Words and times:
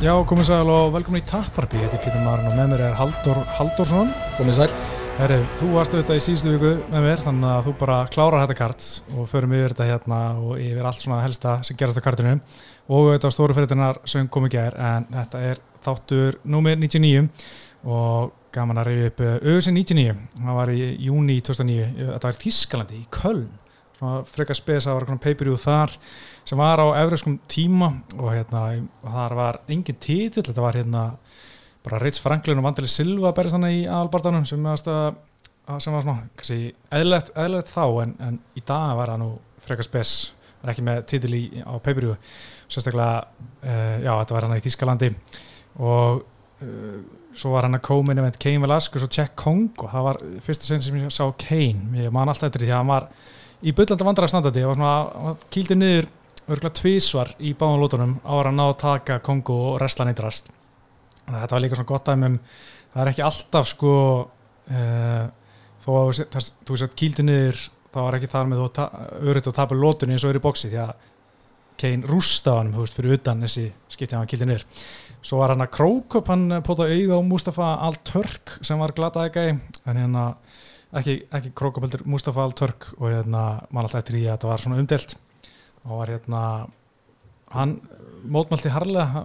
Já, 0.00 0.14
komið 0.24 0.46
sæl 0.48 0.68
og 0.72 0.94
velkomin 0.94 1.20
í 1.20 1.26
Tapparby, 1.28 1.76
þetta 1.76 1.98
er 1.98 2.00
Pítur 2.00 2.22
Marun 2.24 2.46
og 2.48 2.54
með 2.56 2.70
mér 2.70 2.82
er 2.86 2.94
Haldur 2.96 3.36
Haldursson. 3.58 4.08
Komið 4.38 4.54
sæl. 4.56 4.68
Herri, 5.18 5.36
þú 5.60 5.66
varst 5.74 5.92
auðvitað 5.92 6.16
í 6.16 6.22
síðustu 6.24 6.52
viku 6.54 6.70
með 6.86 7.04
mér, 7.04 7.20
þannig 7.20 7.50
að 7.52 7.66
þú 7.66 7.74
bara 7.82 7.98
klárar 8.14 8.46
þetta 8.46 8.56
kart 8.62 8.86
og 9.12 9.28
förum 9.28 9.52
yfir 9.58 9.74
þetta 9.74 9.88
hérna 9.90 10.20
og 10.40 10.54
yfir 10.56 10.88
allt 10.88 11.04
svona 11.04 11.20
helsta 11.20 11.58
sem 11.68 11.76
gerast 11.76 12.00
á 12.00 12.06
kartinu. 12.06 12.32
Og 12.88 13.10
auðvitað 13.10 13.34
stóru 13.36 13.58
fyrirtinnar 13.58 14.00
sem 14.08 14.32
kom 14.32 14.48
ekki 14.48 14.62
er, 14.62 14.78
en 14.80 15.08
þetta 15.18 15.44
er 15.50 15.60
þáttur 15.84 16.40
númir 16.48 16.80
99 16.80 17.28
og 17.84 18.32
gaman 18.56 18.80
að 18.80 18.88
reyja 18.88 19.12
upp 19.12 19.20
auðvitað 19.26 19.76
99, 19.82 20.18
það 20.40 20.60
var 20.62 20.76
í 20.78 20.86
júni 21.10 21.42
2009, 21.44 21.92
þetta 22.00 22.30
var 22.30 22.40
í 22.40 22.44
Þískalandi, 22.46 23.02
í 23.04 23.10
Köln, 23.20 23.44
frekar 24.30 24.56
spes 24.56 24.86
að 24.88 25.00
var 25.00 25.18
peipiríu 25.20 25.58
þar 25.60 25.92
sem 26.48 26.58
var 26.60 26.80
á 26.80 26.86
efriðskum 27.02 27.38
tíma 27.50 27.90
og 28.16 28.32
hérna, 28.32 28.62
það 29.04 29.36
var 29.38 29.60
engin 29.68 29.98
títill, 30.00 30.44
þetta 30.46 30.64
var 30.64 30.78
hérna 30.78 31.04
bara 31.84 32.00
Ritz 32.00 32.20
Franklin 32.20 32.60
og 32.60 32.66
Vandeli 32.66 32.90
Silva 32.90 33.32
berist 33.36 33.56
þannig 33.56 33.82
í 33.82 33.84
albardanum 33.92 34.46
sem, 34.48 34.66
sem 34.80 35.94
var 35.94 36.04
svona, 36.04 36.18
kannski, 36.36 36.72
eðlert, 36.96 37.32
eðlert 37.38 37.70
þá 37.70 37.84
en, 38.04 38.16
en 38.26 38.40
í 38.56 38.64
dag 38.66 38.96
var 38.98 39.14
það 39.14 39.22
nú 39.22 39.30
frekar 39.60 39.86
spes, 39.86 40.16
var 40.60 40.74
ekki 40.74 40.84
með 40.88 41.00
títill 41.12 41.36
í, 41.36 41.44
á 41.60 41.72
peipiríu, 41.84 42.16
sérstaklega 42.70 43.22
uh, 43.22 43.96
já, 44.00 44.12
þetta 44.12 44.36
var 44.36 44.48
hann 44.48 44.58
í 44.58 44.64
Þískalandi 44.64 45.14
og 45.80 46.22
uh, 46.64 47.00
svo 47.36 47.52
var 47.54 47.68
hann 47.68 47.78
að 47.78 47.86
koma 47.86 48.12
inn 48.14 48.22
með 48.24 48.40
Kane 48.42 48.64
Velasquez 48.64 49.04
og 49.06 49.12
Jack 49.14 49.36
Kong 49.38 49.70
og 49.78 49.92
það 49.92 50.06
var 50.08 50.24
fyrsta 50.44 50.66
sen 50.66 50.82
sem 50.84 50.98
ég 50.98 51.12
sá 51.14 51.24
Kane, 51.40 52.00
ég 52.00 52.14
man 52.14 52.28
alltaf 52.28 52.50
eftir 52.50 52.66
því 52.66 52.72
að 52.74 52.82
hann 52.82 52.90
var 52.90 53.10
í 53.60 53.74
byllandi 53.76 54.06
vandrarstandandi, 54.06 54.64
kýldi 55.52 55.76
niður 55.76 56.08
örgulega 56.50 56.76
tvísvar 56.80 57.34
í 57.38 57.52
báðan 57.58 57.82
lótunum 57.82 58.14
ára 58.24 58.50
að 58.50 58.56
ná 58.56 58.64
að 58.66 58.78
taka 58.82 59.18
Kongo 59.24 59.58
og 59.72 59.80
resla 59.82 60.06
þannig 61.30 61.36
að 61.36 61.42
þetta 61.44 61.54
var 61.54 61.62
líka 61.64 61.76
svona 61.78 61.90
gott 61.90 62.08
aðeim 62.08 62.24
um 62.26 62.38
það 62.90 63.02
er 63.02 63.10
ekki 63.12 63.26
alltaf 63.26 63.68
sko 63.70 63.92
uh, 64.24 65.26
þó 65.84 65.90
að 66.00 66.24
þú 66.66 66.74
veist 66.74 66.96
kýldi 66.98 67.26
niður 67.26 67.60
þá 67.90 68.00
er 68.06 68.16
ekki 68.18 68.32
þar 68.32 68.50
með 68.50 68.64
þú 68.64 68.88
örytt 69.30 69.50
að 69.50 69.58
tapa 69.60 69.78
lótunni 69.78 70.16
eins 70.16 70.26
og 70.26 70.32
er 70.32 70.40
í 70.40 70.44
bóksi 70.44 70.70
því 70.72 70.82
að 70.86 71.06
Kane 71.80 72.04
rústa 72.04 72.52
á 72.52 72.58
hann 72.58 72.74
þú 72.74 72.82
veist 72.82 72.98
fyrir 72.98 73.16
utan 73.16 73.40
þessi 73.40 73.62
skiptið 73.88 74.18
hann 74.18 74.28
kýldi 74.28 74.48
niður. 74.50 74.64
Svo 75.24 75.38
var 75.40 75.54
hann 75.54 75.64
að 75.64 75.70
Krókup 75.78 76.28
hann 76.28 76.58
pótaði 76.66 76.98
auða 77.06 77.20
á 77.24 77.28
Mustafa 77.30 77.68
Al-Turk 77.86 78.58
sem 78.60 78.80
var 78.80 78.92
glataði 78.96 79.32
gæi 79.32 79.48
en 79.88 80.00
hérna 80.02 80.24
ekki, 80.98 81.16
ekki 81.30 81.54
Krókup 81.56 81.86
heldur 81.86 82.04
Mustafa 82.08 82.44
Al-Turk 82.44 82.92
og 82.98 83.08
hérna 83.08 83.44
mann 83.70 83.86
alltaf 83.86 84.02
eftir 84.02 84.20
í 84.20 84.26
að 84.26 84.36
þetta 84.36 84.52
var 84.52 84.64
svona 84.64 84.82
umdelt 84.82 85.16
og 85.84 85.96
var 85.96 86.14
hérna 86.14 86.44
hann 87.54 87.78
mótmælti 88.30 88.72
harlega 88.74 89.24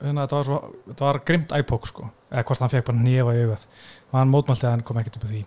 hérna, 0.00 0.24
þetta 0.24 0.38
var, 0.38 0.48
svo, 0.48 0.58
þetta 0.88 1.06
var 1.06 1.20
grimt 1.28 1.54
æpók 1.56 1.86
sko, 1.90 2.08
eða 2.30 2.46
hvort 2.48 2.64
hann 2.64 2.72
fekk 2.72 2.88
bara 2.88 3.04
nýfa 3.04 3.36
í 3.36 3.44
augað. 3.44 3.68
Og 4.10 4.18
hann 4.18 4.32
mótmælti 4.32 4.66
að 4.66 4.76
hann 4.76 4.84
kom 4.86 5.00
ekkert 5.00 5.20
upp 5.20 5.28
á 5.28 5.30
því. 5.30 5.42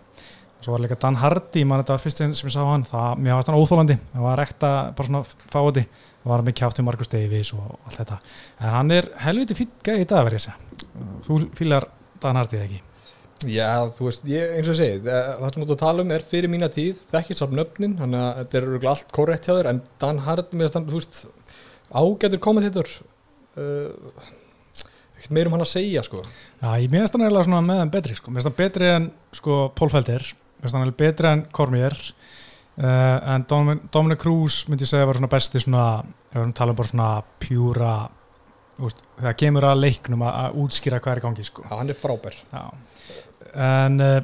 Og 0.54 0.66
svo 0.66 0.74
var 0.74 0.84
líka 0.84 0.98
Dan 1.02 1.18
Hardy, 1.20 1.64
mann 1.68 1.82
þetta 1.82 1.96
var 1.96 2.04
fyrst 2.04 2.22
sem 2.22 2.34
ég 2.34 2.54
sá 2.54 2.62
hann, 2.62 2.86
það, 2.88 3.20
mér 3.20 3.38
varst 3.38 3.50
hann 3.50 3.58
óþólandi 3.60 3.98
það 4.14 4.26
var 4.28 4.44
ekta, 4.44 4.72
bara 4.96 5.10
svona 5.10 5.24
fáti 5.26 5.84
það 5.84 6.30
var 6.32 6.46
með 6.46 6.58
kjátt 6.60 6.80
í 6.80 6.86
Markus 6.86 7.12
Davies 7.12 7.52
og 7.56 7.74
allt 7.74 8.00
þetta. 8.00 8.20
En 8.60 8.74
hann 8.78 8.94
er 8.94 9.10
helviti 9.26 9.58
fýtt 9.58 9.76
gæði 9.84 10.06
í 10.06 10.10
dag 10.14 10.26
verið 10.28 10.40
að 10.40 10.46
segja. 10.46 10.90
Þú 11.26 11.40
fýlar 11.58 11.90
Dan 12.22 12.40
Hardy 12.40 12.62
ekki? 12.62 12.82
Já, 13.50 13.90
þú 13.96 14.08
veist, 14.08 14.28
ég, 14.30 14.54
eins 14.58 14.70
og 14.72 14.78
segi 14.78 15.00
það 15.04 15.44
sem 15.44 15.62
þú 15.62 15.66
ert 15.66 15.74
að 15.74 15.82
tala 15.82 16.04
um 16.04 16.12
er 16.14 16.24
fyrir 16.28 16.52
mína 16.52 16.68
tíð 16.72 17.02
þekkir 17.12 17.38
samt 17.40 17.56
nöfnin, 17.58 17.96
þannig 17.98 18.22
að 18.22 18.38
þetta 18.40 18.60
er 18.60 18.88
allt 18.92 19.12
korrekt 19.16 19.48
hjá 19.48 19.54
þér, 19.56 19.70
en 19.72 19.82
Dan 20.02 20.22
Hard 20.24 20.54
með 20.56 20.72
þann, 20.76 20.86
þú 20.90 21.00
veist, 21.00 21.20
ágætur 21.94 22.42
kommentator 22.44 22.94
uh, 23.60 24.30
ekkert 25.18 25.34
meirum 25.36 25.56
hann 25.56 25.64
að 25.64 25.72
segja, 25.72 26.04
sko. 26.04 26.22
Já, 26.60 26.70
ég 26.82 26.88
minnst 26.92 27.16
hann 27.16 27.26
svona 27.36 27.62
með 27.64 27.82
hann 27.82 27.92
betri, 27.92 28.16
sko. 28.18 28.32
Minnst 28.32 28.48
hann 28.48 28.56
betri 28.58 28.90
en, 28.92 29.10
sko, 29.34 29.60
Pól 29.76 29.92
Felder. 29.92 30.26
Minnst 30.60 30.76
hann 30.76 30.84
eiginlega 30.84 31.00
betri 31.04 31.30
en 31.30 31.44
Cormier 31.54 31.96
uh, 32.80 33.34
en 33.34 33.46
Dominic, 33.48 33.86
Dominic 33.94 34.20
Cruz 34.24 34.64
myndi 34.68 34.86
ég 34.86 34.90
segja 34.90 35.08
var 35.08 35.20
svona 35.20 35.32
besti 35.32 35.62
svona, 35.64 35.86
ef 36.30 36.38
við 36.38 36.54
talum 36.58 36.78
bara 36.78 36.90
svona 36.90 37.08
pjúra 37.42 37.94
þegar 38.74 39.36
kemur 39.38 39.68
að 39.68 39.84
leiknum 39.84 40.24
að, 40.26 40.38
að 40.40 40.56
útskýra 40.64 40.98
hvað 41.04 41.16
er 41.16 41.24
gangi, 41.28 41.46
sko. 41.46 41.62
Já, 41.62 41.72
hann 41.78 41.92
er 41.92 42.00
frábær. 42.00 42.40
Já 42.50 42.64
en 43.52 44.00
uh, 44.00 44.20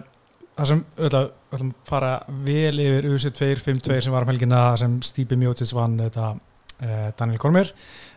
það 0.57 0.71
sem 0.71 0.85
að 1.11 1.75
fara 1.89 2.15
vel 2.47 2.81
yfir 2.83 3.09
UC252 3.11 4.01
sem 4.05 4.15
var 4.15 4.27
um 4.27 4.33
helgina 4.33 4.63
sem 4.81 4.99
Stípi 5.05 5.39
Mjótits 5.41 5.75
vann 5.77 5.99
þetta 6.01 6.33
uh, 6.35 7.11
Daniel 7.19 7.41
Kormér 7.43 7.73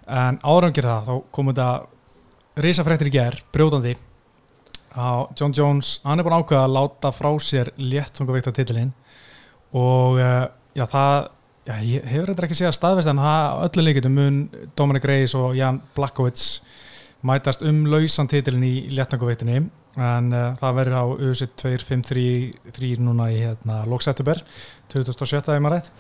en 0.08 0.40
áraungir 0.44 0.88
það, 0.88 1.08
þá 1.08 1.36
kom 1.36 1.52
þetta 1.52 1.70
risafrættir 2.64 3.10
í 3.10 3.14
gerð, 3.16 3.46
brjóðandi 3.56 3.94
á 4.94 5.26
John 5.40 5.56
Jones. 5.58 5.96
Hann 6.04 6.22
er 6.22 6.28
búin 6.28 6.36
ákveða 6.38 6.68
að 6.68 6.76
láta 6.76 7.14
frá 7.16 7.32
sér 7.42 7.72
létttungavíkta 7.82 8.54
titilinn 8.54 8.92
og 9.74 10.20
uh, 10.22 10.46
já 10.78 10.86
það 10.90 11.16
já, 11.66 11.76
ég 11.88 12.10
hefur 12.12 12.30
reyndar 12.30 12.48
ekki 12.48 12.60
segjað 12.60 12.78
staðvist 12.78 13.10
en 13.10 13.22
það 13.24 13.62
öllu 13.68 13.86
líkitum 13.88 14.18
mun 14.20 14.42
Dominic 14.78 15.08
Reyes 15.10 15.34
og 15.40 15.56
Jan 15.58 15.80
Blackowitz 15.96 16.60
mætast 17.26 17.64
um 17.66 17.86
lausan 17.90 18.30
titilinn 18.30 18.68
í 18.68 18.76
létttungavíktinni 18.94 19.64
en 19.94 20.34
uh, 20.34 20.46
það 20.60 20.78
verður 20.80 20.98
á 20.98 21.06
USA 21.30 21.48
2-5-3 21.62 22.94
núna 23.04 23.30
í 23.34 23.40
hérna, 23.44 23.84
Lóksættuber 23.90 24.42
2017 24.94 25.54
ef 25.54 25.64
maður 25.64 25.78
rétt. 25.78 25.92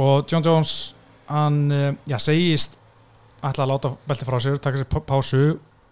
Og 0.00 0.30
John 0.30 0.46
Jones 0.46 0.74
hann 1.30 1.62
uh, 1.70 1.90
já, 2.10 2.18
segist 2.22 2.78
ætla 3.40 3.64
að 3.64 3.72
láta 3.72 3.92
belti 4.08 4.26
frá 4.28 4.38
sér, 4.42 4.58
taka 4.60 4.80
sér 4.80 5.04
pásu 5.06 5.44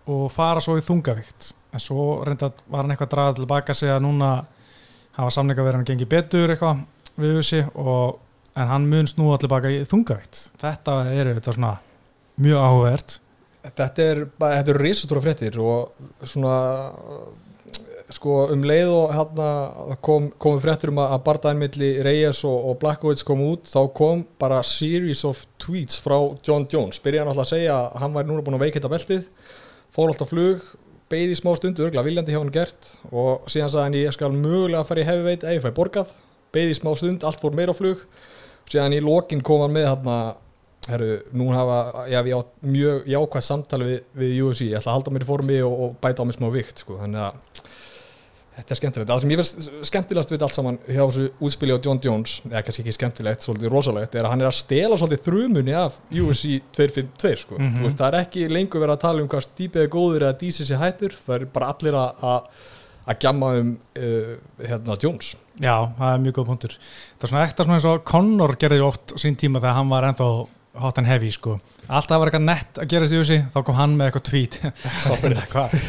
og 0.08 0.28
fara 0.32 0.60
svo 0.64 0.76
í 0.78 0.84
þungavíkt 0.84 1.52
en 1.72 1.82
svo 1.82 2.22
reynda 2.26 2.50
var 2.68 2.84
hann 2.84 2.94
eitthvað 2.94 3.08
að 3.08 3.14
draga 3.14 3.36
tilbaka 3.38 3.76
að 3.76 4.02
núna 4.04 4.30
hafa 5.18 5.34
samlinga 5.34 5.64
verið 5.64 5.80
hann 5.80 5.88
gengið 5.88 6.10
betur 6.12 6.52
eitthvað 6.52 6.82
við 7.18 7.38
USA 7.40 7.62
og, 7.74 8.18
en 8.58 8.72
hann 8.72 8.88
munst 8.90 9.18
nú 9.20 9.30
allir 9.34 9.52
baka 9.52 9.72
í 9.72 9.82
þungavíkt 9.88 10.42
þetta 10.62 10.98
eru 11.12 11.34
þetta 11.36 11.56
svona 11.56 11.74
mjög 12.40 12.64
áhugavert 12.64 13.18
Þetta 13.64 14.04
er, 14.04 14.24
þetta 14.38 14.72
eru 14.72 14.82
risastóra 14.82 15.22
fréttir 15.24 15.58
og 15.60 16.26
svona 16.26 16.56
sko 18.14 18.46
um 18.54 18.62
leið 18.64 18.90
og 18.94 19.10
hérna 19.12 19.48
kom, 20.04 20.30
komum 20.40 20.60
fréttir 20.62 20.92
um 20.92 21.00
að 21.02 21.18
barndæðinmiðli 21.26 21.90
Reyes 22.06 22.40
og, 22.48 22.56
og 22.70 22.78
Blackowitz 22.80 23.26
kom 23.26 23.42
út 23.44 23.68
þá 23.68 23.80
kom 23.96 24.22
bara 24.40 24.62
series 24.64 25.24
of 25.28 25.42
tweets 25.60 26.00
frá 26.00 26.16
John 26.46 26.64
Jones, 26.70 27.02
byrjaði 27.04 27.24
hann 27.24 27.32
alltaf 27.34 27.48
að 27.48 27.52
segja 27.52 27.76
að 27.76 27.98
hann 28.04 28.16
væri 28.16 28.30
núna 28.30 28.46
búin 28.46 28.56
að 28.56 28.64
veikita 28.64 28.92
beltið 28.92 29.26
fór 29.94 30.12
alltaf 30.12 30.32
flug, 30.32 30.64
beigði 31.12 31.36
smá 31.36 31.52
stundu 31.58 31.84
örgla 31.84 32.04
viljandi 32.06 32.32
hjá 32.34 32.40
hann 32.40 32.54
gert 32.54 32.90
og 33.10 33.48
síðan 33.50 33.72
sagði 33.74 33.84
hann 33.84 34.00
ég 34.00 34.16
skal 34.16 34.32
mögulega 34.34 34.82
að 34.82 34.90
fara 34.90 35.04
í 35.04 35.08
hefiveit 35.08 35.44
eða 35.44 35.56
ég 35.58 35.64
fæ 35.64 35.70
borgað, 35.76 36.12
beigði 36.54 36.76
smá 36.80 36.92
stund, 36.96 37.24
allt 37.24 37.40
fór 37.42 37.56
meira 37.56 37.76
flug. 37.76 38.04
Síðan 38.68 38.96
í 38.96 39.00
lokin 39.04 39.40
kom 39.44 39.62
hann 39.64 39.72
með 39.72 39.88
hérna 39.88 40.16
Herru, 40.88 41.18
nú 41.36 41.50
hafa, 41.52 42.06
já, 42.08 42.20
ég 42.24 42.32
á 42.32 42.42
mjög 42.64 43.10
jákvæð 43.12 43.44
samtali 43.44 43.88
við, 43.88 43.98
við 44.16 44.38
UFC, 44.46 44.64
ég 44.68 44.78
ætla 44.78 44.94
að 44.94 44.98
halda 44.98 45.14
mér 45.14 45.26
í 45.26 45.28
formi 45.28 45.58
og, 45.66 45.82
og 45.84 45.98
bæta 46.02 46.24
á 46.24 46.28
mig 46.28 46.38
smá 46.38 46.48
vikt, 46.54 46.84
sko, 46.84 46.96
þannig 47.02 47.26
að 47.26 47.66
þetta 48.58 48.74
er 48.74 48.80
skemmtilegt. 48.80 49.10
Það 49.10 49.20
sem 49.22 49.32
ég 49.32 49.40
finnst 49.40 49.68
skemmtilegast 49.90 50.32
við 50.32 50.44
allt 50.46 50.56
saman 50.58 50.78
hjá 50.86 51.02
þessu 51.02 51.26
útspili 51.46 51.76
á 51.76 51.84
John 51.84 52.00
Jones, 52.02 52.38
eða 52.48 52.64
kannski 52.66 52.84
ekki 52.84 52.96
skemmtilegt, 52.96 53.44
svolítið 53.44 53.74
rosalegt, 53.74 54.16
er 54.16 54.26
að 54.26 54.34
hann 54.34 54.42
er 54.42 54.50
að 54.50 54.56
stela 54.58 54.98
svolítið 54.98 55.22
þrumunni 55.28 55.76
af 55.78 56.00
UFC 56.08 56.56
252, 56.74 57.36
sko. 57.44 57.60
Mm 57.60 57.68
-hmm. 57.68 57.84
veist, 57.86 58.00
það 58.00 58.08
er 58.08 58.18
ekki 58.24 58.48
lengur 58.48 58.82
verið 58.82 58.96
að 58.96 59.04
tala 59.04 59.22
um 59.22 59.28
hvað 59.28 59.46
stípið 59.46 59.84
er 59.84 59.94
góður 59.94 60.26
eða 60.26 60.40
dísið 60.40 60.72
sé 60.72 60.80
hættur, 60.80 61.14
það 61.26 61.36
er 61.36 61.46
bara 61.52 61.72
allir 61.74 62.00
að 62.00 62.50
að 63.08 63.22
gjamma 63.24 63.52
um 63.62 63.70
uh, 63.96 64.34
hérna 64.60 64.96
Jones. 65.00 65.32
Já, 65.58 65.88
það 65.96 66.12
er 66.12 66.22
mjög 66.24 66.36
góð 66.38 66.48
punktur. 66.52 66.76
Það 67.16 67.24
er 67.24 67.32
svona 67.32 67.44
ekta 67.48 67.64
svona 67.64 67.78
eins 67.78 67.88
og 67.88 68.04
Conor 68.08 68.54
gerði 68.60 68.84
oft 68.84 69.14
sín 69.16 69.38
tíma 69.38 69.62
þegar 69.62 69.78
hann 69.78 69.92
var 69.92 70.08
ennþá 70.10 70.28
hot 70.82 70.98
and 71.00 71.08
heavy 71.08 71.30
sko. 71.32 71.56
Alltaf 71.88 72.20
var 72.20 72.30
eitthvað 72.30 72.44
nett 72.44 72.78
að 72.82 72.90
gera 72.92 73.06
þessi 73.08 73.20
úsi 73.22 73.38
þá 73.52 73.58
kom 73.66 73.76
hann 73.78 73.96
með 73.98 74.08
eitthvað 74.08 74.24
tweet. 74.28 74.58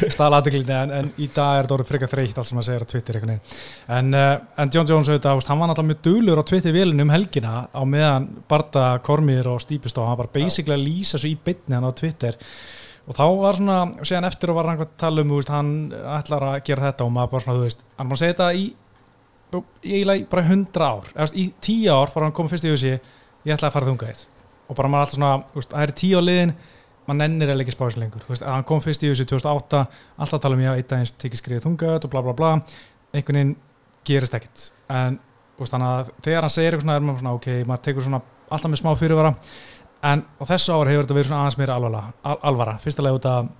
Stala 0.14 0.40
aðeglindi 0.40 0.74
en, 0.76 0.94
en 0.96 1.10
í 1.20 1.28
dag 1.34 1.58
er 1.58 1.68
þetta 1.68 1.76
orðið 1.76 1.90
frikað 1.92 2.12
þreytt 2.14 2.40
allt 2.40 2.50
sem 2.50 2.60
að 2.60 2.66
segja 2.68 2.82
á 2.84 2.90
Twitter 2.92 3.20
en, 3.20 4.10
uh, 4.16 4.34
en 4.60 4.74
John 4.74 4.90
Jones 4.90 5.10
auðvitað 5.12 5.46
hann 5.50 5.62
var 5.62 5.70
náttúrulega 5.70 5.90
mjög 5.92 6.02
dölur 6.08 6.42
á 6.42 6.48
Twitter 6.50 6.76
vilin 6.76 7.04
um 7.04 7.14
helgina 7.14 7.54
á 7.70 7.82
meðan 7.84 8.28
Barta 8.50 8.84
Kormir 9.04 9.48
og 9.50 9.62
Stípistó 9.64 10.08
hann 10.08 10.20
var 10.20 10.30
basically 10.34 10.76
að 10.76 10.86
lýsa 10.86 11.20
svo 11.20 11.30
í 11.30 11.38
bytni 11.38 11.78
hann 11.78 11.88
á 11.88 11.92
Twitter. 11.92 12.38
Og 13.10 13.16
þá 13.16 13.24
var 13.40 13.58
svona, 13.58 13.78
séðan 14.06 14.28
eftir 14.28 14.52
og 14.52 14.60
var 14.60 14.70
hann 14.70 14.84
að 14.84 14.92
tala 15.00 15.24
um, 15.24 15.32
veist, 15.34 15.50
hann 15.50 15.72
ætlar 16.18 16.46
að 16.52 16.60
gera 16.68 16.90
þetta 16.90 17.06
og 17.06 17.14
maður 17.16 17.34
bara 17.34 17.44
svona, 17.46 17.58
þú 17.58 17.68
veist, 17.68 17.84
hann 17.98 18.12
bara 18.12 18.22
segja 18.22 18.36
þetta 18.36 18.52
í 18.60 18.70
í 19.82 20.24
bara 20.30 20.46
hundra 20.46 20.90
ár, 20.94 21.08
eða 21.14 21.32
í 21.34 21.48
tíu 21.62 21.90
ár 21.90 22.12
fór 22.12 22.26
hann 22.26 22.34
komið 22.36 22.54
fyrst 22.54 22.68
í 22.68 22.74
hugsi 22.74 22.92
ég 22.94 23.54
ætla 23.54 23.70
að 23.70 23.74
fara 23.78 23.88
þunga 23.88 24.10
eitt 24.10 24.28
og 24.70 24.78
bara 24.78 24.90
maður 24.90 25.08
alltaf 25.08 25.18
svona, 25.18 25.32
veist, 25.56 25.72
það 25.72 25.86
er 25.86 25.94
tíu 26.00 26.20
á 26.20 26.22
liðin 26.22 26.52
maður 27.06 27.18
nennir 27.24 27.50
eða 27.52 27.64
ekki 27.64 27.74
spáðis 27.74 27.98
lengur. 27.98 28.26
Veist, 28.28 28.44
hann 28.46 28.66
kom 28.68 28.82
fyrst 28.84 29.02
í 29.02 29.10
þessu 29.10 29.26
2008 29.32 29.80
alltaf 30.22 30.42
tala 30.44 30.58
um 30.58 30.62
já, 30.62 30.70
eitt 30.76 30.94
aðeins 30.94 31.14
tekið 31.18 31.42
skriðið 31.42 31.66
þungat 31.66 32.06
og 32.06 32.12
bla 32.12 32.22
bla 32.26 32.36
bla. 32.38 32.52
Einhvern 33.10 33.40
veginn 33.40 33.56
gerist 34.06 34.36
ekkert. 34.38 34.68
En 34.92 35.18
veist, 35.58 35.74
að 35.74 36.12
þegar 36.22 36.46
hann 36.46 36.54
segir 36.54 36.76
eitthvað 36.76 36.86
svona 36.86 36.98
er 37.00 37.06
maður 37.08 37.24
svona 37.24 37.34
ok, 37.38 37.48
maður 37.66 37.84
tekur 37.88 38.06
svona 38.06 38.22
alltaf 38.50 38.70
með 38.70 38.82
smá 38.82 38.92
fyrirvara. 39.00 39.34
En 40.10 40.22
á 40.24 40.42
þessu 40.48 40.76
ára 40.76 40.94
hefur 40.94 41.08
þetta 41.08 41.18
verið 41.18 41.32
svona 41.32 41.42
aðeins 41.44 41.58
meira 41.60 41.80
alvara, 41.80 42.04
al 42.30 42.38
alvara. 42.52 42.78
Fyrstulega 42.80 43.18
út 43.18 43.28
af 43.28 43.50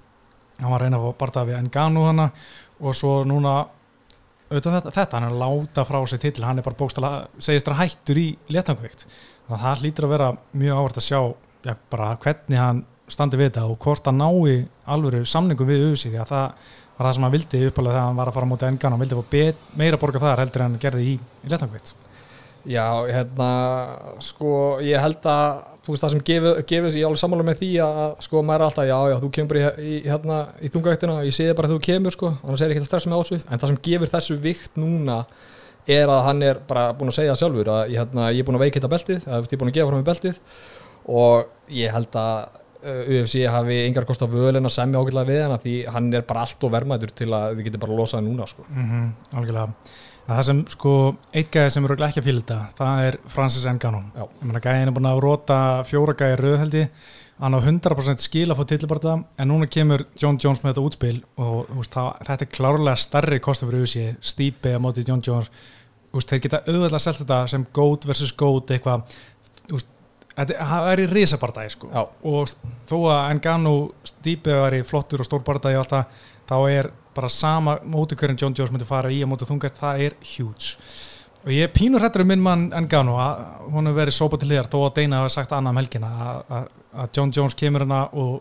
hann 0.60 0.70
var 0.70 0.80
að 0.80 0.86
reyna 0.86 1.00
að 1.00 1.04
fá 1.08 1.20
barða 1.20 1.44
við 1.48 1.58
Enganu 1.58 2.06
hana 2.06 2.30
og 2.80 2.96
svo 2.96 3.20
núna 3.28 3.54
þetta, 4.50 4.90
þetta, 4.90 5.16
hann 5.16 5.28
er 5.28 5.34
að 5.34 5.42
láta 5.42 5.84
frá 5.88 6.00
sig 6.08 6.22
titil, 6.22 6.44
hann 6.46 6.60
er 6.60 6.66
bara 6.66 6.78
bókstala, 6.78 7.12
segist 7.42 7.68
það 7.68 7.80
hættur 7.80 8.20
í 8.20 8.26
letangveikt, 8.52 9.06
þannig 9.50 9.60
að 9.60 9.66
það 9.66 9.84
hlýtur 9.84 10.06
að 10.06 10.14
vera 10.14 10.28
mjög 10.62 10.80
ávart 10.80 11.00
að 11.00 11.06
sjá 11.06 11.20
já, 11.66 11.74
bara 11.92 12.10
hvernig 12.24 12.60
hann 12.60 12.84
standi 13.10 13.40
við 13.40 13.50
þetta 13.50 13.66
og 13.66 13.80
hvort 13.82 14.06
hann 14.06 14.20
nái 14.20 14.68
alvöru 14.86 15.24
samningum 15.26 15.68
við 15.68 15.88
auðvitað 15.88 16.14
því 16.14 16.20
að 16.22 16.30
það 16.30 16.68
var 17.00 17.08
það 17.08 17.16
sem 17.16 17.26
hann 17.26 17.34
vildi 17.34 17.64
uppalega 17.70 17.96
þegar 17.96 18.06
hann 18.06 18.20
var 18.20 18.30
að 18.30 18.36
fara 18.36 18.46
á 18.46 18.52
móti 18.52 18.68
Enganu, 18.68 18.96
hann 18.96 19.02
vildi 19.02 19.18
fá 19.18 19.74
meira 19.80 20.00
borga 20.00 20.22
þar 20.22 20.44
heldur 20.44 20.64
en 20.64 20.70
hann 20.70 20.82
gerði 20.82 21.08
í, 21.08 21.18
í 21.18 21.52
letangveikt 21.52 21.94
Já, 22.68 23.08
hérna, 23.08 23.46
sko, 24.20 24.50
ég 24.84 25.00
held 25.00 25.24
að, 25.24 25.62
þú 25.80 25.94
veist, 25.94 26.02
það 26.02 26.10
sem 26.12 26.24
gefur, 26.28 26.58
ég 26.92 27.06
alveg 27.08 27.20
sammála 27.22 27.46
með 27.46 27.62
því 27.62 27.70
að, 27.86 28.00
sko, 28.26 28.42
maður 28.44 28.60
er 28.60 28.64
alltaf, 28.66 28.88
já, 28.90 28.96
já, 29.08 29.16
þú 29.22 29.30
kemur 29.38 29.58
í, 29.58 29.62
í 29.80 30.00
hérna, 30.04 30.40
í 30.60 30.68
þungavektina, 30.74 31.14
ég 31.24 31.36
sé 31.36 31.46
þið 31.48 31.56
bara 31.56 31.70
að 31.70 31.72
þú 31.72 31.80
kemur, 31.86 32.16
sko, 32.16 32.32
annars 32.44 32.64
er 32.66 32.74
ekki 32.74 32.82
að 32.82 32.90
stressa 32.90 33.12
með 33.12 33.22
ásvið, 33.24 33.46
en 33.46 33.62
það 33.62 33.72
sem 33.72 33.80
gefur 33.86 34.12
þessu 34.12 34.36
vikt 34.44 34.76
núna 34.76 35.16
er 35.86 36.10
að 36.12 36.22
hann 36.26 36.42
er 36.42 36.60
bara 36.68 36.90
búin 36.96 37.12
að 37.12 37.18
segja 37.20 37.36
sjálfur, 37.38 37.68
að 37.72 37.92
ég, 37.94 38.00
hérna, 38.02 38.30
ég 38.34 38.42
er 38.42 38.48
búin 38.48 38.58
að 38.58 38.66
veikita 38.66 38.90
beltið, 38.90 39.24
að 39.26 39.46
ég 39.46 39.54
er 39.56 39.62
búin 39.62 39.72
að 39.72 39.78
gefa 39.78 39.90
frá 39.90 39.96
mig 39.98 40.08
beltið 40.08 40.40
og 41.10 41.72
ég 41.74 41.94
held 41.94 42.18
að 42.20 42.36
uh, 42.84 43.00
UFC 43.16 43.46
hafi 43.50 43.80
yngar 43.86 44.06
kost 44.08 44.22
á 44.24 44.28
völin 44.30 44.68
að 44.68 44.76
semja 44.76 45.00
ákveðlega 45.00 45.30
við 45.30 45.42
hann, 45.46 45.64
því 45.64 45.76
hann 45.96 46.12
er 46.14 46.28
bara 46.28 46.44
allt 46.46 46.68
og 46.68 46.74
vermaður 46.76 47.14
til 47.16 47.30
að 47.32 47.56
þið 47.56 47.66
getur 47.68 47.84
bara 47.84 47.96
að 47.96 48.02
losa 48.02 48.18
það 48.18 48.28
núna, 48.28 48.48
sko. 48.50 48.66
mm 48.68 48.86
-hmm, 48.90 49.10
algjörlega. 49.40 49.96
Að 50.30 50.36
það 50.36 50.44
sem 50.46 50.58
sko 50.70 50.92
eitt 51.34 51.50
gæði 51.50 51.70
sem 51.74 51.84
eru 51.84 51.96
ekki 52.06 52.20
að 52.20 52.26
fylgja 52.28 52.44
þetta 52.44 52.84
það 52.84 53.06
er 53.06 53.16
Francis 53.26 53.64
Ngannou. 53.66 54.04
Gæðin 54.60 54.90
er 54.90 54.94
búin 54.94 55.08
að 55.10 55.22
róta 55.24 55.56
fjóra 55.88 56.14
gæði 56.14 56.36
rauðheldi 56.38 56.84
hann 57.40 57.56
á 57.56 57.60
100% 57.60 58.20
skil 58.20 58.50
að 58.52 58.58
fá 58.58 58.64
tillibarta 58.68 59.16
en 59.40 59.48
núna 59.48 59.68
kemur 59.70 60.04
John 60.20 60.38
Jones 60.42 60.60
með 60.60 60.74
þetta 60.74 60.86
útspil 60.86 61.16
og 61.40 61.70
veist, 61.72 61.94
það, 61.94 62.10
þetta 62.28 62.46
er 62.46 62.50
klárlega 62.56 63.00
starri 63.00 63.40
kostu 63.40 63.68
fyrir 63.68 63.86
USA, 63.86 64.08
Stipe 64.20 64.74
á 64.76 64.80
móti 64.82 65.04
John 65.08 65.22
Jones 65.24 65.48
veist, 66.12 66.28
þeir 66.28 66.42
geta 66.46 66.62
auðvitað 66.66 66.98
að 66.98 67.04
selja 67.06 67.22
þetta 67.22 67.40
sem 67.54 67.66
GOAT 67.76 68.06
vs. 68.10 68.32
GOAT 68.40 68.74
eitthvað 68.76 69.16
það 70.40 70.90
er 70.92 71.02
í 71.02 71.06
risabartægi 71.10 71.74
sko. 71.74 71.88
og 71.92 72.52
þó 72.88 72.96
að 73.12 73.32
Ngannou 73.40 73.78
Stipe 74.08 74.60
var 74.60 74.76
í 74.76 74.84
flottur 74.86 75.24
og 75.24 75.28
stór 75.28 75.44
það 75.44 76.04
þá 76.50 76.56
er 76.70 76.90
bara 77.14 77.28
sama 77.30 77.78
móti 77.84 78.16
hverjum 78.18 78.38
John 78.38 78.54
Jones 78.58 78.72
myndi 78.74 78.86
fara 78.88 79.10
í 79.10 79.20
að 79.22 79.30
móti 79.32 79.48
þunga, 79.48 79.70
það 79.74 80.04
er 80.06 80.16
huge 80.36 80.76
og 81.40 81.50
ég 81.54 81.72
pínur 81.72 82.02
hættur 82.04 82.24
um 82.24 82.30
minn 82.32 82.42
mann 82.44 82.68
Engano 82.76 83.16
að 83.20 83.42
hún 83.72 83.88
hefur 83.88 84.00
verið 84.02 84.16
sópa 84.16 84.38
til 84.40 84.50
þér 84.52 84.68
þó 84.68 84.78
að 84.84 84.94
Deina 84.98 85.22
hafa 85.22 85.34
sagt 85.36 85.54
annað 85.56 85.72
um 85.72 85.80
helgina 85.80 86.10
að 86.50 87.12
John 87.16 87.32
Jones 87.36 87.56
kemur 87.56 87.86
hana 87.86 88.00
og 88.12 88.40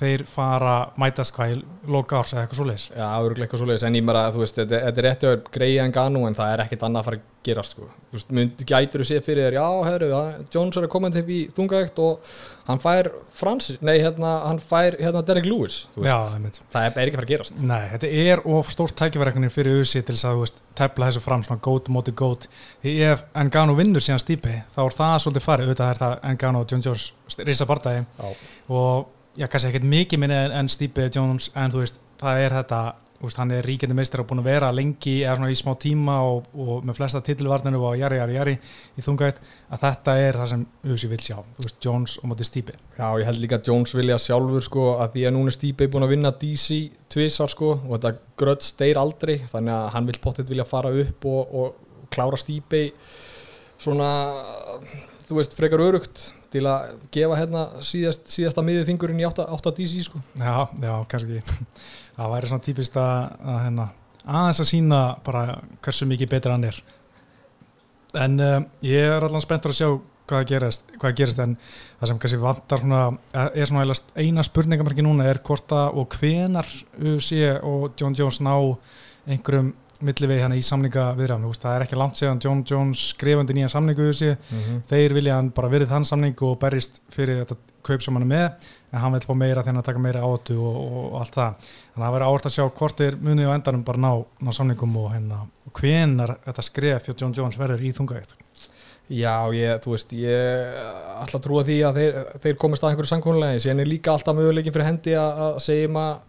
þeir 0.00 0.24
fara 0.30 0.74
mætast 1.00 1.34
hvað 1.36 1.54
í 1.54 1.60
loka 1.92 2.20
árs 2.20 2.34
eða 2.34 2.44
eitthvað 2.44 2.60
svo 2.60 2.68
leiðis 2.70 2.88
Já, 2.90 3.06
auðvitað 3.06 3.46
eitthvað 3.46 3.62
svo 3.62 3.70
leiðis, 3.70 3.86
en 3.88 3.98
ég 3.98 4.04
meira 4.06 4.26
að 4.26 4.36
þú 4.36 4.44
veist 4.44 4.60
þetta 4.60 4.82
er 4.90 5.06
rétti 5.06 5.30
að 5.30 5.48
greiða 5.56 5.86
en 5.86 5.96
ganu 5.96 6.26
en 6.28 6.38
það 6.38 6.52
er 6.52 6.64
ekkit 6.66 6.86
annað 6.86 7.02
að 7.02 7.08
fara 7.10 7.20
að 7.20 7.32
gera 7.46 7.62
sko. 7.62 7.88
þú 8.10 8.18
veist, 8.18 8.34
myndi 8.34 8.66
gætur 8.66 9.02
þú 9.02 9.06
sé 9.06 9.22
fyrir 9.22 9.46
þér 9.46 9.56
já, 9.60 9.66
herru, 9.86 10.10
Jones 10.52 10.78
er 10.80 10.86
að 10.86 10.92
koma 10.96 11.10
til 11.14 11.22
í 11.30 11.40
þungaægt 11.56 12.00
og 12.02 12.30
hann 12.66 12.82
fær 12.82 13.10
Frans, 13.36 13.68
nei, 13.84 13.98
hérna, 14.00 14.30
hann 14.48 14.58
fær 14.64 14.96
hérna 14.98 15.22
Derek 15.26 15.46
Lewis 15.46 15.82
já, 16.00 16.16
það 16.72 16.86
er 16.88 17.02
ekki 17.04 17.18
fara 17.18 17.26
að 17.26 17.32
gerast. 17.34 17.58
Nei, 17.62 17.82
þetta 17.92 18.12
er 18.24 18.42
of 18.56 18.70
stórt 18.72 18.96
tækifærekunni 18.98 19.50
fyrir 19.52 19.82
USA 19.82 20.00
til 20.00 20.16
þess 20.16 20.28
að, 20.30 20.40
veist, 20.42 20.62
tefla 20.78 21.10
þessu 21.10 21.22
fram 21.24 21.44
svona 21.46 21.62
gót 21.62 21.90
móti 21.92 22.14
gót, 22.16 22.48
því 22.82 22.94
ef 23.12 23.26
Engano 23.38 23.76
vinnur 23.78 24.04
síðan 24.04 24.22
stýpi, 24.24 24.56
þá 24.74 24.80
er 24.86 24.96
það 24.96 25.18
svolítið 25.26 25.46
farið. 25.46 25.68
Auðvitað 25.68 25.92
er 25.92 26.00
það 26.02 26.16
Engano 26.32 26.64
og 26.64 26.72
John 26.72 26.86
Jones 26.86 27.06
reysa 27.44 27.68
barndagi 27.68 28.32
og 28.72 29.12
já, 29.36 29.46
kannski 29.46 29.72
ekkert 29.72 29.88
mikið 29.88 30.22
minni 30.22 30.38
en, 30.58 30.70
Stipe 30.72 31.10
Jones 31.12 31.50
en 31.54 31.74
þú 31.74 31.82
veist, 31.82 32.00
það 32.20 32.44
er 32.44 32.56
þetta 32.60 32.80
veist, 33.20 33.38
hann 33.40 33.52
er 33.54 33.64
ríkjandi 33.66 33.96
meistar 33.96 34.22
og 34.22 34.28
búin 34.30 34.42
að 34.42 34.48
vera 34.50 34.70
lengi 34.74 35.14
eða 35.22 35.36
svona 35.38 35.52
í 35.52 35.58
smá 35.58 35.72
tíma 35.80 36.16
og, 36.26 36.48
og 36.52 36.84
með 36.86 36.98
flesta 36.98 37.22
tillvarninu 37.24 37.80
og 37.80 37.96
jari, 38.00 38.18
jari, 38.20 38.36
jari 38.36 38.54
í 38.56 39.04
þungætt 39.04 39.40
að 39.72 39.82
þetta 39.84 40.16
er 40.22 40.38
það 40.40 40.50
sem 40.52 40.64
Uzi 40.94 41.10
vil 41.10 41.20
sjá, 41.22 41.36
þú 41.56 41.66
veist, 41.66 41.78
Jones 41.84 42.16
og 42.20 42.30
mótið 42.30 42.50
Stipe. 42.50 42.76
Já, 42.98 43.06
ég 43.20 43.28
held 43.28 43.42
líka 43.42 43.58
að 43.60 43.70
Jones 43.70 43.96
vilja 43.96 44.20
sjálfur 44.22 44.66
sko 44.66 44.86
að 44.96 45.16
því 45.16 45.26
að 45.28 45.36
núna 45.36 45.52
er 45.52 45.58
Stipe 45.58 45.90
búin 45.92 46.06
að 46.06 46.14
vinna 46.14 46.34
DC 46.44 46.80
tvísar 47.12 47.52
sko 47.52 47.72
og 47.78 47.92
þetta 47.96 48.14
grödd 48.40 48.66
steir 48.66 49.00
aldrei, 49.00 49.36
þannig 49.52 49.76
að 49.76 49.90
hann 49.96 50.10
vil 50.10 50.18
potið 50.28 50.52
vilja 50.52 50.68
fara 50.68 50.92
upp 51.04 51.28
og, 51.32 51.56
og 51.60 52.08
klára 52.12 52.40
Stipe 52.40 52.88
svona 53.80 54.10
þú 55.26 55.40
veist, 55.40 55.56
frekar 55.58 55.82
örugt 55.84 56.28
til 56.56 56.64
að 56.70 56.96
gefa 57.14 57.38
hérna 57.38 57.62
síðast, 57.84 58.26
síðasta 58.32 58.64
miðið 58.66 58.90
fingurinn 58.90 59.22
í 59.22 59.28
8 59.28 59.76
DC 59.76 60.08
sko. 60.08 60.24
Já, 60.40 60.66
já, 60.82 60.92
kannski 61.12 61.40
það 62.16 62.34
væri 62.34 62.50
svona 62.50 62.66
típist 62.66 63.00
að, 63.00 63.16
að 63.44 63.62
hérna, 63.68 63.88
aðeins 64.26 64.62
að 64.64 64.70
sína 64.72 65.00
bara 65.26 65.46
hversu 65.84 66.08
mikið 66.08 66.32
betur 66.32 66.56
hann 66.56 66.68
er 66.72 66.82
en 68.16 68.38
um, 68.40 68.68
ég 68.86 69.16
er 69.16 69.24
allan 69.26 69.44
spenntur 69.44 69.74
að 69.74 69.80
sjá 69.80 69.88
hvað 70.26 70.46
gerist, 70.50 70.88
hvað 70.98 71.16
gerist 71.20 71.40
en 71.42 71.54
það 72.00 72.10
sem 72.10 72.20
kannski 72.22 72.38
vantar 72.42 72.82
svona, 72.82 73.02
er 73.46 73.68
svona 73.70 73.98
eina 74.18 74.44
spurningamarki 74.46 75.04
núna 75.06 75.28
er 75.30 75.38
hvort 75.46 75.74
að 75.74 76.00
og 76.00 76.16
hvenar 76.18 76.70
UFC 76.98 77.38
og 77.60 77.92
John 78.00 78.16
Jones 78.18 78.40
ná 78.42 78.54
einhverjum 79.26 79.72
millivegi 80.04 80.42
hann 80.44 80.54
í 80.56 80.62
samninga 80.64 81.06
viðræðum 81.18 81.54
það 81.56 81.74
er 81.74 81.84
ekki 81.86 81.98
langt 82.00 82.18
séðan 82.18 82.42
John 82.42 82.64
Jones 82.68 83.04
skrifandi 83.14 83.56
nýja 83.56 83.70
samningu 83.72 84.08
mm 84.10 84.36
-hmm. 84.36 84.82
þeir 84.90 85.14
vilja 85.14 85.36
hann 85.36 85.50
bara 85.50 85.68
verið 85.68 85.88
þann 85.88 86.04
samning 86.04 86.42
og 86.42 86.58
berist 86.58 87.00
fyrir 87.10 87.44
þetta 87.44 87.56
kaup 87.82 88.02
sem 88.02 88.14
hann 88.14 88.22
er 88.22 88.32
með 88.34 88.68
en 88.92 89.00
hann 89.00 89.12
vil 89.12 89.20
fá 89.20 89.34
meira 89.34 89.62
þegar 89.62 89.74
hann 89.74 89.82
taka 89.82 90.02
meira 90.02 90.22
áttu 90.26 90.56
og, 90.58 90.76
og, 90.76 91.20
allt 91.20 91.34
það. 91.34 91.66
Þannig 91.94 92.02
að 92.02 92.06
það 92.06 92.14
verður 92.14 92.26
áherslu 92.28 92.50
að 92.50 92.56
sjá 92.56 92.68
hvort 92.80 93.00
er 93.00 93.16
munið 93.16 93.48
og 93.48 93.54
endanum 93.54 93.84
bara 93.84 93.98
ná, 93.98 94.12
ná 94.40 94.52
samningum 94.52 94.96
og, 94.96 95.10
hérna, 95.14 95.42
hvenar 95.72 96.36
þetta 96.46 96.62
skref 96.62 97.06
fyrir 97.06 97.20
John 97.20 97.36
Jones 97.36 97.58
verður 97.58 97.84
í 97.84 97.92
þungægt 97.96 98.36
Já, 99.06 99.46
ég, 99.54 99.76
þú 99.84 99.92
veist, 99.92 100.12
ég 100.18 100.78
að 101.38 101.44
trúa 101.44 101.62
því 101.62 101.76
að 101.86 101.98
þeir, 102.00 102.16
þeir 102.42 102.56
komist 102.58 102.82
að 102.82 102.90
einhverju 102.90 103.10
sannkónulega, 103.12 103.60
en 103.70 103.82
er 103.84 103.86
líka 103.86 104.10
alltaf 104.10 104.34
möguleikin 104.34 104.74
fyrir 104.74 104.88
hendi 104.88 105.14
að, 105.14 105.42
að 105.44 105.60
segja 105.62 105.92
maður 105.94 106.24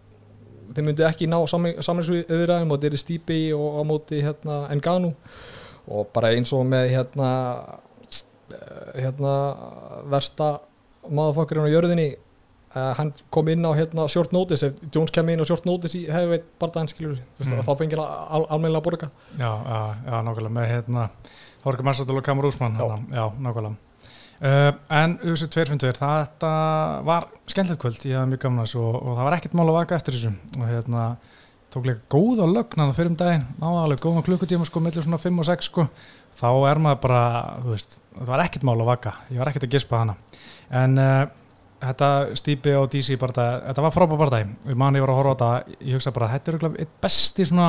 þeir 0.74 0.86
myndi 0.86 1.06
ekki 1.06 1.28
ná 1.30 1.38
samlingsviðraðum 1.48 2.74
og 2.74 2.80
þeir 2.82 2.92
eru 2.92 3.00
stýpi 3.00 3.40
og 3.56 3.80
á 3.80 3.82
móti 3.88 4.22
hérna, 4.24 4.60
Enganu 4.74 5.12
og 5.88 6.08
bara 6.14 6.32
eins 6.36 6.52
og 6.52 6.66
með 6.68 6.90
hérna, 6.92 7.28
eh, 8.52 9.02
hérna 9.04 9.34
versta 10.12 10.58
maðurfokkurinn 11.08 11.68
á 11.68 11.72
jörðinni 11.72 12.08
uh, 12.76 12.92
hann 12.98 13.12
kom 13.32 13.48
inn 13.48 13.64
á 13.64 13.72
hérna, 13.76 14.06
short 14.12 14.34
notice 14.36 14.68
ef 14.68 14.78
Jones 14.94 15.14
kem 15.14 15.32
inn 15.32 15.40
á 15.40 15.46
short 15.48 15.66
notice 15.68 15.96
í 15.96 16.04
barðan 16.60 16.90
skilur 16.90 17.18
mm. 17.40 17.60
þá 17.64 17.72
fengið 17.80 18.04
al 18.04 18.44
almennilega 18.46 18.84
borga 18.84 19.10
Já, 19.38 19.48
já, 19.48 19.80
já 20.04 20.16
nákvæmlega 20.26 20.56
með 20.60 20.72
hérna 20.74 21.10
Þorgur 21.64 21.88
Marsardal 21.88 22.20
og 22.20 22.26
Kamur 22.26 22.50
Úsmann 22.50 22.76
já. 22.76 22.88
já, 23.16 23.24
nákvæmlega 23.38 23.87
Uh, 24.38 24.70
en 24.94 25.16
USA 25.26 25.48
252 25.50 25.96
þetta 25.98 26.52
var 27.06 27.26
skemmtilegt 27.50 27.82
kvöld. 27.82 28.04
Ég 28.06 28.20
hafði 28.20 28.34
mjög 28.34 28.44
gaman 28.44 28.66
þessu 28.66 28.84
og, 28.84 29.00
og 29.00 29.16
það 29.18 29.28
var 29.28 29.36
ekkert 29.38 29.56
mál 29.58 29.66
að 29.66 29.78
vaka 29.80 29.98
eftir 29.98 30.14
þessu. 30.14 30.30
Og 30.58 30.68
hérna 30.68 31.08
tók 31.74 31.88
líka 31.88 32.06
góða 32.14 32.46
lögn 32.48 32.84
að 32.84 32.92
það 32.92 33.00
fyrir 33.00 33.12
um 33.12 33.18
daginn. 33.24 33.48
Náða 33.58 33.82
alveg 33.86 34.04
góða 34.04 34.22
klukkutíma 34.28 34.68
sko 34.68 34.84
millir 34.84 35.04
svona 35.04 35.20
5 35.24 35.42
og 35.42 35.48
6 35.50 35.70
sko. 35.72 35.88
Þá 36.38 36.48
er 36.70 36.80
maður 36.84 37.02
bara 37.08 37.24
þú 37.64 37.74
veist 37.74 37.98
það 38.14 38.30
var 38.30 38.44
ekkert 38.44 38.68
mál 38.68 38.78
að 38.78 38.90
vaka. 38.92 39.14
Ég 39.32 39.42
var 39.42 39.50
ekkert 39.50 39.66
að 39.66 39.74
gispa 39.74 40.02
hana. 40.04 40.16
En 40.78 41.02
uh, 41.02 41.24
þetta 41.82 42.10
stýpi 42.38 42.74
á 42.74 42.82
DC 42.90 43.18
bara 43.20 43.48
þetta 43.68 43.84
var 43.84 43.94
frábæð 43.94 44.22
bara 44.22 44.34
dag 44.34 44.54
við 44.66 44.78
manni 44.78 45.02
var 45.02 45.12
að 45.12 45.20
horfa 45.20 45.34
á 45.34 45.36
þetta 45.38 45.82
ég 45.86 45.98
hugsa 45.98 46.14
bara 46.14 46.30
þetta 46.34 46.54
er 46.54 46.80
eitt 46.82 46.94
besti 47.02 47.46
svona 47.46 47.68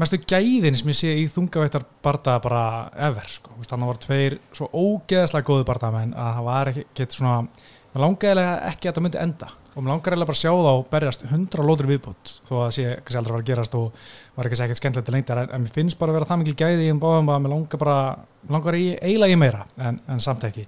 mestu 0.00 0.18
gæðin 0.18 0.76
sem 0.78 0.90
ég 0.90 0.98
sé 0.98 1.12
í 1.14 1.24
þungavættar 1.30 1.84
barndaga 2.02 2.42
bara 2.42 2.64
ever 3.08 3.28
sko. 3.30 3.54
þannig 3.60 3.72
að 3.72 3.80
það 3.80 3.90
var 3.90 4.00
tveir 4.04 4.38
svo 4.52 4.68
ógeðslega 4.72 5.48
góði 5.48 5.66
barndagamenn 5.68 6.14
að 6.18 6.30
það 6.38 6.48
var 6.48 6.70
ekki 6.74 7.06
svona 7.14 7.36
maður 7.94 8.02
langaðilega 8.02 8.54
ekki 8.70 8.88
að 8.88 8.90
þetta 8.90 9.04
myndi 9.04 9.20
enda. 9.22 9.50
Og 9.74 9.82
maður 9.82 9.92
langaðilega 9.92 10.28
bara 10.28 10.36
að 10.36 10.40
sjá 10.40 10.52
þá 10.64 10.90
berjast 10.90 11.24
hundra 11.30 11.66
lótur 11.66 11.88
viðbútt 11.90 12.32
þó 12.46 12.54
að 12.64 12.72
sé 12.76 12.86
kannski 12.96 13.20
aldrei 13.20 13.34
var 13.34 13.42
að 13.42 13.48
gerast 13.50 13.76
og 13.78 14.04
var 14.34 14.48
ekki 14.48 14.60
ekkert 14.66 14.80
skemmtilegt 14.80 15.08
til 15.08 15.14
lengtar 15.14 15.40
en, 15.44 15.54
mér 15.62 15.74
finnst 15.74 15.98
bara 15.98 16.14
að 16.14 16.18
vera 16.18 16.28
það 16.30 16.40
mikil 16.42 16.56
gæði 16.58 16.86
í 16.86 16.92
um 16.94 17.02
báðum 17.02 17.30
að 17.34 17.40
mér 17.44 17.54
langar 17.54 17.82
bara 17.82 17.96
langar 18.50 18.78
í 18.78 18.84
eiginlega 18.98 19.34
í 19.34 19.40
meira 19.40 19.64
en, 19.78 19.98
en 20.10 20.22
samt 20.22 20.46
ekki. 20.46 20.66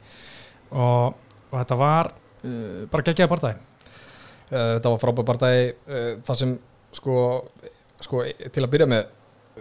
Og, 0.70 1.18
og 1.50 1.56
þetta 1.56 1.78
var 1.82 2.10
uh, 2.14 2.82
bara 2.90 3.06
geggjaði 3.06 3.30
barndagi 3.30 3.58
uh, 3.58 4.72
Þetta 4.76 4.90
var 4.90 5.02
frábæð 5.02 5.28
barndagi 5.30 5.68
uh, 5.86 6.10
það 6.26 6.42
sem 6.42 6.56
sko, 6.98 7.16
sko 8.04 8.22
til 8.52 8.64
að 8.64 8.72
byrja 8.74 8.90
með 8.90 9.08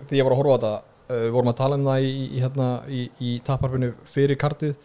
því 0.10 0.20
ég 0.20 0.27
var 0.27 0.36
að 0.36 0.42
horfa 0.42 0.56
á 0.56 0.56
þetta 0.56 0.74
uh, 0.75 1.24
við 1.24 1.34
vorum 1.38 1.51
að 1.51 1.60
tala 1.62 1.80
um 1.80 1.89
það 1.89 2.06
í, 2.06 2.13
í, 2.25 2.39
hérna, 2.44 2.70
í, 2.88 3.01
í 3.20 3.36
taparfinu 3.46 3.92
fyrir 4.12 4.39
kartið 4.42 4.75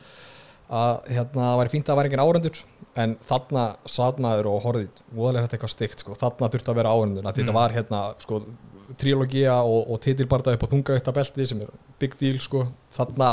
að 0.70 1.10
hérna, 1.10 1.46
það 1.48 1.60
væri 1.60 1.72
fínt 1.72 1.88
að 1.88 1.90
það 1.90 1.98
væri 2.00 2.10
engin 2.10 2.24
árendur 2.24 2.60
en 3.00 3.14
þarna 3.26 3.64
satnaður 3.90 4.48
og 4.50 4.64
horfið 4.66 5.04
voðalega 5.14 5.46
þetta 5.46 5.56
eitthvað 5.56 5.74
stygt 5.74 6.04
sko. 6.04 6.16
þarna 6.18 6.50
þurfti 6.52 6.72
að 6.72 6.80
vera 6.80 6.94
árendur 6.94 7.24
mm. 7.24 7.34
þetta 7.38 7.56
var 7.56 7.74
hérna 7.74 8.02
sko, 8.22 8.40
trilogía 9.00 9.58
og, 9.66 9.90
og 9.90 10.00
titilbarda 10.04 10.54
upp 10.54 10.66
á 10.66 10.72
þungavættabelti 10.72 11.46
sem 11.50 11.62
er 11.64 11.74
big 12.02 12.14
deal 12.20 12.38
sko. 12.42 12.64
þarna 12.94 13.30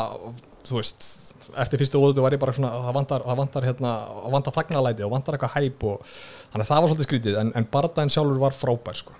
þú 0.67 0.79
veist 0.79 1.07
eftir 1.55 1.81
fyrstu 1.81 2.01
óðutu 2.01 2.23
var 2.23 2.35
ég 2.35 2.41
bara 2.41 2.53
svona 2.55 2.73
það 2.87 2.97
vantar, 2.97 3.23
það 3.23 3.39
vantar, 3.41 3.67
hérna, 3.69 3.93
það 4.09 4.33
vantar 4.35 4.55
fagnalæti 4.55 5.05
og 5.05 5.13
vantar 5.13 5.37
eitthvað 5.37 5.55
hæp 5.55 5.85
og 5.87 6.09
þannig 6.09 6.63
að 6.63 6.71
það 6.71 6.81
var 6.81 6.91
svolítið 6.91 7.09
skrítið 7.09 7.39
en, 7.41 7.53
en 7.55 7.69
Bardaginn 7.71 8.13
sjálfur 8.13 8.41
var 8.41 8.57
frábær 8.57 8.99
sko. 8.99 9.15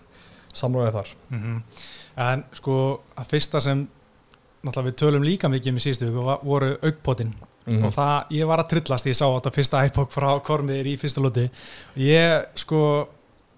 Samlóðið 0.54 0.98
þar. 1.00 1.14
Mm 1.32 1.62
En 2.18 2.44
sko 2.52 2.76
að 3.16 3.28
fyrsta 3.30 3.60
sem 3.62 3.84
náttúrulega 4.66 4.90
við 4.90 4.96
tölum 4.98 5.24
líka 5.24 5.50
mikið 5.54 5.70
um 5.70 5.78
í 5.78 5.82
síðustu 5.84 6.08
viku 6.10 6.38
voru 6.44 6.78
aukpotin 6.82 7.34
Mhm. 7.68 7.84
og 7.84 7.92
það, 7.94 8.30
ég 8.32 8.48
var 8.48 8.60
að 8.64 8.70
trillast 8.70 9.06
því 9.06 9.10
ég 9.12 9.18
sá 9.20 9.26
þetta 9.28 9.52
fyrsta 9.54 9.86
iPod 9.86 10.10
frá 10.10 10.40
Kormiðir 10.42 10.88
í 10.88 10.98
fyrsta 10.98 11.20
lúti 11.22 11.50
ég 11.98 12.46
sko 12.56 13.08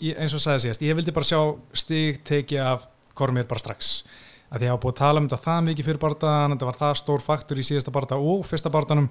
ég, 0.02 0.18
eins 0.18 0.34
og 0.34 0.40
sagði 0.42 0.64
síðast, 0.66 0.82
ég 0.82 0.96
vildi 0.98 1.14
bara 1.14 1.24
sjá 1.30 1.58
stig 1.74 2.24
teki 2.26 2.58
af 2.58 2.88
Kormiðir 3.16 3.48
bara 3.48 3.60
strax. 3.60 4.04
Að 4.52 4.60
því 4.60 4.66
ég 4.66 4.72
hafa 4.74 4.82
búið 4.82 4.94
að 4.96 5.02
tala 5.04 5.20
um 5.20 5.28
þetta 5.30 5.44
það 5.46 5.64
mikið 5.70 5.86
fyrir 5.86 6.00
bardaðan, 6.00 6.52
þetta 6.58 6.66
var 6.66 6.80
það 6.80 6.94
stór 7.04 7.22
faktur 7.22 7.58
í 7.62 7.66
síðasta 7.70 7.92
barda 7.92 8.16
og 8.18 8.46
fyrsta 8.50 8.72
bardanum. 8.74 9.10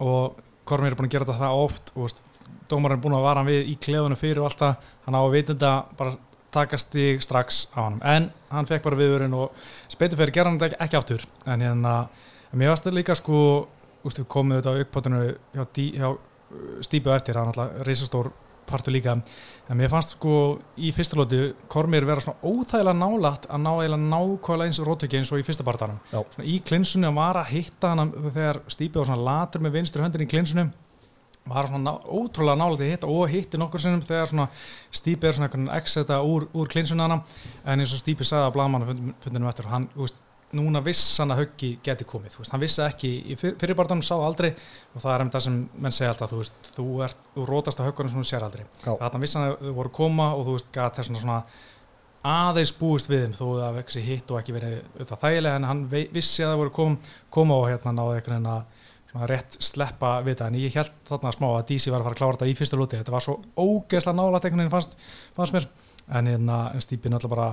Og 0.00 0.36
Kormiðir 0.66 0.92
er 0.92 0.98
búin 1.00 1.08
að 1.08 1.14
gera 1.16 1.24
þetta 1.24 1.40
það 1.40 1.64
oft 1.64 1.92
og 1.96 2.10
dómarinn 2.68 2.98
er 2.98 3.02
búin 3.08 3.16
að 3.16 3.22
vara 3.24 3.40
hann 3.40 3.48
við 3.48 3.68
í 3.72 3.76
klefunum 3.80 4.16
fyrir 4.20 4.38
og 4.42 4.50
allt 4.50 4.58
það, 4.60 4.76
hann 5.06 5.14
á 5.16 5.20
að 5.24 5.32
veit 5.32 5.46
þetta 5.54 5.72
bara 5.96 6.16
taka 6.54 6.78
stig 6.80 7.22
strax 7.24 7.64
á 7.74 7.84
hann 7.84 7.98
en 8.02 8.30
hann 8.50 8.68
fekk 8.70 8.86
bara 8.86 9.00
viðurinn 9.00 9.34
og 9.36 9.54
gera 10.34 10.50
hann 10.50 10.60
þetta 10.60 10.78
ekki, 10.84 11.00
aftur. 11.00 11.26
En 11.46 11.64
hérna, 11.64 11.96
mér 12.52 12.72
varst 12.72 12.86
þetta 12.86 12.98
líka 13.00 13.18
sko 13.18 13.40
úst, 14.04 14.20
við 14.20 14.30
komum 14.30 14.56
auðvitað 14.56 14.78
á 14.78 14.80
aukpotinu 14.80 15.20
hjá, 15.26 15.64
hjá 15.98 16.08
uh, 16.10 16.80
stípu 16.84 17.12
á 17.12 17.16
eftir, 17.18 17.38
hann 17.40 17.52
alltaf 17.52 17.84
reisastór 17.88 18.32
partur 18.64 18.94
líka, 18.94 19.12
en 19.68 19.76
mér 19.76 19.90
fannst 19.92 20.14
sko 20.14 20.36
í 20.80 20.92
fyrsta 20.96 21.18
lóti 21.18 21.40
Kormir 21.68 22.06
vera 22.08 22.22
svona 22.24 22.40
óþægilega 22.40 22.96
nálægt 22.96 23.48
að 23.48 23.60
ná 23.60 23.70
eiginlega 23.74 24.08
nákvæmlega 24.14 24.70
eins 24.70 24.80
rótöki 24.88 25.18
eins 25.20 25.32
og 25.34 25.42
í 25.42 25.44
fyrsta 25.44 25.66
svona 26.32 26.48
í 26.48 26.54
klinsunni 26.64 27.10
að 27.10 27.18
var 27.18 27.40
að 27.42 27.50
hitta 27.52 27.92
hann 27.92 28.14
þegar 28.24 28.62
stípi 28.72 29.00
var 29.00 29.10
svona 29.10 29.26
latur 29.28 29.64
með 29.64 29.76
vinstri 29.76 30.04
höndin 30.04 30.24
í 30.24 30.30
klinsunni 30.30 30.64
var 31.48 31.68
svona 31.68 31.92
ná, 31.92 31.92
ótrúlega 32.08 32.56
nálægt 32.56 32.84
að 32.84 32.92
hitta 32.92 33.10
og 33.12 33.28
hitti 33.28 33.60
nokkur 33.60 33.82
sinnum 33.82 34.04
þegar 34.04 34.30
svona 34.30 34.46
stípi 34.94 35.28
er 35.28 35.36
svona 35.36 35.50
einhvern 35.50 35.72
exeta 35.76 36.20
úr, 36.24 36.46
úr 36.56 36.70
klinsunana 36.72 37.20
en 37.64 37.82
eins 37.82 37.92
og 37.92 38.00
stípi 38.00 38.24
sagði 38.24 38.48
að 38.48 38.54
blamanum 38.56 39.10
fundinum 39.20 39.50
eftir 39.50 39.68
hann, 39.68 39.90
þú 39.92 40.06
veist, 40.06 40.22
núna 40.54 40.80
viss 40.84 41.02
hann 41.20 41.34
að 41.34 41.42
höggi 41.42 41.70
geti 41.84 42.06
komið, 42.08 42.34
þú 42.34 42.42
veist, 42.42 42.52
hann 42.54 42.62
vissi 42.62 42.82
ekki 42.84 43.10
í 43.32 43.36
fyr, 43.38 43.54
fyrirbartanum 43.60 44.04
sá 44.06 44.14
aldrei. 44.14 44.52
Og 44.94 45.02
það 45.02 45.14
er 45.14 45.24
um 45.24 45.30
það 45.34 45.44
sem 45.48 45.60
menn 45.82 45.94
segja 45.94 46.12
alltaf, 46.14 46.30
þú 46.30 46.40
veist, 46.40 46.72
þú 46.76 46.88
ert 47.08 47.28
þú 47.34 47.46
rótast 47.50 47.80
að 47.82 47.90
höggunum 47.90 48.12
sem 48.12 48.22
þú 48.22 48.26
sér 48.30 48.46
aldrei. 48.46 48.64
Þannig 48.84 49.24
vissi 49.24 49.40
hann 49.40 49.48
að 49.48 49.56
þau 49.64 49.76
voru 49.80 49.90
að 49.90 49.96
koma 49.98 50.28
og 50.36 50.46
þú 50.46 50.56
veist, 50.58 50.70
gæti 50.74 51.02
þess 51.02 51.24
svona 51.24 51.40
aðeins 52.24 52.72
búist 52.78 53.10
við 53.10 53.26
þeim 53.26 53.34
þó 53.36 53.44
að 53.50 53.58
það 53.60 53.78
veksi 53.80 54.02
hitt 54.04 54.30
og 54.32 54.40
ekki 54.40 54.54
verið 54.56 55.10
þægilega 55.10 55.58
en 55.58 55.66
hann 55.68 55.82
vissi 55.92 56.44
að 56.44 56.54
það 56.54 56.60
voru 56.62 56.74
kom, 56.78 56.94
koma 57.36 57.58
og 57.60 57.66
hérna 57.68 57.92
náði 57.92 58.14
einhvern 58.20 58.38
veginn 58.38 58.52
að 58.54 58.73
svona 59.14 59.28
rétt 59.30 59.56
sleppa 59.62 60.16
við 60.26 60.40
það. 60.40 60.48
En 60.50 60.58
ég 60.58 60.76
held 60.80 60.94
þarna 61.06 61.32
smá 61.34 61.46
að 61.52 61.66
DC 61.70 61.92
var 61.92 62.02
að 62.02 62.08
fara 62.08 62.16
að 62.16 62.20
klára 62.20 62.36
þetta 62.36 62.50
í 62.50 62.56
fyrsta 62.58 62.78
lúti. 62.80 62.98
Þetta 62.98 63.14
var 63.14 63.24
svo 63.24 63.36
ógeðslega 63.54 64.18
nálægt 64.18 64.48
einhvern 64.48 64.64
veginn 64.64 64.74
fannst, 64.74 64.96
fannst 65.36 65.54
mér. 65.54 65.68
En, 66.10 66.28
hérna, 66.28 66.58
en 66.74 66.82
Stípin 66.82 67.14
alltaf 67.14 67.30
bara 67.30 67.48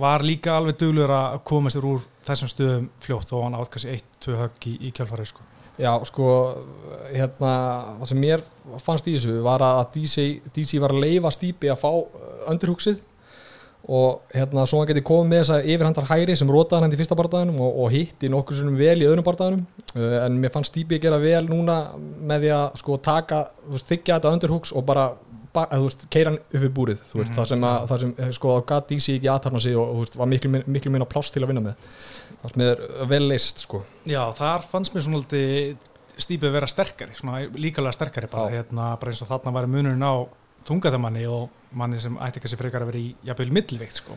var 0.00 0.22
líka 0.24 0.54
alveg 0.56 0.78
duglur 0.78 1.10
að 1.12 1.40
koma 1.48 1.72
sér 1.72 1.88
úr 1.88 2.04
þessum 2.26 2.52
stöðum 2.52 2.88
fljótt 3.02 3.30
þó 3.32 3.36
hann 3.42 3.56
átt 3.58 3.72
kannski 3.72 3.96
eitt, 3.96 4.08
tvö 4.22 4.38
högg 4.44 4.68
í, 4.70 4.74
í 4.86 4.92
kjálfarið 4.94 5.30
sko. 5.32 5.46
Já, 5.76 5.90
sko, 6.08 6.28
hérna, 7.10 7.52
það 7.98 8.10
sem 8.12 8.22
mér 8.22 8.44
fannst 8.84 9.08
í 9.10 9.16
þessu 9.16 9.40
var 9.44 9.64
að 9.64 9.82
DC, 9.96 10.26
DC 10.54 10.80
var 10.80 10.94
að 10.94 11.02
leifa 11.04 11.32
Stípi 11.34 11.72
að 11.72 11.82
fá 11.82 11.90
öndurhúksið 12.52 13.02
og 13.86 14.22
hérna 14.34 14.64
svo 14.66 14.80
hann 14.80 14.88
geti 14.90 15.02
komið 15.06 15.28
með 15.30 15.40
þessa 15.44 15.58
yfirhandar 15.62 16.08
hæri 16.10 16.34
sem 16.36 16.48
rótaði 16.50 16.82
hann 16.86 16.94
í 16.96 16.98
fyrsta 16.98 17.14
bardaðinum 17.18 17.60
og, 17.62 17.76
og 17.84 17.92
hitti 17.94 18.30
nokkur 18.32 18.56
sinnum 18.58 18.74
vel 18.80 18.96
í 18.98 19.06
öðrum 19.06 19.22
bardaðinum 19.26 19.62
uh, 19.94 20.16
en 20.24 20.40
mér 20.42 20.50
fannst 20.54 20.72
Stípi 20.74 20.98
gera 21.02 21.20
vel 21.22 21.44
núna 21.46 21.76
með 22.26 22.46
því 22.48 22.50
að 22.56 22.80
sko 22.82 22.96
taka, 22.98 23.44
þú 23.66 23.76
veist, 23.76 23.86
þykja 23.92 24.16
þetta 24.18 24.32
öndurhúks 24.34 24.72
og 24.74 24.86
bara 24.88 25.04
ba- 25.54 25.68
eða, 25.70 25.78
þú 25.78 25.86
veist, 25.86 26.06
keira 26.10 26.32
hann 26.32 26.40
upp 26.42 26.56
við 26.66 26.72
búrið 26.80 27.04
þú 27.12 27.20
veist, 27.20 27.30
Mhm. 27.30 27.38
það 27.38 27.46
sem, 27.52 27.66
að, 27.70 27.86
það 27.92 28.00
sem 28.02 28.14
eh, 28.18 28.30
sko, 28.40 28.56
þá 28.58 28.66
gat 28.72 28.88
DC 28.90 29.06
ekki 29.20 29.30
aðtarna 29.36 29.60
sig 29.62 29.76
og 29.78 29.92
þú 29.94 30.00
veist, 30.02 30.16
var 30.18 30.26
miklu, 30.34 30.50
miklu 30.66 30.90
minna 30.96 31.06
pláss 31.06 31.30
til 31.32 31.42
að 31.46 31.52
vinna 31.54 31.62
með 31.68 31.74
það 32.42 32.52
sem 32.56 32.64
er 32.66 32.82
vel 33.14 33.22
leist 33.30 33.62
sko. 33.62 33.84
Já, 34.06 34.24
þar 34.34 34.66
fannst 34.72 34.94
mér 34.94 35.06
svona 35.06 35.22
alltaf 35.22 35.92
Stípið 36.16 36.52
vera 36.54 36.66
sterkari, 36.66 37.12
svona 37.12 37.42
líkalega 37.60 37.92
sterkari 37.92 38.28
bara, 38.32 38.48
hérna, 38.48 38.96
bara 38.98 39.12
þungaðamanni 40.66 41.24
og 41.30 41.74
manni 41.76 41.98
sem 42.02 42.16
ætti 42.22 42.42
kannski 42.42 42.60
frekar 42.60 42.84
að 42.84 42.92
vera 42.92 43.02
í 43.02 43.10
jafnvel 43.26 43.52
millvikt 43.54 44.00
sko. 44.00 44.16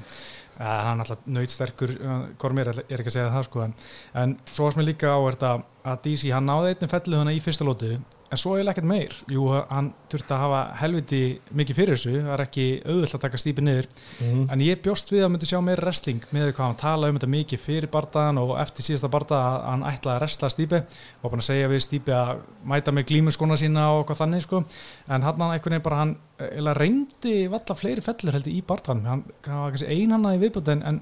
Uh, 0.59 0.65
hann 0.65 0.99
er 0.99 1.05
alltaf 1.05 1.27
nöytsterkur 1.31 1.93
Kormir 2.41 2.67
er, 2.73 2.81
er 2.89 2.99
ekki 2.99 3.13
að 3.13 3.15
segja 3.15 3.31
það 3.31 3.45
sko 3.47 3.61
en, 3.63 3.75
en 4.19 4.33
svo 4.49 4.65
varst 4.65 4.79
mér 4.79 4.89
líka 4.89 5.13
á 5.15 5.19
að 5.23 6.01
DC 6.03 6.33
hann 6.35 6.49
náði 6.49 6.73
einnig 6.73 6.91
fellið 6.91 7.21
hana 7.21 7.35
í 7.35 7.39
fyrsta 7.43 7.67
lótu 7.67 7.93
en 8.29 8.39
svo 8.39 8.55
er 8.57 8.67
ekkert 8.69 8.87
meir. 8.89 9.15
Jú, 9.31 9.47
hann 9.69 9.91
þurfti 10.11 10.35
að 10.35 10.43
hafa 10.43 10.59
helviti 10.81 11.21
mikið 11.57 11.79
fyrir 11.79 11.97
þessu. 11.97 12.13
Það 12.19 12.33
er 12.35 12.43
ekki 12.45 12.65
auðvöld 12.85 13.15
að 13.17 13.23
taka 13.25 13.41
stípi 13.41 13.65
niður. 13.65 13.89
Mm. 14.19 14.43
en 14.53 14.63
ég 14.63 14.81
bjóst 14.83 15.11
við 15.13 15.23
að 15.25 15.31
myndi 15.33 15.49
sjá 15.49 15.59
meira 15.63 15.83
wrestling 15.85 16.25
með 16.35 16.51
hvað 16.51 16.65
hann 16.65 16.79
talaði 16.79 17.13
um 17.13 17.19
þetta 17.19 17.31
mikið 17.33 17.63
fyrir 17.63 17.91
bardaðan 17.93 18.41
og 18.41 18.53
eftir 18.61 18.85
síðasta 18.85 19.11
bardaða 19.11 19.49
að 19.49 19.67
hann 19.69 19.85
ætlaði 19.89 20.15
að 20.15 20.21
wrestla 20.23 20.51
stípi 20.53 20.81
og 21.23 21.35
að 21.37 21.45
segja 21.47 21.71
við 21.71 21.83
stípi 21.85 22.15
að 22.15 22.31
mæta 22.69 22.93
með 22.95 23.07
glímuskona 23.11 23.59
sína 23.59 23.89
og 23.93 24.03
eitthvað 24.03 24.21
þannig 24.23 24.45
sko. 24.45 24.63
en 25.07 25.27
hann 25.27 25.41
hann 25.41 25.53
einhvern 25.53 25.75
veginn 25.75 25.85
bara 25.85 26.01
hann 26.03 26.15
eða 26.49 26.75
reyndi 26.77 27.35
valla 27.51 27.77
fleiri 27.77 28.05
fellur 28.05 28.37
heldur 28.37 28.53
í 28.53 28.63
bardaðan 28.65 29.05
hann 29.07 29.23
hann 29.45 29.63
var 29.63 29.75
kannski 29.75 29.93
einhanna 29.93 30.35
í 30.35 30.41
viðbútt 30.43 30.73
en, 30.73 30.83
en 30.83 31.01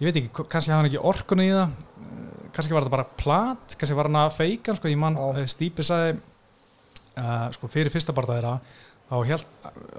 ég 0.00 0.08
veit 0.08 0.20
ekki, 0.20 0.46
kannski 0.48 0.72
hafði 0.72 0.80
hann 0.80 0.90
ekki 0.90 1.02
orkun 1.10 1.44
í 1.44 1.50
það. 1.52 1.74
Kannski 2.54 2.74
var 2.74 2.84
þetta 2.84 2.94
bara 2.94 3.10
plat 3.18 3.74
kannski 3.78 3.96
var 3.98 4.08
hann 4.10 4.22
að 4.22 4.36
feika 4.36 4.76
sko. 4.76 4.90
ég 4.90 5.00
mann, 5.00 5.18
eh, 5.18 5.46
stípi 5.50 5.86
sagði 5.86 6.20
uh, 7.18 7.46
sko, 7.54 7.68
fyrir 7.68 7.92
fyrsta 7.94 8.12
bardaðira 8.16 8.58
þá 9.04 9.18
held, 9.28 9.42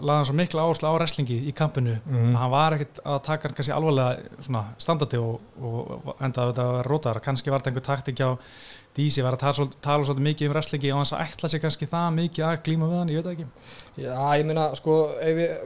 laði 0.01 0.15
hann 0.17 0.25
svo 0.25 0.33
mikla 0.35 0.63
áherslu 0.65 0.89
á 0.89 0.93
wrestlingi 0.97 1.35
í 1.45 1.51
kampinu 1.53 1.99
Mm. 2.09 2.31
að 2.33 2.39
hann 2.41 2.51
var 2.51 2.73
ekkert 2.73 2.99
að 3.05 3.19
taka 3.27 3.47
hann 3.47 3.55
kannski 3.59 3.73
alvarlega 3.75 4.41
svona 4.47 4.63
standandi 4.81 5.19
og, 5.21 5.41
og 5.61 6.15
enda 6.25 6.47
þetta 6.49 6.63
að 6.65 6.71
vera 6.73 6.89
rótaðar, 6.89 7.21
kannski 7.21 7.53
var 7.53 7.61
þetta 7.61 7.69
einhver 7.73 7.85
taktik 7.85 8.19
á 8.25 8.29
DC, 8.95 9.21
var 9.21 9.35
að 9.35 9.39
tala, 9.43 9.53
svolítið- 9.59 9.81
tala 9.85 10.03
svolítið 10.07 10.25
mikið 10.29 10.47
um 10.49 10.53
wrestlingi 10.55 10.91
og 10.91 10.97
hans 11.03 11.13
að 11.13 11.23
ætla 11.27 11.49
sig 11.51 11.61
kannski 11.61 11.87
það 11.91 12.13
mikið 12.17 12.45
að 12.49 12.61
glíma 12.65 12.89
við 12.89 12.97
hann, 12.99 13.09
ég 13.13 13.23
veit 13.23 13.31
ekki 13.35 13.47
Já, 14.01 14.17
ég 14.39 14.45
meina, 14.49 14.65
sko, 14.75 14.95
ef 15.21 15.37
ég 15.37 15.57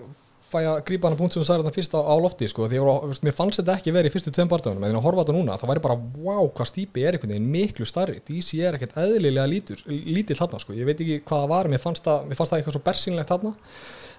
fæ 0.50 0.60
að 0.64 0.80
grípa 0.88 1.10
hana 1.10 1.18
punkt 1.20 1.36
sem 1.36 1.42
þú 1.42 1.48
sagði 1.48 1.64
þarna 1.64 1.76
fyrst 1.76 1.96
á, 1.96 2.02
á 2.02 2.16
lofti, 2.20 2.48
sko, 2.50 2.68
því 2.70 2.82
veist, 3.10 3.24
mér 3.26 3.36
fannst 3.38 3.62
þetta 3.62 3.76
ekki 3.78 3.94
verið 3.96 4.10
í 4.10 4.14
fyrstu 4.16 4.34
tveim 4.36 4.50
bardagunum, 4.52 4.86
en 4.88 4.98
að 5.00 5.06
horfa 5.06 5.24
þetta 5.24 5.36
núna, 5.38 5.58
það 5.62 5.72
væri 5.72 5.84
bara, 5.86 5.98
wow, 6.26 6.50
hvað 6.58 6.70
stípi 6.72 7.06
er 7.06 7.18
einhvern 7.18 7.34
veginn 7.36 7.50
miklu 7.54 7.88
starri, 7.90 8.22
DC 8.28 8.60
er 8.60 8.78
ekkert 8.78 8.98
eðlilega 9.04 9.48
lítur, 9.50 9.84
lítill 9.88 10.38
þarna, 10.40 10.62
sko, 10.64 10.76
ég 10.78 10.90
veit 10.90 10.98
ekki 10.98 11.20
hvað 11.22 11.44
það 11.44 11.52
var, 11.54 11.72
mér 11.74 11.84
fannst 11.84 12.08
það, 12.08 12.30
mér 12.30 12.40
fannst 12.40 12.54
það 12.54 12.62
eitthvað 12.62 12.78
svo 12.78 12.84
bersýnlegt 12.90 13.34
þarna, 13.34 13.54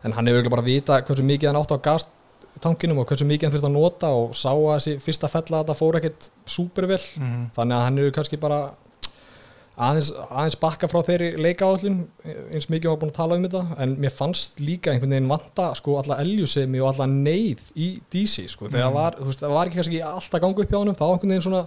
en 0.04 0.16
hann 0.16 0.30
hefur 0.32 0.52
bara 0.54 0.66
vita 0.66 1.00
hversu 1.04 1.26
mikið 1.26 1.50
hann 1.50 1.60
átt 1.60 1.75
á 1.75 1.78
gastankinum 1.88 3.02
og 3.02 3.10
hversu 3.10 3.26
mikið 3.28 3.49
hann 3.49 3.56
þurft 3.56 3.70
að 3.70 3.75
nota 3.76 4.12
og 4.16 4.37
sá 4.38 4.52
að 4.52 4.70
þessi 4.76 4.94
fyrsta 5.04 5.32
fella 5.32 5.64
þetta 5.64 5.76
fór 5.78 5.99
ekkert 6.00 6.30
súpervel, 6.49 7.02
mm. 7.20 7.42
þannig 7.58 7.76
að 7.76 7.84
hann 7.88 8.00
hefur 8.00 8.16
kannski 8.20 8.40
bara 8.40 8.62
aðeins, 9.80 10.10
aðeins 10.28 10.56
bakka 10.60 10.88
frá 10.90 11.00
þeirri 11.06 11.30
leikaállin 11.40 12.00
eins 12.52 12.68
mikið 12.72 12.90
var 12.92 12.99
búin 13.00 13.12
að 13.12 13.18
tala 13.20 13.38
um 13.38 13.46
þetta 13.46 13.62
en 13.84 13.94
mér 14.02 14.14
fannst 14.16 14.58
líka 14.60 14.92
einhvern 14.92 15.14
veginn 15.16 15.30
vanta 15.30 15.70
sko 15.78 15.99
alla 16.00 16.18
eljusemi 16.25 16.82
og 16.82 16.90
alla 16.92 17.06
neyð 17.10 17.62
í 17.76 17.92
DC 18.12 18.49
sko 18.52 18.68
þegar 18.68 18.90
Mm. 18.90 18.99
var, 18.99 19.16
veist, 19.20 19.40
það 19.40 19.56
var 19.56 19.70
ekki 19.70 19.80
kannski 19.80 20.02
alltaf 20.02 20.42
gangu 20.42 20.62
upp 20.64 20.75
hjá 20.75 20.78
honum 20.80 20.99
þá 20.99 21.06
einhvern 21.06 21.32
veginn 21.34 21.46
svona 21.46 21.64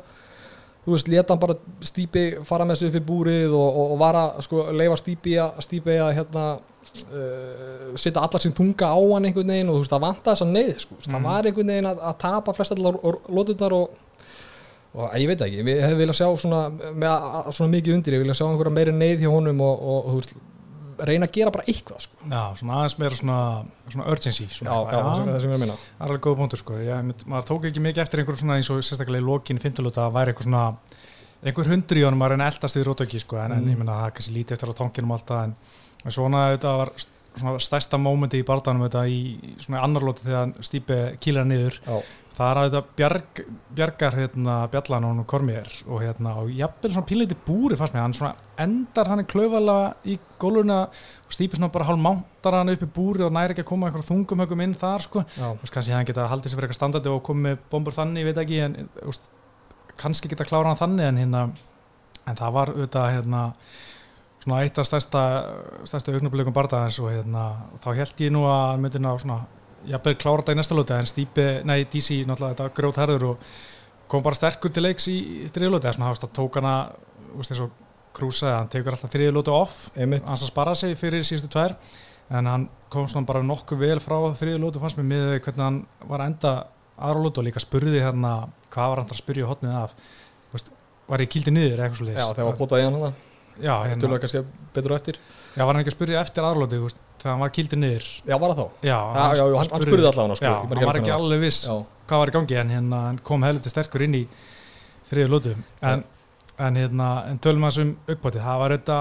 þú 0.83 0.91
veist, 0.91 1.07
leta 1.07 1.33
hann 1.33 1.39
bara 1.39 1.55
stípi 1.81 2.23
fara 2.43 2.65
með 2.67 2.81
sig 2.81 2.91
upp 2.91 2.99
í 2.99 3.07
búrið 3.07 3.53
og, 3.55 3.67
og, 3.69 3.91
og 3.95 3.99
var 4.01 4.19
að 4.19 4.41
sko 4.47 4.65
leifa 4.75 4.99
stípi 4.99 5.37
að, 5.39 5.59
stípi 5.63 5.97
að 5.97 6.15
hérna 6.19 6.45
uh, 6.57 7.93
setja 7.95 8.21
allar 8.21 8.43
sín 8.43 8.55
tunga 8.55 8.89
á 8.91 8.99
hann 8.99 9.29
einhvern 9.29 9.53
veginn 9.53 9.71
og 9.71 9.77
þú 9.77 9.83
veist, 9.85 9.93
það 9.93 10.05
vanta 10.07 10.33
þessa 10.33 10.49
neyð 10.49 10.73
sko, 10.83 10.97
mm. 10.99 11.11
það 11.13 11.29
var 11.29 11.47
einhvern 11.49 11.71
veginn 11.73 11.91
að, 11.93 12.01
að 12.09 12.17
tapa 12.25 12.55
flest 12.57 12.75
allar 12.75 12.99
lótunar 13.31 13.77
og 13.77 14.01
og 14.93 15.13
ég 15.17 15.27
veit 15.31 15.41
ekki, 15.41 15.63
við 15.65 15.79
hefum 15.83 16.01
viljað 16.03 16.17
sjá 16.19 16.27
svona, 16.43 16.63
með 16.93 17.13
svona 17.57 17.71
mikið 17.73 17.95
undir, 17.97 18.13
ég 18.17 18.21
vilja 18.23 18.35
sjá 18.37 18.45
einhverja 18.47 18.73
meiri 18.77 18.93
neyð 18.97 19.23
hjá 19.25 19.31
honum 19.33 19.61
og, 19.65 19.85
og, 19.93 20.09
þú 20.11 20.17
veist, 20.19 20.33
reyna 21.03 21.25
að 21.25 21.31
gera 21.39 21.51
bara 21.55 21.65
eitthvað 21.67 22.03
sko. 22.05 22.19
Já, 22.29 22.41
svona 22.59 22.75
aðeins 22.77 22.95
meira 23.01 23.17
svona, 23.17 23.37
svona 23.89 24.05
urgency 24.13 24.45
svona, 24.53 24.75
já, 24.75 24.91
já, 24.93 24.99
það 25.01 25.15
sem, 25.17 25.31
það 25.33 25.39
sem 25.41 25.49
ég 25.49 25.55
er 25.55 25.57
að 25.57 25.63
minna 25.63 25.77
það 25.81 25.95
er 25.97 26.05
alveg 26.07 26.21
góð 26.27 26.35
punktur 26.43 26.61
sko. 26.61 26.77
Ég, 26.85 27.09
maður 27.33 27.47
tók 27.49 27.65
ekki 27.71 27.81
mikið 27.87 28.03
eftir 28.05 28.21
einhver 28.21 28.37
svona 28.43 28.59
eins 28.59 28.69
og 28.69 28.83
sérstaklega 28.85 29.23
í 29.23 29.25
lokin 29.25 29.57
í 29.57 29.63
fimmtulúta 29.65 30.05
að 30.05 30.13
væri 30.19 30.33
eitthvað 30.35 30.47
svona 30.51 30.63
einhver 31.43 31.71
hundur 31.73 31.99
í 31.99 32.05
honum 32.05 32.21
að 32.23 32.31
reyna 32.35 32.51
eldast 32.53 32.77
í 32.79 32.85
rótöki 32.85 33.19
sko. 33.25 33.39
En, 33.41 33.51
en 33.57 33.63
Mm. 33.65 33.73
ég 33.73 33.81
menna 33.81 33.97
það 33.97 34.05
er 34.11 34.15
kannski 34.19 34.35
lítið 34.37 34.55
eftir 34.59 34.71
á 34.71 34.79
tankinum 34.79 35.11
og 35.11 35.17
allt 35.17 35.27
það 35.33 35.43
en, 35.49 35.55
en 36.05 36.15
svona 36.19 36.43
þetta 36.53 36.75
var 36.83 36.93
svona 37.33 37.53
stærsta 37.65 37.97
mómenti 37.97 38.39
í 38.39 38.45
barndanum 38.45 38.85
þetta 38.85 39.03
í 39.09 39.19
svona 39.65 39.81
annar 39.83 40.05
lóti 40.05 40.23
þegar 40.27 40.53
Stípi 40.63 40.99
kýlar 41.19 41.49
niður. 41.49 41.79
Já, 41.83 41.97
það 42.33 42.49
er 42.49 42.59
að 42.59 42.65
þetta 42.67 42.95
bjarg, 42.97 43.41
bjargar 43.77 44.15
hérna 44.17 44.55
bjallan 44.73 45.05
og 45.09 45.25
kormiðir 45.29 45.75
og 45.85 46.01
hérna 46.01 46.33
og 46.41 46.49
jafnvel 46.53 46.91
svona 46.95 47.09
pínleiti 47.09 47.37
búri 47.45 47.77
fannst 47.77 47.93
mér. 47.93 48.05
Hann 48.07 48.15
svona 48.17 48.33
endar 48.65 49.11
hann 49.11 49.25
klaufalega 49.29 49.93
í 50.09 50.17
góluna 50.41 50.79
og 50.87 51.35
Stípi 51.35 51.59
svona 51.59 51.71
bara 51.73 51.87
hálf 51.89 52.01
mántar 52.01 52.57
hann 52.57 52.73
upp 52.73 52.85
í 52.85 52.89
búri 52.97 53.25
og 53.25 53.33
næri 53.35 53.53
ekki 53.53 53.65
að 53.65 53.69
koma 53.69 53.89
einhverjum 53.89 54.09
þungum 54.09 54.43
högum 54.45 54.65
inn 54.65 54.75
þar 54.77 55.05
sko. 55.05 55.25
Veist, 55.37 55.73
kannski 55.75 55.93
hann 55.93 56.09
geta 56.09 56.27
haldið 56.31 56.51
sér 56.51 56.59
fyrir 56.59 56.69
eitthvað 56.69 56.81
standandi 56.81 57.13
og 57.13 57.23
komið 57.29 57.49
með 57.49 57.63
bombur 57.71 57.97
þannig, 57.97 58.23
ég 58.23 58.31
veit 58.31 58.43
ekki 58.43 58.61
en 58.65 58.77
veist, 59.03 59.29
kannski 60.01 60.31
geta 60.33 60.49
klára 60.49 60.73
hann 60.73 60.81
þannig 60.81 61.11
en 61.11 61.21
hérna 61.23 61.47
en 62.23 62.39
það 62.39 62.55
var 62.55 62.71
auðvitað 62.73 63.09
hérna 63.17 63.47
svona 64.43 64.61
eitt 64.63 64.79
af 64.79 64.87
stærsta, 64.87 65.23
stærsta 65.87 66.13
augnablikum 66.13 66.55
bardaðins 66.55 66.99
og 67.03 67.11
hérna 67.13 67.43
þá 67.83 67.89
held 67.99 68.23
ég 68.25 68.33
nú 68.33 68.43
að 68.49 68.81
myndin 68.83 69.07
á 69.07 69.13
svona 69.21 69.43
jafnveg 69.89 70.19
klára 70.21 70.41
þetta 70.41 70.55
í 70.55 70.59
næsta 70.59 70.77
lóti 70.77 70.95
en 70.97 71.09
Stípi, 71.09 71.47
nei 71.67 71.85
DC 71.91 72.21
náttúrulega 72.27 72.53
þetta 72.53 72.77
grót 72.77 72.99
herður 73.01 73.25
og 73.31 73.47
kom 74.11 74.23
bara 74.25 74.37
sterkur 74.37 74.73
til 74.73 74.85
leiks 74.85 75.07
í, 75.11 75.17
þriðlóti 75.53 75.87
eða 75.87 75.95
svona 75.97 76.11
hafst 76.11 76.27
að 76.27 76.35
tók 76.37 76.59
hana 76.59 76.75
úst, 77.33 77.53
eins 77.53 77.63
og 77.65 77.73
krúsaði, 78.13 78.53
hann 78.59 78.69
tekur 78.69 78.93
alltaf 78.93 79.13
þriðlóti 79.13 79.53
off. 79.53 79.87
Einmitt, 79.97 80.25
hans 80.29 80.45
að 80.45 80.51
spara 80.51 80.75
sig 80.77 80.93
fyrir 80.99 81.25
síðustu 81.25 81.49
tvær 81.55 81.73
en 82.33 82.49
hann 82.49 82.67
kom 82.93 83.07
svona 83.09 83.27
bara 83.27 83.41
nokkuð 83.45 83.81
vel 83.81 83.99
frá 84.03 84.19
þriðlóti 84.37 84.81
fannst 84.83 84.99
mér 84.99 85.09
með 85.09 85.33
hvernig 85.47 85.65
hann 85.65 85.81
var 86.11 86.25
enda 86.27 86.53
aðra 86.93 87.25
lóti 87.25 87.41
og 87.41 87.47
líka 87.49 87.63
spurði 87.63 88.03
hérna 88.03 88.35
hvað 88.73 88.93
var 88.93 89.01
hann 89.01 89.13
að 89.15 89.21
spurja 89.23 89.49
hotnið 89.49 89.77
af. 89.81 89.95
Veist, 90.53 90.69
var 91.09 91.23
ég 91.23 91.31
kildi 91.33 91.53
niður 91.53 91.83
eitthvað 91.83 91.99
svo 91.99 92.09
já 92.13 92.27
þegar 92.31 92.49
var 92.49 92.59
bótað 92.59 92.81
í 92.81 92.85
hann 92.87 92.97
hana 92.97 93.11
já, 93.59 93.73
hérna, 93.85 94.19
já, 95.53 95.63
var 95.63 95.75
hann 95.75 95.81
ekki 95.83 95.91
að 95.91 95.97
spurja 95.97 96.21
eftir 96.23 96.47
aðralóti 96.47 96.79
þegar 97.23 97.31
hann 97.33 97.43
var 97.45 97.51
kildi 97.55 97.79
niður. 97.79 98.07
Já, 98.27 98.35
var 98.43 98.53
það 98.53 98.59
þá? 98.59 98.65
já, 98.83 98.97
Já, 98.99 99.23
já, 99.39 99.43
hann, 99.43 99.69
hann 99.73 99.85
spurði 99.87 100.07
allavega 100.11 100.39
sko, 100.39 100.45
já, 100.45 100.55
hann 100.59 100.87
var 100.89 100.99
ekki 100.99 101.11
það 101.13 101.19
alveg 101.23 101.43
viss 101.47 101.59
Já, 101.65 101.75
hvað 102.09 102.21
var 102.23 102.31
í 102.31 102.35
gangi 102.37 102.57
en 102.61 102.73
hérna 102.75 103.03
hann 103.07 103.19
kom 103.29 103.45
heldur 103.47 103.73
sterkur 103.73 104.03
inn 104.07 104.17
í 104.19 104.23
þriðu 105.09 105.31
lótu 105.31 105.53
en, 105.81 106.03
en 106.67 106.79
hérna, 106.81 107.07
en 107.31 107.39
tölum 107.43 107.63
að 107.67 107.71
þessum 107.77 107.93
uppbótið, 108.15 108.43
það 108.43 108.59
var 108.63 108.75
þetta 108.77 108.97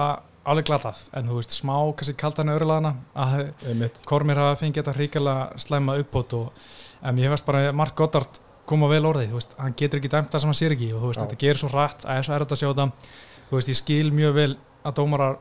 alveg 0.53 0.65
glatað, 0.67 1.03
en 1.15 1.27
þú 1.31 1.37
veist, 1.39 1.53
smá 1.55 1.75
kannski 1.99 2.15
kaldan 2.19 2.51
öðrulaðana 2.51 2.89
að 3.15 3.35
einmitt. 3.71 3.99
Kormir 4.09 4.39
hafa 4.41 4.57
fengið 4.59 4.81
þetta 4.81 4.95
ríkala 4.97 5.35
slæma 5.63 5.95
uppbót 6.01 6.33
og 6.35 6.65
en 7.07 7.21
ég 7.21 7.31
veist 7.31 7.45
bara 7.47 7.61
að 7.69 7.77
Mark 7.79 7.95
Goddard 7.99 8.41
koma 8.67 8.89
vel 8.91 9.05
orðið, 9.07 9.29
þú 9.31 9.39
veist, 9.39 9.55
hann 9.59 9.75
getur 9.79 9.99
ekki 10.01 10.11
dæmt 10.11 10.31
það 10.33 10.43
sem 10.43 10.51
hann 10.51 10.59
sér 10.59 10.75
ekki 10.75 10.89
og 10.95 10.99
þú 11.03 11.11
veist, 11.13 11.21
þetta 11.23 11.39
gerir 11.45 11.61
svo 11.61 11.69
rætt 11.71 12.03
að 12.03 12.09
það 12.09 12.19
er 12.19 12.27
svo 12.27 12.35
erfitt 12.37 12.55
að 12.55 12.61
sjá 12.61 12.67
þetta. 12.73 12.85
Þú 13.47 13.55
veist, 13.59 13.71
ég 13.71 13.79
skil 13.79 14.11
mjög 14.19 14.35
vel 14.37 14.49
að 14.83 14.95
dómarar 14.99 15.39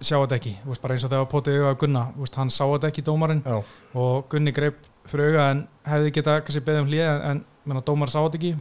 sjá 0.00 0.16
þetta 0.22 0.36
ekki, 0.38 0.52
veist, 0.64 0.80
bara 0.82 0.94
eins 0.96 1.04
og 1.04 1.10
þegar 1.12 1.28
potið 1.30 1.56
auðvitað 1.60 1.78
Gunna, 1.84 2.02
veist, 2.16 2.36
hann 2.40 2.50
sá 2.50 2.64
þetta 2.66 2.88
ekki 2.90 3.02
dómarinn. 3.06 3.42
Já, 3.44 3.58
og 4.00 4.28
Gunni 4.32 4.52
greip 4.56 4.76
auga 5.10 5.46
en 5.50 5.64
hefði 5.88 6.12
geta 6.16 6.36
kannski 6.44 6.62
beðið 6.64 6.80
um 6.84 6.88
hlið 6.90 7.02
en, 7.06 7.22
en 7.30 7.42
menna, 7.66 7.82
dómar 7.84 8.08
sá 8.12 8.20
þetta 8.22 8.38
ekki. 8.40 8.52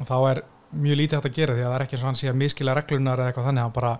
Og 0.00 0.06
þá 0.08 0.16
er 0.30 0.42
mjög 0.76 0.96
lítið 1.00 1.16
hægt 1.18 1.28
að 1.30 1.36
gera 1.40 1.54
því 1.56 1.64
að 1.64 1.68
það 1.70 1.76
er 1.78 1.84
ekki 1.86 1.96
eins 1.96 2.04
og 2.04 2.08
hann 2.10 2.18
sé 2.20 2.30
að 2.30 2.38
miskila 2.42 2.74
reglunar 2.76 3.20
eða 3.22 3.30
eitthvað 3.32 3.46
þannig, 3.50 3.62
hann 3.66 3.74
bara, 3.76 3.92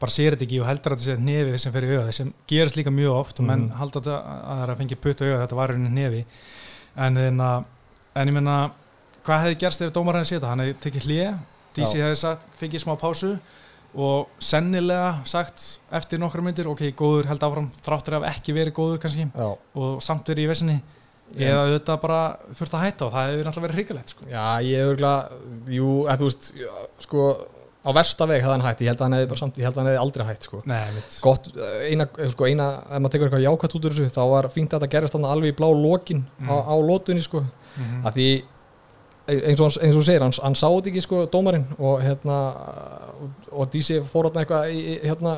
bara 0.00 0.14
sér 0.14 0.34
þetta 0.36 0.46
ekki 0.48 0.60
og 0.62 0.68
heldur 0.68 0.94
að 0.94 1.02
þetta 1.02 1.16
sé 1.18 1.24
nefið 1.28 1.56
sem 1.64 1.74
fyrir 1.74 1.94
auga. 1.98 2.12
Sem 2.18 2.32
gerist 2.50 2.76
líka 2.78 2.92
mjög 2.94 3.16
oft 3.18 3.40
og 3.40 3.46
menn 3.48 3.66
Mhm. 3.68 3.76
halda 3.80 4.00
þetta 4.00 4.16
að 4.20 4.44
það 4.48 4.62
er 4.64 4.72
að 4.74 4.78
fengja 4.82 5.00
putt 5.06 5.22
auga 5.24 5.40
þetta 5.46 5.56
var 5.60 5.68
rauninni 5.74 5.94
nefi 6.02 6.24
en, 6.96 7.16
en, 7.16 7.40
en 8.14 8.28
ég 8.28 8.34
menna 8.34 8.56
hvað 9.24 9.42
hefði 9.44 9.58
gerst 9.64 9.82
ef 9.82 9.92
dómarinn 9.92 10.24
sé 10.28 10.36
þetta, 10.38 10.48
hann 10.52 10.60
hefði 10.64 10.80
tekið 10.84 11.06
hlið 11.08 11.38
DC 11.74 11.94
hefði 11.98 12.16
sagt, 12.20 12.46
fengið 12.60 12.82
smá 12.84 12.94
pásu 13.00 13.38
og 13.94 14.28
sennilega 14.42 15.24
sagt 15.28 15.80
eftir 15.94 16.18
nokkra 16.22 16.42
myndir, 16.42 16.66
ok, 16.70 16.82
góður 16.98 17.28
held 17.30 17.46
áfram 17.46 17.70
þráttur 17.86 18.16
af 18.20 18.28
ekki 18.34 18.54
verið 18.56 18.74
góður 18.76 18.98
kannski. 19.04 19.28
Já, 19.34 19.48
og 19.78 20.02
samt 20.02 20.26
verið 20.32 20.44
í 20.48 20.50
vesinni. 20.50 20.78
Eða 21.34 21.60
auðvitað 21.64 22.00
bara 22.02 22.18
þurft 22.54 22.74
að 22.76 22.82
hætta 22.84 23.06
og 23.06 23.12
það 23.14 23.28
hefur 23.30 23.46
náttúrulega 23.48 23.66
verið 23.66 23.78
hrigalegt 23.78 24.08
sko. 24.12 24.24
já 24.30 24.42
ég 24.62 24.78
er 24.78 24.90
örgulega 24.92 25.72
Jú, 25.72 25.86
þú 26.04 26.28
veist, 26.28 26.50
sko 27.00 27.22
á 27.84 27.90
versta 27.96 28.26
veg 28.28 28.42
hefði 28.44 28.52
hann 28.54 28.64
hætt, 28.64 28.80
ég 28.84 28.88
held 28.92 29.00
að 29.00 29.04
hann 29.04 29.16
hefði 29.18 29.28
bara 29.32 29.40
samt 29.40 29.58
að 29.58 29.78
hann 29.80 29.88
hefði 29.88 30.02
aldrei 30.04 30.24
hætt, 30.28 30.42
sko. 30.46 30.60
Nei, 30.66 30.84
Gott, 31.24 31.48
eina, 31.88 32.06
sko, 32.30 32.46
eina, 32.48 32.68
ef 32.88 33.00
maður 33.02 33.14
tekur 33.16 33.26
eitthvað 33.28 33.44
jákvæmt 33.46 33.76
út 33.80 33.88
úr 33.88 33.96
þessu, 33.96 34.12
þá 34.14 34.22
var 34.30 34.48
fínt 34.54 34.72
að 34.76 34.84
þetta 34.84 34.92
gerist 34.94 35.14
alveg 35.18 35.52
í 35.52 35.56
blá 35.58 35.68
lokin 35.72 36.22
Mhm. 36.38 36.48
á, 36.48 36.54
á 36.64 36.74
lótunni, 36.80 37.22
sko. 37.24 37.44
Mm 37.76 38.04
að 38.06 38.12
því 38.14 38.28
eins 39.28 39.60
og, 39.60 39.70
hann- 39.70 39.84
eins 39.86 39.94
og 39.96 40.00
þú 40.02 40.04
segir, 40.04 40.22
hann, 40.24 40.34
hann 40.44 40.56
sá 40.58 40.66
þetta 40.68 40.90
ekki 40.90 41.02
sko 41.04 41.20
dómarinn 41.32 41.64
og 41.78 42.02
hérna 42.04 42.38
og, 43.52 43.68
DC 43.72 44.00
fór 44.12 44.28
hérna 44.28 44.42
eitthvað 44.42 44.74
hérna, 45.04 45.32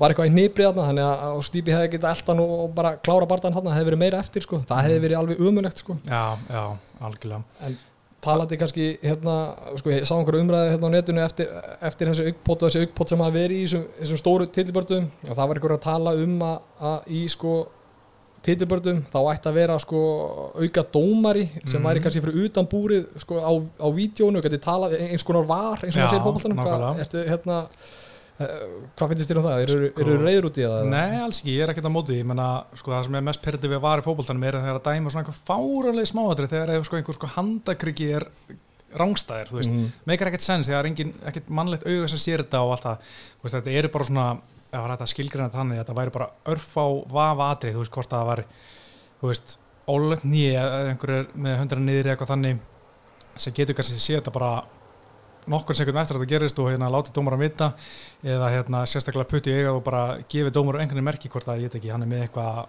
var 0.00 0.12
eitthvað 0.12 0.28
í 0.28 0.34
nýbrið 0.36 0.68
hérna 0.68 0.88
þannig 0.90 1.06
að 1.12 1.38
Stípi 1.48 1.72
hefði 1.72 1.92
getað 1.94 2.16
eldan 2.18 2.42
og, 2.44 2.66
bara 2.76 2.96
klára 3.00 3.28
barðan 3.30 3.56
hérna, 3.56 3.72
hefði 3.78 3.88
verið 3.92 4.02
meira 4.04 4.20
eftir 4.20 4.44
sko. 4.44 4.60
Það 4.68 4.84
hefði 4.88 5.00
verið 5.06 5.20
alveg 5.22 5.40
umulegt 5.48 5.80
sko. 5.84 5.96
Já, 6.08 6.22
já, 6.50 6.64
algjörlega. 7.08 7.72
Talandi 8.22 8.54
kannski 8.60 8.84
hérna, 9.02 9.32
sko 9.80 9.90
ég 9.90 10.04
sá 10.06 10.12
einhverju 10.14 10.44
umræði 10.44 10.74
hérna 10.76 10.90
á 10.92 10.94
netinu 10.94 11.22
eftir, 11.24 11.48
eftir 11.82 12.06
þessi 12.12 12.26
aukpót 12.30 12.60
og 12.62 12.68
þessi 12.70 12.84
aukpót 12.86 13.10
sem 13.10 13.18
hafa 13.24 13.34
verið 13.34 13.56
í 13.56 13.64
þessum, 13.64 13.86
þessum 13.98 14.20
stóru 14.20 14.46
titilbörðum 14.46 15.08
og 15.26 15.32
það 15.32 15.48
var 15.50 15.58
einhverju 15.58 15.78
að 15.80 15.86
tala 15.88 16.12
um 16.22 16.36
að, 16.46 16.60
að 16.92 17.08
í 17.18 17.22
sko 17.32 17.54
titilbörðum 18.42 19.02
þá 19.12 19.18
ætti 19.32 19.48
að 19.50 19.54
vera 19.54 19.78
sko 19.78 19.98
auka 20.58 20.82
dómari 20.92 21.44
sem 21.64 21.80
Mhm. 21.80 21.86
væri 21.88 22.02
kannski 22.02 22.22
fyrir 22.24 22.44
utan 22.48 22.66
búrið 22.66 23.06
sko 23.22 23.38
á, 23.38 23.52
á 23.54 23.86
vídjónu, 23.94 24.42
eins 25.12 25.22
konar 25.24 25.46
var 25.46 25.78
eins 25.84 25.96
og 25.96 26.02
það 26.02 26.10
segir 26.10 26.24
fókbaltanum 26.26 26.58
hvað, 26.58 27.28
hérna, 27.28 27.58
eh, 28.40 28.62
hvað 28.98 29.08
finnst 29.12 29.30
þér 29.30 29.38
um 29.38 29.44
það? 29.44 29.60
Eru 29.62 29.72
Sko- 29.90 30.02
sko, 30.02 30.02
reyður 30.26 30.48
út 30.50 30.58
í 30.58 30.66
það? 30.66 30.88
Nei, 30.90 31.20
alls 31.22 31.40
ekki, 31.40 31.54
ég 31.56 31.62
er 31.62 31.74
ekkert 31.74 31.86
á 31.86 31.92
móti 31.94 32.18
ég 32.18 32.24
menna, 32.26 32.64
sko, 32.74 32.90
það 32.90 33.04
sem 33.04 33.14
er 33.14 33.20
mest 33.22 33.42
perrandi 33.42 33.68
við 33.68 33.80
var 33.80 33.98
í 34.00 34.02
fótboltanum 34.02 34.44
er 34.48 34.52
að 34.58 34.64
þegar 34.66 34.80
að 34.80 34.86
dæma 34.90 35.10
svona 35.10 35.24
einhver 35.24 35.40
fáraleg 35.46 36.06
smáatri 36.10 36.48
þegar 36.50 36.84
sko, 36.84 36.96
einhver 36.96 37.14
sko, 37.14 37.26
handakryggi 37.36 38.14
er 38.16 38.26
rángstæðir, 38.92 39.48
þú 39.48 39.56
veist, 39.56 39.70
Mhm. 39.70 39.92
meikar 40.06 40.28
ekkert 40.28 40.42
sens 40.44 40.68
þegar 40.68 40.84
engin, 40.84 41.14
ekkert 41.24 41.48
mannlegt 41.48 41.86
auga 41.86 42.08
sem 42.08 42.18
sér 42.18 42.42
þetta 42.44 42.60
og 42.60 42.72
allt 42.72 42.82
það, 42.82 42.98
þú 43.40 43.44
þetta 43.62 43.78
eru 43.78 43.88
bara 43.88 44.04
svona 44.04 44.38
það 44.72 44.84
er 44.86 44.92
hægt 44.94 45.04
að 45.06 45.12
skilgreina 45.12 45.52
þannig 45.52 45.78
að 45.78 45.82
þetta 45.84 45.96
væri 46.00 46.14
bara 46.14 46.28
örf 46.54 46.68
á 46.80 46.86
vafa 47.12 47.48
atrið, 47.52 47.74
þú 47.76 47.82
veist, 47.84 47.96
hvort 47.96 48.12
það 48.12 48.28
var 48.30 48.44
þú 49.20 49.32
veist, 49.32 49.56
nýja 50.24 50.62
eða 50.62 50.92
einhver 50.92 51.14
er 51.16 51.26
með 51.34 51.58
hundra 51.60 51.82
niður 51.82 52.06
eða 52.06 52.14
eitthvað 52.16 52.32
þannig 52.32 52.62
sem 53.42 53.56
getur 53.56 53.76
kannski 53.78 54.00
sé 54.00 54.18
þetta 54.18 54.34
bara 54.34 54.52
nokkur 55.52 55.74
sekundum 55.74 56.02
eftir 56.02 56.16
að 56.16 56.22
þetta 56.22 56.32
gerist 56.36 56.60
og 56.62 56.68
hérna 56.70 56.90
láti 56.92 57.12
dómaran 57.14 57.40
vita 57.42 57.72
eða 58.22 58.50
hérna 58.52 58.84
sérstaklega 58.86 59.28
putti 59.28 59.50
í 59.50 59.56
eiga 59.58 59.72
og 59.74 59.82
bara 59.84 60.04
gefi 60.30 60.52
dómaru 60.54 60.82
einhvern 60.82 61.04
merki 61.04 61.30
hvort 61.32 61.48
að 61.50 61.64
ég 61.64 61.70
veit 61.72 61.80
ekki, 61.80 61.90
hann 61.90 62.04
er 62.06 62.10
með 62.12 62.26
eitthvað 62.28 62.62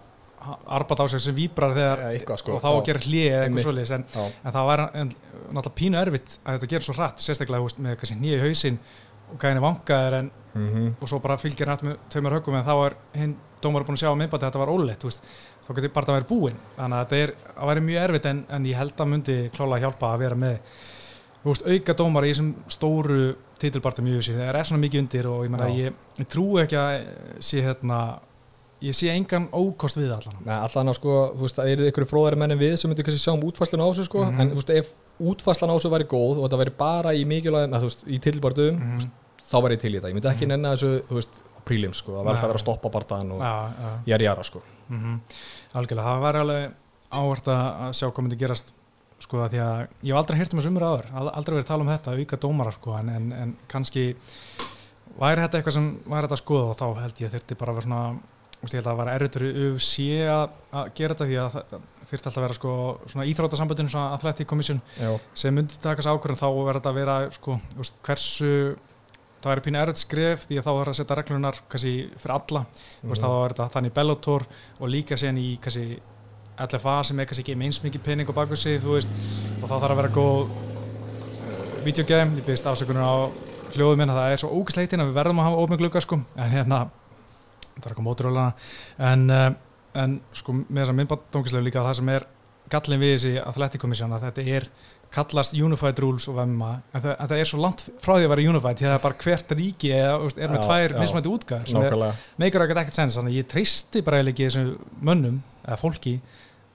arbat 0.44 1.00
á 1.00 1.04
sig 1.08 1.22
sem 1.22 1.36
víbrar 1.36 1.72
þegar 1.72 2.02
Ja, 2.02 2.08
eitthvað, 2.12 2.40
sko. 2.42 2.56
og 2.56 2.62
þá 2.62 2.68
að 2.68 2.78
Já. 2.80 2.84
gera 2.88 3.02
hlið 3.04 3.26
eða 3.28 3.44
eitthvað 3.44 3.64
svoleiðis 3.64 3.92
en, 3.96 4.04
en 4.44 4.52
það 4.56 4.66
var 4.70 4.82
en, 4.84 5.12
náttúrulega 5.54 5.78
pínu 5.78 6.00
erfitt 6.00 6.34
að 6.44 6.58
þetta 6.58 6.70
gerir 6.72 6.86
svo 6.88 6.96
hratt 6.98 7.24
sérstaklega 7.24 7.64
veist, 7.64 7.80
með 7.86 7.96
kannski 8.00 8.18
nýja 8.20 8.40
og 9.32 9.38
gæðinni 9.40 9.64
vangaðir 9.64 10.18
en 10.20 10.30
Mhm. 10.54 10.94
og 11.02 11.08
svo 11.10 11.18
bara 11.18 11.34
fylgir 11.36 11.66
hægt 11.66 11.82
með 11.82 11.96
tveimur 12.08 12.30
höggum 12.36 12.54
en 12.54 12.64
þá 12.64 12.74
er 12.86 12.94
hinn 13.18 13.32
dómar 13.60 13.82
búin 13.82 13.96
að 13.96 14.04
sjá 14.04 14.12
á 14.14 14.20
minnbæti 14.20 14.44
að 14.46 14.52
þetta 14.52 14.60
var 14.62 14.70
ólegt 14.70 15.02
veist, 15.02 15.22
þá 15.66 15.70
getur 15.74 15.92
bara 15.96 16.06
það 16.06 16.14
verið 16.20 16.28
búinn 16.30 16.58
þannig 16.76 16.94
að 16.94 17.08
þetta 17.08 17.16
er 17.24 17.32
að 17.58 17.66
vera 17.72 17.80
mjög 17.80 18.04
erfitt 18.04 18.26
en, 18.30 18.44
en 18.50 18.64
ég 18.70 18.76
held 18.78 18.94
að 19.02 19.08
myndi 19.10 19.36
klála 19.50 19.76
að 19.76 19.82
hjálpa 19.82 20.12
að 20.14 20.18
vera 20.22 20.34
með 20.36 20.58
veist, 21.44 21.66
auka 21.66 21.96
dómar 21.98 22.24
í 22.28 22.30
þessum 22.30 22.54
stóru 22.70 23.18
titilbartum 23.58 24.06
í 24.06 24.14
þessu 24.14 24.36
það 24.38 24.54
er 24.54 24.68
svona 24.70 24.82
mikið 24.84 25.02
undir 25.02 25.26
og 25.32 25.42
ég, 25.44 25.50
meina, 25.50 25.66
Já. 25.66 25.74
ég, 25.88 25.98
ég 26.22 26.30
trú 26.30 26.46
ekki 26.62 26.78
að 26.78 27.42
sé 27.50 27.62
hérna 27.66 27.98
ég 28.84 28.94
sé 28.94 29.10
engan 29.10 29.48
ókost 29.50 29.96
við 29.98 30.12
allan 30.14 30.38
Nei, 30.44 30.54
allan 30.54 30.92
að 30.92 31.00
sko, 31.00 31.18
þú 31.34 31.40
veist, 31.48 31.58
það 31.58 31.72
eru 31.74 31.90
ykkur 31.90 32.06
fróðari 32.10 32.36
menni 32.38 32.56
við 32.60 32.76
sem 32.78 32.90
myndir 32.92 33.06
kannski 33.08 33.24
sjá 33.26 33.34
um 33.34 33.42
útfæslun 33.42 33.82
á 33.82 33.86
þessu 33.90 34.04
sko, 34.06 34.24
Mhm. 34.24 34.40
en 34.40 34.50
þú 34.50 34.60
veist, 34.60 34.70
ef 34.70 34.88
útfæslan 35.20 35.70
á 35.70 35.74
þessu 35.78 35.90
væri 35.94 36.06
góð 36.10 36.38
og 36.40 36.44
þetta 36.48 36.60
væri 36.62 36.74
bara 36.78 37.12
í 37.14 37.24
mikilvægum, 37.28 37.74
þú 37.78 37.88
veist, 37.88 38.04
í 38.08 38.18
tilbörðum, 38.18 38.78
mm 38.78 38.98
-hmm. 38.98 39.10
þá 39.50 39.56
væri 39.62 39.74
ég 39.76 39.80
til 39.80 39.92
í 39.94 39.98
þetta. 39.98 40.08
Ég 40.10 40.14
myndi 40.14 40.28
ekki 40.32 40.46
Mhm. 40.46 40.48
nenni 40.48 40.68
þessu, 40.74 41.02
þú 41.08 41.14
veist, 41.14 41.42
prílim 41.64 41.92
sko, 41.94 42.12
það 42.12 42.24
væri 42.24 42.28
alltaf 42.34 42.44
að 42.44 42.52
vera 42.52 42.58
að 42.58 42.66
stoppa 42.66 42.88
bardaðan 42.90 43.32
og 43.32 43.40
ég 44.06 44.14
er 44.14 44.20
í 44.20 44.28
aðra 44.28 44.44
sko. 44.44 44.62
Mm 44.90 45.20
Algjörlega, 45.74 46.04
það 46.06 46.20
var 46.20 46.34
alveg 46.36 46.72
áhvert 47.12 47.46
að 47.48 47.92
sjá 47.94 48.06
hvað 48.10 48.22
myndi 48.22 48.36
gerast 48.38 48.72
sko 49.18 49.36
að 49.38 49.50
því 49.50 49.60
að 49.62 49.88
ég 50.02 50.10
hef 50.12 50.16
aldrei 50.16 50.36
heyrt 50.38 50.52
um 50.54 50.60
þessu 50.60 50.68
umræðu 50.70 50.92
áður 50.92 51.06
al- 51.14 51.30
aldrei 51.34 51.54
verið 51.54 51.64
að 51.64 51.66
tala 51.66 51.82
um 51.82 51.88
þetta, 51.88 52.18
auka 52.20 52.36
dómara 52.36 52.72
sko 52.72 52.96
en, 52.98 53.08
en, 53.08 53.32
en 53.32 53.56
kannski 53.68 54.14
væri 55.20 55.40
þetta 55.40 55.58
eitthvað 55.58 55.72
sem 55.72 55.86
væri 56.06 56.26
þetta 56.26 56.36
að 56.36 56.42
skoða 56.42 56.70
og 56.70 56.76
þá 56.76 57.00
held 57.02 57.20
ég 57.20 57.30
þyrfti 57.34 57.54
bara 57.58 57.72
að 57.72 57.76
vera 57.78 57.86
svona 57.86 58.18
ég 58.72 58.80
held 58.80 58.86
að 58.86 58.90
það 58.90 59.00
var 59.02 59.10
erfitur 59.12 59.44
UFC 59.66 60.06
að, 60.32 60.56
að 60.72 60.88
gera 60.96 61.14
þetta 61.14 61.28
því 61.28 61.38
að 61.42 61.52
það 61.58 61.84
þyrfti 62.04 62.28
alltaf 62.30 62.40
að 62.40 62.46
vera 62.46 62.56
sko 62.58 62.72
svona 63.10 63.28
íþrótasamböndin 63.30 63.92
svona 63.92 64.16
Athletic 64.16 64.48
Commission 64.48 64.80
Já, 64.96 65.10
sem 65.36 65.54
myndi 65.56 65.78
takast 65.82 66.08
ákvörðin 66.08 66.40
þá 66.40 66.48
verður 66.48 66.80
þetta 66.80 66.92
að 66.92 66.98
vera 67.00 67.16
sko, 67.34 67.58
veist, 67.76 68.00
hversu 68.06 68.50
það 69.44 69.52
væri 69.52 69.64
pínu 69.66 69.80
erfitt 69.80 70.00
skref 70.00 70.44
því 70.48 70.58
að 70.58 70.66
þá 70.66 70.72
er 70.74 70.90
að 70.90 70.98
setja 70.98 71.16
reglunar 71.18 71.60
kannski 71.68 71.94
fyrir 72.16 72.34
alla. 72.34 72.64
Þú 73.02 73.12
veist, 73.12 73.24
þá 73.24 73.30
er 73.34 73.54
þetta 73.54 73.68
þannig 73.76 73.94
Bellator 73.98 74.46
og 74.78 74.92
líka 74.92 75.18
sen 75.20 75.40
í 75.40 75.48
kannski 75.60 76.00
LFA 76.64 76.98
sem 77.04 77.20
er 77.20 77.28
kannski 77.28 77.44
ekki 77.44 77.58
með 77.58 77.70
eins 77.70 77.80
mikið 77.84 78.04
pening 78.04 78.30
á 78.30 78.34
baku 78.36 78.56
sig, 78.56 78.78
þú 78.82 78.96
veist, 78.96 79.24
og 79.60 79.66
þá 79.68 79.74
þarf 79.74 79.90
að 79.90 80.00
vera 80.00 80.12
góð 80.14 80.42
uh, 80.44 81.64
videogame, 81.84 82.38
ég 82.38 82.46
byrðist 82.46 82.68
afsökunar 82.70 83.04
á 83.04 83.14
hljóðum 83.74 84.04
minna, 84.04 84.14
það 84.14 84.34
er 84.34 84.42
svo 84.44 84.52
ógæsleitin 84.54 85.02
að 85.02 85.10
við 85.10 85.18
verðum 85.18 85.42
að 85.42 85.48
hafa 85.48 85.64
ómið 85.64 85.82
glugga 85.82 86.04
sko, 86.04 86.20
en 86.38 86.52
hérna 86.52 86.84
eitthvað 87.80 88.06
móturólana 88.06 88.52
en, 89.10 89.28
uh, 89.30 89.50
en 90.00 90.18
sko 90.36 90.56
með 90.60 90.82
þess 90.82 90.94
að 90.94 90.98
minnbandóngislegu 91.00 91.68
líka 91.68 91.84
það 91.86 92.00
sem 92.00 92.12
er 92.14 92.26
gallin 92.72 93.02
við 93.02 93.14
þessi 93.16 93.32
Athletic 93.44 93.82
Commission 93.82 94.14
að 94.16 94.28
þetta 94.28 94.44
er 94.58 94.68
kallast 95.14 95.54
Unified 95.54 96.00
Rules 96.02 96.24
og 96.30 96.38
VMA 96.38 96.70
en 96.90 97.02
það, 97.04 97.10
en 97.12 97.28
það 97.30 97.42
er 97.42 97.50
svo 97.50 97.60
langt 97.62 97.84
frá 98.02 98.16
því 98.16 98.24
að 98.24 98.32
vera 98.32 98.46
Unified 98.50 98.80
því 98.80 98.86
að 98.86 98.90
það 98.90 98.96
er 98.98 99.04
bara 99.04 99.20
hvert 99.24 99.52
ríki 99.58 99.92
eða, 99.94 100.14
er 100.34 100.54
með 100.54 100.56
Já, 100.58 100.64
tvær 100.64 100.94
mismætti 100.98 101.34
nákvæmlega. 101.76 102.14
meikar 102.42 102.64
ekkert 102.64 102.80
ekkert 102.82 102.98
sens 102.98 103.18
þannig 103.18 103.34
að 103.34 103.38
ég 103.38 103.50
treysti 103.52 104.02
bara 104.06 104.18
eiginlega 104.18 104.34
ekki 104.34 104.48
þessum 104.48 105.04
mönnum 105.06 105.36
eða 105.62 105.78
fólki 105.78 106.16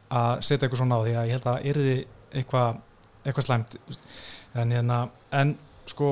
að 0.09 0.45
setja 0.45 0.67
eitthvað 0.67 0.83
svona 0.83 1.01
á 1.01 1.03
því 1.03 1.17
að 1.17 1.27
ég 1.27 1.35
held 1.35 1.49
að 1.51 1.67
yrði 1.73 1.97
eitthvað 2.29 2.79
eitthvað 3.25 3.47
slæmt. 3.47 3.75
En, 4.57 4.71
hérna, 4.73 4.99
en 5.35 5.55
sko 5.89 6.11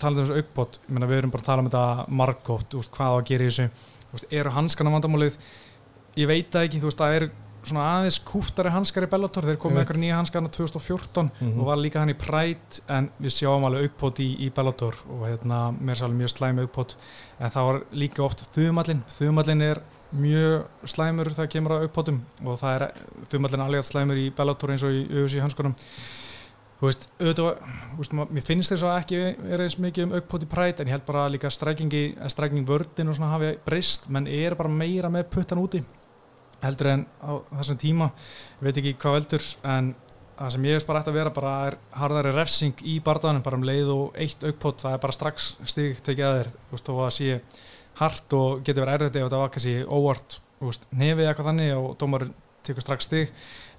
talað 0.00 0.22
um 0.22 0.28
þessu 0.28 0.40
aukbót, 0.40 0.78
við 0.88 1.16
erum 1.18 1.32
bara 1.32 1.44
að 1.44 1.48
tala 1.48 1.62
um 1.64 1.68
þetta 1.68 2.14
margótt, 2.20 2.76
hvað 2.94 3.12
á 3.12 3.16
að 3.16 3.26
gera 3.30 3.44
í 3.44 3.50
þessu 3.50 3.66
veist, 4.18 4.28
eru 4.32 4.50
hanskana 4.54 4.90
vandamálið? 4.94 5.36
Ég 6.16 6.26
veit 6.30 6.50
það 6.54 6.68
ekki, 6.68 6.80
þú 6.82 6.90
veist, 6.90 6.98
það 7.02 7.16
er 7.20 7.26
svona 7.64 7.84
aðeins 7.96 8.18
kúftari 8.28 8.68
hanskar 8.74 9.06
í 9.06 9.08
Bellator. 9.08 9.46
Þeir 9.48 9.56
komið 9.56 9.80
eitthvað 9.80 10.00
nýja 10.02 10.18
hanskana 10.18 10.50
2014 10.52 11.30
Mhm. 11.40 11.60
og 11.60 11.66
var 11.66 11.76
líka 11.80 11.98
hann 12.02 12.10
í 12.12 12.18
Pride 12.18 12.82
en 12.92 13.08
við 13.22 13.32
sjáum 13.38 13.64
alveg 13.64 13.88
aukbót 13.88 14.20
í, 14.20 14.26
í 14.44 14.50
Bellator 14.52 14.94
og 15.08 15.22
hérna, 15.24 15.72
mér 15.80 15.90
er 15.96 16.00
svolítið 16.02 16.20
mjög 16.20 16.34
slæm 16.36 16.60
aukbót 16.60 16.94
en 17.40 17.50
það 17.50 17.64
var 17.70 17.80
líka 17.92 18.22
oft 18.26 18.44
þumallin 18.54 19.00
þumallin 19.08 19.62
er 19.62 19.80
mjög 20.14 20.66
slæmur 20.84 21.32
þegar 21.32 21.48
kemur 21.50 21.72
á 21.72 21.82
aukbótum 21.88 22.20
og 22.44 22.58
það 22.60 22.74
er 22.82 22.92
þumallin 23.32 23.64
alveg 23.64 23.82
slæmur 23.88 24.16
í 24.20 24.28
Bellator 24.36 24.68
eins 24.70 24.84
og 24.84 24.92
í 24.92 25.08
UFC 25.08 25.40
hanskunum 25.40 25.74
þú 26.78 26.88
veist, 26.88 27.08
auðvitað, 27.20 27.74
veist, 27.98 28.14
mér 28.18 28.46
finnst 28.46 28.74
þess 28.74 28.86
að 28.86 28.96
ekki 29.00 29.20
er 29.54 29.64
eins 29.64 29.76
mikið 29.80 30.06
um 30.06 30.14
aukpót 30.18 30.46
í 30.46 30.50
præt 30.50 30.80
en 30.80 30.90
ég 30.90 30.96
held 30.96 31.06
bara 31.08 31.26
líka 31.32 31.50
strækingi, 31.52 32.04
stræking 32.32 32.66
vördin 32.68 33.10
og 33.10 33.18
svona 33.18 33.34
hafi 33.34 33.52
breyst, 33.66 34.08
menn 34.12 34.28
er 34.30 34.56
bara 34.58 34.72
meira 34.72 35.10
með 35.12 35.28
puttan 35.36 35.62
úti 35.62 35.82
heldur 36.64 36.90
en 36.94 37.04
á 37.20 37.32
þessum 37.60 37.78
tíma, 37.80 38.10
ég 38.58 38.66
veit 38.68 38.80
ekki 38.80 38.96
hvað 39.00 39.18
veldur 39.18 39.48
en 39.74 39.92
það 40.34 40.54
sem 40.54 40.66
ég 40.66 40.78
veist 40.78 40.88
bara 40.88 41.02
ætti 41.02 41.12
að 41.12 41.18
vera 41.18 41.34
bara 41.34 41.54
er 41.68 41.76
harðari 41.94 42.32
refsing 42.34 42.80
í 42.90 42.96
barðanum 43.04 43.44
bara 43.44 43.58
um 43.60 43.66
leið 43.66 43.90
og 43.94 44.16
eitt 44.18 44.46
aukpót, 44.46 44.82
það 44.82 44.96
er 44.96 45.02
bara 45.04 45.16
strax 45.16 45.50
stig 45.70 46.00
tekið 46.04 46.28
að 46.28 46.38
þér, 46.38 46.54
þú 46.54 46.76
veist, 46.76 46.88
þó 46.88 46.94
að 47.04 47.12
sé 47.18 47.36
hart 48.00 48.36
og 48.38 48.64
getur 48.66 48.86
verið 48.86 48.96
erfitt 48.96 49.18
ef 49.20 49.28
þetta 49.28 49.42
var 49.42 49.52
kannski 49.54 49.76
óvart, 49.86 50.38
þú 50.58 50.70
veist, 50.70 50.88
nefið 50.90 51.30
eitthvað 51.30 51.50
þannig 51.52 51.76
og 51.78 51.92
dómarinn 52.00 52.34
tekur 52.68 52.84
strax 52.86 53.08
stig 53.08 53.32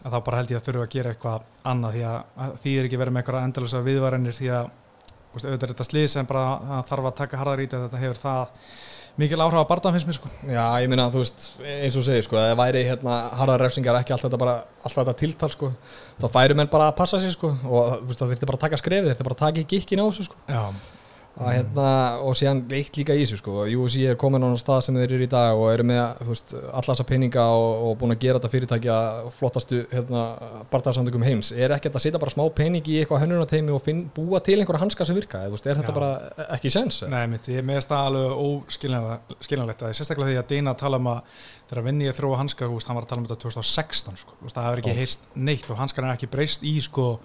að 0.06 0.16
þá 0.16 0.18
bara 0.28 0.42
held 0.42 0.54
ég 0.54 0.60
að 0.62 0.68
þurfa 0.70 0.88
að 0.88 0.96
gera 0.96 1.14
eitthvað 1.14 1.48
annað 1.72 1.96
því 1.98 2.04
að, 2.10 2.18
að 2.46 2.58
því 2.64 2.74
er 2.80 2.90
ekki 2.90 3.00
verið 3.02 3.16
með 3.16 3.24
eitthvað 3.24 3.48
endalösa 3.50 3.86
viðvarenir 3.86 4.38
því 4.38 4.52
að 4.56 4.74
veist, 5.36 5.46
auðvitað 5.46 5.68
er 5.68 5.74
þetta 5.74 5.88
slið 5.90 6.10
sem 6.14 6.30
bara 6.30 6.44
það 6.66 6.92
þarf 6.92 7.10
að 7.10 7.18
taka 7.22 7.42
harðar 7.42 7.64
í 7.64 7.70
þetta 7.70 7.86
þetta 7.86 8.04
hefur 8.04 8.22
það 8.22 8.60
mikil 9.16 9.40
áhrif 9.40 9.64
á 9.64 9.70
barðan 9.70 9.96
finnst 9.96 10.10
mér 10.10 10.18
sko. 10.18 10.30
Já, 10.44 10.64
ég 10.84 10.90
meina, 10.92 11.06
þú 11.12 11.22
veist, 11.22 11.46
eins 11.64 11.96
og 11.96 12.04
segir, 12.04 12.26
sko, 12.26 12.36
að 12.40 12.50
það 12.50 12.58
væri 12.60 12.82
hérna 12.90 13.20
harðar 13.40 13.64
refsingar 13.64 14.00
ekki 14.02 14.16
allt 14.16 14.26
þetta 14.28 14.40
bara, 14.42 14.56
allt 14.84 14.98
þetta 15.00 15.16
tiltal, 15.22 15.50
sko, 15.54 15.70
þá 16.20 16.26
færi 16.34 16.58
menn 16.60 16.72
bara 16.72 16.90
að 16.92 16.98
passa 17.00 17.22
sig, 17.24 17.32
sko, 17.36 17.54
og 17.64 17.94
þú 18.02 18.10
veist, 18.10 18.20
það 18.20 18.34
þurfti 18.34 18.50
bara 18.50 18.60
að 18.60 18.66
taka 18.66 18.82
skrefið, 18.82 19.10
þurfti 19.14 19.28
bara 19.30 19.38
að 19.38 19.44
taka 19.46 19.64
í 19.64 19.68
gikkin 19.72 20.04
á 20.04 20.06
þessu, 20.10 20.28
sko, 20.28 20.42
Já, 20.52 20.64
að 21.36 21.50
hérna, 21.52 21.86
og 22.24 22.36
síðan 22.40 22.62
eitt 22.78 22.96
líka 22.96 23.16
í 23.16 23.26
þessu, 23.26 23.42
sko, 23.42 23.66
UFC 23.68 24.06
er 24.08 24.16
komin 24.20 24.44
á 24.44 24.56
stað 24.60 24.86
sem 24.86 24.96
þeir 24.96 25.16
eru 25.18 25.26
í 25.26 25.32
dag 25.32 25.60
og 25.60 25.68
eru 25.74 25.84
með, 25.88 26.22
veist, 26.30 26.54
alla 26.56 26.94
þessa 26.94 27.06
peninga 27.10 27.44
og, 27.52 27.72
og 27.90 27.98
búin 28.00 28.16
að 28.16 28.22
gera 28.24 28.40
þetta 28.40 28.52
fyrirtækja 28.54 29.00
flottastu, 29.36 29.82
hérna, 29.92 30.24
barðarsamtökum 30.72 31.26
heims, 31.28 31.52
er 31.52 31.76
ekki 31.76 31.92
að 31.92 32.06
setja 32.06 32.22
bara 32.22 32.32
smá 32.32 32.46
pening 32.56 32.88
í 32.88 33.02
eitthvað 33.02 33.26
hönnunarteimi 33.26 33.76
og 33.76 33.84
finn, 33.84 34.06
búa 34.16 34.40
til 34.46 34.62
einhverja 34.62 34.86
hanska 34.86 35.08
sem 35.10 35.20
virka, 35.20 35.44
veist, 35.52 35.68
er 35.68 35.82
þetta 35.82 35.92
Já. 35.92 36.00
bara 36.00 36.48
ekki 36.56 36.72
sens? 36.72 37.02
nei, 37.12 37.26
mitt, 37.34 37.52
ég 37.52 37.68
meðist 37.68 37.92
það 37.92 38.10
alveg 38.14 38.46
óskiljanlegt 38.48 39.84
að 39.84 39.96
sérstaklega 40.00 40.32
því 40.32 40.40
að 40.40 40.52
Dina 40.54 40.76
tala 40.80 41.02
um 41.04 41.12
að 41.18 41.42
þegar 41.68 41.88
Vinni 41.90 42.08
er 42.08 42.16
þróa 42.16 42.40
hanska, 42.46 42.72
veist, 42.72 42.88
hann 42.88 42.96
var 42.96 43.10
að 43.10 43.12
tala 43.12 43.26
um 43.26 43.28
þetta 43.28 43.44
2016 43.44 44.22
sko, 44.24 44.40
það 44.48 44.70
hefur 44.70 44.84
ekki 44.86 44.96
heist 45.02 45.28
neitt 45.36 45.68
og 45.68 45.82
hanskan 45.84 46.08
er 46.08 46.16
ekki 46.16 46.32
breyst 46.32 46.64
í 46.64 46.78
sko 46.86 47.18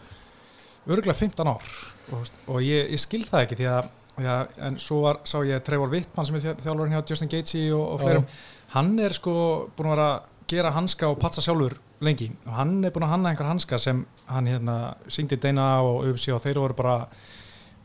örgulega 0.88 1.14
15 1.14 1.51
ár. 1.51 1.73
Og, 2.11 2.31
og 2.51 2.61
ég, 2.64 2.88
ég 2.90 3.01
skil 3.01 3.23
það 3.29 3.44
ekki 3.44 3.59
því 3.61 3.68
að 3.70 3.90
Já, 4.18 4.46
en 4.59 4.79
svo 4.79 5.03
var, 5.03 5.20
sá 5.25 5.38
ég 5.46 5.62
Trevor 5.64 5.88
Wittmann 5.88 6.27
sem 6.27 6.37
er 6.37 6.40
þjá- 6.40 6.57
þjálfarinn 6.64 6.96
hjá 6.96 7.05
Justin 7.11 7.29
Gaethje 7.29 7.75
og, 7.75 7.87
og 7.94 8.01
fleirum. 8.01 8.27
Hann 8.75 8.99
er 8.99 9.12
sko 9.16 9.35
búin 9.77 9.90
að 9.90 9.96
vera 9.96 10.09
að 10.14 10.23
gera 10.51 10.70
hanska 10.75 11.09
og 11.09 11.18
patsa 11.18 11.40
sjálfur 11.40 11.79
lengi. 12.01 12.31
Og 12.46 12.53
hann 12.53 12.85
er 12.85 12.90
búin 12.90 13.07
að 13.07 13.14
hanna 13.14 13.31
einhver 13.31 13.46
hanska 13.49 13.79
sem 13.79 14.07
hann 14.27 14.46
hérna 14.46 14.94
syngdi 15.09 15.37
Deina 15.40 15.81
og 15.83 16.05
UFC 16.11 16.29
og 16.35 16.42
þeir 16.42 16.59
voru 16.59 16.75
bara 16.75 17.07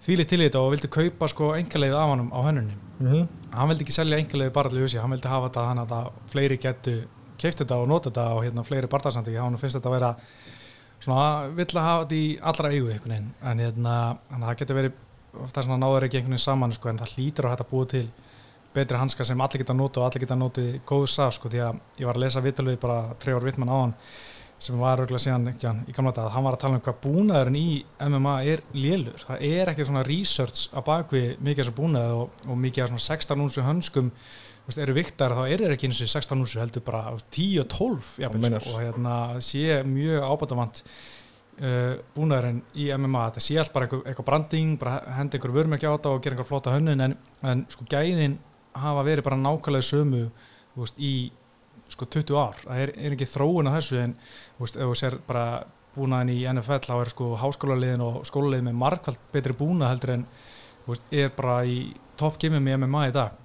þvílið 0.05 0.27
til 0.29 0.41
þetta 0.43 0.61
og 0.61 0.71
vildi 0.73 0.89
kaupa 0.91 1.27
sko 1.31 1.53
engaleiðið 1.57 1.97
af 1.97 2.09
honum 2.09 2.31
á 2.33 2.39
hönnunni. 2.45 2.75
Mm 2.99 3.07
-hmm. 3.11 3.27
hann 3.51 3.69
vildi 3.69 3.83
ekki 3.83 3.91
selja 3.93 4.17
engaleiðið 4.17 4.53
bara 4.53 4.69
til 4.69 4.83
UFC 4.83 4.99
hann 5.01 5.11
vildi 5.11 5.27
hafa 5.27 5.49
þetta 5.49 5.67
hann 5.67 5.79
að 5.79 5.89
það 5.89 6.11
fleiri 6.29 6.57
getu 6.57 7.07
keift 7.37 7.61
þetta 7.61 7.75
og 7.81 7.87
nota 7.87 8.09
þetta 8.09 8.35
og 8.35 8.43
hérna 8.43 8.63
fleiri 8.63 8.87
barðarsandi 8.87 9.35
hann 9.37 9.57
finnst 9.57 9.75
þetta 9.79 9.89
að 9.89 9.97
vera 9.97 10.15
svona 10.99 11.47
vill 11.55 11.65
að 11.65 11.87
hafa 11.87 12.03
þetta 12.03 12.15
í 12.15 12.39
allra 12.41 12.71
eigu 12.71 12.91
en 13.41 13.59
hérna 13.59 14.17
það 14.29 14.57
getur 14.57 14.75
verið 14.75 14.91
það 15.41 15.59
er 15.61 15.67
svona 15.67 15.81
náður 15.81 16.07
ekki 16.07 16.19
einhvern 16.19 16.35
veginn 16.35 16.45
saman 16.45 16.75
sko, 16.75 16.91
en 16.91 17.01
það 17.01 17.13
hlýtur 17.15 17.47
á 17.47 17.51
þetta 17.53 17.67
að 17.67 17.73
búa 17.73 17.89
til 17.91 18.05
betri 18.75 18.99
hanska 18.99 19.25
sem 19.27 19.41
allir 19.41 19.63
geta 19.63 19.75
nota 19.75 20.01
og 20.01 20.07
allir 20.09 20.25
geta 20.25 20.37
notið 20.39 20.79
góðu 20.87 21.11
saf 21.11 21.35
sko, 21.37 21.51
því 21.51 21.61
að 21.63 21.83
ég 22.01 22.09
var 22.09 22.17
að 22.19 22.25
lesa 22.25 22.43
vitalvið 22.43 22.79
bara 22.81 22.97
Trevor 23.21 23.47
Wittmann 23.47 23.71
á 23.71 23.77
hann 23.77 23.93
sem 24.65 24.79
var 24.79 25.01
auðvitað 25.01 25.23
síðan 25.25 25.49
ekki, 25.51 25.67
hann, 25.67 25.81
í 25.87 25.93
gamla 25.95 26.13
dag 26.15 26.29
hann 26.31 26.45
var 26.45 26.55
að 26.55 26.61
tala 26.63 26.77
um 26.77 26.83
hvað 26.83 26.99
búnaðurinn 27.03 27.57
í 27.59 27.69
MMA 28.07 28.35
er 28.53 28.63
lélur, 28.75 29.25
það 29.27 29.43
er 29.49 29.71
ekki 29.71 29.87
svona 29.87 30.05
research 30.07 30.69
á 30.71 30.79
bakvið 30.85 31.41
mikið 31.43 31.61
af 31.61 31.67
þessu 31.67 31.75
búnaði 31.79 32.19
og, 32.21 32.37
og 32.47 32.61
mikið 32.63 32.85
af 32.85 32.91
svona 32.93 33.05
16 33.05 33.43
únsu 33.45 33.65
hönskum 33.65 34.13
veist, 34.65 34.79
eru 34.79 34.95
viktar 34.95 35.35
þá 35.35 35.43
eru 35.43 35.67
þeir 35.67 35.75
ekki 35.75 35.89
eins 35.89 36.01
og 36.05 36.13
16 36.13 36.45
únsu 36.45 36.61
heldur 36.61 36.85
bara 36.87 37.03
þú 37.09 37.19
veist, 37.19 37.29
10 37.35 37.59
og 37.65 37.69
12 37.75 38.13
jafnvel, 38.23 38.43
meinar. 38.45 38.63
sko, 38.63 38.77
og 38.77 38.85
hérna 38.85 39.17
sé 39.43 39.81
mjög 39.91 40.27
ábætavant 40.31 40.83
uh, 41.61 41.95
búnaðurinn 42.15 42.61
í 42.75 42.89
MMA 42.95 43.29
þetta 43.29 43.43
sé 43.43 43.57
allt 43.61 43.73
bara 43.75 43.87
eitthvað, 43.87 44.03
eitthvað 44.09 44.29
branding 44.31 44.75
bara 44.81 44.97
hendi 45.19 45.37
einhver 45.37 45.55
vörmekja 45.55 45.93
á 45.93 45.95
þetta 45.95 46.13
og 46.13 46.21
gera 46.23 46.37
einhver 46.37 46.49
flotta 46.49 46.75
hönnun 46.75 47.05
en, 47.07 47.17
en 47.45 47.63
sko 47.71 47.87
gæðin 47.91 48.37
hafa 48.75 49.05
verið 49.07 49.27
bara 49.27 49.39
nákvæmlega 49.39 49.87
sömu 49.87 50.25
veist, 50.75 50.99
í 50.99 51.31
sko 51.91 52.07
20 52.09 52.37
ár. 52.39 52.59
Það 52.65 52.81
er, 52.83 52.91
er 52.97 53.15
ekki 53.15 53.29
þróun 53.29 53.69
á 53.69 53.75
þessu 53.77 54.01
en 54.01 54.17
veist, 54.59 54.77
ef 54.77 54.89
þú 54.89 54.99
sér 54.99 55.17
bara 55.27 55.47
búnaðin 55.95 56.33
í 56.35 56.41
NFL 56.51 56.83
þá 56.83 56.95
er 56.97 57.11
sko 57.13 57.31
háskólaliðin 57.39 58.03
og 58.03 58.21
skólaliðin 58.27 58.69
með 58.69 58.79
markvælt 58.81 59.27
betri 59.31 59.55
búnað 59.55 59.93
heldur 59.93 60.15
en 60.17 60.27
veist, 60.89 61.07
er 61.15 61.31
bara 61.37 61.61
í 61.63 61.79
toppgimum 62.19 62.67
í 62.67 62.77
MMA 62.81 63.09
í 63.09 63.15
dag 63.15 63.44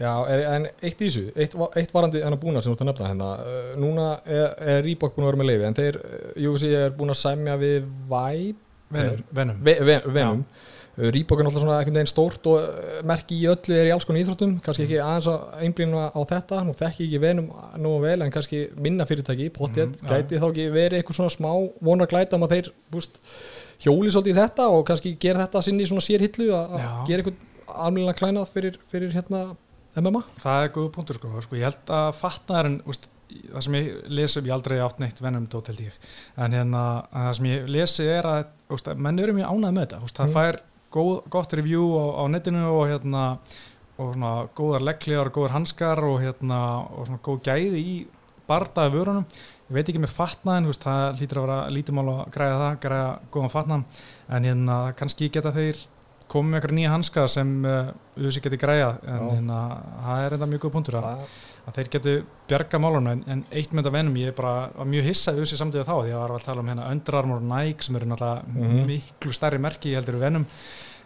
Já, 0.00 0.12
en 0.32 0.64
eitt 0.80 0.96
í 0.96 1.10
þessu, 1.10 1.26
eitt, 1.36 1.54
eitt 1.76 1.90
varandi 1.92 2.22
hennar 2.24 2.40
búna 2.40 2.62
sem 2.64 2.72
þú 2.72 2.76
ert 2.78 2.82
að 2.84 2.88
nefna 2.88 3.08
hérna, 3.10 3.30
uh, 3.44 3.70
núna 3.80 4.08
er, 4.24 4.54
er 4.72 4.84
Reebok 4.86 5.12
búin 5.12 5.26
að 5.26 5.32
vera 5.34 5.40
með 5.42 5.50
leifi 5.50 5.66
en 5.68 5.76
þeir, 5.76 5.98
uh, 6.00 6.28
UFC 6.48 6.70
er 6.72 6.94
búin 6.96 7.12
að 7.12 7.18
sæmja 7.20 7.56
við 7.60 7.88
Venum, 8.90 9.20
venum. 10.16 10.40
Uh, 10.96 11.10
Reebok 11.12 11.42
er 11.42 11.46
náttúrulega 11.46 11.66
svona 11.66 11.76
einhvern 11.82 12.00
veginn 12.00 12.10
stórt 12.10 12.48
og 12.48 13.04
merki 13.12 13.42
í 13.42 13.46
öllu 13.52 13.76
er 13.76 13.90
í 13.90 13.92
alls 13.92 14.08
konar 14.08 14.24
íþróttum 14.24 14.56
kannski 14.64 14.86
ekki 14.86 15.04
aðeins 15.04 15.30
að 15.34 15.62
einblýna 15.66 16.08
á 16.16 16.20
þetta 16.32 16.64
nú 16.64 16.76
þekki 16.80 17.04
ég 17.04 17.06
ekki 17.10 17.22
Venom 17.26 17.54
nú 17.84 17.94
vel 18.00 18.18
en 18.24 18.32
kannski 18.34 18.64
minna 18.80 19.04
fyrirtæki, 19.08 19.52
potið, 19.52 19.94
já. 20.00 20.08
gæti 20.14 20.40
þá 20.40 20.48
ekki 20.48 20.68
verið 20.74 21.02
eitthvað 21.02 21.20
svona 21.20 21.36
smá 21.36 21.52
vonar 21.84 22.08
glæta 22.08 22.40
um 22.40 22.48
að 22.48 22.56
þeir 22.56 22.74
búst, 22.92 23.20
hjóli 23.84 24.12
svolítið 24.12 24.32
í 24.32 24.40
þetta 24.40 24.72
og 24.72 24.84
kannski 24.88 25.18
gera 25.20 25.44
þetta 25.44 25.68
sinni 25.68 25.84
í 25.84 25.92
svona 25.92 26.08
sér 26.08 26.24
hillu 26.24 26.54
að 26.56 26.78
að 26.80 26.92
gera 27.08 27.22
eitthvað 27.22 27.48
almennilega 27.70 28.18
klænað 28.18 28.54
fyrir, 28.54 28.80
fyrir 28.90 29.12
hérna 29.14 29.50
MMA 29.98 30.22
það 30.38 30.64
er 30.64 30.74
góð 30.76 30.90
punktur 30.94 31.18
sko, 31.18 31.32
sko 31.42 31.58
ég 31.58 31.66
held 31.66 31.90
að 31.96 32.10
fatnaðurinn 32.20 32.78
úst, 32.86 33.08
það 33.30 33.64
sem 33.66 33.74
ég 33.78 33.88
lesi, 34.10 34.40
ég 34.46 34.54
aldrei 34.54 34.78
átt 34.82 34.98
neitt 35.02 35.20
venum 35.22 35.48
dót 35.50 35.70
held 35.70 35.80
ég, 35.86 35.96
en 36.36 36.54
hérna 36.54 36.84
það 37.12 37.32
sem 37.38 37.48
ég 37.50 37.68
lesi 37.70 38.06
er 38.10 38.28
að 38.30 38.44
úst, 38.76 38.92
menn 38.96 39.18
eru 39.18 39.34
mjög 39.34 39.50
ánægð 39.50 39.74
með 39.76 39.84
þetta, 39.86 40.02
úst, 40.06 40.16
það 40.20 40.30
Mm. 40.30 40.36
fær 40.38 40.60
góð, 40.90 41.12
gott 41.30 41.52
review 41.58 41.84
á, 41.98 42.04
á 42.18 42.24
netinu 42.30 42.64
og 42.70 42.88
hérna 42.90 43.24
og 44.00 44.14
svona 44.14 44.48
góðar 44.56 44.82
leggliðar 44.88 45.28
og 45.28 45.34
góðar 45.36 45.54
hanskar 45.58 46.00
og 46.04 46.20
hérna 46.22 46.60
og 46.90 47.06
svona 47.06 47.20
góð 47.22 47.42
gæði 47.44 47.80
í 47.84 47.96
bardaði 48.48 48.94
vörunum. 48.96 49.26
Ég 49.70 49.76
veit 49.76 49.88
ekki 49.92 50.00
með 50.02 50.14
fatnaðin, 50.16 50.72
það 50.72 51.20
lítur 51.20 51.38
að 51.38 51.44
vera 51.46 51.58
lítið 51.70 51.94
mál 51.94 52.08
að 52.10 52.30
græða 52.34 52.56
það, 52.62 52.78
græða 52.82 53.10
góðan 53.30 53.52
fatnaðan 53.52 53.84
en 54.34 54.48
hérna 54.48 54.78
kannski 54.98 55.28
geta 55.30 55.52
þeir 55.54 55.76
komið 56.30 56.50
með 56.52 56.58
eitthvað 56.60 56.76
nýja 56.78 56.90
hanska 56.94 57.24
sem 57.32 57.48
uh, 57.66 57.92
auðvitað 58.16 58.44
geti 58.46 58.58
græða 58.62 58.90
en 59.14 59.24
hérna, 59.30 59.60
það 60.04 60.24
er 60.26 60.36
enda 60.36 60.48
mjög 60.52 60.62
góð 60.66 60.72
punktur 60.76 60.98
að, 61.00 61.24
að 61.66 61.78
þeir 61.78 61.90
getu 61.96 62.14
bjarga 62.52 62.80
málunum 62.84 63.10
en, 63.12 63.24
en 63.34 63.42
eitt 63.50 63.72
með 63.74 63.82
þetta 63.82 63.94
venum, 63.96 64.18
ég 64.20 64.30
er 64.32 64.36
bara 64.38 64.84
mjög 64.94 65.08
hissa 65.10 65.34
auðvitað 65.34 65.60
samtíða 65.64 65.86
þá, 65.88 65.94
því 65.96 66.12
að 66.12 66.14
það 66.20 66.22
var 66.26 66.36
að 66.38 66.46
tala 66.46 66.64
um 66.64 66.70
hérna 66.72 66.86
Under 66.94 67.18
Armour 67.20 67.42
og 67.42 67.48
Nike 67.50 67.86
sem 67.88 67.98
eru 68.00 68.10
náttúrulega 68.12 68.54
Mhm. 68.60 68.86
miklu 68.92 69.34
stærri 69.36 69.58
merki 69.66 69.96
heldur 69.98 70.16
við 70.20 70.26
venum. 70.28 70.46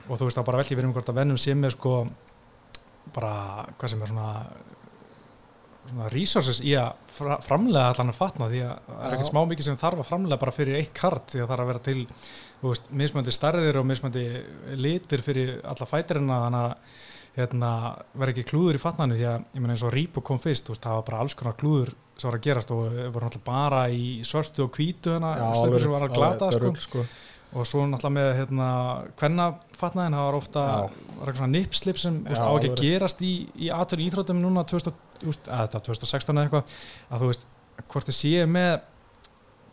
Og 0.04 0.18
þú 0.20 0.26
veist 0.28 0.36
þá 0.36 0.44
bara 0.44 0.58
velki 0.60 0.76
verið 0.76 0.90
um 0.90 0.94
hvort 0.98 1.08
að 1.08 1.18
venum 1.22 1.38
sem 1.40 1.64
er 1.64 1.72
sko 1.72 1.94
bara 3.14 3.34
hvað 3.78 3.88
sem 3.94 4.02
er 4.04 4.10
svona 4.12 4.30
svona 5.84 6.08
resources 6.12 6.60
í 6.64 6.72
að 6.80 6.94
fra, 7.12 7.36
framlega 7.44 7.90
allan 7.92 8.12
að 8.12 8.16
fatna 8.16 8.46
því 8.48 8.60
að 8.64 8.76
það 8.88 9.02
er 9.04 9.16
ekkert 9.18 9.28
smá 9.28 9.40
mikið 9.50 9.66
sem 9.68 9.76
þarf 9.82 10.00
að 10.00 10.08
framlega 10.08 10.40
bara 10.40 10.54
fyrir 10.56 10.78
eitt 10.80 10.94
kart 10.96 11.26
því 11.34 11.42
að 11.42 11.50
það 11.50 11.54
er 11.58 11.62
að 11.64 11.70
vera 11.72 11.82
til 11.88 11.98
veist, 12.70 12.86
mismöndi 12.94 13.34
stærðir 13.34 13.80
og 13.80 13.88
mismöndi 13.88 14.24
litir 14.78 15.24
fyrir 15.24 15.58
alla 15.64 15.88
fætirina 15.88 16.40
þannig 16.46 16.64
að 16.64 17.02
hérna, 17.34 17.70
vera 18.14 18.30
ekki 18.30 18.46
klúður 18.46 18.78
í 18.78 18.82
fatnanu 18.82 19.18
því 19.18 19.26
að 19.26 19.36
ég 19.56 19.62
meina 19.62 19.74
eins 19.74 19.84
og 19.86 19.94
Reebok 19.94 20.26
kom 20.28 20.40
fyrst 20.42 20.70
veist, 20.70 20.84
það 20.84 20.98
var 21.00 21.06
bara 21.08 21.22
alls 21.24 21.34
konar 21.38 21.56
klúður 21.58 21.94
sem 22.14 22.28
var 22.28 22.38
að 22.38 22.44
gerast 22.46 22.70
og 22.70 22.82
voru 22.84 23.26
náttúrulega 23.26 23.46
bara 23.48 23.84
í 23.90 24.08
svörtu 24.26 24.68
og 24.68 24.76
hvítu 24.76 25.16
hana, 25.16 25.32
stöpur 25.58 25.82
sem 25.82 25.94
var 25.94 26.06
að 26.06 26.14
glata 26.14 26.50
sko. 26.54 26.70
sko. 26.84 27.06
og 27.58 27.66
svo 27.66 27.88
náttúrulega 27.90 28.14
með 28.20 28.30
hérna, 28.38 28.68
hvenna 29.18 29.48
fatnaðin, 29.74 30.18
það 30.18 30.28
var 30.28 30.38
ofta 30.38 30.66
svona 31.24 31.50
nipslip 31.56 32.00
sem 32.02 32.22
þú 32.22 32.30
veist, 32.30 32.46
á 32.46 32.50
ekki 32.54 32.70
að 32.70 32.82
gerast 32.84 33.26
í, 33.26 33.34
í 33.66 33.72
aðtölu 33.74 34.06
íþróttum 34.06 34.42
núna 34.42 34.66
2000, 34.70 35.02
þú 35.18 35.32
veist, 35.32 35.50
að, 35.50 35.66
þetta, 35.66 35.84
2016 35.90 36.38
eða 36.38 36.46
eitthvað 36.46 36.74
að 37.10 37.24
þú 37.24 37.32
veist, 37.32 37.48
hvort 37.90 38.10
þið 38.12 38.20
séu 38.20 38.46
með 38.54 38.74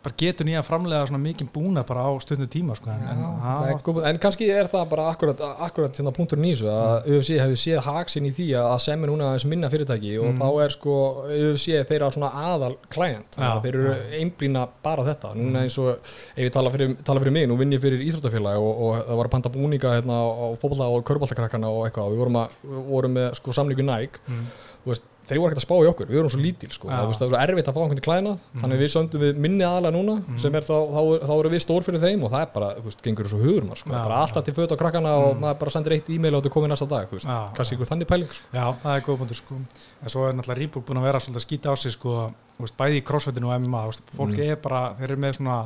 bara 0.02 0.14
getur 0.18 0.46
nýja 0.48 0.62
framlega 0.66 1.06
svona 1.06 1.20
mikið 1.22 1.48
búna 1.54 1.82
bara 1.86 2.04
á 2.06 2.10
stundum 2.22 2.48
tíma 2.50 2.74
sko. 2.76 2.90
en, 2.90 3.02
Já, 3.06 3.12
en, 3.12 3.60
nei, 3.66 3.74
góð- 3.86 4.04
en 4.08 4.18
kannski 4.18 4.48
er 4.50 4.66
það 4.72 4.88
bara 4.90 5.04
akkurat, 5.12 5.40
akkurat 5.66 5.94
hérna 6.00 6.12
punkturinn 6.16 6.44
í 6.48 6.52
þessu 6.56 6.68
að 6.72 7.06
UFC 7.16 7.38
hefur 7.38 7.60
séð 7.62 7.80
haksinn 7.86 8.26
í 8.26 8.32
því 8.34 8.48
að 8.58 8.78
sem 8.86 9.04
er 9.04 9.12
núna 9.12 9.28
aðeins 9.30 9.46
minna 9.46 9.70
fyrirtæki 9.70 10.14
og 10.18 10.32
Mm. 10.32 10.38
þá 10.42 10.64
er 10.64 10.70
sko 10.76 10.96
UFC 11.28 11.84
þeirra 11.88 12.10
svona 12.12 12.30
aðal 12.34 12.76
klæjant 12.90 13.38
Já, 13.38 13.60
þeir 13.62 13.74
eru 13.74 13.94
einblýna 14.20 14.66
bara 14.82 15.04
þetta. 15.04 15.34
Núna 15.36 15.62
eins 15.62 15.78
og 15.78 15.94
ef 16.36 16.42
ég 16.46 16.50
tala 16.52 16.70
fyrir, 16.70 16.96
tala 17.04 17.20
fyrir 17.20 17.32
mig 17.32 17.48
nú 17.48 17.56
vinn 17.58 17.70
ég 17.72 17.80
fyrir 17.80 18.02
íþróttafélag 18.02 18.58
og, 18.58 18.82
og 18.82 19.06
það 19.06 19.16
var 19.22 19.26
að 19.26 19.30
panta 19.36 19.48
búninga 19.54 19.94
hérna 20.00 20.18
á, 20.18 20.26
fótbolta 20.58 20.88
og 20.90 21.04
körbóltakrakkana 21.06 21.68
og 21.70 21.86
eitthvað. 21.86 22.06
Og 22.06 22.12
við 22.12 22.22
vorum, 22.24 22.36
að, 22.42 22.48
vorum 22.90 23.14
með 23.14 23.34
sko 23.38 23.52
samningu 23.52 23.82
Nike. 23.86 24.18
Mm. 24.28 24.46
þú 24.82 24.90
veist, 24.90 25.04
þeir 25.28 25.38
voru 25.38 25.52
ekkert 25.52 25.62
að 25.62 25.66
spá 25.66 25.74
í 25.78 25.88
okkur, 25.92 26.08
við 26.10 26.18
vorum 26.18 26.32
svo 26.32 26.40
lítil 26.42 26.68
sko. 26.74 26.88
Já. 26.88 26.96
það, 26.96 27.12
það 27.12 27.28
var 27.32 27.32
svo 27.32 27.40
erfitt 27.42 27.68
að 27.70 27.76
fá 27.76 27.80
einhvern 27.82 28.02
klæðnað 28.06 28.38
þannig 28.62 28.80
við 28.82 28.90
sömdum 28.92 29.22
við 29.22 29.38
minni 29.44 29.64
aðalega 29.68 29.94
núna 29.96 30.38
sem 30.42 30.56
er 30.58 30.66
þá, 30.66 30.74
þá, 30.92 31.00
þá 31.28 31.32
eru 31.38 31.52
við 31.52 31.62
stór 31.62 31.86
fyrir 31.86 32.02
þeim 32.02 32.24
og 32.26 32.32
það 32.32 32.42
er 32.46 32.50
bara, 32.56 32.68
þú 32.78 32.84
veist, 32.88 33.02
gengur 33.06 33.28
svo 33.30 33.38
hugur 33.42 33.66
maður, 33.68 33.80
sko. 33.82 33.92
Já, 33.92 34.02
bara 34.02 34.18
alltaf 34.26 34.44
til 34.48 34.54
föt 34.58 34.74
á 34.74 34.76
krakkana 34.82 35.12
og 35.22 35.38
maður 35.42 35.58
bara 35.62 35.74
sendir 35.76 35.94
eitt 35.96 36.10
e-mail 36.10 36.34
og 36.34 36.42
þetta 36.42 36.50
er 36.52 36.56
komið 36.58 36.72
næsta 36.74 36.88
dag 36.90 37.06
þú 37.12 37.18
veist, 37.20 37.30
kannski 37.58 37.76
einhver 37.78 37.90
þannig 37.92 38.10
pæling 38.12 38.32
sko. 38.34 38.50
Já, 38.56 38.64
það 38.82 38.96
er 38.98 39.06
góð 39.06 39.20
punktur 39.22 39.40
sko. 39.42 39.60
en 40.02 40.08
svo 40.16 40.26
er 40.28 40.34
náttúrulega 40.34 40.58
Reebok 40.62 40.86
búin 40.90 40.98
að 41.02 41.06
vera 41.06 41.20
svolítið 41.22 41.40
að 41.42 41.46
skýta 41.46 41.70
á 41.70 41.74
sig 41.78 41.92
sko, 41.94 42.16
þú 42.58 42.66
veist, 42.66 42.76
bæði 42.82 42.98
í 42.98 43.04
crossfitinu 43.06 43.46
og 43.52 43.54
MMA 43.62 43.80
þú 43.86 43.92
veist, 43.92 44.12
fólk 44.18 44.34
Mm. 44.36 44.50
er 44.50 44.56
bara, 44.56 44.82
þeir 44.98 45.10
eru 45.12 45.16
með 45.22 45.36
svona 45.38 45.56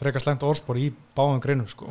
frekar 0.00 0.20
slemt 0.24 0.42
orðspor 0.42 0.76
í 0.82 0.90
báðum 1.16 1.40
greinum 1.44 1.68
sko, 1.70 1.86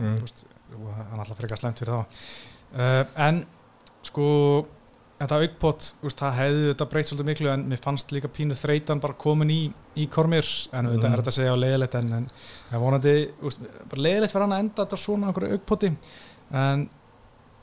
Þetta 5.22 5.38
aukpott, 5.40 5.86
það 6.04 6.34
hefði 6.36 6.64
þetta 6.74 6.86
breytt 6.92 7.08
svolítið 7.08 7.28
miklu 7.30 7.50
en 7.54 7.62
mér 7.70 7.80
fannst 7.84 8.10
líka 8.12 8.28
pínu 8.34 8.56
þreytan 8.60 9.00
bara 9.00 9.14
komin 9.14 9.52
í, 9.54 9.60
í 9.96 10.08
kormir 10.12 10.44
en 10.74 10.90
þetta 10.90 11.08
Mm. 11.08 11.14
er 11.14 11.22
þetta 11.22 11.32
að 11.32 11.38
segja 11.38 11.54
á 11.54 11.62
leiðilegt 11.62 11.96
en, 12.00 12.10
en 12.18 12.26
er 12.74 12.82
vonandi, 12.82 13.14
veist, 13.42 13.60
bara 13.92 14.02
leiðilegt 14.08 14.34
fyrir 14.34 14.44
hann 14.48 14.56
að 14.58 14.64
enda 14.66 14.84
þetta 14.86 15.00
svona 15.00 15.30
einhverju 15.30 15.58
aukpotti 15.60 15.92
en 16.52 16.84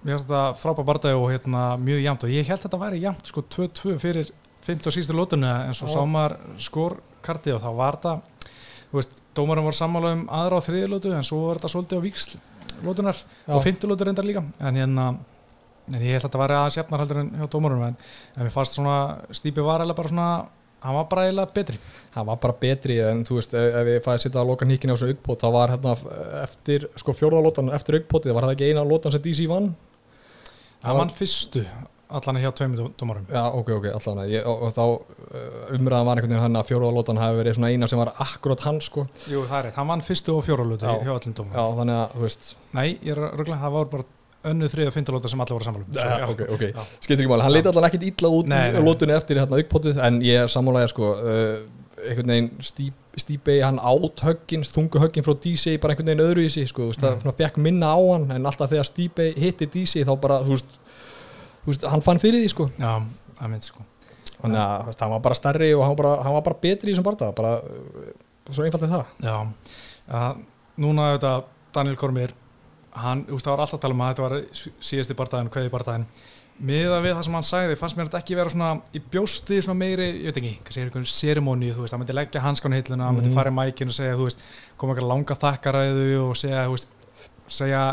mér 0.00 0.14
finnst 0.14 0.24
þetta 0.30 0.44
frábæð 0.62 0.86
bardagi 0.88 1.18
og 1.20 1.26
hérna, 1.34 1.64
mjög 1.82 2.00
jæmt 2.06 2.24
og 2.24 2.30
ég 2.32 2.46
held 2.48 2.60
að 2.62 2.68
þetta 2.68 2.80
væri 2.86 3.02
jæmt 3.04 3.26
sko 3.34 3.44
2-2 3.58 3.98
fyrir 4.06 4.30
50 4.64 4.86
og 4.88 4.96
síðustu 4.96 5.16
lótunni 5.18 5.50
en 5.66 5.74
svo 5.76 5.90
Já. 5.90 5.92
sá 5.98 6.00
maður 6.08 6.38
skorkarti 6.64 7.52
og 7.56 7.60
þá 7.66 7.70
var 7.76 7.98
þetta 7.98 8.14
þú 8.90 8.96
veist, 9.02 9.20
dómarum 9.36 9.68
var 9.68 9.76
sammála 9.76 10.14
um 10.16 10.24
aðra 10.32 10.62
á 10.62 10.66
þriði 10.70 10.88
lótu 10.94 11.12
en 11.12 11.24
svo 11.28 11.42
var 11.48 11.60
þetta 11.60 11.74
svolítið 11.74 12.00
á 12.00 12.06
víksl 12.06 12.38
lótunar 12.86 13.20
Já. 13.20 13.52
og 13.58 13.62
50 13.66 13.90
lótur 13.90 14.08
reyndar 14.08 14.24
líka 14.24 14.42
en 14.60 14.80
hérna 14.80 15.10
en 15.90 16.00
ég 16.00 16.16
held 16.16 16.22
að 16.22 16.28
þetta 16.28 16.42
væri 16.44 16.56
aðeins 16.60 16.78
jafnar 16.80 17.04
heldur 17.04 17.20
en 17.24 17.34
hjá 17.36 17.50
dómarum 17.52 17.84
en, 17.88 18.00
en 18.36 18.46
mér 18.46 18.54
fannst 18.54 18.78
svona 18.78 18.96
Stípi 19.34 19.64
var 19.66 19.84
eða 19.84 19.98
bara 19.98 20.12
svona 20.12 20.30
hann 20.80 20.96
var 20.96 21.06
bara 21.10 21.26
eiginlega 21.28 21.52
betri. 21.54 21.78
Það 22.14 22.28
var 22.30 22.40
bara 22.40 22.56
betri 22.62 22.96
en 23.04 23.22
þú 23.28 23.36
veist, 23.36 23.52
ef, 23.52 23.74
ef 23.82 23.90
ég 23.90 24.02
fæði 24.04 24.16
að 24.16 24.22
sitja 24.24 24.40
að 24.40 24.50
loka 24.52 24.68
nýkinu 24.68 24.94
á 24.94 24.96
þessu 24.96 25.12
aukpót, 25.12 25.42
þá 25.44 25.48
var 25.58 25.74
hérna 25.74 25.94
eftir, 26.40 26.86
sko 27.02 27.14
fjórðalótan 27.18 27.68
eftir 27.76 27.98
aukpótið, 28.00 28.32
var 28.36 28.48
það 28.48 28.54
ekki 28.56 28.70
eina 28.70 28.86
lótan 28.88 29.12
sem 29.12 29.24
DC 29.24 29.44
vann? 29.50 29.74
hann 30.80 30.96
vann 30.96 31.12
fyrstu 31.12 31.64
allan 32.10 32.40
hjá 32.42 32.50
tveimur 32.56 32.94
dómarum 32.98 33.26
Já, 33.30 33.42
ok, 33.54 33.68
ok, 33.76 33.88
allan 33.94 34.22
ég, 34.30 34.46
og, 34.48 34.62
og 34.66 34.72
þá 34.74 34.84
uh, 34.88 35.74
umræðan 35.76 36.08
var 36.08 36.20
einhvern 36.20 36.32
veginn 36.32 36.44
hann 36.46 36.58
að 36.58 36.70
fjórðalótan 36.70 37.20
hafi 37.20 37.38
verið 37.38 37.58
svona 37.58 37.70
eina 37.70 37.88
sem 37.90 38.00
var 38.00 38.12
akkurat 38.24 38.64
hann 38.66 38.80
sko, 38.82 39.04
Jú, 39.30 39.44
það 39.50 39.58
er 39.58 39.68
rétt, 39.68 39.76
hann 39.78 39.90
vann 39.92 40.06
fyrstu 40.06 40.34
og 40.34 40.48
Já. 40.48 40.96
hjá 41.04 41.12
allir 41.12 41.36
dómarum 41.36 41.54
já, 41.60 41.76
þannig 41.82 41.98
að, 41.98 42.16
þú 42.16 42.24
veist. 42.24 42.50
Nei, 42.78 42.86
ég 42.96 43.12
er 43.14 43.22
röglega, 43.28 43.60
það 43.60 43.76
var 43.76 43.92
bara 43.92 44.08
önnu 44.50 44.68
þrið 44.72 44.88
og 44.88 44.94
fymta 44.94 45.12
lóta 45.12 45.28
sem 45.28 45.40
allir 45.42 45.56
voru 45.58 45.66
samanlum 45.66 46.30
ok, 46.32 46.40
ok, 46.56 46.64
skiptir 47.02 47.24
ekki 47.24 47.32
máli, 47.32 47.44
hann 47.44 47.52
leiti 47.52 47.68
allan 47.68 47.88
ekkit 47.90 48.06
illa 48.08 48.30
út 48.38 48.48
nei. 48.48 48.70
lótunni 48.80 49.12
eftir 49.16 49.40
hérna 49.42 49.58
aukpótið 49.60 50.00
en 50.06 50.20
ég 50.24 50.44
er 50.46 50.52
sammálaðið 50.52 50.92
sko 50.94 51.10
uh, 51.12 51.58
einhvern 52.08 52.32
veginn 52.32 52.90
Stíbei 53.20 53.58
hann 53.60 53.76
átt 53.82 54.22
höggin, 54.24 54.62
þungu 54.64 55.00
höggin 55.02 55.24
frá 55.26 55.34
DC 55.44 55.74
bara 55.82 55.92
einhvern 55.92 56.08
veginn 56.12 56.22
öðru 56.24 56.44
í 56.46 56.50
sig 56.52 56.68
sko, 56.70 56.86
veist, 56.88 57.02
Mm. 57.04 57.24
það 57.26 57.40
fekk 57.42 57.58
minna 57.60 57.90
á 57.92 57.98
hann 58.00 58.30
en 58.32 58.46
alltaf 58.48 58.70
þegar 58.70 58.86
Stíbei 58.88 59.32
hitti 59.36 59.66
DC 59.66 60.04
þá 60.06 60.12
bara, 60.22 60.38
þú 60.46 60.56
veist, 61.66 61.84
hann 61.90 62.00
fann 62.06 62.20
fyrir 62.22 62.40
því 62.40 62.52
sko. 62.54 62.68
Já, 62.78 63.02
það 63.40 63.50
myndi 63.52 63.68
sko. 63.68 63.84
Þannig 64.40 64.60
að 64.62 64.94
hann 65.02 65.12
var 65.12 65.20
bara 65.26 65.36
stærri 65.36 65.72
og 65.74 65.82
hann 65.84 65.92
var 65.96 66.00
bara, 66.00 66.12
hann 66.24 66.36
var 66.38 66.46
bara 66.46 66.60
betri 66.62 66.88
í 66.88 66.94
þessum 66.94 67.08
barða 67.10 67.32
bara 67.36 67.52
uh, 67.58 68.14
svo 68.48 68.64
einfalt 68.64 68.86
er 68.86 68.94
það. 68.94 69.04
Já, 69.26 69.36
núna 70.80 71.10
þetta 71.16 71.34
Daniel 71.76 71.98
Kormir 72.00 72.32
hann, 72.92 73.24
þú 73.24 73.36
veist, 73.36 73.46
það 73.46 73.50
var 73.56 73.60
alltaf 73.64 73.78
að 73.78 73.82
tala 73.86 73.94
um 73.94 74.00
að 74.00 74.12
þetta 74.14 74.22
var 74.28 74.36
sí- 74.52 74.72
síðasti 74.90 75.16
bardaginn, 75.16 75.50
kveði 75.50 75.70
bardaginn 75.70 76.06
miða 76.60 76.98
við 77.00 77.14
það 77.16 77.24
sem 77.24 77.32
hann 77.38 77.46
sagði, 77.48 77.76
fannst 77.80 77.96
mér 77.96 78.08
þetta 78.10 78.18
ekki 78.20 78.36
vera 78.36 78.50
svona 78.52 78.70
í 78.92 79.00
bjósti 79.00 79.62
svona 79.64 79.78
meiri, 79.80 80.08
ég 80.20 80.26
veit 80.28 80.36
ekki 80.42 80.58
kannski 80.64 80.80
er 80.82 80.88
einhvern 80.90 81.06
serimóni, 81.08 81.70
þú 81.72 81.80
veist, 81.86 81.94
hann 81.94 82.00
myndi 82.02 82.12
leggja 82.18 82.42
hanskan 82.44 82.72
hilluna, 82.76 83.06
hann 83.06 83.16
myndi 83.16 83.30
Mhm. 83.30 83.34
fara 83.38 83.50
í 83.50 83.54
mækin 83.54 83.88
og 83.88 83.94
segja, 83.96 84.16
þú 84.18 84.26
veist 84.28 84.38
koma 84.76 84.92
eitthvað 84.94 85.08
langa 85.08 85.34
þakkaræðu 85.40 86.28
og 86.28 86.36
segja, 86.36 86.66
þú 86.66 86.74
veist 86.76 86.88
segja 87.48 87.84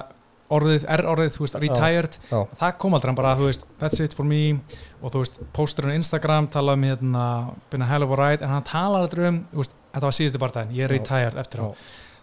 orðið, 0.49 0.85
R-orðið, 0.87 1.31
þú 1.35 1.39
veist, 1.43 1.55
retired. 1.59 2.17
Já. 2.31 2.47
það 2.59 2.77
kom 2.79 2.93
aldrei, 2.93 3.07
hann 3.09 3.15
bara, 3.15 3.35
þú 3.35 3.47
veist, 3.49 3.63
that's 3.79 3.99
it 3.99 4.13
for 4.13 4.23
me. 4.23 4.59
Og 5.01 5.11
þú 5.11 5.19
veist, 5.23 5.39
pósturinn 5.53 5.91
á 5.91 5.99
Instagram 5.99 6.47
talaði 6.47 6.73
um 6.73 6.83
hérna, 6.83 7.53
been 7.69 7.81
a 7.81 7.85
hell 7.85 8.03
of 8.03 8.11
a 8.11 8.15
ride 8.15 8.41
en 8.43 8.49
hann 8.49 8.63
talar 8.63 9.01
aldrei 9.07 9.27
um, 9.27 9.45
þú 9.53 9.57
veist, 9.63 9.73
þetta 9.93 10.01
var 10.07 10.11
síðusti 10.11 10.39
bardaginn 10.39 10.75
ég 10.75 10.83
er 10.85 10.89
retired 10.89 11.35
eftir 11.35 11.59
á 11.63 11.75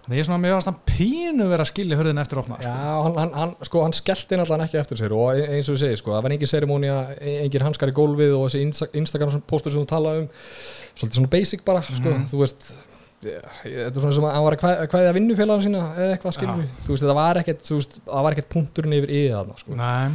Þannig 0.05 0.19
ég 0.19 0.21
er 0.21 0.27
svona 0.29 0.41
með 0.43 0.55
að 0.59 0.79
pínu 0.85 1.45
vera 1.49 1.65
að 1.65 1.71
skilja 1.71 1.97
hörðin 1.97 2.19
eftir 2.21 2.39
opna 2.43 2.59
Já, 2.61 2.73
hann, 2.77 3.15
hann, 3.17 3.31
hann, 3.33 3.53
sko, 3.65 3.81
hann 3.87 3.95
skellti 3.97 4.37
náttúrulega 4.37 4.67
ekki 4.69 4.81
eftir 4.83 4.99
sér 5.01 5.15
og 5.17 5.39
e- 5.39 5.47
eins 5.57 5.69
og 5.71 5.79
við 5.79 5.81
segið, 5.85 5.97
sko, 6.03 6.13
það 6.13 6.23
var 6.27 6.35
engin 6.37 6.51
serimónia, 6.51 6.97
engin 7.25 7.65
hanskar 7.65 7.89
í 7.89 7.95
gólfið 7.97 8.35
og 8.37 8.45
þessi 8.51 8.61
Insta- 8.67 8.91
Instagram 9.01 9.41
póstur 9.49 9.73
sem 9.73 9.81
þú 9.81 9.89
talaði 9.95 10.21
um, 10.27 10.29
svolítið 10.93 11.17
svona 11.23 11.33
basic 11.33 11.65
bara, 11.65 11.81
sko, 11.89 12.11
Mhm. 12.13 12.27
þú 12.35 12.43
veist, 12.43 12.69
ja, 13.25 13.41
þetta 13.65 13.97
er 13.97 14.01
svona 14.05 14.15
sem 14.19 14.25
að 14.29 14.33
hann 14.37 14.45
var 14.45 14.57
að 14.59 14.63
kvæ- 14.67 14.87
kvæðja 14.93 15.15
vinnufélaga 15.17 15.63
sína 15.65 15.83
eða 15.97 16.13
eitthvað 16.19 16.37
skilur 16.37 16.61
við, 16.61 16.69
þú 16.85 16.93
veist, 16.93 17.05
það 17.09 17.15
var 17.23 17.37
ekkert, 17.41 17.63
þú 17.65 17.75
veist, 17.81 18.01
það 18.05 18.23
var 18.29 18.33
ekkert 18.37 18.53
punkturinn 18.53 18.93
yfir 19.01 19.11
yfir 19.17 19.37
þarna, 19.39 19.57
sko. 19.65 19.75
Nei, 19.81 20.11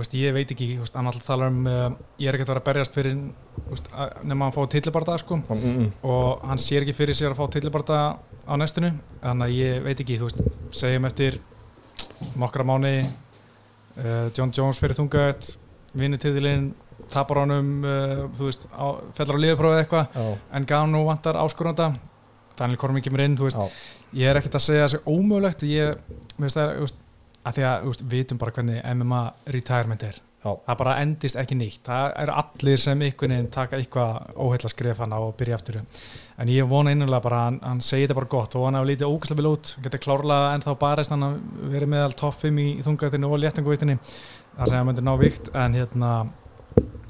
veist, 0.00 0.12
ég 0.16 0.32
veit 0.34 0.50
ekki, 0.56 0.70
hann 0.96 1.06
alltaf 1.12 1.26
talar 1.28 1.52
um 1.52 1.66
uh, 1.66 1.90
ég 2.18 2.28
er 2.32 2.34
ekkert 2.38 2.48
að 2.48 2.54
vera 2.56 2.64
að 2.64 2.68
berjast 2.72 2.94
fyrir 2.96 3.18
veist, 3.68 3.92
að- 3.92 4.24
nema 4.24 4.48
að 4.48 4.56
fá 4.56 4.64
tillibarda 4.72 5.18
sko 5.20 5.36
Mm 5.44 5.60
-mm. 5.60 5.92
og 6.02 6.40
hann 6.48 6.58
sér 6.58 6.82
ekki 6.82 6.94
fyrir 6.96 7.14
sér 7.14 7.30
að 7.30 7.36
fá 7.36 7.50
tillibarda 7.52 8.16
á 8.44 8.52
næstinu, 8.60 8.92
þannig 9.22 9.44
að 9.46 9.58
ég 9.58 9.84
veit 9.84 10.00
ekki 10.04 10.20
þú 10.20 10.30
veist, 10.30 10.40
segjum 10.74 11.08
eftir 11.08 11.38
nokkra 12.40 12.66
mánu 12.66 12.94
uh, 13.00 14.30
John 14.36 14.52
Jones 14.54 14.80
fyrir 14.80 14.98
þungaðet 14.98 15.54
vinnutíðilinn, 15.94 16.72
tapar 17.12 17.42
honum 17.44 17.84
uh, 17.84 18.24
þú 18.36 18.48
veist, 18.48 18.66
á, 18.74 18.86
fellar 19.16 19.38
á 19.38 19.42
liðprófið 19.44 19.82
eitthvað 19.82 20.18
Já, 20.18 20.26
en 20.58 20.68
Gano 20.68 21.04
vantar 21.08 21.38
áskorunda 21.40 21.92
Daniel 22.58 22.78
Kormi 22.78 23.02
kemur 23.02 23.24
inn, 23.24 23.36
þú 23.38 23.48
veist 23.48 23.58
já, 23.58 23.80
ég 24.14 24.30
er 24.30 24.38
ekkert 24.38 24.58
að 24.60 24.66
segja 24.68 24.84
þessi 24.86 25.00
ómögulegt. 25.10 25.64
Ég, 25.66 25.98
þú 26.36 26.44
veist, 26.44 27.00
að 27.44 27.56
því 27.56 27.66
að 27.66 27.80
þú 27.80 27.92
veist, 27.92 28.04
vitum 28.12 28.40
bara 28.40 28.54
hvernig 28.54 28.84
MMA 28.94 29.22
retirement 29.56 30.06
er 30.06 30.20
já, 30.44 30.50
það 30.66 30.78
bara 30.82 30.98
endist 31.02 31.40
ekki 31.40 31.56
nýtt 31.58 31.88
það 31.88 32.10
eru 32.22 32.36
allir 32.42 32.84
sem 32.84 33.02
einhvern 33.06 33.34
veginn 33.34 33.50
taka 33.54 33.80
eitthvað 33.80 34.36
óheilla 34.44 34.70
skref 34.72 35.02
hana 35.02 35.22
og 35.24 35.34
byrja 35.40 35.58
aftur. 35.58 35.80
En 36.38 36.50
ég 36.50 36.68
vona 36.68 36.92
einnulega 36.92 37.24
bara 37.24 37.40
að 37.40 37.48
hann, 37.48 37.58
hann 37.64 37.82
segi 37.84 38.04
þetta 38.04 38.18
bara 38.20 38.32
gott. 38.36 38.56
Og 38.58 38.68
hann 38.68 38.78
hafa 38.78 38.90
lítið 38.90 39.10
ógæslega 39.10 39.40
vel 39.40 39.50
út 39.54 39.74
hann 39.74 39.88
getur 39.88 40.04
klárlega 40.04 40.54
ennþá 40.58 40.78
barist 40.84 41.14
hann 41.14 41.28
að 41.28 41.36
verið 41.74 41.92
meðal 41.94 42.16
5 42.44 42.64
í 42.64 42.70
þungaðinu 42.84 43.30
og 43.30 43.44
léttunguvitinu 43.44 43.98
það 44.54 44.70
sem 44.70 44.78
hann 44.78 44.88
myndir 44.90 45.06
ná 45.06 45.14
vikt 45.20 45.52
en 45.54 45.78
hérna 45.78 46.14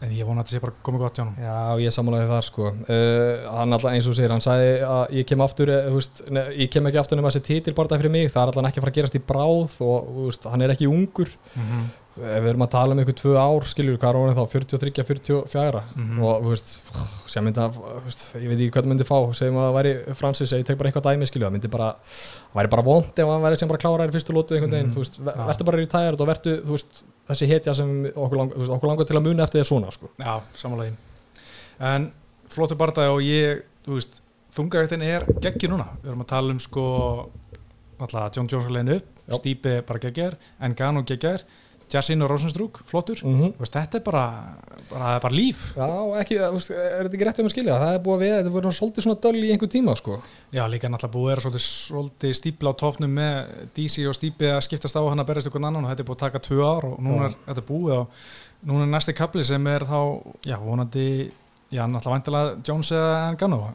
en 0.05 0.13
ég 0.13 0.27
vona 0.27 0.43
að 0.43 0.49
þetta 0.49 0.57
sé 0.57 0.63
bara 0.63 0.77
komið 0.85 1.03
gott 1.05 1.19
hjá 1.19 1.25
hann 1.25 1.37
Já, 1.41 1.83
ég 1.85 1.95
samanlega 1.95 2.29
það 2.29 2.43
sko. 2.49 2.71
Uh, 2.85 3.45
hann 3.55 3.77
alltaf 3.77 3.95
eins 3.95 4.09
og 4.11 4.17
segir, 4.19 4.35
hann 4.35 4.45
sagði 4.45 4.71
að 4.89 5.15
ég 5.19 5.29
kem 5.31 5.45
aftur, 5.45 5.73
eh, 5.73 5.89
þú 5.89 6.01
veist, 6.01 6.23
ne, 6.35 6.45
ég 6.61 6.73
kem 6.73 6.89
ekki 6.91 7.01
aftur 7.01 7.21
nema 7.21 7.33
þessi 7.33 7.47
titilbarta 7.49 7.99
fyrir 8.01 8.13
mig, 8.13 8.31
það 8.35 8.43
er 8.43 8.53
alltaf 8.53 8.69
ekki 8.69 8.83
að 8.83 8.87
fara 8.87 8.95
að 8.95 8.99
gerast 8.99 9.19
í 9.19 9.23
bráð 9.33 9.79
og 9.87 10.11
veist, 10.27 10.49
hann 10.53 10.67
er 10.67 10.75
ekki 10.75 10.91
ungur. 10.91 11.33
Mm 11.55 11.85
ef 12.15 12.43
við 12.45 12.49
erum 12.53 12.63
að 12.63 12.71
tala 12.71 12.95
um 12.95 13.01
einhver 13.03 13.17
tvö 13.19 13.33
ár 13.35 13.65
skilur, 13.67 13.97
hvað 13.99 14.19
er 14.31 14.37
þá, 14.39 14.45
43, 14.53 15.05
44 15.05 15.81
Mhm. 15.97 16.21
og 16.23 16.43
þú 16.45 16.49
veist, 16.53 16.75
sem 17.27 17.45
veist, 17.45 18.29
ég 18.39 18.49
veit 18.49 18.59
ekki 18.59 18.71
hvað 18.71 18.85
það 18.85 18.91
myndi 18.93 19.07
fá, 19.09 19.19
segjum 19.35 19.57
að 19.59 19.67
það 19.67 19.75
væri 19.79 20.15
Francis, 20.15 20.53
ég 20.53 20.65
tek 20.65 20.79
bara 20.79 20.91
eitthvað 20.93 21.09
dæmi 21.11 21.27
skilur, 21.27 21.49
það 21.49 21.53
myndi 21.57 21.71
bara 21.71 21.89
það 21.95 22.55
væri 22.61 22.71
bara 22.71 22.83
vond 22.83 23.05
ef 23.19 23.27
hann 23.27 23.43
væri 23.43 23.59
sem 23.59 23.69
bara 23.69 23.79
kláraði 23.83 24.09
í 24.09 24.15
fyrstu 24.15 24.33
lótu 24.33 24.55
einhvern 24.55 24.71
veginn, 24.71 24.87
Mhm. 24.91 24.95
þú 24.95 25.03
veist, 25.03 25.19
Já. 25.19 25.47
verður 25.49 25.65
bara 25.65 25.77
retired 25.79 26.21
og 26.21 26.29
verður, 26.29 26.61
þú 26.63 26.71
veist, 26.77 27.03
þessi 27.29 27.49
hetja 27.49 27.75
sem 27.75 28.05
okkur, 28.15 28.37
lang, 28.37 28.51
veist, 28.55 28.71
okkur 28.71 28.89
langar 28.89 29.07
til 29.07 29.17
að 29.17 29.23
muna 29.27 29.43
eftir 29.43 29.61
þér 29.63 29.67
svona 29.73 29.91
sko. 29.93 30.09
Já, 30.21 30.41
samanlega 30.55 30.93
En 31.81 32.13
flottu 32.49 32.77
barndagi 32.77 33.11
og 33.11 33.21
ég 33.21 33.63
þú 33.85 33.95
veist, 33.99 34.21
þungavættin 34.55 35.03
er 35.03 35.25
geggi 35.41 35.67
núna 35.69 35.89
við 36.05 36.11
erum 36.13 36.23
að 36.23 36.27
tala 36.29 36.51
um 36.53 36.59
sko 36.61 37.29
alltaf 37.99 38.33
John 38.37 38.47
Jones 38.47 38.67
er 41.85 41.97
Jassin 41.97 42.23
og 42.25 42.31
Rosenstrúk, 42.31 42.81
flottur 42.89 43.21
mm 43.23 43.35
-hmm. 43.41 43.53
Veist, 43.59 43.75
þetta 43.75 43.99
er 43.99 44.03
bara, 44.05 44.25
bara, 44.91 45.17
er 45.17 45.21
bara 45.21 45.35
líf 45.35 45.77
Já, 45.77 46.21
ekki, 46.21 46.39
veist, 46.39 46.71
er 46.71 47.05
þetta 47.05 47.15
ekki 47.15 47.25
rétt 47.29 47.39
um 47.41 47.47
að 47.47 47.51
skilja 47.51 47.79
það 47.79 47.95
er 47.95 48.03
búið 48.05 48.15
að 48.15 48.25
við, 48.25 48.37
þetta 48.37 48.51
voru 48.51 48.73
svolítið 48.73 49.03
svona 49.03 49.21
döl 49.21 49.45
í 49.45 49.51
einhver 49.53 49.69
tíma 49.69 49.97
sko. 49.97 50.23
Já, 50.53 50.67
líka 50.69 50.89
náttúrulega 50.89 51.15
búið 51.15 51.25
að 51.25 51.31
vera 51.31 51.41
svolítið, 51.41 51.67
svolítið 51.89 52.33
stípla 52.35 52.71
á 52.71 52.75
topnum 52.75 53.15
með 53.15 53.47
DC 53.75 54.09
og 54.09 54.15
Stípi 54.15 54.47
að 54.47 54.61
skiptast 54.61 54.97
á 54.97 55.03
hann 55.09 55.21
að 55.21 55.27
berjast 55.27 55.47
ykkur 55.47 55.65
annan 55.65 55.85
og 55.85 55.91
þetta 55.91 56.03
er 56.03 56.09
búið 56.09 56.17
að 56.17 56.27
taka 56.27 56.39
tvö 56.39 56.61
ár 56.65 56.85
og 56.85 56.99
núna 57.01 57.25
er 57.25 57.35
þetta 57.47 57.67
búið 57.69 57.97
og 57.99 58.07
núna 58.65 58.83
er 58.83 58.93
næsti 58.95 59.13
kapli 59.13 59.45
sem 59.45 59.67
er 59.67 59.83
þá, 59.85 60.01
já, 60.45 60.57
vonandi 60.59 61.33
já, 61.71 61.87
náttúrulega 61.87 62.15
væntilega 62.15 62.57
Jones 62.69 62.93
eða 62.93 63.31
Engano 63.31 63.75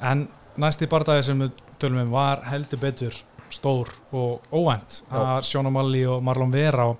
en 0.00 0.28
næsti 0.56 0.88
bardagi 0.90 1.22
sem 1.22 1.42
við 1.42 1.50
tölum 1.78 2.02
um 2.02 2.10
var 2.10 2.42
heldur 2.50 2.80
betur 2.82 3.14
stór 3.50 3.90
og 4.12 4.44
óvænt 4.52 5.02
Já. 5.02 5.10
það 5.10 5.26
var 5.26 5.48
Sjóna 5.48 5.72
Malli 5.72 6.04
og 6.06 6.22
Marlon 6.24 6.52
Vera 6.52 6.88
og, 6.92 6.98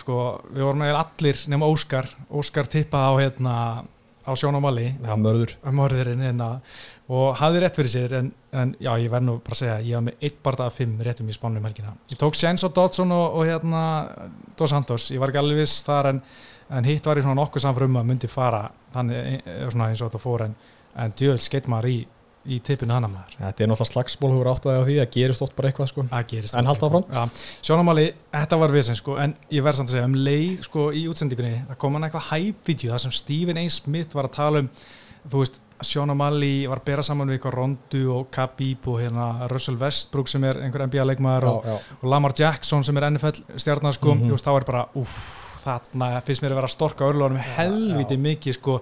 sko, 0.00 0.20
við 0.50 0.66
vorum 0.66 0.84
eiginlega 0.84 1.02
allir 1.04 1.42
nema 1.52 1.68
Óskar. 1.70 2.08
Óskar 2.30 2.70
tippaði 2.70 3.10
á 3.10 3.14
hérna 3.22 3.54
á 4.24 4.32
Sjóna 4.36 4.60
Malli 4.62 4.88
Já, 5.04 5.14
mörður. 5.20 5.52
Morðurinn 5.68 6.24
hérna, 6.24 6.48
og 7.12 7.34
hafði 7.38 7.60
rétt 7.62 7.78
fyrir 7.78 7.92
sér 7.92 8.14
en, 8.20 8.30
en 8.56 8.72
já, 8.80 8.90
ég 9.02 9.12
verð 9.12 9.26
nú 9.28 9.34
bara 9.44 9.56
að 9.56 9.60
segja 9.60 9.76
ég 9.84 9.98
var 9.98 10.06
með 10.06 10.24
eitt 10.28 10.38
barða 10.46 10.68
af 10.70 10.78
fimm 10.78 10.96
réttum 11.04 11.28
í 11.28 11.36
spánum 11.36 11.66
helgina. 11.68 11.92
Ég 12.12 12.20
tók 12.20 12.38
Sjens 12.38 12.64
á 12.64 12.68
Dodson 12.72 13.12
og, 13.12 13.38
og 13.40 13.48
hérna 13.48 13.82
Dos 14.56 14.72
Santos, 14.72 15.10
ég 15.12 15.20
var 15.20 15.32
ekki 15.32 15.42
alveg 15.42 15.60
viss 15.60 15.84
þar 15.84 16.14
en, 16.14 16.22
en 16.72 16.88
hitt 16.88 17.04
var 17.06 17.20
í 17.20 17.26
svona 17.26 17.42
nokkuð 17.42 17.66
samfrum 17.66 18.00
að 18.00 18.08
myndi 18.10 18.32
fara 18.32 18.64
þannig 18.94 19.44
eh, 19.44 19.66
svona 19.68 19.90
eins 19.90 20.00
og 20.00 20.08
þetta 20.08 20.24
fór 20.24 20.46
en, 20.48 20.56
en 21.04 21.16
djöðl 21.20 21.44
skeitt 21.44 21.68
maður 21.68 21.90
í, 21.92 21.98
í 22.46 22.58
tippinu 22.60 22.92
hana 22.92 23.08
maður 23.08 23.36
Þetta 23.40 23.64
er 23.64 23.68
náttúrulega 23.70 23.92
slagsból 23.92 24.30
eru 24.40 24.50
átt 24.52 24.66
að 24.66 24.82
því 24.88 24.96
að 25.00 25.10
gerist 25.16 25.42
oft 25.42 25.54
bara 25.56 25.70
eitthvað 25.70 25.88
sko. 25.88 26.04
En 26.58 26.66
haltu 26.66 26.86
áfram. 26.88 27.04
Já, 27.10 27.24
Sjónamáli, 27.64 28.06
þetta 28.32 28.58
var 28.60 28.74
við 28.74 28.82
sem 28.90 28.96
sko 29.00 29.16
en 29.18 29.34
ég 29.50 29.62
verð 29.64 29.76
samt 29.80 29.88
að 29.88 29.96
segja 29.96 30.04
um 30.10 30.14
leið 30.14 30.62
sko 30.68 30.88
í 30.92 31.06
útsendingunni 31.08 31.62
það 31.70 31.78
kom 31.78 31.94
hann 31.98 32.04
eitthvað 32.08 32.28
hype-vídeó 32.32 32.90
þar 32.92 33.04
sem 33.06 33.12
Stephen 33.12 33.56
A. 33.58 33.68
Smith 33.68 34.14
var 34.14 34.28
að 34.28 34.36
tala 34.36 34.58
um 34.64 34.68
þú 35.30 35.40
veist, 35.44 35.60
Sjónamáli 35.84 36.66
var 36.70 36.80
að 36.80 36.84
bera 36.86 37.02
saman 37.04 37.28
við 37.28 37.38
eitthvað 37.38 37.54
Rondu 37.58 38.02
og 38.14 38.28
Khabib 38.32 38.86
og 38.88 39.00
hérna 39.02 39.48
Russell 39.50 39.76
Westbrook 39.80 40.28
sem 40.30 40.44
er 40.48 40.60
einhver 40.64 40.84
NBA-leikmaður 40.86 41.46
og, 41.50 41.66
og 41.98 42.04
Lamar 42.08 42.32
Jackson 42.38 42.84
sem 42.86 42.96
er 43.00 43.08
NFL 43.10 43.42
stjarnar 43.60 43.92
sko, 43.96 44.14
Mhm. 44.14 44.28
þú 44.30 44.36
veist, 44.36 44.46
þá 44.46 44.52
er 44.60 44.64
bara 44.68 44.84
uff, 45.00 45.16
þarna 45.64 46.08
finnst 46.24 46.42
mér 46.44 46.52
að 46.54 46.60
vera 46.60 46.68
að 46.70 46.74
storka 46.76 47.04
örlunum 47.08 47.40
helviti 47.56 48.16
mikið 48.20 48.54
sko, 48.60 48.78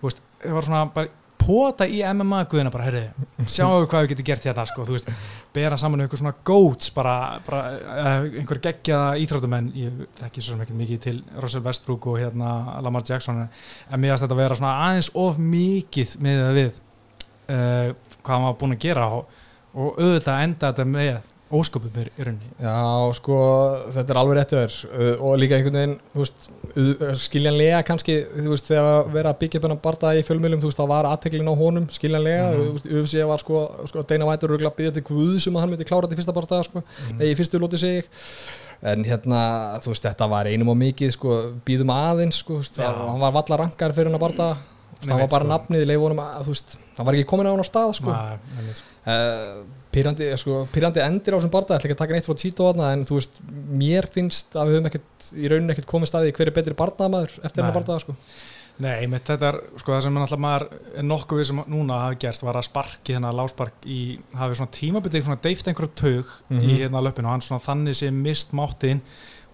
þú 0.00 0.08
veist, 0.10 0.20
það 0.44 0.54
var 0.58 0.62
svona 0.68 0.84
bara 0.94 1.08
pota 1.44 1.86
í 1.86 2.00
MMA 2.08 2.40
guðina 2.50 2.72
bara, 2.72 2.86
herri, 2.88 3.02
sjáu 3.46 3.84
hvað 3.84 4.04
við 4.06 4.10
getum 4.14 4.28
gert 4.30 4.46
hérna 4.48 4.64
sko, 4.68 4.86
þú 4.88 4.96
veist, 4.96 5.10
bera 5.54 5.78
saman 5.80 6.00
við 6.00 6.06
eitthvað 6.08 6.22
svona 6.22 6.34
goats, 6.50 6.90
bara, 6.94 7.16
bara 7.46 7.62
uh, 7.74 8.26
einhver 8.40 8.62
geggjaða 8.64 9.12
íþróttumenn 9.24 9.68
ég 9.78 10.00
þekki 10.20 10.44
svo 10.44 10.58
ekki 10.64 10.78
mikið 10.78 11.02
til 11.04 11.16
Russell 11.42 11.64
Westbrook 11.66 12.08
og 12.12 12.18
hérna 12.22 12.80
Lamar 12.84 13.04
Jackson 13.06 13.44
en 13.44 14.00
mér 14.00 14.14
finnst 14.14 14.26
þetta 14.26 14.38
að 14.38 14.42
vera 14.42 14.58
svona 14.60 14.74
aðeins 14.88 15.12
of 15.24 15.38
mikið 15.42 16.16
með 16.24 16.42
það 16.42 16.58
við 16.60 16.80
uh, 16.80 18.18
hvað 18.24 18.48
var 18.48 18.58
búin 18.62 18.76
að 18.78 18.82
gera 18.88 19.06
og, 19.18 19.38
og 19.74 20.00
auðvitað 20.00 20.44
enda 20.48 20.72
þetta 20.72 20.90
með 20.96 21.14
ósköpum 21.60 21.94
í 22.00 22.04
rauninni 22.18 22.50
Já, 22.60 23.12
sko, 23.18 23.36
þetta 23.94 24.14
er 24.14 24.20
alveg 24.20 24.36
réttið 24.38 24.60
þér 24.60 25.20
og 25.24 25.34
líka 25.40 25.56
einhvern 25.58 25.78
veginn, 25.78 25.94
þú 26.14 26.22
veist, 26.24 26.48
skiljanlega 27.24 27.82
kannski, 27.88 28.16
þú 28.34 28.50
veist, 28.52 28.68
þegar 28.70 29.10
vera 29.14 29.32
að 29.34 29.38
byggja 29.44 29.60
upp 29.60 29.66
hennar 29.68 29.80
barða 29.84 30.12
í 30.18 30.24
fjölmjölum, 30.26 30.60
þú 30.62 30.70
veist, 30.70 30.80
þá 30.80 30.88
var 30.90 31.08
aðteklin 31.12 31.50
á 31.50 31.54
honum, 31.62 31.86
skiljanlega, 31.94 32.46
Mhm. 32.50 32.60
þú 32.60 32.72
veist, 32.74 32.90
UFC 32.94 33.24
var 33.30 33.38
sko, 33.38 33.86
sko 33.86 34.02
Deina 34.02 34.24
Vætur 34.26 34.52
og 34.54 34.76
byggja 34.76 34.92
til 34.94 35.02
Guðsum 35.02 35.56
að 35.56 35.60
hann 35.60 35.70
myndi 35.70 35.84
klára 35.88 36.06
þetta 36.08 36.16
í 36.16 36.20
fyrsta 36.22 36.34
barða, 36.34 36.64
sko, 36.64 36.82
Mhm. 36.82 37.18
eða 37.20 37.30
í 37.32 37.36
fyrstu 37.38 37.60
lóti 37.60 37.78
sig 37.78 38.04
en 38.82 39.04
hérna, 39.04 39.78
þú 39.80 39.88
veist, 39.94 40.02
þetta 40.04 40.28
var 40.28 40.44
einum 40.46 40.68
og 40.68 40.76
mikið, 40.76 41.12
sko, 41.12 41.52
býðum 41.64 41.90
aðeins, 41.94 42.42
sko, 42.42 42.58
það- 42.60 43.08
hann 43.08 43.20
var 43.20 43.32
valla 43.32 43.56
rankar 43.64 43.92
fyrir 43.94 44.10
hennar 44.10 44.20
barða, 44.20 44.56
það 45.04 45.18
var 45.20 45.28
bara 45.28 45.44
sko. 45.44 45.52
nafnið, 45.54 45.86
leif 45.86 46.00
honum 46.00 46.18
að, 46.18 46.42
þú 46.44 46.52
veist, 46.52 46.76
hann 46.96 47.06
var 47.06 47.14
ekki 47.14 47.26
komin 47.26 47.46
á 47.46 47.50
hann 47.54 47.60
á 47.64 47.68
stað, 47.70 47.94
sko. 47.94 48.10
Nei, 48.10 48.72
sko. 48.74 49.64
Pyrrandi, 49.94 50.30
sko, 50.40 50.64
pyrrandi 50.74 51.02
endir 51.04 51.34
á 51.34 51.38
þessum 51.38 51.52
barða, 51.54 51.76
ég 51.76 51.84
ætla 51.84 51.88
ekki 51.90 51.96
að 51.96 52.02
taka 52.02 52.16
neitt 52.18 52.26
frá 52.28 52.36
Tito 52.42 52.66
þarna 52.70 52.90
en 52.96 53.04
þú 53.08 53.20
veist, 53.20 53.38
mér 53.84 54.08
finnst 54.14 54.56
að 54.58 54.70
við 54.72 54.76
höfum 54.80 54.90
ekkert 54.90 55.30
í 55.38 55.52
rauninni 55.52 55.76
ekkert 55.76 55.90
komið 55.94 56.10
staði 56.12 56.34
hver 56.36 56.50
er 56.50 56.56
betri 56.58 56.76
barðamaður 56.82 57.38
eftir 57.46 57.62
hennar 57.62 57.78
barða, 57.78 58.00
sko. 58.02 58.16
Nei, 58.82 59.04
einmitt, 59.04 59.22
þetta 59.28 59.52
er 59.52 59.56
sko 59.78 59.92
það 59.94 60.00
sem 60.02 60.16
alltaf 60.18 60.40
maður 60.42 60.64
er 60.98 61.04
nokkuð 61.06 61.38
við 61.38 61.46
sem 61.46 61.60
núna 61.70 61.98
hafi 62.08 62.16
gerst 62.24 62.42
var 62.42 62.56
að 62.58 62.64
sparki 62.66 63.14
hérna 63.14 63.30
láspark 63.38 63.84
í, 63.86 63.98
hafi 64.34 64.56
svona 64.58 64.74
tímabildið 64.74 65.28
svona 65.28 65.38
deift 65.44 65.68
einhverju 65.70 65.92
taug 66.00 66.32
Mhm. 66.50 66.64
í 66.66 66.80
hérna 66.80 67.02
löpinu 67.06 67.28
og 67.30 67.36
hann 67.36 67.44
svona 67.46 67.62
þannig 67.62 67.94
sem 68.00 68.18
mist 68.24 68.50
máttinn 68.50 69.04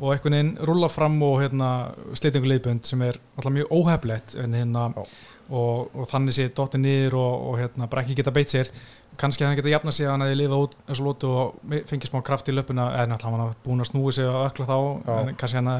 og 0.00 0.14
einhvern 0.14 0.32
veginn 0.38 0.56
rúla 0.64 0.88
fram 0.88 1.20
og 1.22 1.36
hérna 1.42 1.68
slitingu 2.16 2.48
leiðbönd 2.48 2.88
sem 2.88 3.02
er 3.04 3.18
alltaf 3.36 3.52
mjög 3.52 3.68
óheflegt 3.76 4.38
en 4.40 4.56
hérna 4.56 4.86
Já. 4.96 5.04
og, 5.50 5.90
og 5.94 6.08
þannig 6.08 6.32
sé 6.38 6.48
dottið 6.56 6.80
niður 6.86 7.18
og, 7.20 7.34
og 7.50 7.58
hérna 7.60 7.90
bara 7.92 8.02
ekki 8.06 8.16
geta 8.22 8.32
beitt 8.32 8.48
sér 8.56 8.72
kannski 9.18 9.44
að 9.44 9.48
hann 9.50 9.56
geta 9.58 9.68
jafnað 9.72 9.92
sig 9.96 10.06
að 10.06 10.10
hann 10.14 10.22
hefði 10.24 10.36
lifað 10.40 10.62
út 10.64 10.74
þessu 10.88 11.04
lótu 11.04 11.28
og 11.28 11.56
fengið 11.90 12.08
smá 12.10 12.20
kraft 12.24 12.48
í 12.48 12.54
löpuna 12.54 12.84
en 13.02 13.12
alltaf 13.12 13.30
hann 13.30 13.40
hafa 13.42 13.56
búin 13.64 13.80
að 13.82 13.90
snúi 13.90 14.12
sig 14.16 14.24
og 14.30 14.46
ökla 14.50 14.66
þá 14.70 14.76
Já. 15.06 15.16
en 15.28 15.34
kannski 15.36 15.58
hann 15.60 15.70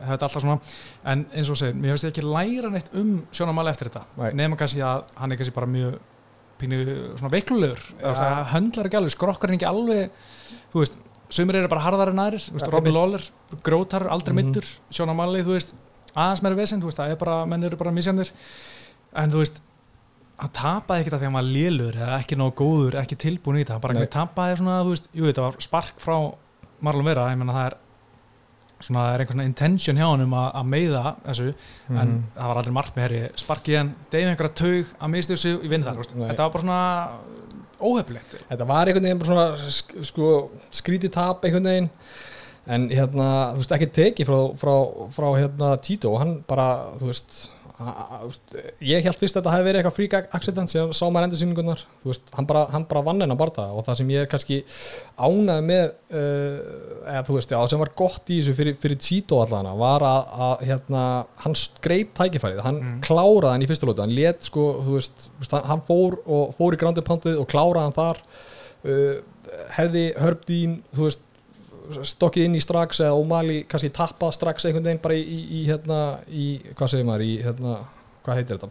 hefði 0.00 0.16
alltaf 0.16 0.32
svona 0.40 0.56
en 1.04 1.26
eins 1.34 1.50
og 1.50 1.56
segir, 1.60 1.74
mér 1.76 1.92
finnst 1.94 2.04
ég 2.08 2.14
ekki 2.14 2.24
læra 2.26 2.70
neitt 2.72 2.90
um 2.94 3.12
Sjóna 3.32 3.52
Mali 3.54 3.70
eftir 3.70 3.90
þetta 3.92 4.32
nema 4.34 4.56
kannski 4.56 4.80
að 4.82 5.04
hann 5.20 5.32
er 5.32 5.36
kannski 5.36 5.54
bara 5.54 5.66
mjög 5.70 6.00
pínu 6.60 6.80
svona 7.20 7.30
veiklulegur 7.36 7.84
Ja. 8.02 8.44
höndlar 8.54 8.86
ekki 8.90 8.96
alveg, 8.98 9.14
skrokkar 9.14 9.54
ekki 9.54 9.68
alveg 9.68 10.10
þú 10.74 10.82
veist, 10.82 10.98
sumir 11.30 11.56
eru 11.60 11.68
bara 11.68 11.80
harðar 11.86 12.10
en 12.10 12.18
aðrir 12.18 12.50
Ja, 12.50 12.66
Robin. 12.74 12.92
Lawler, 12.92 13.22
grótar, 13.62 14.08
aldrei 14.10 14.34
Mhm. 14.34 14.44
mittur 14.50 14.64
Sjóna 14.90 15.14
Mali, 15.14 15.42
þú 15.44 15.54
veist, 15.54 15.74
aðeins 16.16 16.42
meira 16.42 16.56
vesend 16.56 16.82
þú 16.82 16.86
veist, 16.90 16.98
það 16.98 17.10
er 17.12 17.16
bara, 17.16 17.46
menn 17.46 17.62
eru 17.64 17.76
bara 17.76 17.92
misjandi 17.92 18.30
en 19.14 19.30
þú 19.30 19.38
veist 19.44 19.60
hann 20.40 20.52
tapaði 20.56 21.02
ekkert 21.04 21.14
að 21.16 21.20
því 21.20 21.26
að 21.26 21.30
hann 21.30 21.38
var 21.40 21.48
lélur 21.54 21.96
eða 22.00 22.18
ekki 22.22 22.36
nóg 22.40 22.54
góður, 22.58 22.96
ekki 23.02 23.16
tilbúin 23.20 23.58
í 23.60 23.62
þetta. 23.64 23.76
Hann 23.76 23.84
bara 23.84 23.98
ekki 24.00 24.12
tapaði 24.16 24.56
svona, 24.60 24.78
þú 24.86 24.94
veist, 24.94 25.08
jú, 25.12 25.26
þetta 25.28 25.44
var 25.46 25.58
spark 25.66 26.00
frá 26.00 26.16
Marlon 26.80 27.04
Vera, 27.10 27.26
ég 27.32 27.38
menna 27.40 27.56
það 27.58 27.66
er 27.70 27.76
svona, 28.80 29.02
það 29.04 29.12
er 29.12 29.20
einhvern 29.24 29.36
svona 29.36 29.48
intention 29.50 29.98
hjá 30.00 30.06
hann 30.08 30.24
um 30.24 30.36
að, 30.40 30.46
að 30.62 30.70
meiða 30.72 31.02
þessu, 31.26 31.48
en 31.90 31.96
Mhm. 32.00 32.22
það 32.38 32.48
var 32.52 32.60
aldrei 32.62 32.72
margt 32.78 32.94
með 32.96 33.04
herri, 33.06 33.20
sparkið 33.42 33.76
hann, 33.76 33.90
deyði 34.10 34.30
einhverja 34.32 34.54
taug 34.62 34.94
að 35.04 35.10
mistu 35.12 35.34
þessu, 35.36 35.52
ég 35.60 35.68
vinn 35.74 35.84
Nei. 35.84 36.28
þetta 36.30 36.46
var 36.46 36.50
bara 36.56 36.64
svona 36.64 36.80
óheflegt 37.80 38.34
Þetta 38.50 38.66
var 38.68 38.86
einhvern 38.90 39.06
veginn 39.08 39.24
svona 39.24 39.46
sk- 39.68 40.04
sko, 40.08 40.30
skrítið 40.72 41.12
tap 41.12 41.44
einhvern 41.44 41.68
veginn 41.68 41.90
en 42.70 42.88
hérna, 42.92 43.28
þú 43.54 43.60
veist, 43.62 43.72
ekki 43.76 43.90
tekið 43.96 44.28
frá, 44.28 44.40
frá, 44.60 44.74
frá 45.16 45.28
hérna 45.40 45.70
Tito. 45.82 46.12
Hann 46.20 46.44
bara, 46.46 46.66
þú 47.00 47.08
veist, 47.08 47.38
ég 48.84 49.04
held 49.06 49.16
fyrst 49.20 49.36
að 49.36 49.40
þetta 49.40 49.52
hefði 49.54 49.66
verið 49.66 49.80
eitthvað 49.80 49.96
freak 49.96 50.34
accident 50.36 50.72
síðan 50.72 50.90
sá 50.96 51.02
maður 51.08 51.26
endur 51.28 51.40
síningunar 51.40 51.84
veist, 52.04 52.26
hann 52.36 52.48
bara, 52.50 52.64
hann 52.74 52.84
bara 52.90 53.02
vann 53.06 53.22
hennar 53.24 53.38
barða 53.40 53.66
og 53.72 53.86
það 53.86 53.98
sem 54.00 54.10
ég 54.12 54.24
er 54.26 54.28
kannski 54.32 54.58
ánæði 55.16 55.64
með 55.70 55.86
uh, 55.86 56.58
eða 57.14 57.22
þú 57.30 57.36
veist, 57.38 57.54
já, 57.54 57.60
sem 57.72 57.80
var 57.82 57.92
gott 58.02 58.32
í 58.34 58.40
þessu 58.42 58.56
fyrir, 58.58 58.76
fyrir 58.82 59.00
Tito 59.00 59.40
allana 59.44 59.72
var 59.80 60.04
að, 60.10 60.36
að 60.48 60.66
hérna, 60.70 61.04
hann 61.46 61.56
greip 61.88 62.12
tækifærið, 62.20 62.62
hann 62.66 62.80
Mm. 62.80 63.00
kláraði 63.04 63.50
hann 63.54 63.64
í 63.64 63.68
fyrsta 63.70 63.88
lótu, 63.88 64.04
hann 64.04 64.14
let 64.16 64.44
sko, 64.46 64.66
þú 64.86 64.94
veist, 64.98 65.26
hann- 65.52 65.82
fór 65.88 66.18
og 66.26 66.54
fór 66.58 66.76
í 66.76 66.78
grounded 66.80 67.04
poundið 67.08 67.40
og 67.42 67.48
kláraði 67.50 67.88
hann 67.88 67.96
þar 67.98 68.20
uh, 68.84 69.16
hefði 69.76 70.04
Herb 70.20 70.44
Dean, 70.48 70.78
þú 70.96 71.08
veist 71.08 71.26
stokkið 72.10 72.44
inn 72.48 72.58
í 72.58 72.60
strax 72.62 73.00
eða 73.04 73.16
O'Malley 73.20 73.64
kannski 73.70 73.90
tappað 73.96 74.34
strax 74.36 74.66
einhvern 74.68 74.84
veginn 74.90 75.02
bara 75.02 75.16
í, 75.18 75.22
í, 75.22 75.40
í 75.60 75.64
hérna, 75.68 75.98
í, 76.28 76.46
hvað 76.78 76.92
segir 76.94 77.08
maður, 77.08 77.24
í 77.26 77.34
hérna 77.44 77.74
hvað 78.26 78.38
heitir 78.40 78.58
þetta, 78.60 78.70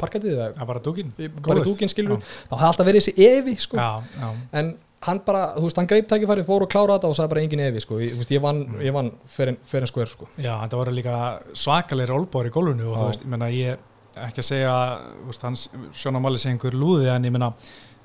parkettið 0.00 0.34
eða? 0.38 0.48
Var 0.58 0.66
bara 0.72 0.82
dúkin 0.86 1.12
bara 1.46 1.64
dúkin 1.66 1.92
skilur 1.92 2.18
já, 2.18 2.26
þá 2.50 2.54
hefði 2.56 2.68
alltaf 2.72 2.86
verið 2.90 3.04
þessi 3.06 3.28
evi 3.30 3.56
sko. 3.60 3.76
Já, 3.76 4.20
já, 4.20 4.30
en 4.60 4.74
hann 5.06 5.20
bara, 5.26 5.42
þú 5.58 5.66
veist, 5.68 5.76
hann 5.78 5.86
greip 5.90 6.06
tækifæri 6.10 6.44
fór 6.48 6.64
og 6.64 6.70
kláraði 6.72 6.96
þetta 6.98 7.10
og 7.12 7.18
sagði 7.18 7.32
bara 7.34 7.42
engin 7.44 7.60
evi 7.66 7.82
sko. 7.84 7.98
Ég, 8.02 8.14
veist, 8.18 8.30
ég 8.32 8.40
vann, 8.42 8.62
Mm. 8.66 8.86
vann 8.96 9.10
fyrir, 9.30 9.58
fyrir 9.68 9.86
skver 9.90 10.08
sko. 10.10 10.26
Já, 10.40 10.54
þetta 10.64 10.80
voru 10.80 10.94
líka 10.96 11.18
svakalegir 11.54 12.14
olbóri 12.16 12.48
í 12.50 12.54
gólfinu 12.56 12.88
og 12.90 12.96
Já. 12.96 13.02
þú 13.02 13.10
veist, 13.12 13.22
ég 13.22 13.30
menna 13.34 13.50
ég 13.52 13.84
ekki 14.16 14.40
að 14.40 14.48
segja, 14.48 14.74
þú 15.20 15.26
veist, 15.28 15.42
hans 15.44 15.68
Sjóna 15.92 16.20
Mali 16.24 16.38
segja 16.40 16.56
einhver 16.56 16.72
lúði 16.74 17.10
en 17.12 17.28
ég 17.28 17.30
menna 17.36 17.52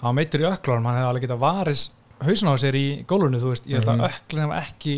hann 0.02 0.10
var 0.12 0.14
meittur 0.20 0.44
í 0.44 0.50
öklanum, 0.52 0.86
hann 0.92 1.00
hefði 1.00 1.10
alveg 1.14 1.24
getað 1.30 1.40
varis 1.40 1.86
hausin 2.28 2.52
á 2.52 2.56
sér 2.62 2.78
í 2.78 2.86
gólfinu, 3.10 3.40
þú 3.42 3.52
veist, 3.54 3.68
ég 3.68 3.80
held 3.80 3.90
Mhm. 3.90 4.02
að 4.02 4.16
öklin 4.16 4.44
hef 4.46 4.54
ekki 4.68 4.96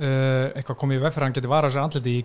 uh, 0.00 0.46
eitthvað 0.56 0.78
komið 0.82 0.98
í 0.98 1.02
veg 1.02 1.12
fyrir 1.12 1.22
að 1.24 1.28
hann 1.28 1.36
geti 1.38 1.52
varað 1.52 1.74
sér 1.74 1.82
andliti 1.84 2.14
í 2.18 2.22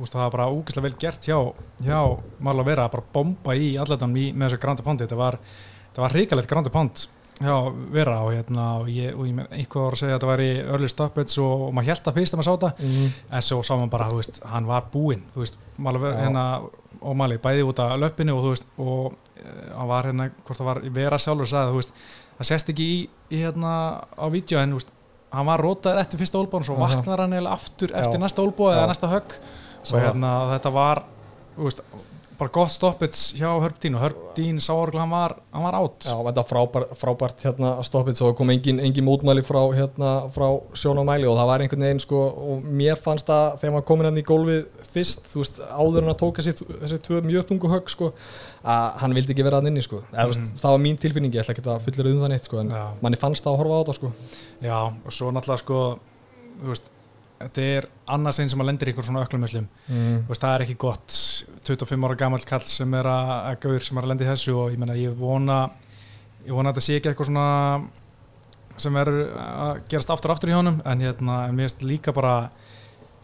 veist, 0.00 0.14
það 0.14 0.22
var 0.24 0.30
bara 0.36 0.48
úgislega 0.54 0.86
vel 0.88 0.96
gert 0.98 1.28
hjá, 1.28 1.38
hjá 1.84 2.00
Marla 2.40 2.64
Vera 2.66 2.86
að 2.88 2.94
bara 2.96 3.08
bomba 3.14 3.54
í 3.54 3.74
andlitanum 3.78 4.16
í, 4.18 4.32
með 4.34 4.48
þessu 4.54 4.62
gránda 4.64 4.86
pondi, 4.86 5.04
þetta 5.06 5.20
var, 5.20 5.38
var 6.04 6.16
hrikalegt 6.16 6.50
gránda 6.50 6.70
pond 6.74 7.04
hjá 7.40 7.54
Vera 7.90 8.20
og 8.22 8.32
hérna 8.34 8.64
og 8.80 8.88
ég, 8.94 9.14
og 9.14 9.26
ég 9.26 9.34
menn, 9.34 9.48
eitthvað 9.50 9.84
var 9.88 9.96
að 9.96 9.98
segja 10.02 10.14
að 10.14 10.18
þetta 10.20 10.30
væri 10.32 10.48
early 10.70 10.88
stoppage 10.92 11.38
og, 11.42 11.64
og 11.68 11.72
maður 11.74 11.90
held 11.90 12.10
að 12.10 12.18
fyrst 12.20 12.34
að 12.34 12.38
maður 12.38 12.46
sá 12.46 12.54
þetta 12.54 12.72
mm. 12.86 13.08
en 13.34 13.42
svo 13.48 13.58
sá 13.66 13.72
maður 13.74 13.92
bara, 13.96 14.08
þú 14.12 14.20
veist, 14.20 14.40
hann 14.52 14.68
var 14.70 14.84
búinn 14.92 15.24
þú 15.34 15.42
veist, 15.42 15.58
Mali, 15.82 15.98
Já. 16.04 16.14
hérna 16.20 16.44
og 17.04 17.16
Mali 17.18 17.38
bæði 17.42 17.64
út 17.66 17.80
af 17.82 17.96
löppinu 17.98 18.36
og 18.36 18.44
þú 18.44 18.52
veist 18.54 18.68
og 18.78 19.16
uh, 19.16 19.64
hann 19.74 19.90
var 19.90 20.06
hérna, 20.10 20.28
hvort 20.46 20.60
það 20.60 20.70
var 20.70 20.82
Vera 20.94 21.18
sjálfur 21.18 21.50
sagði, 21.50 21.74
þú 21.74 21.80
veist, 21.82 21.98
það 22.38 22.50
sést 22.50 22.72
ekki 22.74 22.86
í, 22.94 22.98
í 23.30 23.42
hérna 23.42 23.72
á 24.14 24.26
vídeo 24.32 24.60
en 24.62 24.76
veist 24.76 24.92
hann 25.34 25.48
var 25.48 25.62
rótaður 25.62 26.02
eftir 26.04 26.20
fyrsta 26.22 26.38
ólbóðan 26.38 26.66
svo 26.68 26.78
Aha. 26.78 26.96
vaknar 26.96 27.24
hann 27.24 27.34
eiginlega 27.34 27.58
aftur 27.58 27.94
eftir 27.94 28.18
Já. 28.18 28.22
næsta 28.22 28.44
ólbóð 28.44 28.74
eða 28.76 28.90
næsta 28.90 29.10
högg 29.10 29.38
og 29.84 30.00
hérna 30.00 30.32
þetta 30.54 30.74
var 30.74 31.02
veist, 31.56 31.82
bara 32.38 32.52
gott 32.54 32.72
stoppits 32.74 33.26
hjá 33.38 33.48
Herb 33.62 33.76
Dean 33.82 33.96
og 33.98 34.02
Herb 34.02 34.20
Dean 34.36 34.60
sá 34.62 34.72
orðlega 34.74 35.04
hann 35.04 35.12
var, 35.12 35.34
hann 35.54 35.64
var 35.66 35.76
átt 35.78 36.06
Já, 36.08 36.14
þetta 36.28 36.44
frábært, 36.50 36.94
frábært 37.00 37.44
hérna 37.46 37.72
stoppið 37.86 38.18
svo 38.18 38.30
kom 38.38 38.52
engin, 38.54 38.80
engin 38.82 39.06
mótmæli 39.06 39.44
frá, 39.46 39.60
hérna, 39.76 40.12
frá 40.34 40.46
sjónamæli 40.78 41.28
og 41.30 41.38
það 41.38 41.50
var 41.50 41.64
einhvern 41.64 41.86
veginn 41.86 42.02
sko, 42.02 42.22
og 42.48 42.64
mér 42.80 43.00
fannst 43.04 43.28
það 43.30 43.58
þegar 43.60 43.76
maður 43.76 43.86
komin 43.90 44.08
hann 44.10 44.22
í 44.22 44.26
gólfið 44.30 44.88
fyrst, 44.94 45.28
þú 45.32 45.42
veist, 45.42 45.60
áður 45.68 46.02
en 46.02 46.14
að 46.14 46.18
tóka 46.22 46.44
þessi, 46.44 46.68
þessi 46.84 47.00
tvö 47.08 47.20
mjög 47.26 47.46
þungu 47.50 47.70
högg 47.74 47.92
sko, 47.92 48.10
að 48.74 48.88
hann 49.02 49.16
vildi 49.18 49.34
ekki 49.34 49.46
vera 49.46 49.60
hann 49.60 49.70
inni 49.70 49.84
sko. 49.84 50.00
Eða, 50.12 50.24
mm. 50.24 50.32
veist, 50.32 50.52
það 50.62 50.76
var 50.76 50.82
mín 50.84 50.98
tilfinning, 51.02 51.34
ég 51.34 51.42
ætla 51.42 51.56
ekki 51.56 51.66
að 51.66 51.86
fullir 51.88 52.10
um 52.12 52.22
það 52.24 52.34
neitt 52.34 52.48
sko, 52.48 52.60
en 52.62 52.74
Já. 52.74 52.84
manni 53.02 53.20
fannst 53.20 53.46
það 53.46 53.56
að 53.56 53.62
horfa 53.62 53.74
á 53.74 53.80
þetta 53.82 53.96
sko. 53.98 54.12
Já, 54.64 54.78
og 54.86 55.14
svo 55.14 55.32
náttúrulega 55.34 55.64
sko 55.64 55.80
þú 56.60 56.70
veist, 56.70 56.90
þetta 57.40 57.64
er 57.78 57.88
annars 58.14 58.38
einn 58.40 58.50
sem 58.52 58.62
að 58.62 58.68
lendir 58.70 58.92
ykkur 58.92 59.06
svona 59.06 59.24
öklumöllum 59.24 59.66
mm. 59.88 60.20
Það 60.30 60.50
er 60.50 60.64
ekki 60.66 60.76
gott 60.84 61.16
25 61.66 62.06
ára 62.08 62.18
gamall 62.20 62.46
kall 62.48 62.64
sem 62.68 62.94
er 62.98 63.08
að, 63.10 63.32
að 63.34 63.58
gaur 63.64 63.86
sem 63.86 63.98
er 63.98 64.06
að 64.06 64.12
lendi 64.12 64.28
þessu 64.28 64.54
og 64.60 64.72
ég 64.74 64.80
meina 64.80 64.96
ég 64.98 65.18
vona 65.18 65.58
ég 66.44 66.54
vona 66.54 66.70
að 66.70 66.78
þetta 66.78 66.86
sé 66.86 66.98
ekki 66.98 67.12
eitthvað 67.12 67.30
svona 67.30 67.48
sem 68.80 68.96
er 68.98 69.10
að 69.38 69.84
gerast 69.90 70.10
aftur 70.10 70.34
aftur 70.34 70.50
í 70.50 70.56
honum 70.56 70.80
en 70.82 71.04
hérna, 71.04 71.44
mér 71.54 71.68
finnst 71.68 71.84
líka 71.86 72.14
bara 72.14 72.48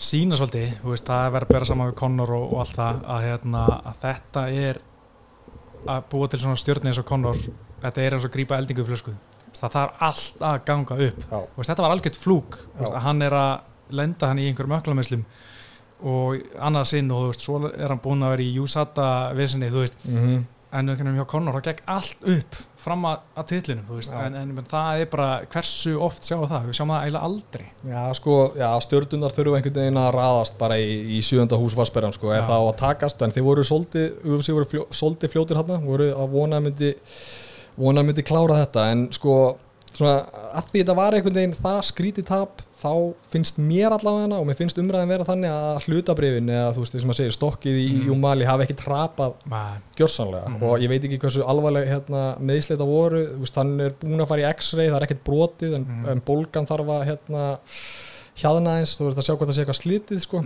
sína 0.00 0.38
svolítið, 0.38 0.76
veist, 0.86 1.08
það 1.08 1.26
er 1.26 1.34
verið 1.34 1.48
að 1.48 1.56
bera 1.56 1.66
saman 1.68 1.90
við 1.90 1.98
Connor 2.00 2.30
og, 2.36 2.44
og 2.54 2.62
allt 2.62 2.76
það 2.78 3.00
að, 3.14 3.24
hérna, 3.26 3.64
að 3.90 3.98
þetta 4.04 4.44
er 4.68 4.80
að 5.90 6.06
búa 6.12 6.28
til 6.30 6.40
svona 6.44 6.60
stjórni 6.60 6.92
eins 6.92 7.00
og 7.02 7.08
Connor 7.08 7.42
þetta 7.82 8.04
er 8.04 8.16
eins 8.16 8.26
og 8.28 8.32
grípa 8.34 8.58
eldingu 8.60 8.84
í 8.84 8.88
flösku. 8.88 9.14
Það 9.56 9.74
þarf 9.74 10.04
allt 10.06 10.44
að 10.46 10.58
ganga 10.68 10.96
upp. 11.08 11.24
Veist, 11.28 11.68
þetta 11.68 11.84
var 11.84 11.94
algjört 11.94 12.18
flúk. 12.20 12.58
Veist, 12.78 12.96
hann 13.04 13.24
er 13.26 13.36
að 13.36 13.52
lenda 13.96 14.30
hann 14.30 14.40
í 14.42 14.46
einhverjum 14.50 14.78
öklamesslum 14.78 15.26
og 16.00 16.54
annað 16.56 16.88
sinn 16.94 17.10
og 17.12 17.26
þú 17.26 17.32
veist, 17.32 17.44
svo 17.44 17.58
er 17.68 17.92
hann 17.92 18.00
búin 18.00 18.24
að 18.24 18.34
vera 18.36 18.46
í 18.46 18.54
Júsata 18.56 19.10
vesinni, 19.36 19.68
þú 19.72 19.84
veist, 19.84 20.08
Mm 20.08 20.40
en 20.70 20.86
einhvern 20.88 21.08
veginn 21.08 21.18
hjá 21.18 21.26
Connor, 21.28 21.56
það 21.58 21.64
gekk 21.66 21.80
allt 21.90 22.26
upp 22.30 22.58
fram 22.80 23.06
að, 23.08 23.22
að 23.40 23.46
titlinum, 23.50 23.86
þú 23.88 23.96
veist, 23.98 24.12
en, 24.14 24.36
en, 24.38 24.52
en 24.54 24.68
það 24.70 25.02
er 25.02 25.08
bara 25.10 25.28
hversu 25.50 25.94
oft 26.06 26.26
sjáum 26.26 26.46
það, 26.48 26.68
við 26.68 26.78
sjáum 26.78 26.92
það 26.92 27.06
eiginlega 27.06 27.30
aldrei. 27.30 27.64
Já, 27.90 28.02
sko, 28.16 28.36
já, 28.60 28.68
stjórnunar 28.86 29.34
þurfu 29.36 29.56
einhvern 29.58 29.80
veginn 29.80 30.00
að 30.00 30.10
raðast 30.14 30.58
bara 30.60 30.78
í, 30.78 30.94
í 31.16 31.20
sjönda 31.26 31.58
hús 31.60 31.74
Vassbergan, 31.78 32.14
sko, 32.14 32.30
Já. 32.30 32.44
það 32.46 32.62
á 32.62 32.66
að 32.68 32.78
takast? 32.84 33.24
En 33.26 33.34
þið 33.34 33.46
voru 33.48 33.66
svolítið, 33.66 34.06
UFC 34.30 34.54
voru 34.54 34.70
fljó, 34.70 34.86
svolítið 35.00 35.34
fljótir 35.34 35.60
hérna, 35.60 35.80
voru 35.82 36.08
að 36.14 36.36
vona 36.36 36.60
að 36.60 36.68
myndi 36.68 36.92
vona 37.80 38.04
að 38.04 38.10
myndi 38.12 38.26
klára 38.30 38.62
þetta. 38.62 38.86
En 38.94 39.04
sko, 39.16 39.36
svona, 39.90 40.16
að 40.54 40.70
því 40.70 40.84
þetta 40.84 40.98
var 41.02 41.18
einhvern 41.18 41.40
veginn 41.42 41.58
það 41.58 41.82
skrítið 41.90 42.30
tap 42.30 42.64
þá 42.80 42.92
finnst 43.32 43.58
mér 43.60 43.92
allavega 43.92 44.38
og 44.40 44.46
mér 44.48 44.56
finnst 44.58 44.78
umræðin 44.80 45.08
vera 45.12 45.24
þannig 45.28 45.50
að 45.52 45.84
hlutabrifin 45.86 46.48
eða 46.50 46.72
þú 46.74 46.84
veist, 46.84 46.94
því 46.94 47.00
sem 47.00 47.10
að 47.10 47.18
segir, 47.20 47.36
stokkið 47.36 47.76
í 47.80 47.88
Mhm. 47.92 48.06
Jumali 48.08 48.44
hafi 48.48 48.64
ekki 48.66 48.76
trapað 48.80 49.34
gjörsanlega 49.96 50.48
Mhm. 50.48 50.62
og 50.62 50.78
ég 50.80 50.88
veit 50.88 51.02
ekki 51.04 51.18
hversu 51.20 51.42
alvarleg 51.44 51.86
hérna, 51.88 52.38
meðsleita 52.40 52.86
voru, 52.86 53.26
hann 53.56 53.80
er 53.80 53.90
búin 54.00 54.20
að 54.20 54.28
fara 54.28 54.40
í 54.42 54.54
x-ray, 54.54 54.88
það 54.88 54.96
er 55.02 55.06
ekkert 55.06 55.24
brotið 55.24 55.74
en, 55.74 55.84
Mhm. 55.84 56.08
en 56.08 56.20
bólgan 56.22 56.66
þarf 56.66 56.86
að 56.86 57.06
hérna, 57.06 57.58
hjaðna 58.36 58.78
eins, 58.80 58.96
þú 58.96 59.10
veist 59.10 59.18
að 59.18 59.26
sjá 59.28 59.36
hvort 59.36 59.48
það 59.50 59.56
sé 59.56 59.64
eitthvað 59.64 59.82
slitið 59.84 60.20
sko. 60.20 60.38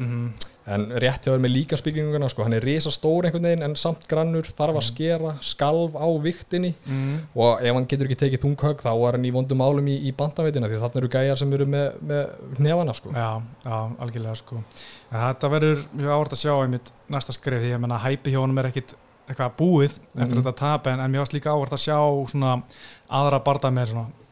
Mm 0.66 0.70
en 0.74 0.86
rétt 0.96 1.26
hjá 1.26 1.34
þér 1.34 1.42
með 1.44 1.52
líka 1.52 1.76
spikinguna 1.76 2.28
sko. 2.32 2.42
hann 2.46 2.54
er 2.56 2.64
risa 2.64 2.88
stór 2.90 3.26
einhvern 3.28 3.44
veginn 3.44 3.62
en 3.66 3.74
samt 3.76 4.06
grannur 4.08 4.46
þarf 4.48 4.78
að 4.80 4.86
skera, 4.86 5.32
skalf 5.44 5.92
á 5.92 6.08
viktinni 6.24 6.70
mm, 6.86 7.18
og 7.36 7.60
ef 7.60 7.74
hann 7.74 7.86
getur 7.86 8.06
ekki 8.08 8.16
tekið 8.22 8.40
þunghögg 8.46 8.80
þá 8.80 8.88
er 8.94 9.18
hann 9.18 9.26
í 9.28 9.32
vondum 9.34 9.60
álum 9.60 9.86
í, 9.92 9.98
í 10.08 10.12
bandaveitina 10.16 10.70
því 10.72 10.80
þarna 10.80 11.02
eru 11.02 11.10
gæjar 11.12 11.36
sem 11.36 11.52
eru 11.52 11.66
með, 11.68 12.00
með 12.00 12.32
nefana 12.64 12.94
sko. 12.96 13.12
já, 13.12 13.42
já, 13.66 13.76
algjörlega 14.00 14.34
sko 14.40 14.56
en 14.56 15.20
þetta 15.20 15.52
verður 15.52 15.84
mjög 15.92 16.16
áhvert 16.16 16.32
að 16.38 16.42
sjá 16.46 16.54
einmitt 16.62 16.92
næsta 17.12 17.36
skrif, 17.36 17.60
því 17.60 17.78
menna 17.84 18.00
hæpi 18.00 18.32
hjá 18.32 18.40
honum 18.40 18.58
er 18.64 18.70
ekkit 18.72 18.96
eitthvað 19.28 19.56
búið 19.60 19.98
eftir 20.16 20.32
Mhm. 20.32 20.42
þetta 20.42 20.56
tap 20.56 20.86
en, 20.86 21.00
en 21.00 21.12
líka 21.36 21.52
áhvert 21.52 21.76
að 21.76 21.84
sjá 21.84 22.00
svona 22.32 22.62
aðra 23.10 23.44
barða 23.44 23.68
með 23.70 23.92
svona 23.92 24.23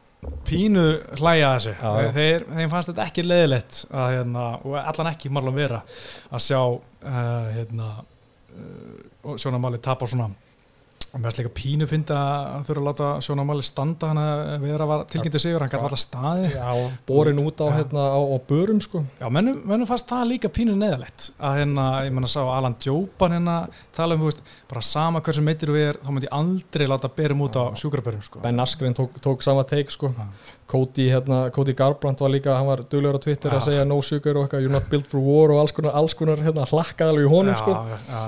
pínu 0.47 0.85
hlæja 1.19 1.51
þessu. 1.57 1.75
Þeir, 2.15 2.47
þeim 2.51 2.71
fannst 2.73 2.93
þetta 2.93 3.07
ekki 3.09 3.25
leiðilegt 3.27 3.83
að, 3.91 4.09
hérna, 4.17 4.47
og 4.63 4.79
allan 4.79 5.11
ekki 5.13 5.33
marlum 5.35 5.59
vera 5.59 5.83
að 6.31 6.45
sjá 6.47 6.61
uh, 6.63 7.49
hérna, 7.57 7.91
uh, 8.55 9.35
sjónamáli 9.35 9.83
tapa 9.83 10.07
svona 10.11 10.31
mér 11.13 11.27
varst 11.29 11.41
líka 11.43 11.51
pínu 11.53 11.87
fyndi 11.91 12.15
að 12.17 12.63
þurfa 12.69 12.81
að 12.81 12.87
láta 12.87 13.09
sjónamáli 13.27 13.65
standa 13.67 14.09
hann 14.09 14.21
að 14.23 14.63
vera 14.63 14.87
var 14.89 15.03
tilkynntu 15.13 15.41
sigur, 15.43 15.61
hann 15.61 15.73
gæti 15.73 15.85
alltaf 15.85 16.01
staði 16.01 16.53
Já, 16.55 16.71
borin 17.09 17.43
út 17.43 17.61
á, 17.61 17.69
Já. 17.69 17.75
hérna, 17.83 18.07
á, 18.17 18.21
á 18.33 18.37
börum 18.49 18.81
sko. 18.81 19.03
Já, 19.21 19.27
mennum, 19.29 19.59
mennum 19.69 19.91
fannst 19.91 20.09
það 20.09 20.25
líka 20.31 20.49
pínu 20.49 20.77
neðalegt 20.81 21.29
að 21.37 21.59
hérna, 21.61 21.87
ég 22.07 22.17
menna 22.17 22.31
sá 22.33 22.41
Alan 22.41 22.79
Jópan 22.81 23.37
hérna 23.37 23.59
tala 23.93 24.17
um, 24.17 24.25
þú 24.25 24.31
veist, 24.31 24.43
bara 24.73 24.85
sama 24.89 25.21
hversu 25.21 25.45
meitir 25.45 25.75
við 25.75 25.91
er, 25.91 26.01
þá 26.01 26.11
myndi 26.15 26.31
ég 26.31 26.39
aldrei 26.41 26.89
láta 26.89 27.13
berum 27.21 27.45
út 27.45 27.61
á 27.61 27.65
sjúkrabörum, 27.77 28.25
sko. 28.25 28.41
Ben 28.47 28.65
Askren 28.65 28.97
tók, 28.97 29.21
tók 29.21 29.45
sama 29.45 29.67
teik 29.69 29.93
sko. 29.93 30.15
Já. 30.17 30.27
Cody, 30.73 31.11
hérna, 31.13 31.51
Cody 31.53 31.75
Garbrandt 31.77 32.23
var 32.25 32.33
líka 32.33 32.55
hann 32.57 32.67
var 32.71 32.81
duglegur 32.89 33.21
á 33.21 33.25
Twitter 33.25 33.53
Já. 33.53 33.59
að 33.59 33.67
segja 33.67 33.85
no 33.85 33.99
sugar 34.01 34.39
og 34.41 34.47
eitthvað, 34.47 34.65
you're 34.65 34.73
not 34.73 34.89
built 34.89 35.11
for 35.11 35.21
war 35.21 35.53
og 35.53 35.61
alls 35.61 35.75
konar, 35.77 35.93
alls 35.99 36.17
konar 36.17 36.41
hérna, 36.41 36.65
hlakkaði 36.71 37.13
alveg 37.13 37.27
í 37.29 37.33
honum 37.35 37.53
já, 37.53 37.59
sko. 37.61 37.75
já, 37.77 37.99
já, 38.09 38.23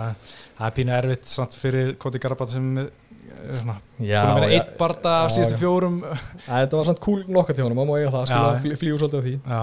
það 0.59 0.67
er 0.69 0.77
pínu 0.79 0.95
erfitt 0.99 1.29
samt 1.31 1.57
fyrir 1.59 1.93
Koti 2.01 2.21
Garbat 2.23 2.53
sem 2.53 2.67
er 2.79 2.89
eh, 2.89 3.59
svona, 3.59 3.77
Já, 3.99 4.21
búin 4.23 4.33
að 4.33 4.41
vera 4.41 4.59
eitt 4.59 5.07
af 5.11 5.35
síðustu 5.35 5.61
fjórum. 5.61 6.01
Þetta 6.47 6.81
var 6.81 6.91
samt 6.91 7.03
cool 7.05 7.23
nokka 7.29 7.57
til 7.57 7.67
honum, 7.67 7.81
maður 7.81 7.91
má 7.91 8.01
eiga 8.01 8.13
það, 8.15 8.25
Já. 8.25 8.35
skilja 8.35 8.61
fl 8.65 8.83
flýgur 8.83 9.03
svolítið 9.03 9.21
af 9.21 9.27
því. 9.29 9.35
Já, 9.55 9.63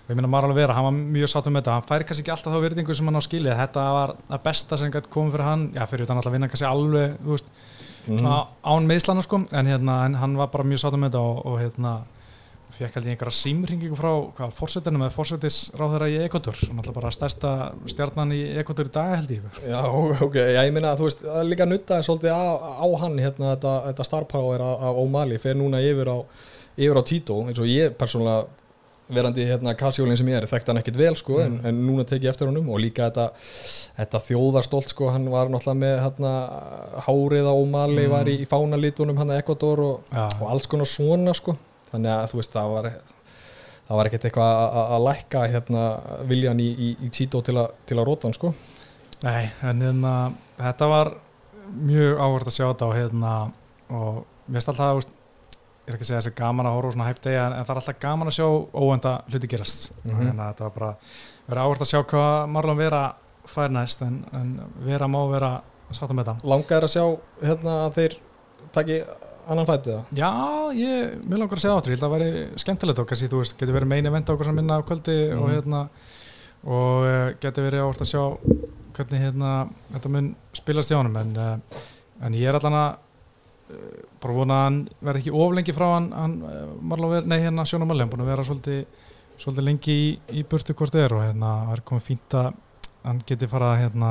og 0.00 0.14
ég 0.14 0.18
minna 0.20 0.30
maður 0.32 0.48
alveg 0.50 0.60
vera, 0.62 0.76
hann 0.78 0.88
var 0.88 0.96
mjög 1.16 1.32
sátt 1.34 1.50
um 1.50 1.58
þetta. 1.60 1.74
Hann 1.76 1.88
fær 1.90 2.06
kannski 2.06 2.24
ekki 2.24 2.34
alltaf 2.34 2.56
þá 2.56 2.64
virðingu 2.66 2.96
sem 2.98 3.10
hann 3.10 3.20
á 3.20 3.22
skilið. 3.26 3.58
Þetta 3.60 3.84
var 3.96 4.14
það 4.30 4.46
besta 4.48 4.80
sem 4.80 4.94
gæti 4.94 5.12
komið 5.16 5.36
fyrir 5.36 5.48
hann. 5.50 5.66
Já, 5.76 5.84
fyrir 5.90 6.08
utan 6.08 6.22
alltaf 6.22 6.34
vinna 6.34 6.48
kannski 6.50 6.70
alveg 6.70 7.20
veist, 7.28 7.52
svona 8.08 8.38
án 8.64 8.88
meðslana 8.90 9.26
sko. 9.26 9.44
En, 9.52 9.70
hérna, 9.70 10.00
hann 10.18 10.40
var 10.40 10.50
bara 10.50 10.66
mjög 10.66 10.82
sátt 10.82 10.96
um 10.98 11.06
þetta 11.06 11.22
og, 11.22 11.44
og 11.46 11.60
hérna 11.60 12.00
fekk 12.76 12.94
held 12.98 13.06
ég 13.08 13.14
einhverja 13.16 13.36
símringingu 13.40 13.96
frá 13.98 14.10
hvað, 14.36 14.52
fórsetinu 14.58 15.00
með 15.02 15.14
fórsetisráðherra 15.16 16.08
í 16.12 16.18
Ekotur 16.26 16.56
náttúrulega 16.60 16.96
bara 17.00 17.10
stærsta 17.14 17.52
stjarnan 17.90 18.32
í 18.36 18.40
Ekotur 18.62 18.90
í 18.90 18.92
dag 18.94 19.16
held 19.18 19.34
ég 19.36 19.58
Já, 19.66 19.80
ok, 20.26 20.36
já, 20.54 20.60
ég 20.66 20.72
meina 20.76 20.92
að 20.94 21.02
þú 21.02 21.08
veist, 21.08 21.24
það 21.26 21.40
er 21.42 21.50
líka 21.50 21.66
nuttaði 21.70 22.06
svolítið 22.08 22.32
á, 22.36 22.44
á 22.80 22.86
hann 23.02 23.18
hérna 23.18 23.52
þetta, 23.54 23.74
þetta 23.90 24.08
star 24.10 24.24
power 24.30 24.64
af, 24.66 25.02
O'Malley. 25.04 25.38
Fer 25.42 25.54
núna 25.58 25.82
yfir 25.84 26.08
á, 26.10 26.18
yfir 26.78 27.00
á 27.00 27.02
Tito 27.10 27.42
eins 27.46 27.58
og 27.60 27.68
ég 27.70 27.94
persónulega 27.98 28.46
verandi 29.10 29.42
hérna 29.42 29.72
kassjólinn 29.74 30.14
sem 30.14 30.28
ég 30.30 30.36
er, 30.38 30.44
þekkt 30.46 30.68
hann 30.70 30.78
ekkit 30.78 30.94
vel 31.00 31.16
sko, 31.18 31.40
en, 31.42 31.56
Mm. 31.58 31.64
en 31.66 31.78
núna 31.88 32.04
tek 32.06 32.22
ég 32.22 32.30
eftir 32.30 32.46
honum. 32.46 32.68
Og 32.70 32.78
líka 32.78 33.08
þetta, 33.08 33.24
þetta 33.98 34.20
þjóðarstolt 34.28 34.92
sko, 34.92 35.08
hann 35.10 35.24
var 35.32 35.48
náttúrulega 35.50 35.80
með 35.80 35.96
hérna, 36.04 36.30
hárið 37.08 37.48
á 37.50 37.54
O'Malley 37.58 38.06
Mm. 38.06 38.10
var 38.12 38.30
í, 38.30 38.36
í 38.44 38.46
fánalítunum 38.46 39.18
hann 39.18 39.32
að 39.34 39.40
Ecuador 39.42 39.80
og, 39.80 40.00
Já, 40.14 40.28
og 40.40 40.46
alls 40.52 40.68
konar 40.70 40.86
svona 40.86 41.34
sko, 41.34 41.56
þannig 41.92 42.10
að 42.14 42.28
þú 42.32 42.40
veist, 42.40 42.52
það 42.54 42.74
var 42.74 42.90
það 43.90 43.96
var 43.98 44.06
ekkert 44.10 44.24
eitthvað 44.28 44.50
að- 44.56 44.74
að 44.80 44.92
að 44.96 45.04
lækka 45.08 45.40
hérna 45.54 45.84
viljan 46.30 46.60
í, 46.62 46.68
í, 46.86 46.90
í 47.06 47.08
Tito 47.10 47.40
til, 47.42 47.56
til 47.86 47.96
að 47.98 48.06
róta 48.06 48.28
hann 48.28 48.34
sko 48.38 48.54
Nei, 49.22 49.50
en 49.62 49.80
hérna, 49.84 50.12
þetta 50.56 50.86
var 50.88 51.10
mjög 51.70 52.20
áhvert 52.24 52.46
að 52.48 52.54
sjá 52.56 52.66
þetta 52.70 52.86
og 52.86 52.94
hérna, 52.96 53.32
og 53.90 54.20
mér 54.48 54.56
finnst 54.62 54.68
alltaf, 54.72 54.94
veist, 54.96 55.10
ég 55.50 55.90
er 55.90 55.96
ekki 55.98 56.06
að 56.06 56.08
segja 56.08 56.20
þessi 56.22 56.32
gaman 56.38 56.66
að 56.70 56.76
horfa 56.78 56.88
á 56.88 56.94
svona 56.94 57.08
hæpt 57.10 57.22
degi, 57.26 57.36
en, 57.36 57.52
en 57.52 57.64
það 57.66 57.74
er 57.74 57.80
alltaf 57.82 57.98
gaman 58.00 58.30
að 58.30 58.36
sjá 58.38 58.46
óvenda 58.80 59.12
hluti 59.28 59.50
gerast. 59.52 59.90
Mm 60.04 60.14
-hmm. 60.14 60.40
Þetta 60.40 60.64
var 60.64 60.72
bara, 60.78 60.90
verið 61.50 61.62
áhvert 61.64 61.84
að 61.84 61.90
sjá 61.92 62.00
hvað 62.14 62.46
Marlon 62.48 62.76
Vera 62.80 63.02
fær 63.46 63.68
næst, 63.70 64.02
en, 64.02 64.24
en 64.32 64.60
Vera 64.86 65.06
má 65.08 65.20
vera 65.30 65.52
sáttum 65.92 66.16
með 66.16 66.24
þetta. 66.24 66.48
langaður 66.48 66.84
að 66.88 66.94
sjá 66.94 67.04
hérna 67.42 67.76
að 67.86 67.94
þeir 67.94 68.16
taki 68.72 69.02
annan 69.48 69.66
fætið 69.68 69.92
það 69.96 70.18
Já, 70.20 70.30
ég, 70.76 71.14
mér 71.28 71.38
langar 71.42 71.58
að 71.58 71.62
segja 71.64 71.76
áttur, 71.78 71.92
ég 71.92 71.98
held 71.98 72.06
að 72.06 72.10
það 72.10 72.16
væri 72.18 72.62
skemmtilegt 72.64 72.98
og 73.02 73.06
kannski, 73.10 73.28
þú 73.32 73.40
veist, 73.42 73.56
getur 73.60 73.76
verið 73.78 73.90
meina 73.92 74.10
event 74.12 74.28
á 74.28 74.32
okkur 74.34 74.48
sem 74.50 74.58
minna 74.60 74.78
á 74.78 74.86
kvöldi 74.86 75.16
og 75.36 75.44
Mhm. 75.46 75.54
hérna 75.56 75.82
og 76.64 77.04
uh, 77.08 77.32
getur 77.40 77.64
verið 77.70 77.84
áhvert 77.86 78.02
að 78.04 78.10
sjá 78.10 78.22
hvernig 78.96 79.22
hérna 79.24 79.50
þetta 79.94 80.10
mun 80.12 80.26
spilast 80.52 80.90
hjá 80.92 80.98
honum 81.00 81.16
en, 81.16 81.30
uh, 81.36 81.84
en 82.26 82.34
ég 82.36 82.48
er 82.50 82.58
allan 82.58 82.76
að 82.76 82.90
uh, 83.70 84.02
bara 84.20 84.34
vona 84.36 84.58
að 84.60 84.64
hann 84.68 84.80
verði 85.00 85.22
ekki 85.24 85.32
oflengi 85.40 85.72
frá 85.76 85.86
hann, 85.94 86.10
hann 86.12 86.34
uh, 86.44 86.66
Marlon 86.82 87.10
Ver, 87.14 87.24
nei 87.30 87.38
hérna 87.40 87.64
Sjóna 87.64 87.86
Marlon, 87.88 88.04
hann 88.06 88.12
búin 88.12 88.26
að 88.26 88.32
vera 88.34 88.44
svolítið, 88.44 88.82
svolítið 89.40 89.64
lengi 89.70 89.94
í, 89.96 90.10
í 90.36 90.44
burtu 90.44 90.74
hvort 90.76 90.92
þið 90.92 91.06
er 91.06 91.14
og 91.16 91.24
hérna 91.24 91.54
er 91.72 91.80
komið 91.88 92.08
fínt 92.10 92.36
að 92.36 92.52
hann 93.06 93.22
geti 93.26 93.48
farað 93.48 93.72
að 93.76 93.82
hérna 93.86 94.10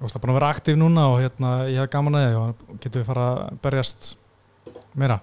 það 0.00 0.16
er 0.16 0.24
búin 0.24 0.32
að 0.32 0.38
vera 0.40 0.50
aktív 0.54 0.80
núna 0.80 1.06
og 1.12 1.18
hérna 1.20 1.52
ég 1.68 1.82
hef 1.82 1.92
gaman 1.92 2.18
að 2.18 2.26
því 2.26 2.38
og 2.38 2.44
hann 2.46 2.80
geti 2.84 3.04
farað 3.08 3.40
að 3.44 3.58
berjast 3.66 4.10
meira? 4.98 5.18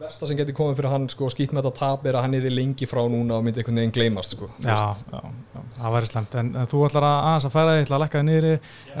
Versta 0.00 0.28
sem 0.30 0.38
getur 0.38 0.56
komið 0.56 0.78
fyrir 0.78 0.94
hann 0.94 1.08
sko, 1.12 1.28
skýtt 1.32 1.52
með 1.52 1.66
þetta 1.66 1.80
tap 1.80 2.06
er 2.08 2.16
að 2.16 2.24
hann 2.26 2.36
er 2.38 2.46
lengi 2.54 2.88
frá 2.88 3.02
núna 3.10 3.36
og 3.36 3.44
myndi 3.44 3.60
einhvern 3.60 3.82
veginn 3.82 3.96
gleymast 3.98 4.36
sko, 4.36 4.48
já, 4.62 4.78
já, 5.12 5.20
já, 5.52 5.64
það 5.76 5.96
væri 5.96 6.08
slemt 6.08 6.38
en, 6.40 6.54
en 6.56 6.70
þú 6.70 6.86
ætlar 6.86 7.08
að 7.10 7.18
aðeins 7.26 7.48
að 7.50 7.56
færa 7.58 7.74
þig, 7.74 7.84
ætlar 7.84 7.98
að 7.98 8.04
lækka 8.06 8.22
þig 8.22 8.28
niðri 8.30 8.54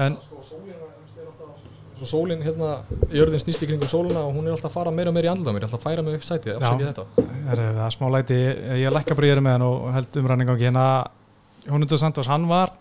en 0.06 0.18
svo 2.00 2.08
sólin 2.08 2.40
hérna, 2.44 2.68
jörðin 3.12 3.42
snýst 3.42 3.64
í 3.64 3.68
kringum 3.68 3.90
sólina 3.90 4.22
og 4.24 4.32
hún 4.32 4.46
er 4.48 4.54
alltaf 4.54 4.70
að 4.70 4.76
fara 4.78 4.92
meira 4.94 5.12
og 5.12 5.16
meira 5.16 5.28
í 5.28 5.32
andlum 5.34 5.52
mér. 5.52 5.66
Er 5.66 5.68
alltaf 5.68 5.82
að 5.82 5.90
færa 5.90 6.04
mig 6.04 6.16
upp 6.16 6.24
sætið, 6.24 6.54
afsakið 6.56 6.86
þetta. 6.88 7.24
Er 7.52 7.60
það 7.60 7.80
er 7.84 7.96
smá 7.96 8.06
læti, 8.14 8.38
ég 8.80 8.94
lækka 8.94 9.16
bara 9.18 9.28
ég 9.28 9.36
er 9.36 9.42
með 9.44 9.56
hann 9.56 9.64
og 9.66 9.90
held 9.96 10.20
umræðning 10.22 10.48
á 10.48 10.54
ekki 10.54 10.68
hérna 10.70 10.86
Jónundur 11.66 12.00
Santos, 12.00 12.30
hann 12.30 12.46
var 12.48 12.72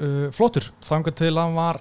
uh, 0.00 0.24
flottur. 0.34 0.66
Þangar 0.86 1.16
til 1.20 1.34
hann 1.36 1.54
var 1.58 1.80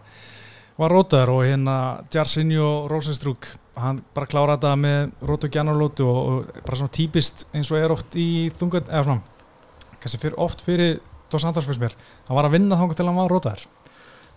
var 0.80 0.94
rótaður 0.96 1.34
og 1.34 1.42
hérna 1.44 1.74
Jarsinho 2.14 2.88
Rosenstrúk 2.88 3.50
hann 3.80 4.00
bara 4.16 4.28
kláraði 4.32 4.62
þetta 4.62 4.76
með 4.80 5.26
rótu 5.28 5.50
og 5.50 5.56
gjanarlótu 5.56 6.06
og, 6.08 6.20
og 6.30 6.62
bara 6.64 6.80
svona 6.80 6.94
típist 6.96 7.46
eins 7.52 7.72
og 7.74 7.80
er 7.80 7.92
oft 7.92 8.16
í 8.20 8.48
þungat 8.60 8.88
eða 8.88 9.04
svona 9.10 10.00
kannski 10.00 10.22
fyrir, 10.22 10.38
oft 10.40 10.64
fyrir 10.64 11.02
Dos 11.30 11.44
Santos 11.44 11.68
fyrst 11.68 11.82
mér. 11.84 11.94
Hann 12.26 12.38
var 12.40 12.48
að 12.48 12.56
vinna 12.56 12.78
þangar 12.80 12.98
til 12.98 13.06
hann 13.06 13.20
var 13.20 13.30
rótaður. 13.30 13.68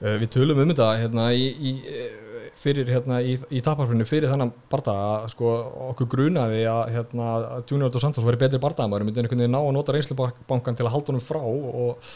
Uh, 0.03 0.17
við 0.19 0.33
tölum 0.35 0.59
um 0.65 0.73
þetta 0.75 0.89
hérna 0.99 1.29
í, 1.31 1.47
í, 1.71 1.73
fyrir 2.63 2.91
hérna 2.91 3.21
í, 3.25 3.37
í 3.51 3.63
taparfinu 3.65 4.07
fyrir 4.09 4.31
þannan 4.31 4.53
barda 4.71 4.95
að 5.07 5.31
sko 5.33 5.53
okkur 5.93 6.11
grunaði 6.17 6.67
að 6.71 6.83
hérna 6.97 7.31
að 7.37 7.47
Junior 7.71 7.95
Dos 7.95 8.05
Santos 8.05 8.27
væri 8.27 8.43
betri 8.43 8.61
bardaðamæður 8.63 9.07
myndi 9.09 9.23
einhvern 9.23 9.45
veginn 9.45 9.57
ná 9.57 9.61
að 9.63 9.73
nota 9.79 9.95
reynslubankan 9.97 10.79
til 10.79 10.87
að 10.87 10.95
halda 10.97 11.13
honum 11.15 11.25
frá 11.25 11.41
og, 11.41 12.13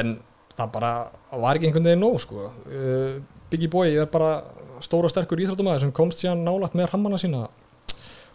en 0.00 0.16
það 0.58 0.72
bara 0.74 0.92
var 1.30 1.56
ekki 1.58 1.70
einhvern 1.70 1.88
veginn 1.90 2.04
nóg 2.04 2.20
sko. 2.22 2.50
Uh, 2.66 3.20
Biggie 3.50 3.70
Boy 3.70 3.96
er 3.96 4.10
bara 4.10 4.42
stóra 4.84 5.10
sterkur 5.12 5.40
íþróttumæður 5.42 5.86
sem 5.86 5.96
komst 5.96 6.22
síðan 6.22 6.44
nálagt 6.46 6.76
með 6.78 6.92
rammana 6.92 7.18
sína 7.20 7.48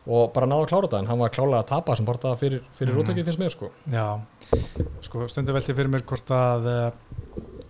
og 0.05 0.33
bara 0.35 0.45
náða 0.49 0.65
að 0.65 0.69
klára 0.69 0.87
þetta 0.87 0.99
en 1.01 1.07
hann 1.09 1.21
var 1.21 1.31
klálega 1.33 1.61
að 1.63 1.69
tapa 1.71 1.95
sem 1.97 2.05
barda 2.05 2.35
fyrir, 2.37 2.61
fyrir 2.77 2.93
mm. 2.93 2.99
rótökið 2.99 3.25
finnst 3.29 3.41
mér 3.41 3.53
sko. 3.53 3.71
Já, 3.89 4.05
sko 5.07 5.29
stundu 5.31 5.55
velti 5.55 5.73
fyrir 5.73 5.89
mér 5.89 6.05
hvort 6.05 6.35
að 6.35 6.69
uh, 6.69 6.83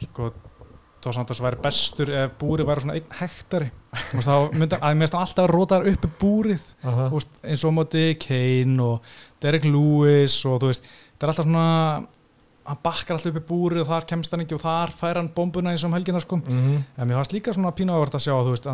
sko 0.09 0.33
Dos 1.05 1.13
Santos 1.13 1.37
væri 1.37 1.59
bestur 1.61 2.09
ef 2.17 2.31
búrið 2.41 2.65
væri 2.65 2.81
svona 2.81 2.95
einn 2.97 3.11
hektari. 3.19 3.67
Þá 3.93 4.55
myndi 4.57 4.79
að 4.79 4.95
mér 4.97 5.11
alltaf 5.19 5.51
rótar 5.51 5.85
uppi 5.85 6.09
búrið. 6.19 6.63
Uh 6.81 7.01
-huh. 7.13 7.27
eins 7.45 7.63
og 7.63 7.75
móti 7.77 8.17
Kane 8.17 8.81
og 8.81 9.03
Derek 9.41 9.65
Lewis 9.69 10.39
og 10.45 10.57
þú 10.61 10.71
veist, 10.71 10.83
þetta 11.13 11.27
er 11.27 11.29
alltaf 11.29 11.45
svona 11.45 11.67
hann 12.65 12.79
bakkar 12.81 13.15
alltaf 13.15 13.29
uppi 13.29 13.43
búrið 13.45 13.83
og 13.83 13.89
þar 13.91 14.05
kemst 14.09 14.31
hann 14.33 14.41
ekki 14.41 14.55
og 14.57 14.63
þar 14.63 14.93
fær 14.97 15.19
hann 15.19 15.27
bombuna 15.35 15.73
eins 15.73 15.83
og 15.85 15.91
um 15.91 15.97
helgina 15.97 16.19
sko. 16.19 16.37
mm 16.37 16.43
-hmm. 16.45 16.79
en 16.97 17.07
mér 17.07 17.15
fannst 17.19 17.33
líka 17.33 17.53
svona 17.53 17.71
pínu 17.71 17.93
ávert 17.93 18.15
að 18.15 18.25
sjá 18.25 18.33
þú 18.33 18.49
veist, 18.49 18.65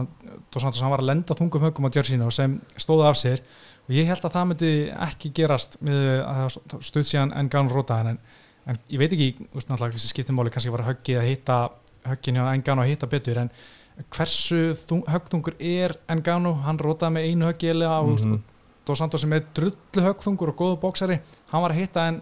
Dos 0.52 0.62
Santos 0.62 0.82
hann 0.82 0.92
var 0.92 1.00
að 1.00 1.10
lenda 1.12 1.36
þungum 1.36 1.62
högum 1.62 1.86
á 1.88 1.96
Jerseyna 1.96 2.32
sem 2.32 2.62
stóði 2.78 3.10
af 3.10 3.18
sér 3.18 3.42
og 3.88 3.92
ég 3.96 4.08
held 4.08 4.24
að 4.26 4.32
það 4.32 4.48
myndi 4.48 4.92
ekki 4.92 5.34
gerast 5.34 5.78
með 5.82 6.24
að 6.26 6.58
stuð 6.80 7.04
síðan 7.04 7.34
en 7.34 7.50
gán 7.50 7.70
róta 7.70 8.00
en, 8.00 8.18
en 8.66 8.78
ég 8.90 9.00
veit 9.00 9.14
ekki, 9.14 9.36
veist, 9.54 9.70
náttúrulega 9.70 9.98
skiptum 9.98 10.36
máli 10.36 10.50
kannski 10.50 10.72
var 10.72 10.82
að 10.82 10.88
höggi 10.92 11.18
að 11.18 11.28
hitta 11.28 11.70
höggin 12.06 12.36
hjá 12.36 12.54
Engano 12.54 12.82
að 12.82 12.88
hitta 12.88 13.08
betur 13.08 13.38
en 13.38 13.52
hversu 14.10 14.74
höggþungur 15.08 15.56
er 15.60 15.98
Engano, 16.08 16.54
hann 16.54 16.80
rótaði 16.80 17.14
með 17.14 17.28
einu 17.28 17.46
höggi 17.46 17.70
eða 17.70 18.02
mm 18.02 18.16
-hmm. 18.16 18.40
Dos 18.86 18.98
Santos 18.98 19.22
sem 19.22 19.34
er 19.34 19.44
drullu 19.54 20.02
höggþungur 20.08 20.50
og 20.50 20.56
góðu 20.56 20.80
bóksari 20.80 21.20
hann 21.52 21.62
var 21.62 21.72
að 21.72 21.78
hitta 21.78 22.08
en 22.08 22.22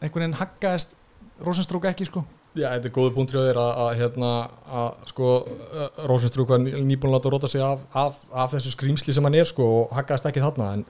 einhvern 0.00 0.22
veginn 0.22 0.40
haggaðist 0.40 0.96
Rosenstrúk 1.44 1.84
ekki 1.90 2.08
sko. 2.08 2.24
Já, 2.56 2.70
þetta 2.72 2.88
er 2.88 2.94
góðu 2.96 3.12
punktur 3.12 3.42
á 3.44 3.46
þér 3.46 3.58
að, 3.60 3.72
að 3.84 3.90
hérna, 4.00 4.28
að 4.80 5.08
sko 5.10 5.32
Rosenstrúk 6.08 6.52
var 6.54 6.62
nýbúin 6.62 7.10
að 7.10 7.16
láta 7.18 7.32
róta 7.34 7.50
sig 7.52 7.64
af, 7.64 7.82
af, 7.92 8.22
af 8.32 8.54
þessu 8.54 8.72
skrýmsli 8.72 9.12
sem 9.12 9.26
hann 9.28 9.36
er 9.36 9.48
sko 9.48 9.66
og 9.82 9.92
haggaðist 9.98 10.30
ekki 10.30 10.44
þarna 10.44 10.70
en 10.78 10.86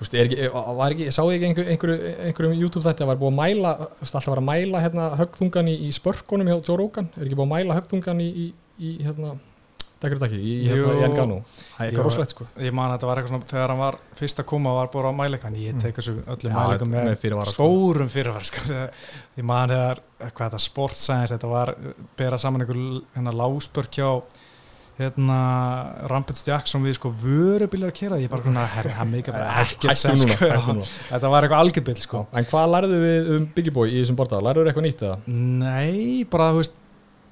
Þú 0.00 0.06
veist, 0.06 0.14
ekki, 0.16 0.44
var 0.78 0.94
ekki, 0.94 1.06
sá 1.12 1.18
ég 1.28 1.42
ekki 1.44 1.64
einhverjum 1.74 2.04
einhverju 2.24 2.54
YouTube 2.56 2.86
þetta 2.86 3.04
að 3.04 3.10
var 3.10 3.18
búið 3.20 3.34
að 3.34 3.36
mæla, 3.36 3.72
alltaf 4.00 4.28
var 4.32 4.40
að 4.40 4.46
mæla 4.46 4.80
hérna 4.80 5.08
högþungan 5.20 5.68
í, 5.68 5.74
í 5.84 5.90
spörkunum 5.92 6.48
hjá 6.48 6.54
Joe 6.56 6.78
Rogan, 6.80 7.10
er 7.18 7.26
ekki 7.26 7.36
búið 7.36 7.44
að 7.44 7.50
mæla 7.50 7.76
högþungan 7.76 8.22
í, 8.24 8.28
í, 8.32 8.46
í 8.80 8.92
hérna, 9.04 9.34
dekkur 10.00 10.20
þetta 10.20 10.28
ekki, 10.30 10.40
í 10.40 10.68
hérna 10.70 10.92
í 10.96 11.04
Engano, 11.06 11.38
það 11.46 11.80
er 11.84 11.90
eitthvað 11.90 12.06
rosalegt 12.08 12.34
sko. 12.34 12.46
Ég 12.64 12.76
man 12.76 12.88
að 12.88 12.94
þetta 12.96 13.10
var 13.10 13.20
eitthvað 13.20 13.34
svona, 13.34 13.48
þegar 13.52 13.72
hann 13.74 13.82
var 13.82 13.98
fyrst 14.20 14.42
að 14.42 14.48
koma 14.50 14.74
var 14.78 14.92
búið 14.94 15.08
að 15.10 15.16
mæla 15.20 15.38
eitthvað, 15.38 15.58
ég 15.60 15.80
tek 15.84 15.98
þessu 16.00 16.14
öllum 16.24 16.54
mæleikum 16.56 16.94
með, 16.94 17.08
með 17.10 17.18
fyrirvara, 17.24 17.54
stórum 17.56 18.08
sko. 18.08 18.14
fyrirvar, 18.16 18.46
sko. 18.48 18.78
Ég 19.40 19.48
man 19.50 19.74
þegar, 19.74 20.04
hvað 20.22 20.44
þetta, 20.46 20.62
sportscience, 20.66 21.34
þetta 21.34 21.50
var, 21.52 21.74
berað 22.20 22.44
saman 22.46 22.64
einhver 22.64 22.80
hérna 23.16 23.36
láspörk 23.42 24.00
hjá 24.00 24.08
hérna 25.00 25.36
Rampage 26.10 26.44
Jackson 26.44 26.84
við 26.84 26.98
sko 26.98 27.12
vörubilar 27.22 27.92
að 27.92 27.96
kera 28.02 28.18
ég 28.20 28.32
bara 28.32 28.44
svona, 28.44 28.66
herri, 28.74 28.92
það 28.96 29.12
mikið 29.14 29.36
bara 29.36 29.62
ekkert 29.64 30.00
sem 30.00 30.18
sko, 30.20 30.76
þetta 31.08 31.32
var 31.32 31.46
eitthvað 31.46 31.64
algjörbill 31.64 31.96
sko 32.02 32.22
En 32.36 32.48
hvað 32.50 32.72
lærðu 32.74 33.00
við 33.04 33.30
um 33.36 33.46
Biggie 33.54 33.74
Boy 33.74 33.88
í 33.88 34.02
þessum 34.02 34.18
bortað? 34.20 34.44
Lærðu 34.44 34.66
þau 34.66 34.70
eitthvað 34.72 34.86
nýtt 34.88 35.04
eða? 35.06 35.16
Nei, 35.64 36.26
bara 36.30 36.50
þú 36.52 36.60
veist 36.60 36.79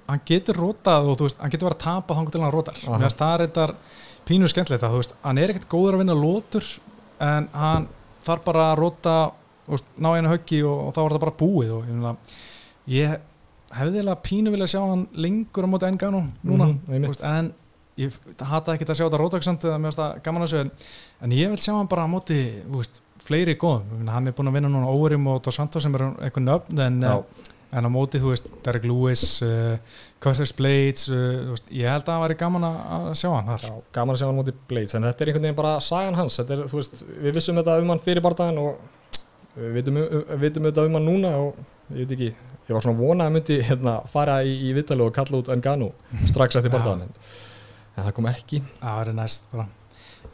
hann 0.09 0.25
getur 0.29 0.57
rótað 0.57 1.11
og 1.11 1.19
þú 1.19 1.29
veist, 1.29 1.41
hann 1.43 1.53
getur 1.53 1.69
verið 1.69 1.79
að 1.79 1.85
tapa 1.85 2.15
þá 2.15 2.21
hann 2.23 2.53
rótar, 2.55 2.81
mér 2.89 3.05
finnst 3.05 3.23
það 3.23 3.37
reyndar 3.43 3.75
pínu 4.29 4.49
skemmtilegt 4.49 4.85
að 4.87 4.95
þú 4.95 5.03
veist, 5.03 5.17
hann 5.23 5.41
er 5.41 5.53
ekkert 5.53 5.69
góður 5.73 5.99
að 5.99 6.03
vinna 6.05 6.17
lótur, 6.17 6.69
en 7.25 7.49
hann 7.53 7.89
þarf 8.25 8.45
bara 8.47 8.71
að 8.73 8.79
róta 8.83 9.17
og 9.69 9.89
ná 10.01 10.11
einu 10.17 10.33
höggi 10.33 10.63
og, 10.65 10.89
og 10.89 10.95
þá 10.97 11.01
er 11.05 11.15
það 11.15 11.25
bara 11.25 11.39
búið 11.43 11.73
og 11.77 11.89
ég, 11.89 12.37
ég 12.99 13.17
hefði 13.77 13.99
eiginlega 13.99 14.21
pínu 14.25 14.53
vilja 14.55 14.71
sjá 14.73 14.81
hann 14.81 15.05
lengur 15.13 15.69
á 15.69 15.73
móti 15.73 15.89
Engano 15.89 16.23
núna 16.41 16.71
mm 16.71 16.79
-hmm, 16.87 17.27
en 17.29 17.53
ég 17.99 18.15
hata 18.41 18.75
ekki 18.75 18.87
að 18.89 18.97
sjá 18.97 19.05
þetta 19.05 19.21
rótaksand 19.21 19.65
eða 19.65 19.79
mér 19.79 19.91
finnst 19.91 20.01
það 20.01 20.23
gaman 20.25 20.43
að 20.43 20.53
sjá 20.53 20.61
en, 20.61 20.71
en 21.23 21.33
ég 21.33 21.53
vil 21.53 21.59
sjá 21.59 21.75
hann 21.75 21.91
bara 21.91 22.07
á 22.07 22.09
móti 22.09 22.39
veist, 22.67 23.03
fleiri 23.25 23.55
góðum, 23.55 24.09
hann 24.09 24.27
er 24.27 24.33
búin 24.33 24.49
að 24.49 24.57
vinna 24.57 24.69
núna 24.69 24.89
Órim 24.89 25.27
og 25.27 25.43
Dos 25.43 25.55
Santos 25.55 25.83
sem 25.83 25.95
er 25.95 26.03
eitthvað 26.23 26.45
nöfn 26.45 26.81
en, 26.81 27.03
en 27.69 27.85
á 27.85 27.91
móti 27.93 28.21
þú 28.23 28.33
veist 28.33 28.47
Derek 28.65 28.87
Lewis, 28.89 29.25
uh, 29.45 29.77
Curtis 30.23 30.55
Blades 30.57 31.09
uh, 31.13 31.51
veist, 31.53 31.67
ég 31.75 31.91
held 31.91 32.07
að 32.07 32.13
það 32.15 32.23
væri 32.25 32.37
gaman 32.41 32.69
að 32.69 33.09
sjá 33.21 33.29
hann 33.35 33.51
þar. 33.53 33.65
Já, 33.67 33.75
gaman 33.99 34.17
að 34.17 34.23
sjá 34.23 34.29
hann 34.29 34.39
móti 34.39 34.55
Blades 34.71 34.97
en 34.97 35.09
þetta 35.09 35.25
er 35.25 35.33
einhvern 35.33 35.49
veginn 35.49 35.59
bara 35.59 35.75
sagan 35.85 36.19
hans. 36.19 36.39
Er, 36.45 36.63
veist, 36.73 37.03
við 37.09 37.37
vissum 37.37 37.61
þetta 37.61 37.79
um 37.83 37.93
hann 37.93 38.05
fyrir 38.05 38.25
barndagin 38.25 38.63
og 38.63 39.59
við 39.59 39.81
vitum, 39.81 40.01
um, 40.05 40.31
vitum 40.41 40.69
þetta 40.71 40.87
um 40.89 40.99
hann 40.99 41.11
núna 41.11 41.35
og 41.43 41.59
ég 41.93 42.05
veit 42.05 42.15
ekki 42.17 42.31
ég 42.69 42.77
var 42.77 42.85
svona 42.85 43.01
vonað 43.01 43.29
að 43.31 43.35
myndi 43.37 43.59
hérna, 43.65 43.95
fara 44.13 44.39
í, 44.45 44.55
í 44.69 44.73
Vittali 44.77 45.05
og 45.05 45.15
kalla 45.17 45.41
út 45.41 45.51
Engano 45.53 45.93
strax 46.31 46.59
eftir 46.61 46.73
barndagan 46.73 47.07
en, 47.07 47.29
en 47.97 48.07
það 48.07 48.15
kom 48.17 48.31
ekki. 48.33 48.63
Það 48.81 48.99
var 49.01 49.13
næst 49.17 49.53
bara. 49.53 49.69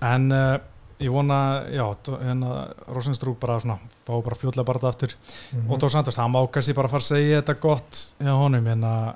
En 0.04 0.30
uh, 0.34 0.54
ég 1.02 1.10
vona, 1.10 1.64
já 1.72 1.84
hérna 2.22 2.68
Rosenstrúk 2.86 3.38
bara 3.42 3.58
svona 3.60 3.78
fá 4.06 4.12
bara 4.22 4.38
fljóðlega 4.38 4.66
barndag 4.66 4.88
aftur 4.92 5.14
mm 5.14 5.60
-hmm. 5.60 5.70
og 5.72 5.78
Dó 5.78 5.88
Sanders, 5.88 6.18
það 6.18 6.30
má 6.30 6.50
kannski 6.50 6.74
bara 6.74 6.88
fara 6.88 7.02
að 7.02 7.10
segja 7.12 7.40
þetta 7.40 7.60
gott 7.60 8.14
hjá 8.20 8.32
honum 8.32 8.66
hérna 8.66 9.14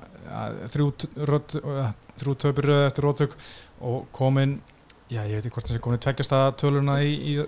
þrjú, 0.72 0.92
þrjú 2.18 2.34
töpir 2.34 2.64
röð 2.64 2.86
eftir 2.86 3.04
rótök 3.04 3.36
og 3.80 4.06
komin 4.12 4.60
já 5.10 5.24
ég 5.24 5.34
veit 5.34 5.46
ekki 5.46 5.54
hvort 5.54 5.68
sé 5.68 5.78
komin 5.78 5.98
tveggjast 5.98 6.32
að 6.32 6.56
töluna 6.56 7.02
í, 7.02 7.12
í 7.14 7.46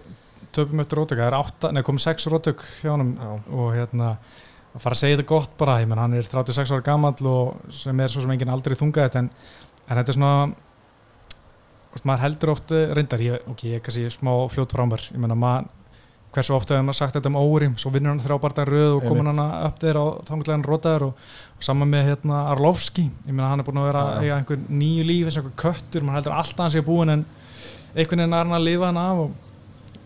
töpum 0.53 0.81
eftir 0.81 0.99
rótök, 0.99 1.19
það 1.19 1.27
er 1.27 1.35
átta, 1.35 1.73
nei 1.73 1.83
komin 1.83 1.99
sex 1.99 2.27
rótök 2.27 2.63
hjá 2.83 2.91
honum 2.91 3.17
já. 3.17 3.41
og 3.53 3.75
hérna 3.75 4.17
að 4.75 4.81
fara 4.81 4.95
að 4.95 5.03
segja 5.03 5.17
þetta 5.17 5.29
gott 5.29 5.57
bara, 5.59 5.81
ég 5.81 5.89
menn 5.89 5.99
hann 5.99 6.15
er 6.15 6.23
36 6.23 6.71
ára 6.71 6.87
gammal 6.87 7.15
og 7.27 7.73
sem 7.75 8.01
er 8.01 8.09
svo 8.09 8.23
sem 8.23 8.31
enginn 8.31 8.53
aldrei 8.53 8.77
þungaðið 8.77 9.17
en, 9.17 9.31
en 9.89 9.97
þetta 9.97 10.13
er 10.13 10.19
svona 10.19 10.35
veist, 11.95 12.07
maður 12.09 12.25
heldur 12.27 12.55
oft 12.55 12.73
eh, 12.77 12.89
reyndar, 12.97 13.23
ég, 13.25 13.45
ok, 13.51 13.67
ég 13.69 13.81
er 13.81 13.85
kannski 13.85 14.09
smá 14.15 14.33
fljótt 14.53 14.75
frámar, 14.77 15.05
ég 15.11 15.21
menna 15.21 15.39
maður 15.39 15.71
hversu 16.31 16.55
ofta 16.55 16.77
hefur 16.77 16.87
maður 16.87 16.99
sagt 17.01 17.17
þetta 17.19 17.31
um 17.33 17.39
órim? 17.41 17.73
Svo 17.81 17.91
vinnur 17.91 18.13
hann 18.13 18.23
þrjábartar 18.23 18.71
röð 18.71 18.97
og 19.01 19.07
komin 19.09 19.31
hann 19.33 19.41
upp 19.41 19.81
þeirra 19.83 20.03
og 20.07 20.21
þanglega 20.29 20.55
hann 20.55 20.67
rotaður 20.67 21.07
og, 21.09 21.25
og 21.57 21.67
saman 21.67 21.91
með 21.91 22.11
hérna 22.13 22.43
Arlovski. 22.53 23.09
Ég 23.27 23.35
menna 23.35 23.51
hann 23.51 23.63
er 23.63 23.67
búin 23.67 23.81
að 23.83 23.89
vera 23.89 24.05
ja. 24.23 24.39
einhver 24.39 24.61
nýju 24.69 25.07
líf 25.09 25.27
eins 25.27 25.41
og 25.41 25.49
einhver 25.49 25.57
köttur, 25.65 26.07
maður 26.07 26.21
heldur 26.21 26.37
alltaf 26.39 26.65
hans 26.69 26.79
er 26.79 26.87
búin 26.87 27.15
en 27.17 27.25
einhvern 27.97 28.23
veginn 28.23 28.37
er 28.39 28.45
hann 28.45 28.59
að 28.61 28.67
lifa 28.69 28.91
hann 28.93 29.01
af 29.03 29.25
og 29.25 29.50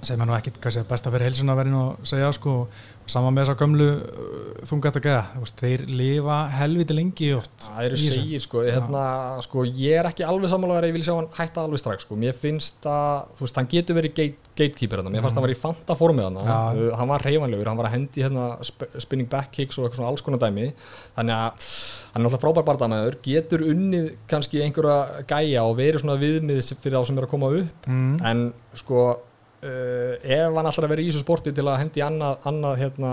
segir 0.08 0.20
maður 0.20 0.50
nú 0.50 0.60
hvað 0.60 0.76
sé 0.76 0.84
best 0.88 1.08
að 1.08 1.16
vera 1.16 1.28
heilsuna 1.28 1.56
verðin 1.58 1.80
og 1.80 2.08
segja 2.08 2.32
sko 2.36 2.56
Saman 3.04 3.34
með 3.36 3.44
þess 3.44 3.52
að 3.52 3.60
gömlu 3.60 3.86
uh, 4.00 4.60
þungat 4.64 4.96
að 4.96 5.02
geða, 5.04 5.48
þeir 5.60 5.82
lifa 5.92 6.36
helviti 6.54 6.94
lengi 6.96 7.26
oft. 7.36 7.56
Það 7.60 7.88
eru 7.88 7.98
segir 8.00 8.40
sko, 8.40 8.62
hérna, 8.64 9.02
sko, 9.44 9.64
ég 9.68 9.98
er 10.00 10.08
ekki 10.08 10.24
alveg 10.24 10.48
samanlega 10.52 10.80
að 10.80 10.88
ég 10.88 10.96
vil 10.96 11.02
sjá 11.04 11.12
hann 11.12 11.28
hætta 11.36 11.64
alveg 11.66 11.82
strax 11.82 12.06
sko, 12.06 12.16
mér 12.20 12.38
finnst 12.40 12.88
að, 12.88 13.26
þú 13.36 13.44
veist, 13.44 13.60
hann 13.60 13.68
getur 13.74 13.98
verið 13.98 14.14
gate, 14.16 14.52
gatekeeper 14.54 15.02
hann, 15.02 15.10
mér 15.12 15.26
fannst 15.26 15.36
að 15.36 15.42
hann 15.42 15.46
var 15.46 15.52
í 15.52 15.58
fanta 15.58 15.98
formið 16.00 16.28
hann, 16.30 16.40
uh, 16.40 16.80
hann 16.96 17.12
var 17.12 17.26
reyfanlegur, 17.28 17.70
hann 17.74 17.82
var 17.82 17.90
að 17.90 17.96
hendi 17.98 18.24
hérna 18.24 18.46
spinning 19.04 19.28
back 19.28 19.52
kicks 19.52 19.76
og 19.76 19.84
eitthvað 19.84 20.00
svona 20.00 20.14
alls 20.14 20.24
konar 20.24 20.40
dæmi, 20.40 20.70
þannig 21.18 21.36
að 21.36 21.68
hann 22.14 22.22
er 22.22 22.24
náttúrulega 22.24 22.42
frábær 22.46 22.68
barndamæður, 22.70 23.20
getur 23.28 23.68
unnið 23.68 24.10
kannski 24.32 24.64
einhverja 24.64 25.28
gæja 25.28 25.68
og 25.68 25.76
verið 25.76 26.06
svona 26.06 26.16
viðmið 26.24 26.72
fyrir 26.72 26.96
þá 26.96 27.10
sem 27.10 27.20
er 27.20 27.28
að 27.28 27.34
koma 27.36 27.52
upp, 27.60 27.88
mm. 27.90 28.18
en 28.32 28.44
sko 28.80 29.06
Uh, 29.64 30.18
ef 30.20 30.52
hann 30.52 30.66
alltaf 30.68 30.90
verið 30.90 31.06
í 31.06 31.08
þessu 31.08 31.22
sporti 31.22 31.52
til 31.56 31.64
að 31.64 31.78
hendi 31.80 32.02
annað, 32.04 32.34
annað 32.50 32.74
hérna, 32.82 33.12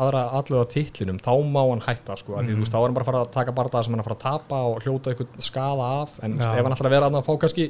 aðra 0.00 0.22
allu 0.38 0.62
á 0.62 0.72
titlinum, 0.72 1.18
þá 1.20 1.34
má 1.44 1.60
hann 1.60 1.82
hætta 1.84 2.16
sko, 2.16 2.38
mm. 2.38 2.46
því, 2.48 2.56
veist, 2.62 2.72
þá 2.72 2.78
er 2.78 2.86
hann 2.86 2.96
bara 2.96 3.04
að 3.04 3.10
fara 3.10 3.20
að 3.26 3.34
taka 3.34 3.54
barndað 3.58 3.84
sem 3.84 3.92
hann 3.92 4.00
er 4.00 4.06
að 4.06 4.08
fara 4.08 4.16
að 4.16 4.24
tapa 4.24 4.62
og 4.70 4.86
hljóta 4.86 5.12
eitthvað 5.12 5.44
skada 5.44 5.90
af 6.00 6.16
en 6.24 6.38
ja. 6.40 6.48
ef 6.54 6.64
hann 6.64 6.72
alltaf 6.72 6.88
verið 6.88 7.18
að 7.20 7.28
fá 7.28 7.30
kannski 7.44 7.68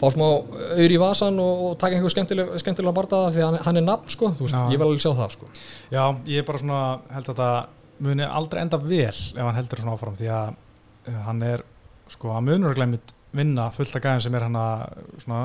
fá 0.00 0.06
smá 0.12 0.26
auðri 0.26 0.98
í 0.98 1.00
vasan 1.00 1.40
og, 1.44 1.62
og 1.68 1.78
taka 1.80 1.96
einhver 1.96 2.16
skemmtilega, 2.16 2.60
skemmtilega 2.64 2.96
barndað 2.98 3.30
því 3.36 3.46
hann, 3.46 3.58
hann 3.68 3.80
er 3.80 3.86
nafn 3.86 4.12
sko, 4.12 4.34
veist, 4.40 4.58
ég 4.72 4.80
vil 4.80 4.88
alveg 4.88 5.04
sjá 5.06 5.12
það 5.22 5.34
sko. 5.36 5.50
Já, 5.94 6.02
ég 6.26 6.42
er 6.42 6.48
bara 6.50 6.62
svona 6.64 6.84
held 7.14 7.30
að 7.32 7.42
það 7.44 7.58
muni 8.06 8.26
aldrei 8.28 8.62
enda 8.64 8.80
vel 8.82 9.08
ef 9.08 9.40
hann 9.40 9.56
heldur 9.56 9.82
svona 9.82 9.96
áfram 9.96 10.18
því 10.18 10.32
að 10.34 10.50
uh, 10.52 11.20
hann 11.30 11.44
er 11.46 11.64
sko 12.12 12.34
að 12.34 12.48
munur 12.50 12.74
að 12.74 12.80
glemja 12.80 13.02
vinna 13.36 13.70
fullt 13.74 13.96
af 13.96 14.04
gæðin 14.04 14.24
sem 14.26 14.36
er 14.36 14.46
hann 14.46 14.58
að 14.60 15.04
svona 15.22 15.40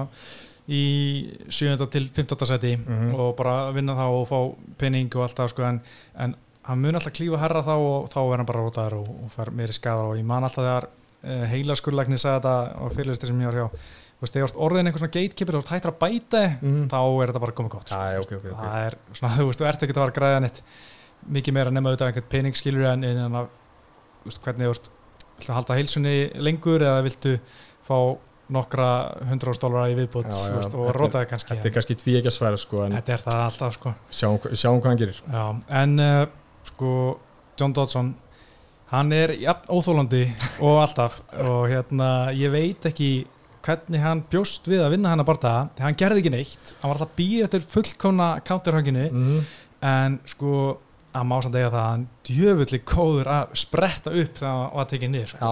í 0.72 0.84
7. 1.52 1.88
til 1.92 2.08
15. 2.16 2.46
seti 2.48 2.76
mm 2.78 2.86
-hmm. 2.88 3.16
og 3.20 3.36
bara 3.36 3.72
vinna 3.76 3.94
þá 3.98 4.06
og 4.08 4.28
fá 4.30 4.40
penning 4.78 5.12
og 5.16 5.24
allt 5.26 5.38
það 5.40 5.50
sko 5.54 5.64
en, 5.68 5.82
en 6.16 6.36
hann 6.64 6.80
mun 6.82 6.96
alltaf 6.96 7.14
klífa 7.14 7.38
herra 7.42 7.62
þá 7.66 7.76
og 7.78 8.10
þá 8.14 8.20
er 8.34 8.38
hann 8.38 8.46
bara 8.46 8.62
rótaður 8.64 8.94
og, 9.02 9.10
og 9.26 9.32
fer 9.32 9.52
meiri 9.52 9.74
skada 9.74 10.02
og 10.08 10.18
ég 10.18 10.24
man 10.24 10.44
alltaf 10.44 10.64
þegar 10.64 10.88
uh, 11.24 11.46
heila 11.52 11.76
skurlækni 11.76 12.18
sagði 12.18 12.40
þetta 12.40 12.56
á 12.78 12.84
fyrirlisti 12.96 13.28
sem 13.28 13.42
ég 13.42 13.46
var 13.52 13.56
hjá 13.60 13.70
veist, 14.22 14.34
þegar 14.34 14.52
orðin 14.56 14.88
einhver 14.88 15.00
svona 15.02 15.12
gatekeeper 15.18 15.56
og 15.58 15.66
hættur 15.66 15.92
að 15.92 16.00
bæta 16.00 16.44
Mhm. 16.62 16.88
þá 16.90 17.02
er 17.24 17.28
þetta 17.28 17.40
bara 17.40 17.52
komið 17.52 17.70
gott 17.70 17.90
sko. 17.90 18.00
Já, 18.00 18.20
ok, 18.20 18.32
ok, 18.32 18.46
ok. 18.52 18.60
það 18.62 18.86
er 18.88 18.98
svona, 19.14 19.36
þú 19.38 19.46
veist, 19.48 19.60
þú 19.62 19.66
ert 19.68 19.84
ekki 19.84 19.92
að 19.92 20.02
fara 20.02 20.12
að 20.12 20.18
græða 20.20 20.40
neitt 20.42 20.62
mikið 21.30 21.54
meira 21.54 21.72
nema 21.72 21.90
auðvitað 21.90 22.08
einhvern 22.08 22.30
pening 22.30 22.56
skilur 22.56 22.86
en, 22.94 23.04
en, 23.04 23.36
að, 23.36 23.48
veist, 24.26 24.42
hvernig 24.44 24.68
þú 24.68 24.72
ert 24.72 24.90
viltu 25.40 25.54
halda 25.54 25.74
heilsunni 25.76 26.32
lengur 26.36 26.82
eða 26.82 27.02
viltu 27.04 27.40
fá 27.88 27.98
nokkra 28.52 28.88
hundra 29.30 29.54
dólara 29.56 29.92
í 29.92 29.98
viðbútt 30.00 30.32
og 30.76 30.90
rótaði 30.98 31.30
kannski 31.32 31.56
Þetta 31.56 31.70
er 31.70 31.76
kannski 31.78 31.98
tví 32.00 32.18
ekki 32.20 32.32
að 32.32 32.38
sværa 32.38 32.60
sko 32.60 32.84
en 32.86 32.98
þetta 32.98 33.16
er 33.16 33.24
það 33.26 33.44
alltaf 33.46 33.78
sko. 33.78 33.94
Sjáum, 34.12 34.50
sjáum 34.54 34.82
hvað 34.82 34.92
hann 34.92 35.02
gerir. 35.02 35.22
Já, 35.26 35.46
en 35.82 35.96
uh, 36.04 36.26
sko 36.72 36.96
John 37.60 37.76
Dodson 37.78 38.14
hann 38.92 39.14
er 39.16 39.36
jafn 39.40 39.72
óþólandi 39.72 40.24
og 40.68 40.82
alltaf 40.84 41.22
og 41.40 41.66
hérna 41.72 42.10
ég 42.36 42.52
veit 42.54 42.88
ekki 42.92 43.12
hvernig 43.62 44.02
hann 44.02 44.24
bjóst 44.30 44.68
við 44.70 44.82
að 44.84 44.96
vinna 44.96 45.12
hann 45.14 45.22
að 45.22 45.30
barða 45.30 45.56
því 45.76 45.86
hann 45.86 46.00
gerði 46.00 46.24
ekki 46.24 46.34
neitt, 46.34 46.72
hann 46.82 46.90
var 46.90 46.98
alltaf 46.98 47.18
býð 47.20 47.44
eftir 47.46 47.68
fullkomna 47.76 48.30
counterhönginu 48.48 49.06
mm. 49.12 49.44
en 49.92 50.18
sko 50.30 50.56
að 51.12 51.26
má 51.28 51.34
samt 51.44 51.56
eiga 51.60 51.70
það 51.74 51.82
að 51.82 51.90
hann 51.92 52.04
djöfulli 52.28 52.80
kóður 52.88 53.30
að 53.34 53.56
spretta 53.60 54.14
upp 54.16 54.38
þegar 54.40 54.54
hann 54.56 54.76
var 54.78 54.86
tekið 54.92 55.10
niður 55.12 55.32
sko. 55.32 55.40
Já, 55.42 55.50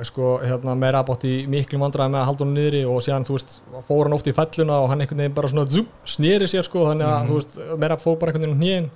já, 0.00 0.06
sko, 0.10 0.30
hérna 0.42 0.74
meira 0.80 1.02
bótt 1.06 1.26
í 1.28 1.34
miklu 1.52 1.78
vandræði 1.78 2.12
með 2.14 2.20
að 2.22 2.26
halda 2.30 2.44
hann 2.46 2.54
niðri 2.58 2.80
og 2.90 2.98
síðan, 3.06 3.26
þú 3.28 3.36
veist, 3.36 3.54
fór 3.86 4.02
hann 4.08 4.16
oft 4.18 4.26
í 4.26 4.34
felluna 4.34 4.80
og 4.82 4.88
hann 4.90 5.04
einhvern 5.04 5.22
veginn 5.22 5.36
bara 5.38 5.52
svona 5.52 5.66
zúp, 5.70 5.92
snýri 6.16 6.48
sér 6.50 6.66
sko, 6.66 6.86
þannig 6.90 7.06
að, 7.06 7.20
Mhm. 7.22 7.28
þú 7.30 7.38
veist, 7.38 7.56
meira 7.84 7.96
fór 8.02 8.18
bara 8.18 8.32
einhvern 8.32 8.50
veginn 8.50 8.60
hnýðin 8.60 8.90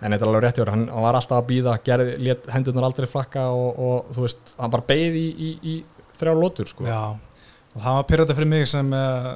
en 0.00 0.12
þetta 0.12 0.22
er 0.22 0.28
alveg 0.30 0.42
rétt 0.48 0.64
hann, 0.70 0.88
hann 0.88 1.02
var 1.02 1.14
alltaf 1.14 1.42
að 1.42 1.48
býða, 1.52 1.78
gerði, 1.84 2.18
let 2.24 2.46
hendurnar 2.46 2.84
aldrei 2.88 3.06
flakka 3.06 3.48
og, 3.52 3.78
og 3.78 4.14
þú 4.16 4.20
veist, 4.24 4.54
hann 4.58 4.70
bara 4.70 4.82
beið 4.88 5.14
í, 5.20 5.26
í, 5.36 5.50
í 5.62 5.84
þrjá 6.20 6.34
lótur 6.40 6.66
sko. 6.66 6.84
Já, 6.88 7.16
og 7.70 7.78
það 7.84 7.94
var 8.00 8.08
pyrrandi 8.10 8.34
fyrir 8.38 8.48
mig 8.50 8.66
sem 8.70 8.88
uh, 8.96 9.30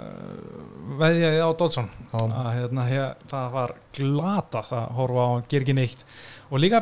veðjaði 1.01 1.41
á 1.45 1.49
Dodson 1.59 1.89
að 2.19 2.51
hérna, 2.59 2.85
hér, 2.89 3.15
það 3.31 3.49
var 3.55 3.73
glata 3.97 4.63
það 4.69 4.89
horfa 4.99 5.25
á 5.25 5.29
hann, 5.35 5.45
ger 5.51 5.65
ekki 5.65 5.77
neitt. 5.79 6.03
Og 6.51 6.59
líka, 6.63 6.81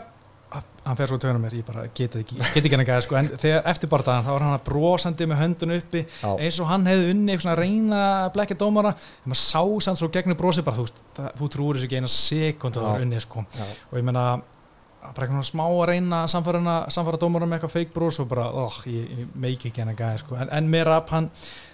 að- 0.53 0.71
hann 0.87 0.97
fer 0.99 1.11
svo 1.13 1.19
töðunum 1.23 1.45
mér 1.47 1.55
ég 1.61 1.67
bara 1.69 1.85
geti 1.95 2.23
ekki, 2.25 2.39
geti 2.41 2.63
ekki 2.67 2.75
hann 2.77 2.85
ekki 2.87 2.97
sko, 3.07 3.19
en 3.21 3.29
þegar 3.45 3.69
eftir 3.73 3.91
bardaðan 3.93 4.25
þá 4.27 4.31
var 4.35 4.47
hann 4.49 4.65
brosandi 4.67 5.29
með 5.31 5.41
höndun 5.43 5.75
uppi 5.77 6.03
Já. 6.09 6.31
eins 6.43 6.59
og 6.65 6.71
hann 6.73 6.89
hefði 6.91 7.13
unni 7.15 7.37
eitthvað 7.37 7.61
reyna 7.61 8.01
blekja 8.35 8.59
dómara. 8.65 8.95
En 9.23 9.33
maður 9.33 9.43
sá 9.45 9.63
sann 9.87 10.01
svo 10.01 10.09
gegnum 10.13 10.37
brosi 10.41 10.65
bara 10.67 10.81
þú, 10.81 10.89
þú 11.39 11.53
trúir 11.55 11.79
þessu 11.79 11.89
ekki 11.91 12.01
eina 12.03 12.11
sekund 12.17 12.77
að 12.77 12.83
það 12.89 12.97
var 12.97 13.07
unni 13.07 13.23
sko. 13.23 13.45
Og 13.93 14.01
ég 14.01 14.09
meina 14.09 14.27
að 14.33 14.49
bara 15.03 15.27
eitthvað 15.27 15.47
smá 15.49 15.65
að 15.67 15.87
reyna 15.91 16.23
að 16.25 16.31
samfara, 16.33 16.77
samfara 16.95 17.19
dómara 17.19 17.47
með 17.51 17.59
eitthvað 17.59 17.73
fake 17.75 17.93
bros 17.97 18.21
og 18.23 18.29
bara, 18.31 18.45
oh, 18.55 18.77
ég, 18.87 19.09
ég 19.19 19.33
meiki 19.35 19.69
ekki 19.71 19.83
hennar 19.83 19.97
gæði 19.99 20.21
sko. 20.23 20.37
en, 20.39 20.49
en 20.55 20.71
meira 20.71 20.97
upp 21.03 21.11
hann 21.11 21.29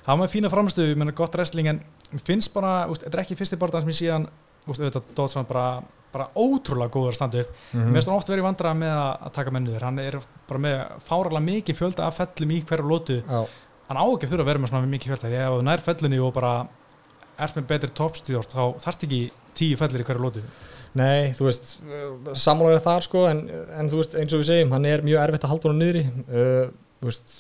hann 0.06 0.18
var 0.22 0.28
fína 0.32 0.48
framstöðu, 0.52 0.94
ég 0.94 0.96
meina 1.02 1.12
gott 1.12 1.34
wrestling 1.36 1.68
en 1.68 1.82
mér 2.12 2.24
finnst 2.24 2.54
bara, 2.54 2.86
þetta 2.88 3.12
er 3.18 3.24
ekki 3.24 3.36
fyrsti 3.36 3.58
barðan 3.60 3.84
sem 3.84 3.92
ég 3.92 4.00
síðan, 4.00 4.26
úst, 4.66 4.80
auðvitað 4.80 5.12
Dodson 5.14 5.44
bara, 5.48 5.66
bara 6.12 6.30
ótrúlega 6.40 6.90
góður 6.94 7.12
að 7.12 7.18
standa 7.20 7.40
upp 7.44 7.52
Mhm. 7.74 7.84
mér 7.92 7.98
finnst 8.00 8.08
hann 8.08 8.16
oft 8.16 8.28
verið 8.32 8.46
vandrað 8.48 8.76
með 8.80 8.94
að, 8.96 9.12
að 9.28 9.32
taka 9.38 9.50
mennuður 9.58 9.82
hann 9.90 9.98
er 9.98 10.18
bara 10.48 10.60
með 10.64 10.76
fáralega 11.04 11.44
mikið 11.50 11.76
fjölda 11.82 12.06
af 12.08 12.16
fellum 12.22 12.50
í 12.56 12.62
hverju 12.64 12.88
lótu 12.88 13.18
Já. 13.28 13.44
hann 13.88 14.00
á 14.00 14.04
ekki 14.08 14.24
að 14.24 14.32
þurfa 14.32 14.44
að 14.46 14.50
vera 14.54 14.58
með 14.64 14.72
svona 14.72 14.92
mikið 14.96 15.12
fjölda 15.12 15.32
ef 15.36 15.52
þú 15.52 15.62
nær 15.68 15.84
fellunni 15.84 16.18
og 16.24 16.32
bara 16.34 16.54
Nei, 20.96 21.32
þú 21.36 21.44
veist, 21.48 21.66
sammálaður 22.40 22.80
þar 22.86 23.04
sko, 23.04 23.24
en, 23.28 23.42
en 23.78 23.90
þú 23.92 23.98
veist, 24.00 24.14
eins 24.18 24.32
og 24.34 24.40
við 24.40 24.48
segjum, 24.48 24.70
hann 24.74 24.86
er 24.88 25.02
mjög 25.04 25.20
erfitt 25.26 25.44
að 25.44 25.52
halda 25.52 25.68
hann 25.72 25.82
niðri. 25.82 26.04
Uh, 26.28 26.70
þú 26.98 27.10
veist, 27.10 27.34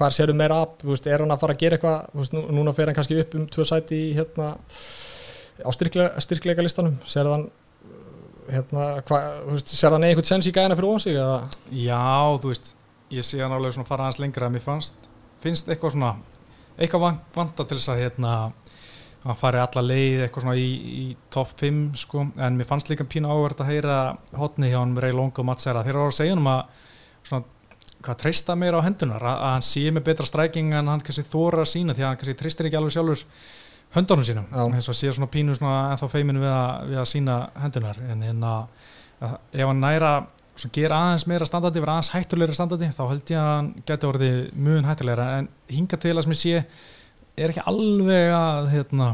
hvar 0.00 0.14
sérðu 0.16 0.34
meira 0.40 0.62
ab, 0.64 0.78
þú 0.80 0.90
veist, 0.94 1.06
er 1.12 1.22
hann 1.22 1.34
að 1.34 1.42
fara 1.44 1.54
að 1.54 1.60
gera 1.60 1.76
eitthvað? 1.78 2.08
Þú 2.14 2.22
veist, 2.22 2.34
nú, 2.34 2.42
núna 2.56 2.74
fer 2.74 2.90
hann 2.90 2.96
kannski 2.96 3.18
upp 3.22 3.36
um 3.38 3.44
tvö 3.52 3.66
sæti 3.68 4.00
í 4.08 4.14
hérna, 4.16 4.48
á 5.62 5.70
styrklega, 5.76 6.24
styrkleika 6.24 6.64
listanum, 6.64 6.96
sérðu 7.06 7.36
hann 7.36 7.46
uh, 7.46 8.00
hérna, 8.56 8.88
hva, 9.06 9.20
þú 9.44 9.58
veist, 9.58 9.74
sérðu 9.76 9.98
hann 10.00 10.08
eitthvað 10.08 10.30
sens 10.32 10.48
í 10.50 10.54
gæðina 10.56 10.78
fyrir 10.80 10.90
ofan 10.90 11.04
sig, 11.06 11.20
eða? 11.20 11.38
Já, 11.84 12.02
þú 12.42 12.54
veist, 12.54 12.72
ég 13.14 13.28
sé 13.28 13.44
hann 13.44 13.54
alveg 13.54 13.76
svona 13.76 13.90
fara 13.92 14.08
aðeins 14.08 14.22
lengra 14.24 14.48
að 14.48 14.56
mér 14.56 14.64
fannst, 14.66 15.10
finnst 15.44 15.68
eitthvað 15.70 15.94
svona 15.94 16.14
eitthvað 16.76 17.04
van- 17.06 17.20
vanta 17.36 17.64
til 17.68 17.78
þess 17.78 17.92
að 17.94 18.02
hérna 18.02 18.32
hann 19.26 19.38
fari 19.38 19.60
alla 19.60 19.82
leið 19.84 20.22
eitthvað 20.24 20.44
svona 20.44 20.56
í, 20.60 20.70
í 21.02 21.04
top 21.32 21.52
5 21.60 21.82
sko, 22.00 22.24
en 22.42 22.56
mér 22.58 22.68
fannst 22.68 22.90
líka 22.92 23.06
pínu 23.08 23.30
áverð 23.30 23.64
að 23.64 23.70
heyra 23.72 23.98
hotni 24.38 24.70
hjá 24.70 24.78
hann 24.80 24.96
Ray 25.02 25.14
Long 25.16 25.34
og 25.34 25.48
Mats 25.48 25.66
Serra, 25.66 25.84
þeir 25.86 25.96
eru 25.96 26.08
að 26.08 26.16
segja 26.18 26.36
um 26.36 26.50
að 26.52 26.62
svona, 27.26 27.44
hvað 28.06 28.20
treysta 28.22 28.56
meira 28.58 28.80
á 28.80 28.86
hendunar 28.86 29.22
að, 29.22 29.36
að 29.36 29.54
hann 29.56 29.66
sé 29.66 29.84
með 29.90 30.06
betra 30.10 30.28
stræking 30.28 30.74
en 30.76 30.92
hann 30.92 31.04
kannski 31.04 31.26
þóra 31.26 31.64
að 31.64 31.72
sína 31.72 31.96
því 31.96 32.04
að 32.04 32.10
hann 32.10 32.20
kannski 32.22 32.38
treystir 32.42 32.70
ekki 32.70 32.80
alveg 32.80 32.96
sjálfur 32.96 33.26
höndunum 33.96 34.26
sínum, 34.26 34.48
eins 34.66 34.90
og 34.90 34.98
sé 34.98 35.10
svona 35.10 35.30
pínu 35.32 35.54
svona 35.56 35.92
ennþá 35.94 36.10
feiminu 36.12 36.42
við 36.42 36.52
að, 36.52 36.88
við 36.90 37.02
að 37.02 37.10
sína 37.12 37.36
hendunar 37.62 38.00
en, 38.06 38.24
en 38.30 38.48
að, 38.50 38.88
að 39.24 39.36
ef 39.56 39.70
hann 39.70 39.82
næra 39.82 40.16
svo 40.56 40.70
gera 40.72 40.98
aðeins 41.04 41.26
meira 41.28 41.46
standardi, 41.48 41.80
vera 41.82 41.96
aðeins 41.96 42.12
hættulegra 42.14 42.56
standardi 42.56 42.88
þá 42.94 43.02
held 43.10 43.32
ég 43.32 43.40
að 43.40 43.50
hann 43.50 43.70
geti 43.88 44.08
orðið 44.08 44.38
mun 44.66 44.88
hættulegra. 44.88 45.26
En 45.40 45.48
hinga 45.72 45.98
til 46.00 46.14
að 46.14 46.24
sem 46.24 46.34
ég 46.34 46.40
sé 46.40 46.62
er 47.36 47.52
ekki 47.52 47.64
alveg 47.66 48.32
að 48.32 48.68
hérna, 48.72 49.08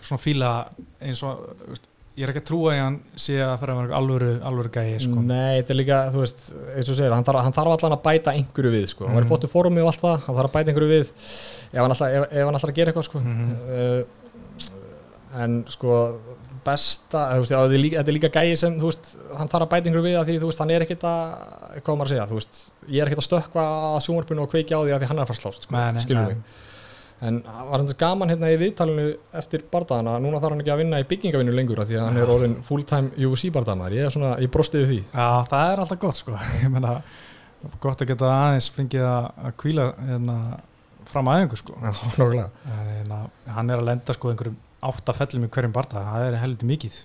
svona 0.00 0.22
fíla 0.22 0.50
eins 1.02 1.22
og 1.26 1.44
veist, 1.68 1.86
ég 2.18 2.24
er 2.26 2.32
ekki 2.32 2.40
að 2.42 2.48
trúa 2.50 2.70
að 2.74 2.80
hann 2.82 2.96
sé 3.20 3.36
að 3.42 3.52
fyrir 3.60 3.72
að 3.74 3.80
vera 3.84 3.98
alvöru, 3.98 4.30
alvöru 4.50 4.70
gæi 4.74 4.98
sko. 5.04 5.20
Nei, 5.22 5.60
þetta 5.60 5.70
er 5.74 5.78
líka, 5.78 5.98
þú 6.14 6.22
veist, 6.24 6.40
eins 6.74 6.88
og 6.90 6.96
segir, 6.98 7.12
hann 7.14 7.26
þarf, 7.28 7.42
hann 7.46 7.54
þarf 7.54 7.74
allan 7.76 7.94
að 7.98 8.02
bæta 8.08 8.34
einhverju 8.34 8.72
við, 8.74 8.86
sko, 8.90 9.06
hann 9.06 9.14
var 9.14 9.22
í 9.22 9.26
Mhm. 9.26 9.30
flottu 9.32 9.50
fórumi 9.52 9.82
og 9.84 9.92
allt 9.92 10.02
það, 10.02 10.16
hann 10.26 10.38
þarf 10.38 10.50
að 10.50 10.56
bæta 10.56 10.72
einhverju 10.72 10.90
við 10.94 11.12
ef 11.68 11.78
hann 11.78 12.54
alltaf, 12.54 12.74
gera 12.74 12.92
eitthvað, 12.92 13.08
sko 13.10 13.18
Mhm. 13.20 13.52
uh, 13.70 14.04
en 15.42 15.64
sko 15.68 15.94
besta, 16.64 17.22
veist, 17.38 17.52
já, 17.52 17.58
þetta 17.62 17.74
er 17.78 17.82
líka, 17.84 17.98
þetta 18.02 18.10
er 18.12 18.16
líka 18.18 18.30
gæi 18.34 18.56
sem, 18.58 18.78
veist, 18.82 19.12
hann 19.38 19.48
þarf 19.48 19.66
að 19.68 19.70
bæta 19.72 19.88
einhverju 19.88 20.06
við 20.08 20.16
að 20.18 20.26
því, 20.28 20.38
veist, 20.42 20.58
hann 20.58 20.70
er 20.74 20.84
ekkit 20.84 21.04
að, 21.06 21.24
hvað 21.86 21.98
maður 22.00 22.08
að 22.08 22.12
segja, 22.12 22.26
ég 22.88 23.02
er 23.04 23.06
ekkit 23.12 23.22
að 23.22 23.28
stökkva 23.28 23.62
að 23.94 24.00
sjónvarpinu 24.08 24.42
og 24.42 24.50
kveikja 24.52 24.76
á 24.76 24.82
því 24.82 24.92
að 24.96 25.00
því 25.04 25.08
hann 25.12 25.18
er 25.18 25.22
að 25.24 25.30
fara 25.30 25.38
slást, 25.38 25.62
sko, 25.68 25.72
nei. 25.76 26.34
við 26.34 26.36
en 27.24 27.40
það 27.42 27.70
var 27.70 27.82
hans 27.82 27.96
gaman 27.98 28.32
hérna 28.32 28.50
í 28.52 28.58
viðtalinu 28.60 29.06
eftir 29.40 29.64
bardaðana, 29.72 30.18
núna 30.22 30.38
þarf 30.42 30.54
hann 30.54 30.62
ekki 30.62 30.74
að 30.74 30.82
vinna 30.82 31.00
í 31.02 31.08
byggingavinnu 31.10 31.56
lengur 31.56 31.82
af 31.82 31.88
því 31.90 31.98
að 31.98 32.06
hann 32.06 32.20
er 32.22 32.32
orðin 32.34 32.56
full-time 32.66 33.26
UFC 33.26 33.50
bardaðamæður, 33.54 33.96
ég 33.98 34.06
er 34.06 34.14
svona, 34.14 34.30
ég 34.42 34.52
brosti 34.54 34.82
við 34.82 34.92
því. 34.92 35.00
Já, 35.10 35.28
það 35.50 35.72
er 35.72 35.82
alltaf 35.84 36.00
gott 36.04 36.20
sko. 36.20 36.36
Ég 36.62 36.72
meina, 36.74 36.94
gott 37.82 38.04
að 38.04 38.12
geta 38.12 38.30
aðeins 38.36 38.70
fengið 38.76 39.06
að, 39.08 39.28
að 39.48 39.58
kvíla 39.64 39.90
hérna, 40.06 40.38
fram 41.10 41.30
aðeingu 41.34 41.58
sko. 41.58 41.76
Já, 41.82 41.90
nokkulega 41.90 42.48
hérna, 42.94 43.20
hann 43.58 43.74
er 43.74 43.82
að 43.82 43.90
lenda 43.90 44.16
sko 44.16 44.32
einhverjum 44.32 44.58
átta 44.88 45.14
fellum 45.16 45.46
í 45.48 45.52
hverjum 45.52 45.74
barða, 45.74 46.04
það 46.06 46.26
er 46.28 46.38
heldur 46.38 46.70
mikið 46.70 46.98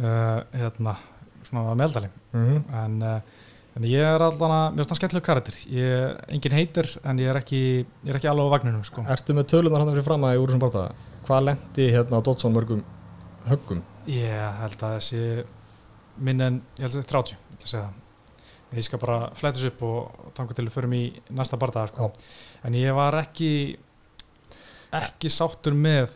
uh, 0.00 0.38
hérna 0.56 0.96
svona 1.44 1.72
að 1.72 1.80
meðaldali 1.80 2.10
mm 2.32 2.44
-hmm. 2.46 2.62
en, 2.84 2.94
uh, 3.02 3.40
en 3.76 3.86
ég 3.88 4.04
er 4.04 4.24
finnst 4.26 4.92
það 4.92 4.98
skemmtilega 5.00 5.28
karakter 5.28 5.56
ég 5.72 5.94
er 5.96 6.18
engin 6.34 6.56
heitir 6.56 6.90
en 7.04 7.22
ég 7.22 7.32
er 7.32 7.40
ekki 7.40 7.62
ég 7.82 8.10
er 8.10 8.20
ekki 8.20 8.30
alveg 8.32 8.50
á 8.50 8.54
vagninu 8.56 8.84
sko 8.84 9.06
Ertu 9.12 9.36
með 9.36 9.48
tölunar 9.54 9.84
hann 9.84 9.94
fyrir 9.94 10.06
fram 10.06 10.28
að 10.28 10.36
í 10.36 10.42
úr 10.42 10.52
þessum 10.52 10.64
bardaða? 10.66 11.08
Hvað 11.26 11.46
lendi 11.48 11.88
hérna 11.94 12.20
á 12.20 12.26
Dodson 12.26 12.54
mörgum 12.54 12.84
höggum? 13.48 13.82
ég 14.10 14.60
held 14.60 14.82
að 14.82 14.96
þessi 14.98 15.22
minn 16.22 16.44
en, 16.44 16.62
ég 16.78 16.86
held 16.86 17.00
að 17.00 17.10
30 17.14 17.36
að 17.62 17.68
segja 17.70 17.84
það 17.86 18.00
ég 18.72 18.86
skal 18.86 19.00
bara 19.02 19.18
flætis 19.36 19.64
upp 19.68 19.82
og 19.84 20.28
þangar 20.36 20.56
til 20.56 20.66
að 20.66 20.74
förum 20.74 20.94
í 20.96 21.02
næsta 21.36 21.58
barða 21.60 21.86
sko. 21.90 22.10
en 22.64 22.76
ég 22.78 22.94
var 22.96 23.16
ekki 23.20 23.52
ekki 24.92 25.32
sáttur 25.32 25.76
með 25.76 26.12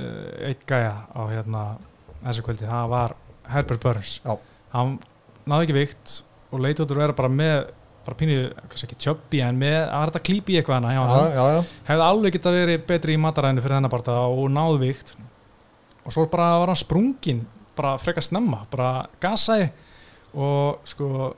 uh, 0.00 0.48
eitt 0.48 0.66
gæja 0.68 1.06
á 1.08 1.20
hérna 1.30 1.64
þessu 2.22 2.44
kvöldi, 2.44 2.68
það 2.68 2.90
var 2.92 3.16
Herbert 3.50 3.82
Burns 3.82 4.18
Já. 4.24 4.36
hann 4.74 4.98
náði 5.48 5.68
ekki 5.68 5.78
vikt 5.78 6.16
og 6.50 6.60
að 6.64 6.96
vera 6.96 7.12
bara 7.16 7.28
með 7.28 7.70
bara 8.00 8.16
pínu, 8.16 8.36
kannski 8.70 8.86
ekki 8.88 8.96
tjöbbi 9.04 9.42
en 9.44 9.58
með 9.60 9.76
að 9.92 10.06
þetta 10.08 10.22
klípi 10.24 10.54
í 10.54 10.56
eitthvað 10.58 10.78
hana 10.78 10.92
hann 10.96 11.34
já, 11.34 11.42
já. 11.52 11.58
hefði 11.90 12.04
alveg 12.06 12.32
geta 12.36 12.52
verið 12.54 12.86
betri 12.88 13.12
í 13.16 13.20
mataræðinu 13.20 13.64
fyrir 13.64 13.76
þennan 13.76 13.92
barða 13.92 14.14
og 14.32 14.46
náðu 14.54 14.78
vikt. 14.80 15.12
Og 16.08 16.14
svo 16.14 16.24
bara 16.32 16.46
var 16.62 16.72
hann 16.72 16.80
sprungin 16.80 17.42
bara 17.76 17.92
frekar 18.00 18.24
snemma, 18.24 18.62
bara 18.72 19.04
gasaði. 19.20 19.68
Og 20.32 20.80
sko 20.88 21.34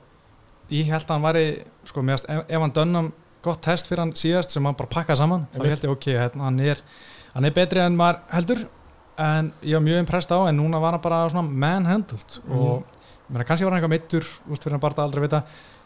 ég 0.71 0.87
held 0.87 1.03
að 1.03 1.11
hann 1.17 1.25
væri 1.27 1.43
sko, 1.91 2.05
meðast, 2.07 2.29
ef, 2.31 2.55
hann 2.63 2.73
dönnum 2.79 3.11
gott 3.43 3.61
test 3.67 3.91
fyrir 3.91 4.05
hann 4.05 4.15
síðast 4.17 4.55
sem 4.55 4.63
hann 4.65 4.79
bara 4.79 4.91
pakkaði 4.95 5.19
saman. 5.19 5.45
Þá 5.53 5.67
held 5.67 5.83
ég 5.89 5.93
ok, 5.97 6.09
hérna, 6.15 6.47
hann 6.47 6.63
er 6.63 6.81
hann 7.35 7.49
er 7.49 7.55
betri 7.59 7.83
en 7.83 7.99
maður 7.99 8.23
heldur. 8.31 8.63
En 9.19 9.51
ég 9.61 9.75
var 9.77 9.83
mjög 9.85 9.99
impressed 10.05 10.31
á 10.31 10.39
en 10.47 10.57
núna 10.57 10.79
var 10.81 10.95
hann 10.95 11.03
bara 11.03 11.25
svona 11.29 11.43
manhandled 11.51 12.39
Mhm. 12.47 12.55
og 12.57 12.92
meina, 13.29 13.45
kannski 13.47 13.65
var 13.65 13.73
hann 13.73 13.81
eitthvað 13.81 13.95
meittur 13.95 14.27
úst 14.51 14.65
fyrir 14.65 14.77
hann 14.77 14.83
bara 14.83 15.05
aldrei 15.05 15.23
vita. 15.25 15.43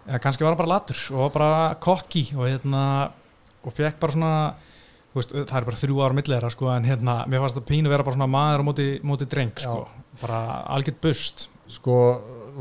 Eða 0.07 0.21
kannski 0.23 0.45
var 0.45 0.53
hann 0.53 0.61
bara 0.61 0.73
latur 0.75 1.03
og 1.17 1.33
bara 1.35 1.51
kokki 1.83 2.23
og 2.37 2.47
hérna 2.47 2.83
og 3.67 3.75
fekk 3.75 3.99
bara 4.01 4.15
svona 4.15 4.33
veist, 5.17 5.33
það 5.33 5.59
er 5.59 5.67
bara 5.67 5.81
þrjú 5.81 6.01
ára 6.03 6.17
millir 6.17 6.35
þeirra 6.37 6.51
sko, 6.53 6.71
en 6.71 6.87
hérna, 6.87 7.19
mér 7.27 7.43
fannst 7.43 7.57
það 7.59 7.69
pínu 7.71 7.91
vera 7.91 8.05
bara 8.07 8.17
svona 8.17 8.29
maður 8.31 8.63
á 8.63 8.67
móti, 8.69 8.87
móti 9.05 9.27
dreng 9.29 9.55
sko, 9.59 9.87
bara 10.21 10.41
algjört 10.77 11.01
bust. 11.03 11.47
Sko 11.67 11.95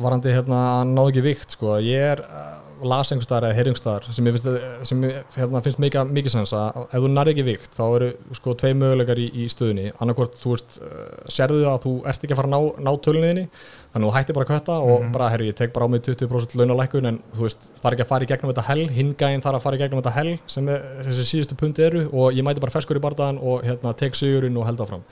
varandi 0.03 0.33
hérna 0.35 0.61
að 0.81 0.89
náðu 0.93 1.13
ekki 1.13 1.25
vikt 1.29 1.55
sko 1.55 1.77
ég 1.85 2.17
er 2.17 2.23
uh, 2.27 2.66
lasengustar 2.83 3.45
eða 3.47 3.55
herjungstar 3.57 4.05
sem 4.13 4.27
ég 4.29 4.37
finnst, 4.37 4.49
sem 4.89 5.03
ég, 5.07 5.17
hérna, 5.37 5.63
finnst 5.65 5.79
mikið, 5.83 6.11
mikið 6.17 6.35
sens 6.35 6.53
að 6.57 6.83
ef 6.87 7.01
þú 7.05 7.11
nær 7.15 7.31
ekki 7.33 7.45
vikt 7.47 7.77
þá 7.79 7.83
eru 7.97 8.09
sko 8.37 8.55
tvei 8.61 8.73
möguleikar 8.77 9.21
í, 9.23 9.27
í 9.33 9.47
stöðunni. 9.53 9.93
Annarkort 10.03 10.37
þú 10.41 10.55
veist, 10.55 10.79
uh, 10.83 11.07
sérðu 11.33 11.65
að 11.71 11.81
þú 11.87 11.93
ert 12.13 12.25
ekki 12.27 12.35
að 12.37 12.41
fara 12.43 12.51
að 12.51 12.55
ná, 12.57 12.85
ná 12.87 12.93
tölunniðinni 13.07 13.47
þannig 13.47 14.03
að 14.03 14.11
þú 14.11 14.15
hættir 14.19 14.37
bara 14.37 14.45
að 14.47 14.51
kvötta 14.53 14.75
og 14.83 14.97
Mhm. 15.07 15.13
bara 15.13 15.29
herri 15.33 15.49
ég 15.51 15.55
tek 15.57 15.73
bara 15.73 15.87
á 15.87 15.89
mig 15.89 16.03
20% 16.03 16.57
launalækkun 16.61 17.07
en 17.09 17.21
þú 17.33 17.47
veist, 17.47 17.71
það 17.81 17.87
er 17.91 17.95
ekki 17.97 18.05
að 18.05 18.13
fara 18.13 18.25
í 18.25 18.29
gegnum 18.29 18.53
þetta 18.53 18.67
hell. 18.69 18.85
Hingæinn 18.89 19.43
þarf 19.43 19.57
að 19.57 19.63
fara 19.63 19.77
í 19.77 19.81
gegnum 19.81 20.03
þetta 20.03 20.13
hell 20.19 20.39
sem 20.47 20.69
er, 20.69 20.83
þessi 21.07 21.25
síðustu 21.33 21.57
pundi 21.57 21.83
eru 21.87 22.05
og 22.13 22.33
ég 22.37 22.45
mæti 22.45 22.61
bara 22.61 22.71
ferskur 22.75 22.97
í 22.99 23.01
bardaðan 23.01 23.39
og 23.41 23.63
hérna, 23.65 23.95
tek 23.97 24.13
sigurinn 24.15 24.57
og 24.59 24.67
held 24.67 24.79
áfram 24.85 25.03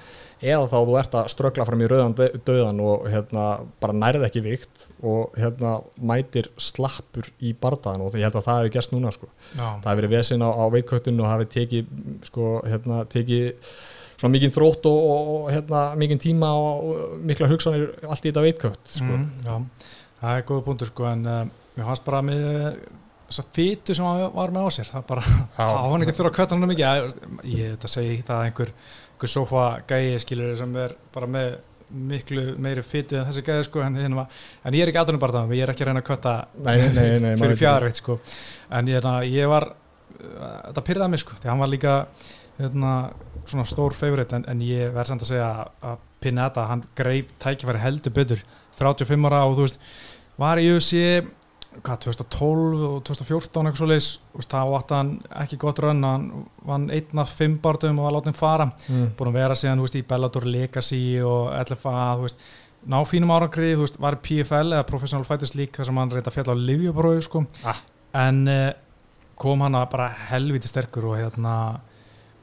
eða 0.42 0.68
þá 0.72 0.76
þú 0.88 0.96
ert 1.00 1.16
að 1.20 1.28
ströggla 1.34 1.66
fram 1.68 1.82
í 1.84 1.88
rauðan 1.90 2.14
dö- 2.18 2.30
dauðan 2.46 2.80
og 2.84 3.08
hérna, 3.12 3.44
bara 3.80 3.96
nærið 3.96 4.26
ekki 4.28 4.42
vikt 4.44 4.86
og 5.02 5.34
hérna, 5.38 5.74
mætir 6.00 6.48
slappur 6.60 7.28
í 7.40 7.54
bardaðan 7.60 8.06
og 8.06 8.16
ég 8.18 8.26
held 8.26 8.38
að 8.40 8.46
það 8.48 8.60
hefur 8.62 8.74
gerst 8.78 8.94
núna 8.94 9.12
sko. 9.14 9.28
Það 9.56 9.90
hefur 9.90 10.00
verið 10.02 10.14
vesinn 10.16 10.44
á, 10.44 10.50
á 10.50 10.64
veitköttun 10.74 11.20
og 11.24 11.30
hafi 11.30 11.50
tekið 11.58 11.92
sko, 12.30 12.48
hérna, 12.68 13.04
tekið 13.10 13.68
svona 14.14 14.34
mikið 14.36 14.52
þrótt 14.54 14.88
og, 14.88 14.98
og, 15.12 15.46
hérna, 15.52 15.84
mikið 16.00 16.20
tíma 16.28 16.50
og, 16.56 16.90
mikla 17.26 17.48
hugsanir 17.50 17.88
allt 18.06 18.24
í 18.24 18.30
þetta 18.30 18.44
veitkött 18.44 18.92
sko. 18.96 19.08
mm, 19.10 19.24
já, 19.44 19.56
það 20.20 20.36
er 20.38 20.44
góða 20.50 20.66
punktur 20.68 20.90
sko 20.92 21.08
en 21.10 21.24
uh, 21.26 21.40
mér 21.74 21.88
fannst 21.90 22.06
bara 22.06 22.20
með 22.24 22.44
þessa 23.24 23.44
fytu 23.56 23.96
sem 23.96 24.06
hann 24.06 24.28
var 24.36 24.52
með 24.54 24.68
á 24.68 24.70
sér 24.76 24.90
það 24.92 25.06
bara, 25.10 25.24
hann 25.58 26.04
ekki 26.06 26.14
þurfa 26.14 26.30
að 26.30 26.36
kvötta 26.38 26.56
hann 26.58 26.70
mikið 26.70 26.84
ég, 26.86 27.18
ég 27.56 27.74
þetta 27.74 27.90
segi 27.90 28.16
það 28.22 28.36
að 28.36 28.46
einhver, 28.48 28.72
einhver 29.14 29.30
sofa 29.30 29.64
gæi 29.88 30.18
skilur 30.22 30.56
sem 30.58 30.76
er 30.82 30.94
bara 31.14 31.26
með 31.30 31.54
miklu 31.94 32.44
meiri 32.58 32.82
fytu 32.82 33.18
en 33.20 33.26
þessi 33.28 33.42
gæði 33.46 33.66
sko 33.68 33.82
en, 33.84 33.96
hérna, 34.00 34.24
en 34.66 34.74
ég 34.74 34.82
er 34.82 34.90
ekki 34.90 34.98
aðunum 35.02 35.20
bara 35.22 35.36
það 35.44 35.52
ég 35.54 35.62
er 35.66 35.70
ekki 35.74 35.84
að 35.84 35.90
reyna 35.90 36.00
að 36.02 36.06
kvötta 36.08 36.32
Nei, 36.64 36.76
nei, 36.96 37.10
nei, 37.22 37.34
fyrir 37.38 37.52
veit 37.54 37.60
fjarveitt 37.60 38.00
sko. 38.00 38.16
En 38.74 38.88
ég, 38.90 38.96
hérna, 38.98 39.12
ég 39.28 39.50
var 39.52 39.68
þetta 40.18 40.84
pyrraði 40.88 41.12
mig 41.14 41.22
sko 41.22 41.36
því 41.38 41.50
hann 41.52 41.62
var 41.62 41.70
líka 41.70 41.94
hérna, 42.58 42.94
svona 43.46 43.66
stór 43.68 43.94
favorit 43.98 44.32
en, 44.34 44.44
en 44.50 44.64
ég 44.64 44.90
verð 44.94 45.12
samt 45.12 45.24
að 45.26 45.32
segja 45.34 45.52
að- 45.84 46.02
Pinetta, 46.24 46.62
hann 46.70 46.80
greip 46.96 47.34
tækifæri 47.36 47.82
heldur 47.82 48.12
betur. 48.16 48.38
35 48.78 49.26
ára 49.28 49.42
og 49.44 49.58
þú 49.58 49.66
veist 49.66 49.80
var 50.40 50.56
í 50.56 50.70
UFC 50.72 50.94
hvað, 51.82 52.00
2012 52.04 52.82
og 52.88 52.98
2014 53.08 53.68
eitthvað 53.68 53.80
svo 53.80 53.88
leis 53.90 54.08
þá 54.44 54.58
átti 54.78 54.96
hann 54.96 55.12
ekki 55.42 55.58
gott 55.62 55.80
raun 55.82 56.04
hann 56.06 56.26
vann 56.66 56.84
einn 56.94 57.22
af 57.22 57.32
fimm 57.38 57.56
barndum 57.62 57.98
og 57.98 58.08
var 58.08 58.16
látið 58.18 58.36
fara 58.38 58.68
mm. 58.70 59.08
búin 59.18 59.30
að 59.32 59.38
vera 59.40 59.56
síðan 59.58 59.80
þú 59.82 59.88
veist, 59.88 59.98
í 59.98 60.04
Bellator 60.12 60.46
Legacy 60.48 61.02
og 61.24 61.50
LFA 61.64 62.04
þú 62.20 62.26
veist, 62.26 62.44
ná 62.94 62.98
fínum 63.08 63.32
árangri 63.34 63.72
þú 63.74 63.86
veist, 63.86 63.98
var 64.02 64.18
PFL 64.22 64.76
eða 64.76 64.86
Professional 64.88 65.26
Fighters 65.28 65.54
League 65.58 65.74
þar 65.76 65.90
sem 65.90 66.00
hann 66.02 66.14
reynda 66.14 66.30
að 66.32 66.38
fjalla 66.38 66.56
á 66.56 66.64
Livjabrói 66.68 67.24
sko. 67.24 67.44
Ah. 67.64 67.82
en 68.24 68.44
uh, 68.46 68.70
kom 69.40 69.64
hann 69.64 69.74
að 69.74 69.88
bara 69.96 70.08
helviti 70.30 70.70
sterkur 70.70 71.10
og 71.10 71.18
hérna 71.18 71.54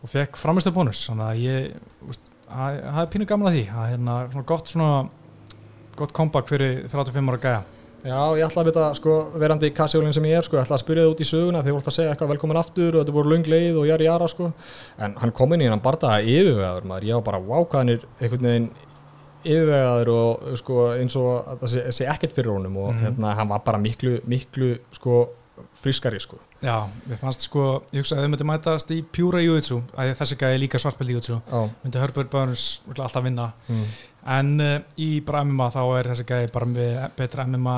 og 0.02 0.10
fekk 0.12 0.40
framistu 0.42 0.74
bónus 0.76 1.06
þannig 1.08 1.28
að 1.30 1.44
ég 1.46 1.76
þú 2.02 2.10
veist, 2.12 2.32
að- 2.50 2.82
það 2.82 3.04
er 3.06 3.12
pínu 3.14 3.30
gaman 3.30 3.52
að 3.52 3.60
því 3.60 3.68
að 3.70 3.92
hérna, 3.94 4.16
svona 4.34 4.50
gott 4.52 4.74
svona 4.74 4.90
gott 6.02 6.14
comeback 6.16 6.50
fyrir 6.50 6.82
35 6.90 7.32
ára 7.32 7.42
gæja 7.46 7.62
Já, 8.02 8.18
ég 8.34 8.42
ætla 8.48 8.62
að 8.64 8.68
vita, 8.72 8.84
sko, 8.98 9.16
verandi 9.38 9.68
í 9.70 9.74
kassjólinn 9.78 10.14
sem 10.16 10.26
ég 10.26 10.40
er, 10.40 10.46
sko, 10.48 10.58
ég 10.58 10.64
ætla 10.66 10.78
að 10.78 10.82
spyrja 10.82 11.04
það 11.06 11.12
út 11.14 11.20
í 11.22 11.28
söguna 11.30 11.60
þegar 11.62 11.70
ég 11.70 11.76
voru 11.78 11.92
að 11.92 11.98
segja 11.98 12.14
eitthvað 12.16 12.32
velkomin 12.34 12.58
aftur 12.62 12.96
og 12.96 13.04
þetta 13.04 13.14
voru 13.14 13.30
löng 13.36 13.50
leið 13.52 13.78
og 13.78 13.86
jari 13.92 14.08
jara, 14.08 14.28
sko. 14.32 14.48
En 14.98 15.14
hann 15.22 15.32
kom 15.38 15.54
inn 15.54 15.62
í 15.62 15.70
hann 15.70 15.84
bardaða 15.86 16.24
yfirvegaður 16.26 16.88
maður, 16.90 17.06
ég 17.12 17.20
var 17.20 17.28
bara, 17.30 17.40
wow, 17.52 17.68
hvað 17.70 17.84
hann 17.84 17.94
er 17.94 18.08
einhvern 18.20 18.48
veginn 18.50 18.70
yfirvegaður 19.46 20.12
og 20.16 20.58
sko, 20.62 20.80
eins 20.98 21.16
og 21.18 21.30
að 21.46 21.62
það 21.62 21.74
sé, 21.76 21.84
sé 22.00 22.10
ekkert 22.10 22.34
fyrir 22.38 22.52
honum. 22.56 22.78
Og 22.78 22.90
Mhm. 22.94 23.04
hérna, 23.06 23.36
hann 23.38 23.50
var 23.50 23.62
bara 23.66 23.78
miklu, 23.78 24.20
miklu, 24.26 24.80
sko, 24.98 25.30
friskari, 25.82 26.20
sko. 26.24 26.40
Já, 26.64 26.88
mér 27.10 27.20
fannst 27.20 27.46
sko, 27.46 27.66
ég 27.94 28.04
hugsa 28.04 28.18
að 28.18 28.26
þau 28.26 28.32
myndi 28.34 28.48
mætast 28.48 28.94
í 28.96 29.02
pjúra 29.04 29.42
júitsu, 29.44 29.82
að 30.00 30.14
þessi 30.20 30.38
gæði 30.40 30.62
líka 30.64 30.82
svartbel 30.82 31.10
júitsu, 31.12 31.38
myndi 31.84 32.02
Herbert 32.02 32.32
Burns 32.34 32.66
alltaf 32.96 33.26
vinna. 33.26 33.52
Mm. 33.68 33.86
en 34.32 34.52
uh, 34.62 34.74
í 35.02 35.12
bara 35.26 35.44
MMA 35.46 35.70
þá 35.74 35.82
er 36.00 36.12
þessi 36.14 36.28
gæði 36.30 36.52
bara 36.54 36.72
með 36.72 36.98
betra 37.18 37.48
MMA 37.50 37.78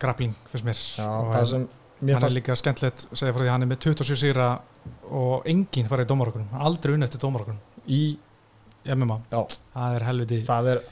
grappling 0.00 0.36
fyrst 0.52 0.66
mér. 0.66 0.84
Já, 0.98 1.08
og 1.08 1.32
það 1.32 1.38
hann, 1.38 1.50
sem 1.52 1.66
hann 1.66 2.10
mér 2.10 2.16
er 2.16 2.24
fannst 2.26 2.36
líka 2.36 2.58
skemmtilegt 2.60 3.06
að 3.08 3.20
segja 3.22 3.32
frá 3.32 3.42
því 3.42 3.48
að 3.48 3.54
hann 3.54 3.66
er 3.66 3.72
með 3.72 3.82
27 3.86 4.20
sýra 4.20 4.50
og 5.08 5.48
enginn 5.48 5.88
farið 5.88 6.12
í 6.12 6.18
er 6.44 6.66
aldrei 6.68 6.94
unni 6.94 7.08
eftir 7.08 7.22
dómarokkunum 7.22 7.86
í, 7.86 8.02
MMA, 8.86 9.16
Já. 9.32 9.40
það 9.72 9.96
er 9.96 10.04
helviti 10.06 10.40
það 10.46 10.72
er 10.74 10.82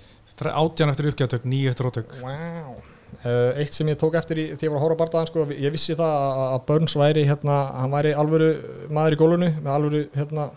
átján 0.43 0.91
eftir 0.91 1.11
uppgjöðtök, 1.12 1.45
nýju 1.47 1.71
eftir 1.71 1.87
ótök. 1.87 2.15
Wow. 2.23 2.79
Uh, 3.25 3.53
eitt 3.61 3.73
sem 3.77 3.89
ég 3.89 3.97
tók 4.01 4.15
eftir 4.19 4.37
í, 4.43 4.45
því 4.57 4.67
ég 4.67 4.73
var 4.75 4.81
að 4.81 4.85
horfa 4.89 4.97
á 4.99 5.03
bardaðan 5.05 5.31
sko, 5.31 5.47
ég 5.55 5.73
vissi 5.75 5.95
það 5.95 6.12
að, 6.19 6.43
að 6.55 6.67
Burns 6.69 6.95
væri 6.99 7.25
hérna, 7.29 7.57
hann 7.79 7.91
væri 7.95 8.12
alvöru 8.19 8.49
maður 8.91 9.17
í 9.17 9.21
gólunu 9.23 9.51
með 9.62 9.73
alvöru 9.77 10.03
hérna 10.19 10.49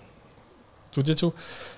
jiu-jitsu 0.97 1.28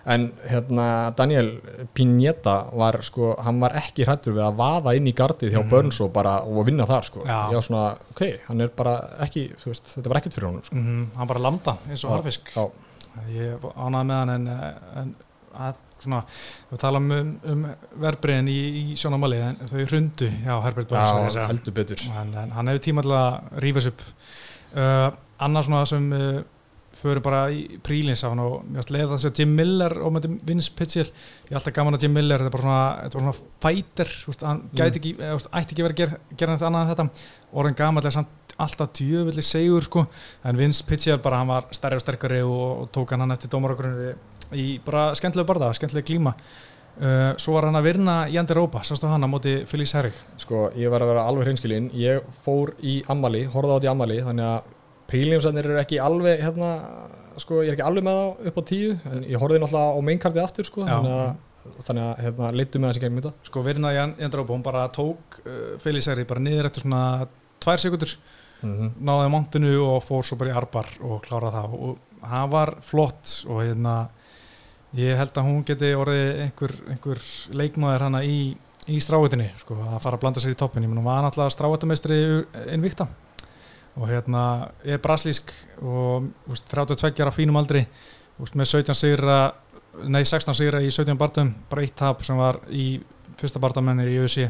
en 0.07 0.29
hérna 0.47 0.85
Daniel 1.17 1.49
Pineta 1.97 2.53
var 2.79 2.99
sko, 3.03 3.33
hann 3.43 3.59
var 3.59 3.73
ekki 3.81 4.05
hrættur 4.07 4.35
við 4.37 4.45
að 4.45 4.59
vaða 4.61 4.93
inn 4.95 5.09
í 5.11 5.13
gardið 5.17 5.51
hjá 5.55 5.59
Mhm. 5.63 5.69
Burns 5.73 5.99
og 6.05 6.13
bara 6.15 6.37
og 6.45 6.61
vinna 6.65 6.85
þar 6.87 7.03
sko, 7.03 7.25
Já. 7.25 7.49
ég 7.51 7.57
var 7.59 7.65
svona 7.67 7.97
ok, 8.13 8.21
hann 8.47 8.61
er 8.61 8.67
bara 8.69 8.93
ekki, 9.25 9.49
þú 9.59 9.65
veist, 9.73 9.91
þetta 9.97 10.07
var 10.13 10.17
ekkert 10.21 10.33
fyrir 10.37 10.47
honum 10.47 10.63
sko. 10.63 10.75
mm 10.75 11.09
hann 11.17 11.27
bara 11.27 11.39
landa 11.39 11.77
eins 11.89 12.05
og 12.05 12.11
harfisk 12.15 12.53
ég 13.35 13.59
ánaði 13.75 14.05
með 14.07 14.15
hann 14.15 14.29
en, 14.29 14.47
en 14.95 15.15
að, 15.67 15.73
svona, 16.03 16.21
við 16.69 16.83
tala 16.83 17.01
um, 17.01 17.33
um 17.53 17.65
verbriðin 18.03 18.51
í, 18.51 18.59
í 18.81 18.99
sjónamáli 18.99 19.41
en 19.45 19.59
þau 19.69 19.81
hrundu, 19.81 20.29
já, 20.45 20.53
Herbert 20.65 20.93
ég 20.93 20.99
að 20.99 21.33
já 21.35 21.47
heldur 21.49 21.75
betur. 21.79 22.05
En, 22.21 22.31
en 22.43 22.55
hann 22.57 22.71
hefur 22.71 22.85
tíma 22.89 23.05
til 23.05 23.17
að 23.17 23.59
rífa 23.65 23.83
sig 23.85 23.95
upp. 23.95 24.07
Uh, 24.69 25.09
annars 25.45 25.69
svona 25.69 25.85
sem 25.89 26.09
uh, 26.13 26.41
fyrir 26.99 27.21
bara 27.23 27.45
í 27.53 27.79
prílins 27.85 28.23
af 28.25 28.33
hann 28.33 28.41
og 28.43 28.65
mér 28.67 28.81
varst 28.81 28.91
leiða 28.93 29.07
það 29.07 29.15
að 29.15 29.23
segja 29.23 29.43
Jim 29.43 29.53
Miller 29.55 29.95
og 30.03 30.13
með 30.15 30.27
Vince 30.47 30.73
Pitchell 30.75 31.07
ég 31.07 31.53
er 31.53 31.59
alltaf 31.59 31.75
gaman 31.77 31.95
að 31.95 32.05
Jim 32.05 32.15
Miller 32.17 32.43
þetta 32.43 32.51
er 32.51 32.55
bara 32.55 32.65
svona, 32.65 32.81
þetta 32.99 33.07
er 33.07 33.23
bara 33.23 33.35
svona 33.37 33.63
fighter 33.63 34.11
hann 34.49 34.61
gæti 34.75 35.01
ekki, 35.01 35.13
ætti 35.21 35.75
ekki 35.75 35.85
verið 35.85 35.95
að 35.95 36.01
gera, 36.01 36.19
gera 36.35 36.55
neitt 36.55 36.67
annað 36.67 36.83
en 36.83 36.91
þetta. 36.93 37.27
Orðin 37.59 37.79
gaman 37.79 38.09
er 38.09 38.15
samt 38.17 38.35
alltaf 38.59 38.91
djöfulli 38.99 39.45
segur 39.45 39.85
sko. 39.85 40.05
En 40.43 40.59
Vince 40.59 40.85
Pitchell 40.87 41.21
bara 41.23 41.41
hann 41.41 41.51
var 41.51 41.69
stærri 41.75 41.99
og 41.99 42.03
sterkari 42.03 42.41
og, 42.45 42.83
og 42.83 42.91
tók 42.95 43.15
hann 43.15 43.23
hann 43.25 43.35
eftir 43.35 43.51
dómarokkurinn 43.53 44.57
í 44.57 44.67
bara 44.85 45.11
skemmtilegu 45.17 45.47
barða, 45.49 45.73
skemmtilegu 45.77 46.07
klíma 46.07 46.33
uh, 46.99 47.35
svo 47.39 47.55
var 47.55 47.67
hann 47.69 47.77
að 47.79 47.87
virna 47.89 48.15
Jandi 48.31 48.55
Rópa, 48.57 48.81
sástu 48.87 49.09
hann 49.09 49.25
á 49.25 49.29
móti 49.29 49.59
Félix 49.69 49.93
Herrig 49.97 50.17
Sko, 50.41 50.67
ég 50.77 50.91
var 50.91 51.05
að 51.05 51.13
vera 51.13 51.25
alveg 51.29 51.47
hreinskilinn. 51.47 51.91
Ég 51.97 52.25
fór 52.45 52.73
í 52.81 52.99
ammali, 53.11 53.45
horfði 53.51 53.71
á 53.71 53.75
þetta 53.77 53.89
í 53.89 53.91
ammali 53.93 54.19
þannig 54.25 54.47
að 54.49 54.75
príljumsennir 55.09 55.69
eru 55.69 55.79
ekki 55.81 55.99
alveg 56.05 56.41
hérna, 56.45 56.71
sko, 57.41 57.63
ég 57.65 57.71
er 57.71 57.77
ekki 57.77 57.85
alveg 57.87 58.05
með 58.05 58.19
þá 58.19 58.49
upp 58.51 58.59
á 58.59 58.63
tíu, 58.69 58.91
en 59.09 59.23
ég 59.25 59.41
horfði 59.41 59.61
náttúrulega 59.63 59.95
á 59.97 60.07
mainkartið 60.09 60.43
aftur, 60.43 60.67
sko, 60.69 60.85
þannig 60.85 61.15
að, 61.15 61.31
þannig 61.87 62.03
að 62.03 62.21
hérna, 62.25 62.51
leittu 62.59 62.81
með 62.81 62.91
þessi 62.91 63.03
gegnum 63.05 63.23
þetta. 63.23 63.47
Sko 63.49 63.63
virna 63.65 63.93
Jandi 63.95 64.29
Rópa, 64.37 64.53
hún 64.53 64.65
bara 64.65 64.85
tók 64.93 65.39
uh, 65.45 65.73
Félix 65.81 66.11
Herrig 66.11 66.29
bara 66.29 66.43
niður 66.45 66.69
eftir 66.69 66.85
svona 66.85 67.01
tvær 67.59 67.81
sekundur 67.81 68.13
mm 68.61 68.75
-hmm. 68.75 68.91
náði 68.99 69.29
montinu 69.29 69.73
og 69.83 70.03
fór 70.03 70.23
svo 70.23 70.37
bara 70.37 70.51
í 70.51 70.57
arbar 70.57 70.87
og 71.01 71.21
kláraði 71.23 71.55
það 71.55 71.73
og 71.79 71.97
hann 72.21 72.49
var 72.49 72.75
flott 72.81 73.45
og 73.47 73.61
hérna 73.63 74.09
ég 74.93 75.17
held 75.17 75.37
að 75.37 75.43
hún 75.45 75.63
geti 75.65 75.93
orðið 75.95 76.41
einhver, 76.41 76.73
einhver 76.89 77.19
leikmaður 77.53 78.01
hana 78.01 78.23
í, 78.23 78.57
í 78.87 78.99
stráutinni 78.99 79.51
sko, 79.57 79.73
að 79.75 80.03
fara 80.03 80.15
að 80.17 80.21
blanda 80.21 80.39
sér 80.39 80.51
í 80.51 80.59
toppin 80.59 80.83
ég 80.83 80.89
menn 80.89 80.97
hún 80.97 81.05
var 81.05 81.23
náttúrulega 81.23 81.49
stráutamestri 81.49 82.45
innvíkta 82.73 83.07
og 83.99 84.07
hérna 84.07 84.69
er 84.83 84.99
braslísk 85.03 85.51
og 85.81 86.29
úst, 86.49 86.67
32 86.71 87.23
ára 87.23 87.33
fínum 87.35 87.59
aldri. 87.59 87.85
Úst, 88.39 88.55
með 88.55 88.71
17 88.71 88.95
sigra 88.95 89.39
nei 90.07 90.23
16 90.23 90.55
sigra 90.55 90.81
í 90.83 90.91
17 90.91 91.17
barndum 91.19 91.51
bara 91.69 91.83
eitt 91.83 91.97
tap 91.99 92.23
sem 92.23 92.37
var 92.39 92.61
í 92.71 93.01
fyrsta 93.41 93.61
bardamennir 93.63 94.11
í 94.11 94.19
UFC 94.21 94.45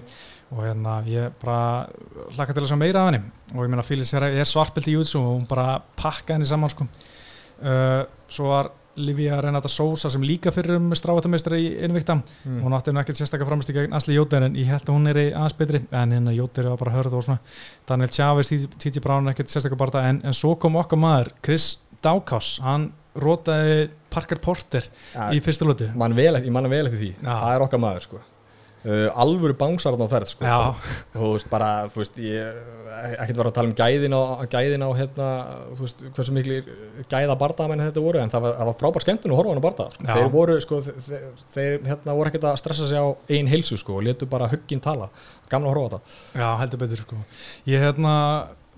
og 0.49 0.63
hérna 0.65 0.99
ég 1.07 1.35
bara 1.41 1.87
hlakka 2.35 2.55
til 2.55 2.65
að 2.65 2.71
sjá 2.71 2.79
meira 2.79 3.03
af 3.03 3.11
henni. 3.11 3.21
Og 3.55 3.63
ég 3.65 3.71
meina 3.71 3.85
Félix 3.85 4.13
er 4.17 4.49
svartbilt 4.49 4.89
í 4.89 4.97
Jútsu 4.97 5.19
og 5.21 5.31
hún 5.35 5.47
bara 5.49 5.79
pakka 5.99 6.35
henni 6.35 6.49
saman 6.49 6.71
sko. 6.73 6.87
uh, 7.61 8.03
svo 8.29 8.51
var 8.53 8.71
Livia 8.99 9.41
Renata 9.41 9.69
Sousa 9.69 10.09
sem 10.11 10.23
líka 10.25 10.51
fyrir 10.51 10.75
um 10.75 10.89
strávatamestari 10.97 11.59
í 11.61 11.67
innvíkta 11.85 12.17
mm. 12.17 12.57
hún 12.63 12.73
átti 12.75 12.91
henni 12.91 12.99
ekkert 13.03 13.19
sérstaklega 13.19 13.47
framstu 13.47 13.75
gegn 13.75 13.93
Asli 13.95 14.17
Jóter 14.17 14.43
en 14.43 14.57
ég 14.59 14.67
held 14.67 14.89
að 14.89 14.97
hún 14.97 15.11
er 15.11 15.19
í 15.21 15.27
aðeins 15.29 15.57
betri. 15.59 15.83
En 15.95 16.15
hérna 16.15 16.33
Jóter 16.35 16.71
var 16.71 16.81
bara 16.81 16.95
hörð 16.97 17.19
og 17.19 17.27
svona. 17.27 17.39
Daniel 17.87 18.11
Chávez, 18.11 18.51
Titi 18.77 19.03
Brown 19.03 19.29
ekkert 19.31 19.53
sérstaklega 19.53 19.83
bara 19.85 20.07
en, 20.09 20.23
en 20.25 20.35
svo 20.35 20.55
kom 20.59 20.79
okkar 20.81 20.99
maður 20.99 21.31
Chris 21.45 21.69
Dawkás, 22.03 22.57
hann 22.63 22.89
rótaði 23.19 23.89
Parker 24.09 24.39
Porter 24.41 24.85
ja, 25.13 25.29
í 25.35 25.41
fyrsta 25.43 25.67
vel, 25.67 26.35
ég 26.39 26.51
manna 26.53 26.71
vel 26.71 26.85
eftir 26.87 26.99
því. 26.99 27.13
Já. 27.19 27.31
það 27.31 27.53
er 27.53 27.65
okkar 27.67 27.83
maður, 27.83 28.05
sko 28.07 28.21
uh, 28.85 29.07
alvöru 29.23 29.55
bánsarðan 29.59 30.07
á 30.07 30.13
ferð 30.13 30.33
sko. 30.33 30.59
Þú 31.15 31.31
veist 31.35 31.49
bara, 31.51 31.71
þú 31.91 32.03
veist 32.03 32.19
ég 32.23 32.75
ekkert 32.99 33.39
var 33.39 33.49
að 33.49 33.55
tala 33.55 33.69
um 33.69 33.75
gæðin 33.77 34.15
á, 34.15 34.21
gæðin 34.51 34.83
á 34.83 34.89
hérna, 34.97 35.27
þú 35.77 35.85
veist, 35.85 36.03
hversu 36.15 36.35
miklu 36.35 36.59
gæða 37.11 37.35
bardamenn 37.39 37.83
þetta 37.85 38.03
voru, 38.03 38.21
en 38.23 38.31
það 38.33 38.45
var, 38.45 38.55
það 38.57 38.69
var 38.69 38.77
frábær 38.81 39.05
skemmtun 39.05 39.33
að 39.33 39.39
horfa 39.39 39.51
á 39.51 39.53
hana 39.53 39.65
barda, 39.65 39.87
sko. 39.93 40.07
Þeir 40.09 40.31
voru 40.33 40.57
sko, 40.63 40.79
þeir, 40.87 41.27
þeir 41.53 41.87
hérna 41.89 42.15
voru 42.19 42.31
ekkert 42.31 42.47
að 42.49 42.59
stressa 42.63 42.89
sig 42.89 42.99
á 42.99 43.07
ein 43.37 43.51
heilsu, 43.51 43.79
sko, 43.79 43.99
og 43.99 44.07
letu 44.07 44.29
bara 44.29 44.49
hugginn 44.51 44.83
tala 44.83 45.09
gamla 45.51 45.71
að 45.71 45.77
horfa 45.77 45.85
á 45.85 45.89
þetta 45.89 46.41
já, 46.41 46.49
heldur 46.63 46.83
betur 46.83 47.03
sko. 47.05 47.21
Ég 47.69 47.85
hérna, 47.85 48.15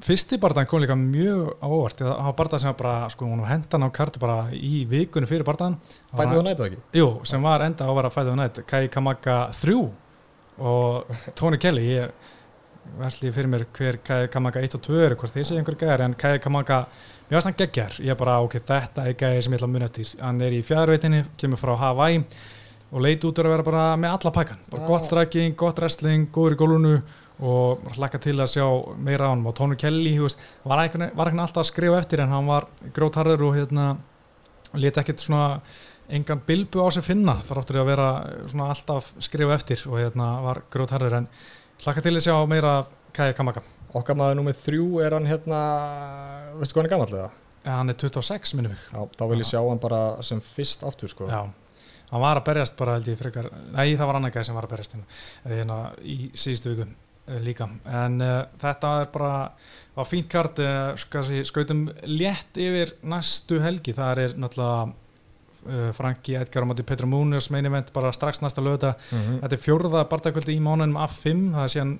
fyrsti 0.05 0.39
barðan 0.41 0.67
kom 0.69 0.81
líka 0.81 0.95
mjög 0.97 1.53
á 1.61 1.67
óvart. 1.69 2.01
Það 2.01 2.25
var 2.25 2.35
barðan 2.39 2.61
sem 2.63 2.69
var 2.71 2.77
bara, 2.79 3.09
sko, 3.13 3.29
hún 3.29 3.41
var 3.43 3.51
hendan 3.53 3.85
á 3.85 3.89
kartu 3.93 4.21
bara 4.21 4.37
í 4.55 4.83
vikunni 4.89 5.29
fyrir 5.29 5.47
barðan 5.47 5.77
fætið 6.11 6.37
þú 6.37 6.43
nættu 6.47 6.67
ekki? 6.67 6.83
Jú, 6.97 7.07
sem 7.27 7.45
var 7.45 7.65
enda 7.65 7.87
á 7.87 7.89
að 7.89 7.97
vera 7.99 8.11
of 8.11 8.19
the 8.19 8.35
Night. 8.35 8.61
Kai 8.67 8.87
Kamaka 8.91 9.37
3 9.57 9.75
og 10.59 11.17
Tony 11.35 11.59
Kelly. 11.61 11.87
Ég 11.95 12.29
veldi 12.99 13.31
fyrir 13.31 13.51
mér 13.51 13.65
hver 13.77 13.99
Kai 14.03 14.27
Kamaka 14.33 14.61
1 14.61 14.77
og 14.79 14.85
2 14.87 15.01
eru, 15.05 15.19
hvort 15.21 15.35
þið 15.35 15.49
segja 15.49 15.61
einhver 15.61 15.77
gæðar 15.79 16.05
en 16.07 16.15
Kai 16.17 16.39
Kamaka, 16.41 16.85
mér 17.29 17.37
varst 17.39 17.51
hann 17.51 17.59
geggjar. 17.59 17.99
Ég 18.01 18.17
bara, 18.17 18.39
ok, 18.45 18.57
þetta 18.59 19.05
er 19.07 19.19
gæði 19.19 19.45
sem 19.45 19.53
ég 19.53 19.61
ætla 19.61 19.69
að 19.69 19.75
muna 19.77 19.91
eftir. 19.91 20.15
Hann 20.21 20.41
er 20.41 20.57
í 20.57 20.63
fjárveitinni, 20.65 21.23
kemur 21.37 21.61
frá 21.61 21.75
Hawaii 21.79 22.23
og 22.91 23.03
leit 23.05 23.23
út 23.23 23.39
að 23.39 23.53
vera 23.53 23.63
bara 23.63 23.83
með 23.99 24.17
alla 24.17 24.31
pakkan, 24.35 24.63
bara 24.71 24.81
Já. 24.83 24.87
gott 24.89 25.07
striking, 25.07 25.53
gott 25.55 25.79
wrestling 25.79 26.27
góður 26.35 26.57
í 26.57 26.59
gólunu 26.59 26.95
og 27.41 27.85
hlakka 27.95 28.21
til 28.21 28.37
að 28.39 28.51
sjá 28.53 28.65
meira 29.01 29.29
á 29.29 29.31
hann 29.33 29.45
og 29.49 29.55
Tony 29.57 29.77
Kelly, 29.79 30.13
þú 30.17 30.27
veist, 30.27 30.43
var 30.67 30.83
ekki, 30.85 31.01
alltaf 31.17 31.63
að 31.63 31.69
skrifa 31.71 31.99
eftir 32.01 32.23
en 32.23 32.33
hann 32.35 32.49
var 32.49 32.67
grótarður 32.93 33.47
og 33.49 33.57
hérna 33.57 33.87
lét 34.77 34.99
ekkert 35.01 35.23
svona 35.23 35.59
engan 36.11 36.41
bilbu 36.47 36.83
á 36.83 36.87
sig 36.93 37.05
finna 37.07 37.37
þráttur 37.47 37.79
í 37.79 37.83
að 37.83 37.91
vera 37.91 38.07
svona 38.51 38.71
alltaf 38.73 39.13
skrifa 39.19 39.55
eftir 39.57 39.83
og 39.89 39.99
hérna 39.99 40.31
var 40.45 40.63
grótarður 40.71 41.21
en 41.21 41.29
hlakka 41.83 42.03
til 42.05 42.15
að 42.15 42.25
sjá 42.27 42.35
meira 42.47 42.79
af 42.81 42.91
Kai 43.11 43.33
Kamaka. 43.35 43.63
Okkar 43.91 44.15
maður 44.15 44.37
nummið 44.39 44.59
þrjú 44.63 44.89
er 45.03 45.17
hann 45.17 45.27
hérna 45.27 45.61
veistu 46.59 46.77
hvað 46.77 46.85
hann 46.85 46.87
er 46.87 46.93
gamall 46.95 47.15
eða? 47.17 47.31
en 47.63 47.71
hann 47.71 47.89
er 47.93 47.97
26 47.97 48.55
minnum 48.57 48.73
mig. 48.73 48.85
Já, 48.89 49.01
þá 49.17 49.23
vil 49.29 49.41
ég 49.43 49.49
sjá 49.49 49.59
hann 49.61 49.81
bara 49.81 50.01
sem 50.25 50.41
fyrst 50.41 50.85
aftur 50.87 51.11
sko. 51.11 51.29
Já, 51.29 51.43
hann 52.09 52.23
var 52.23 52.41
að 52.41 52.47
berjast 52.49 52.77
bara 52.79 52.97
held 52.97 53.09
ég 53.11 53.19
frekar, 53.19 53.49
nei 53.75 53.93
það 53.93 54.09
var 54.09 54.19
annar 54.19 54.33
gæð 54.33 54.47
sem 54.49 54.57
var 54.57 54.67
að 54.67 54.73
berjast 54.75 54.95
hérna, 54.95 55.07
hérna 55.45 55.79
í 56.01 56.17
síðustu 56.33 56.73
viku. 56.73 56.87
eh, 56.89 57.10
líka, 57.41 57.69
en 57.85 58.21
uh, 58.23 58.39
þetta 58.61 58.95
er 59.03 59.11
bara, 59.13 59.35
var 59.95 60.09
fínt 60.09 60.29
kart 60.31 60.59
uh, 60.63 60.95
skautum 60.97 61.85
létt 62.09 62.57
yfir 62.59 62.95
næstu 63.07 63.61
helgi, 63.61 63.93
það 63.95 64.23
er 64.25 64.33
náttúrulega 64.41 64.89
uh, 64.89 65.91
Franki 65.95 66.35
Edgar 66.39 66.65
á 66.65 66.69
móti 66.71 66.85
Petra 66.87 67.07
Múnus 67.09 67.51
main 67.53 67.69
event 67.69 67.93
bara 67.93 68.11
strax 68.15 68.41
næsta 68.41 68.63
lögða 68.63 68.95
mm 69.11 69.37
þetta 69.43 69.57
er 69.57 69.63
fjórða 69.67 70.03
barndagkvöldi 70.09 70.57
í 70.57 70.63
mánunum 70.65 70.97
af 71.01 71.15
5, 71.21 71.45
það 71.53 71.63
er 71.63 71.73
síðan 71.75 71.93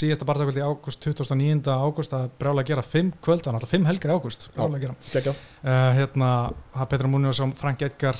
síðasta 0.00 0.28
barndagkvöldi 0.28 0.62
í 0.62 0.66
ágúst 0.66 1.06
29. 1.06 1.62
ágúst. 1.68 2.12
Það 2.12 2.26
er 2.26 2.34
brjálega 2.40 2.64
að 2.64 2.72
gera 2.72 2.88
5 2.96 3.14
kvöld, 3.22 3.44
það 3.44 3.52
er 3.52 3.56
náttúrulega 3.58 3.76
5 3.76 3.88
helgir 3.90 4.12
í 4.12 4.16
ágúst. 4.16 4.48
Brjálega 4.56 4.80
að 4.80 4.84
gera. 4.88 5.36
hérna, 6.00 6.32
Petra 6.90 7.12
Munoz 7.12 7.40
og 7.44 7.54
Frank 7.60 7.84
Edgar 7.86 8.18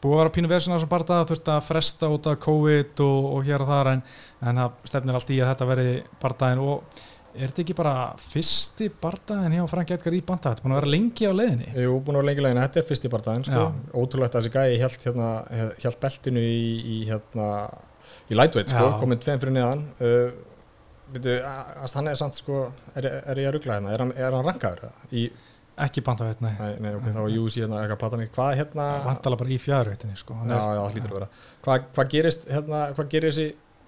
búið 0.00 0.16
að 0.16 0.20
vera 0.22 0.34
pínu 0.34 0.50
vesuna 0.50 0.78
þessum 0.78 0.90
barða, 0.90 1.20
þurft 1.28 1.52
að 1.52 1.62
fresta 1.68 2.10
út 2.10 2.28
af 2.30 2.40
COVID 2.40 3.04
og, 3.04 3.30
og 3.34 3.46
hér 3.48 3.64
og 3.64 3.70
þar 3.70 3.92
en, 3.94 4.02
en 4.40 4.60
það 4.62 4.90
stefnir 4.92 5.18
allt 5.18 5.32
í 5.32 5.40
að 5.40 5.50
þetta 5.52 5.70
veri 5.70 5.88
bardaðin 6.22 6.62
og 6.64 7.00
er 7.30 7.50
þetta 7.50 7.62
ekki 7.62 7.76
bara 7.78 7.94
fyrsti 8.18 8.88
bardaðin 9.02 9.56
hjá 9.58 9.64
Frank 9.70 9.92
Edgar 9.94 10.16
í 10.16 10.22
banda, 10.26 10.50
þetta 10.50 10.62
er 10.62 10.66
búin 10.66 10.74
að 10.74 10.80
vera 10.80 10.92
lengi 10.96 11.28
á 11.30 11.32
leiðinni. 11.36 11.68
Jú, 11.84 11.94
búin 12.02 12.16
að 12.16 12.22
vera 12.22 12.30
lengi 12.30 12.44
legin, 12.46 12.62
þetta 12.64 12.80
er 12.80 12.88
fyrst 12.88 13.06
í 13.06 13.12
barndaginn 13.12 13.46
sko. 13.46 13.66
Ótrúlegt 13.94 14.34
að 14.34 14.48
þessi 14.48 14.54
gæi 14.56 14.80
held, 14.82 15.04
hérna, 15.06 15.28
held 15.84 16.00
beltinu 16.02 16.42
í, 16.42 16.64
í, 16.80 16.96
hérna, 17.10 17.48
í 18.26 18.38
lightweight, 18.38 18.72
sko, 18.72 18.88
komið 19.02 19.22
tveim 19.26 19.44
fyrir 19.44 19.56
neðan. 19.60 19.84
Uh, 20.00 20.46
Veitu, 21.10 21.32
hann 21.42 22.06
er 22.06 22.18
samt 22.18 22.36
sko, 22.38 22.68
er, 22.94 23.06
er 23.32 23.38
ég 23.42 23.48
að 23.50 23.56
ruggla 23.56 23.78
hérna, 23.78 23.94
er 23.94 24.04
hann, 24.04 24.12
hann 24.14 24.44
rankaður 24.46 24.92
í, 25.10 25.24
ekki 25.86 26.02
bandaveit, 26.06 26.40
nei, 26.44 26.52
nei, 26.58 26.70
nei, 26.84 26.94
ok, 26.98 27.06
þá 27.14 27.20
var 27.24 27.30
Júsi 27.34 27.62
hérna 27.64 27.80
eitthvað 27.82 27.96
að 27.96 28.00
plata 28.04 28.20
mig, 28.20 28.32
hvað 28.34 28.56
hérna 28.60 28.88
vantala 29.06 29.38
bara 29.40 29.50
í 29.54 29.58
fjárveitinni 29.60 30.16
sko. 30.20 30.38
já, 30.44 30.56
er- 30.56 30.78
já, 30.78 30.82
hlýtur 30.94 31.12
að 31.12 31.18
vera. 31.20 31.28
Hvað, 31.64 31.86
hvað 31.96 32.10
gerist, 32.16 32.48
hérna, 32.50 32.82
hvað 32.96 33.08
gerir 33.14 33.32
þessi 33.32 33.46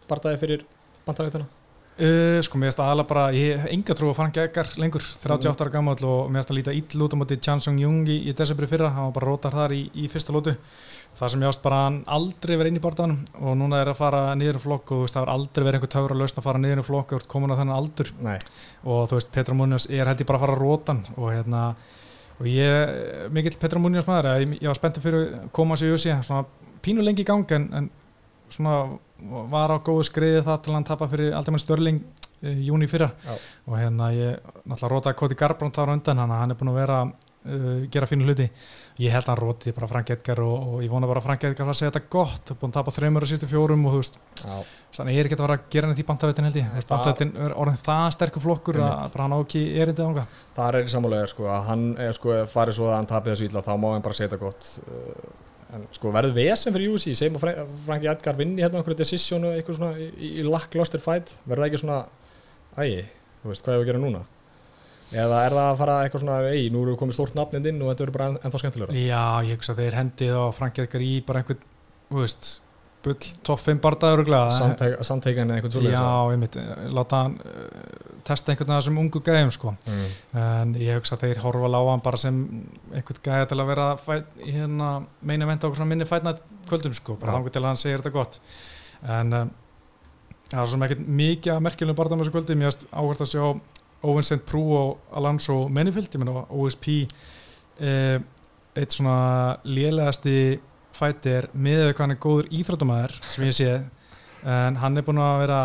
barndagi 0.09 0.40
fyrir 0.43 0.64
bandagveituna? 1.07 1.49
Uh, 1.93 2.38
sko, 2.40 2.57
mér 2.57 2.70
finnst 2.70 2.80
aðalega 2.80 3.09
bara, 3.11 3.22
ég 3.36 3.59
hef 3.61 3.66
enga 3.74 3.95
trú 3.95 4.09
að 4.09 4.16
Frank 4.16 4.38
Edgar 4.40 4.70
lengur, 4.80 5.05
38 5.05 5.61
ára 5.61 5.72
gammal 5.74 5.99
og 6.09 6.30
mér 6.32 6.40
finnst 6.40 6.53
að 6.55 6.57
líta 6.57 6.72
ill 6.72 7.03
út 7.05 7.12
á 7.12 7.16
móti 7.20 7.36
Chan 7.45 7.61
Sung 7.61 7.78
Jung 7.82 8.09
í, 8.09 8.16
í 8.30 8.32
desembri 8.32 8.66
fyrra, 8.70 8.88
hann 8.95 9.11
var 9.11 9.12
bara 9.18 9.28
rótar 9.28 9.53
þar 9.53 9.74
í, 9.76 9.82
í 9.93 10.09
fyrsta 10.09 10.32
lótu, 10.32 10.55
það 11.18 11.32
sem 11.32 11.42
ég 11.44 11.52
ást 11.52 11.62
bara 11.62 11.80
hann 11.86 11.98
aldrei 12.16 12.54
verið 12.56 12.72
inn 12.72 12.80
í 12.80 12.82
barndanum 12.82 13.18
og 13.38 13.56
núna 13.60 13.82
er 13.82 13.90
að 13.92 13.98
fara 14.00 14.22
niður 14.38 14.58
í 14.58 14.62
flokk 14.64 14.92
og 14.94 15.02
veist, 15.04 15.16
það 15.16 15.26
er 15.26 15.32
aldrei 15.34 15.66
verið 15.66 15.78
einhver 15.78 15.92
töfra 15.94 16.18
lausn 16.18 16.40
að 16.40 16.46
fara 16.46 16.62
niður 16.62 16.82
í 16.82 16.86
flokk 16.86 17.14
og 17.16 17.26
komin 17.30 17.52
á 17.52 17.58
þennan 17.60 17.76
aldur. 17.76 18.12
Nei, 18.24 18.38
og 18.84 19.02
þú 19.10 19.18
veist, 19.18 19.32
Petra 19.34 19.56
Munoz 19.58 19.88
er 19.90 20.08
held 20.08 20.24
ég 20.24 20.28
bara 20.30 20.40
að 20.40 20.46
fara 20.46 20.58
rótan 20.58 21.02
og 21.16 21.28
hérna 21.30 21.62
og 22.38 22.48
ég, 22.48 22.94
mikill 23.34 23.58
Petra 23.60 23.82
Munoz 23.82 24.08
maður 24.08 24.30
ég, 24.40 24.56
ég 24.58 24.70
var 24.72 24.80
spenntur 24.80 25.04
fyrir 25.04 25.28
að 25.36 25.50
koma 25.54 25.78
sér 25.78 25.92
í 25.92 25.96
USA 25.98 26.18
svona 26.24 26.46
pínu 26.82 27.04
lengi 27.04 27.22
í 27.22 27.28
gang 27.28 27.56
en, 27.58 27.68
en 27.76 27.90
svona 28.52 28.98
var 29.52 29.72
á 29.72 29.78
góðu 29.84 30.06
skriði 30.08 30.42
það 30.46 30.62
til 30.64 30.76
hann 30.76 30.86
tapa 30.88 31.08
fyrir 31.10 31.36
Alderman 31.36 31.62
Störling 31.62 32.00
í 32.42 32.66
júni 32.66 32.88
fyrra. 32.90 33.12
Já. 33.22 33.36
og 33.68 33.76
hérna 33.78 34.08
ég 34.16 34.40
náttúrulega 34.66 34.90
rótaði 34.90 35.18
Cody 35.20 35.36
Garbrandt 35.38 35.78
þar 35.78 35.92
á 35.92 35.94
undan 35.94 36.24
hann 36.24 36.50
er 36.50 36.58
búin 36.58 36.72
að 36.72 36.80
vera 36.80 36.96
uh, 37.47 37.86
gera 37.93 38.07
fínu 38.11 38.26
hluti. 38.28 38.47
Ég 39.03 39.11
held 39.14 39.24
að 39.24 39.30
hann 39.32 39.40
róti 39.40 39.72
bara 39.76 39.88
Frank 39.88 40.11
Edgar 40.14 40.40
og, 40.45 40.55
og 40.74 40.82
ég 40.84 40.90
vona 40.93 41.09
bara 41.09 41.22
að 41.22 41.26
Frank 41.26 41.45
Edgar 41.49 41.66
var 41.68 41.74
að 41.74 41.78
segja 41.80 41.93
þetta 41.95 42.11
gott. 42.12 42.53
Búin 42.61 42.70
að 42.72 42.76
tapa 42.78 42.95
þreymur 42.95 43.24
og 43.26 43.30
sístu 43.30 43.49
fjórum 43.51 43.86
og 43.88 43.95
þú 43.97 44.01
veist 44.03 44.18
þannig 44.99 45.16
ég 45.16 45.22
er 45.22 45.28
ekki 45.30 45.38
að 45.38 45.45
fara 45.47 45.57
að 45.59 45.68
gera 45.76 45.88
neitt 45.90 46.03
í 46.03 46.07
bandavitin 46.11 46.49
held 46.49 46.59
ég. 46.61 46.66
Það- 46.74 46.88
bandavitin 46.93 47.32
er 47.47 47.55
orðin 47.62 47.80
það 47.86 48.09
sterkur 48.18 48.45
flokkur 48.47 48.80
að 48.80 48.88
Einmitt. 48.90 49.12
bara 49.16 49.22
hann 49.28 49.36
á 49.36 49.40
ekki 49.43 49.62
erindið 49.82 50.09
ánga 50.11 50.26
það 50.59 50.68
er 50.68 50.82
í 50.82 50.93
sammálega 50.93 51.30
sko, 51.32 51.47
að 51.49 51.62
hann 51.70 51.86
er 52.09 52.12
sko, 52.18 52.36
farið 52.53 52.76
svo 52.78 52.90
að 52.90 52.97
hann 52.99 53.09
tapið 53.14 53.32
þessu 53.36 53.49
illa 53.49 53.62
þá 53.64 53.72
má 53.80 53.88
hann 53.95 54.05
bara 54.05 54.18
segja 54.18 54.28
þetta 54.34 54.43
gott. 54.45 54.68
Uh, 54.84 55.32
en 55.72 55.86
sko 55.97 56.12
verður 56.12 56.34
vesen 56.36 56.74
fyrir 56.76 56.93
UC 56.93 57.07
segjum 57.16 57.38
að 57.40 57.45
Fra- 57.47 57.66
Franki 57.86 58.11
Edgar 58.12 58.36
vinni 58.36 58.61
hérna 58.61 58.82
einhverju 58.82 58.99
decision 59.01 59.47
og 59.49 59.55
eitthvað 59.57 59.78
svona 59.80 59.97
í, 59.97 60.11
í 60.43 60.45
lackluster 60.45 61.01
fight 61.01 61.32
eða 65.12 65.44
er 65.46 65.56
það 65.56 65.68
að 65.68 65.78
fara 65.82 65.98
eitthvað 66.04 66.24
svona 66.24 66.40
ei, 66.50 66.66
nú 66.72 66.82
eru 66.86 66.96
komið 67.00 67.18
stórt 67.18 67.38
nafnind 67.38 67.68
inn 67.70 67.80
og 67.82 67.92
þetta 67.92 68.04
verður 68.06 68.16
bara 68.18 68.28
enn- 68.30 68.40
ennþá 68.42 68.62
skemmtilegra? 68.62 68.98
Já, 68.98 69.24
ég 69.48 69.58
hugsa 69.58 69.74
að 69.74 69.82
þeir 69.84 69.98
hendið 70.00 70.36
á 70.40 70.44
Frank 70.56 70.82
Edgar 70.82 71.04
í 71.04 71.14
bara 71.26 71.42
einhvern, 71.42 71.64
þú 72.10 72.22
veist 72.22 72.50
bull, 73.02 73.16
5 73.58 73.80
bardaður 73.82 74.22
samteikan 75.02 75.50
eða 75.50 75.58
eitthvað 75.58 75.74
svoleiðis 75.74 75.96
Já, 75.98 76.32
einmitt, 76.32 76.58
láta 76.94 77.22
hann 77.24 77.32
uh, 77.42 78.12
testa 78.26 78.52
einhvern 78.52 78.74
af 78.76 78.82
þessum 78.82 79.00
ungu 79.02 79.22
gæðum 79.26 79.50
sko. 79.54 79.72
mm. 79.74 80.12
en 80.42 80.74
ég 80.78 81.00
hugsa 81.00 81.16
að 81.16 81.24
þeir 81.26 81.42
horfa 81.42 81.72
lága 81.72 81.96
hann 81.96 82.04
bara 82.04 82.20
sem 82.22 82.38
einhvern 82.92 83.24
gæða 83.26 83.48
til 83.50 83.58
að 83.58 83.72
vera 83.72 83.88
fæt, 83.98 84.30
hérna 84.46 84.92
meina 85.20 85.50
venda 85.50 85.66
okkur 85.66 85.82
svona 85.82 85.90
minni 85.90 86.06
fætnað 86.06 86.44
kvöldum 86.70 86.94
sko, 86.94 87.18
bara 87.18 87.34
þangur 87.36 87.54
til 87.54 87.64
að 87.64 87.70
hann 87.72 87.82
segir 87.82 88.04
þetta 88.04 88.14
gott. 88.14 88.38
En 89.02 89.34
um, 89.40 89.52
það 90.52 90.62
er 90.62 90.72
svona 90.76 90.88
ekkert 90.88 91.06
mikið 91.22 91.56
að 91.56 91.62
merkjulegum 91.66 91.98
barðum 91.98 92.22
þessu 92.22 92.36
kvöldi, 92.36 92.58
mér 92.60 92.70
erst 92.70 92.86
áhvert 92.92 93.24
að 93.26 93.32
sjá 93.34 93.46
Owen 94.03 94.26
St. 94.26 94.42
Prú 94.46 94.62
og 94.76 95.16
Alonso 95.18 95.68
Mennefield, 95.70 96.11
ég 96.11 96.22
meina 96.22 96.44
OSP 96.50 96.88
eh, 97.80 98.18
eitt 98.74 98.94
svona 98.94 99.57
lélegasti 99.64 100.59
fætir 100.96 101.48
með 101.55 101.92
hvað 101.92 102.05
hann 102.05 102.14
er 102.16 102.22
góður 102.22 102.50
íþróttamæður 102.53 103.18
sem 103.30 103.46
ég 103.46 103.57
sé 103.57 103.70
en 104.42 104.78
hann 104.82 104.98
er 104.98 105.07
búin 105.07 105.20
að 105.22 105.40
vera 105.44 105.62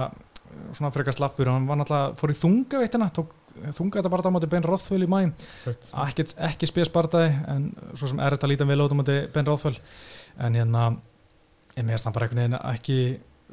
svona 0.75 0.91
frekar 0.93 1.15
slappur. 1.15 1.49
Og 1.49 1.57
hann 1.57 1.67
var 1.69 1.79
náttúrulega 1.79 2.15
fór 2.19 2.33
í 2.33 2.38
þungaveittina, 2.38 3.09
tók 3.15 3.33
þunga 3.77 3.99
þetta 3.99 4.11
bara 4.13 4.29
á 4.29 4.35
móti 4.35 4.49
Ben 4.51 4.65
Rothwell 4.65 5.05
í 5.07 5.09
mæn 5.09 5.31
ekki, 6.05 6.27
ekki 6.45 6.69
spes 6.69 6.91
bardaði 6.93 7.31
en 7.49 7.71
svo 7.97 8.11
sem 8.11 8.19
er 8.21 8.35
þetta 8.35 8.49
lítið 8.51 8.69
vel 8.69 8.83
á 8.85 8.99
móti 8.99 9.15
Ben 9.33 9.49
Rothwell. 9.49 9.79
En 10.45 10.57
hérna 10.57 10.91
ég 11.73 11.88
meðast 11.88 12.05
hann 12.05 12.15
bara 12.15 12.29
ekki 12.73 12.99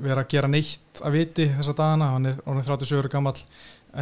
vera 0.05 0.25
að 0.25 0.33
gera 0.35 0.51
neitt 0.51 1.01
að 1.07 1.17
viti 1.17 1.49
þessa 1.55 1.77
dagana. 1.79 2.11
Hann 2.17 2.29
er 2.33 2.43
orðin 2.45 2.67
37 2.67 3.01
ára 3.01 3.13
gammal 3.13 3.37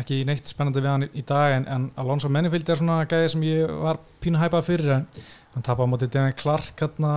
ekki 0.00 0.22
neitt 0.28 0.48
spennandi 0.50 0.80
við 0.82 0.90
hann 0.92 1.06
í 1.12 1.22
dag 1.28 1.54
en, 1.58 1.66
en 1.68 1.86
Alonso 2.00 2.28
Mennefield 2.32 2.68
er 2.72 2.80
svona 2.80 3.00
gæði 3.10 3.30
sem 3.34 3.42
ég 3.46 3.72
var 3.82 3.98
pínu 4.24 4.40
hæpað 4.40 4.66
fyrir 4.70 4.92
en 4.98 5.06
hann 5.52 5.64
tapaði 5.66 5.84
á 5.84 5.92
móti 5.92 6.08
Devin 6.12 6.36
Clark 6.40 6.80
hérna 6.80 7.14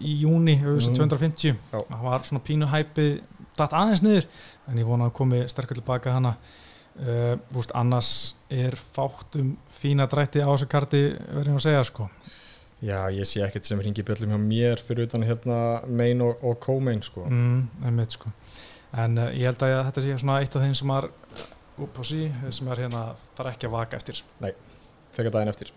í 0.00 0.14
júni 0.22 0.54
Mm. 0.62 0.94
250 0.96 1.56
Já. 1.72 1.80
hann 1.90 2.04
var 2.06 2.24
svona 2.24 2.40
pínu 2.46 2.68
hæpið 2.72 3.18
datt 3.58 3.72
aðeins 3.76 4.02
niður 4.04 4.26
en 4.68 4.78
ég 4.80 4.86
vona 4.88 5.10
að 5.10 5.16
komi 5.18 5.42
sterkur 5.48 5.76
tilbaka 5.80 6.12
hana 6.16 6.34
uh, 6.36 7.36
búst, 7.52 7.72
annars 7.76 8.10
er 8.50 8.76
fátt 8.76 9.36
um 9.40 9.54
fína 9.72 10.06
drætti 10.08 10.40
á 10.40 10.48
þessu 10.48 10.68
karti 10.72 11.02
verður 11.28 11.52
ég 11.52 11.60
að 11.60 11.66
segja 11.68 11.84
sko 11.90 12.08
Já, 12.84 13.06
ég 13.08 13.24
sé 13.24 13.40
ekkert 13.40 13.64
sem 13.64 13.80
ringi 13.80 14.02
bjöllum 14.04 14.34
hjá 14.34 14.40
mér 14.42 14.80
fyrir 14.84 15.06
utan 15.08 15.22
hérna 15.24 15.80
main 15.88 16.20
og, 16.20 16.42
og 16.44 16.58
co-main 16.60 17.00
sko. 17.02 17.22
mm, 17.24 17.62
einmitt, 17.88 18.12
sko. 18.18 18.28
en 18.92 19.16
uh, 19.18 19.30
ég 19.32 19.48
held 19.48 19.62
að 19.64 19.78
þetta 19.88 20.04
sé 20.04 20.18
svona 20.20 20.40
eitt 20.42 20.56
af 20.56 20.64
þeim 20.66 20.74
sem 20.76 20.92
er 20.92 21.08
upp 21.84 21.98
á 22.00 22.02
sí, 22.08 22.22
sem 22.50 22.68
er 22.72 22.84
hérna 22.86 23.02
þarf 23.36 23.52
ekki 23.52 23.68
að 23.68 23.74
vaka 23.76 23.98
eftir. 24.00 24.22
Þegar 25.16 25.34
daginn 25.34 25.52
eftir. 25.52 25.72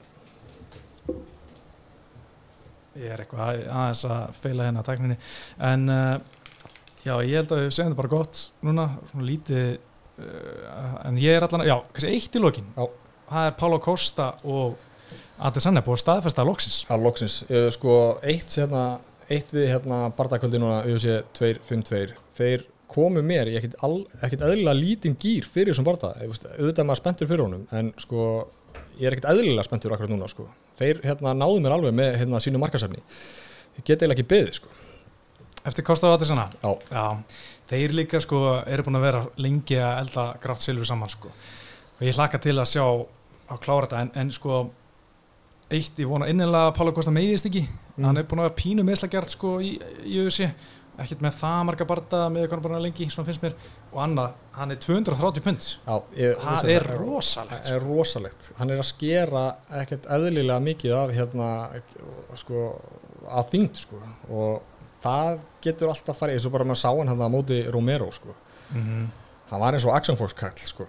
Ég 2.99 3.13
er 3.13 3.21
eitthvað 3.23 3.45
að- 3.45 3.67
aðeins 3.69 4.03
að 4.09 4.33
feila 4.41 4.65
hérna 4.67 4.83
tækninni. 4.83 5.17
En 5.59 5.89
uh, 5.93 6.19
Já, 6.99 7.13
ég 7.23 7.37
held 7.39 7.51
að 7.55 7.61
við 7.63 7.69
segjum 7.71 7.93
þetta 7.93 8.01
bara 8.01 8.11
gott 8.11 8.39
núna, 8.67 8.85
svona 9.09 9.23
lítið 9.29 9.67
uh, 10.19 10.95
en 11.07 11.19
ég 11.21 11.37
er 11.37 11.45
allan, 11.45 11.63
já, 11.63 11.77
kannski 11.95 12.09
eitt 12.11 12.35
í 12.35 12.41
lokin. 12.43 12.65
Já. 12.75 12.87
það 13.29 13.45
er 13.47 13.53
Pálo 13.61 13.77
Costa 13.79 14.25
og 14.43 14.75
Adesanya 15.39 15.79
búið 15.85 15.95
að 15.95 16.01
staðfesta 16.03 16.43
loksins. 16.43 16.81
Það 16.89 16.97
er 16.97 17.05
loksins, 17.05 17.37
uh, 17.47 17.69
sko 17.71 17.93
eitt, 18.19 18.51
hérna, 18.59 18.83
eitt 19.31 19.53
við 19.55 19.69
hérna 19.71 20.01
bardakvöldi 20.17 20.59
núna 20.59 20.81
UFC 20.91 21.21
252 21.39 22.19
þeir 22.35 22.67
komu 22.89 23.21
mér 23.25 23.51
í 23.51 23.57
ekkit 23.59 23.77
eðlilega 23.83 24.75
lítinn 24.77 25.17
gýr 25.19 25.45
fyrir 25.47 25.73
þessum 25.73 25.87
veist, 25.89 26.47
auðvitað 26.57 26.87
maður 26.87 27.01
spenntur 27.03 27.29
fyrir 27.29 27.45
honum 27.45 27.67
en 27.75 27.91
sko 28.01 28.23
ég 28.99 29.07
er 29.07 29.15
ekkit 29.15 29.29
eðlilega 29.31 29.67
spenntur 29.67 29.93
akkurat 29.95 30.11
núna 30.11 30.29
sko. 30.31 30.47
Þeir 30.79 31.03
hérna 31.03 31.35
náðu 31.37 31.61
mér 31.63 31.75
alveg 31.75 31.95
með 31.95 32.17
hérna 32.21 32.41
sínu 32.43 32.61
markasefni 32.61 33.01
ég 33.79 33.85
get 33.85 34.01
eiginlega 34.01 34.17
ekki 34.17 34.29
beðið 34.33 34.57
sko. 34.59 34.73
Eftir 35.69 35.85
Costa 35.85 36.07
og 36.07 36.17
Adesanya 36.17 36.47
Já, 36.63 36.71
Já, 36.89 37.05
þeir 37.69 37.95
líka 37.95 38.21
sko 38.23 38.41
eru 38.65 38.85
búin 38.87 38.99
að 38.99 39.07
vera 39.07 39.23
lengi 39.37 39.79
að 39.79 40.03
elda 40.03 40.25
grátt 40.41 40.65
silfur 40.65 40.87
saman 40.87 41.11
sko. 41.11 41.31
Og 41.99 42.05
ég 42.07 42.15
hlakka 42.15 42.39
til 42.41 42.55
að 42.57 42.69
sjá 42.71 42.83
að 42.85 43.61
klára 43.63 43.87
þetta. 43.87 44.03
En, 44.05 44.11
en 44.21 44.31
sko 44.33 44.61
eitt, 45.69 45.99
ég 45.99 46.09
vona 46.09 46.29
innilega 46.31 46.69
að 46.69 46.75
Pála 46.79 46.93
Kosta 46.95 47.13
meiðist 47.13 47.49
ekki. 47.49 47.65
Mm. 47.99 48.05
hann 48.07 48.21
er 48.21 48.27
búin 48.29 48.41
að 48.41 48.49
vera 48.49 48.59
pínu 48.61 48.85
meðslagjart 48.87 49.35
sko 49.35 49.57
í, 49.59 49.73
í 50.07 50.21
UFC 50.23 50.47
ekkert 51.03 51.23
með 51.25 51.35
það 51.39 51.59
marga 51.69 51.87
barda 51.89 52.21
með 52.33 52.45
hvað 52.45 52.55
hann 52.57 52.65
bara 52.65 52.81
lengi, 52.83 53.07
svona 53.13 53.29
finnst 53.29 53.43
mér. 53.45 53.55
Og 53.91 54.01
annað, 54.03 54.39
hann 54.55 54.73
er 54.73 54.81
230 54.85 55.45
pund. 55.45 55.67
Það 55.85 56.73
er 56.73 56.89
rosalegt. 56.99 57.69
Er 57.73 57.85
rosalegt, 57.85 58.49
hann 58.59 58.73
er 58.73 58.81
að 58.81 58.89
skera 58.89 59.45
ekkert 59.81 60.09
eðlilega 60.17 60.59
mikið 60.65 60.97
af 60.97 61.15
hérna 61.15 61.47
sko 62.39 62.67
að 63.29 63.49
þyngd 63.53 63.81
sko. 63.83 64.01
Og 64.29 64.77
það 65.03 65.41
getur 65.63 65.93
alltaf 65.93 66.19
farið 66.19 66.39
eins 66.39 66.47
og 66.49 66.55
bara 66.55 66.67
maður 66.67 66.83
sá 66.83 66.89
hann 66.91 67.11
hann 67.11 67.25
á 67.25 67.29
móti 67.31 67.63
Romero 67.71 68.11
sko. 68.11 68.35
Mm 68.69 68.83
-hmm. 68.85 69.07
Hann 69.49 69.61
var 69.61 69.73
eins 69.77 69.85
og 69.85 69.95
Action 69.95 70.17
Force 70.19 70.35
kall 70.37 70.55
sko. 70.57 70.85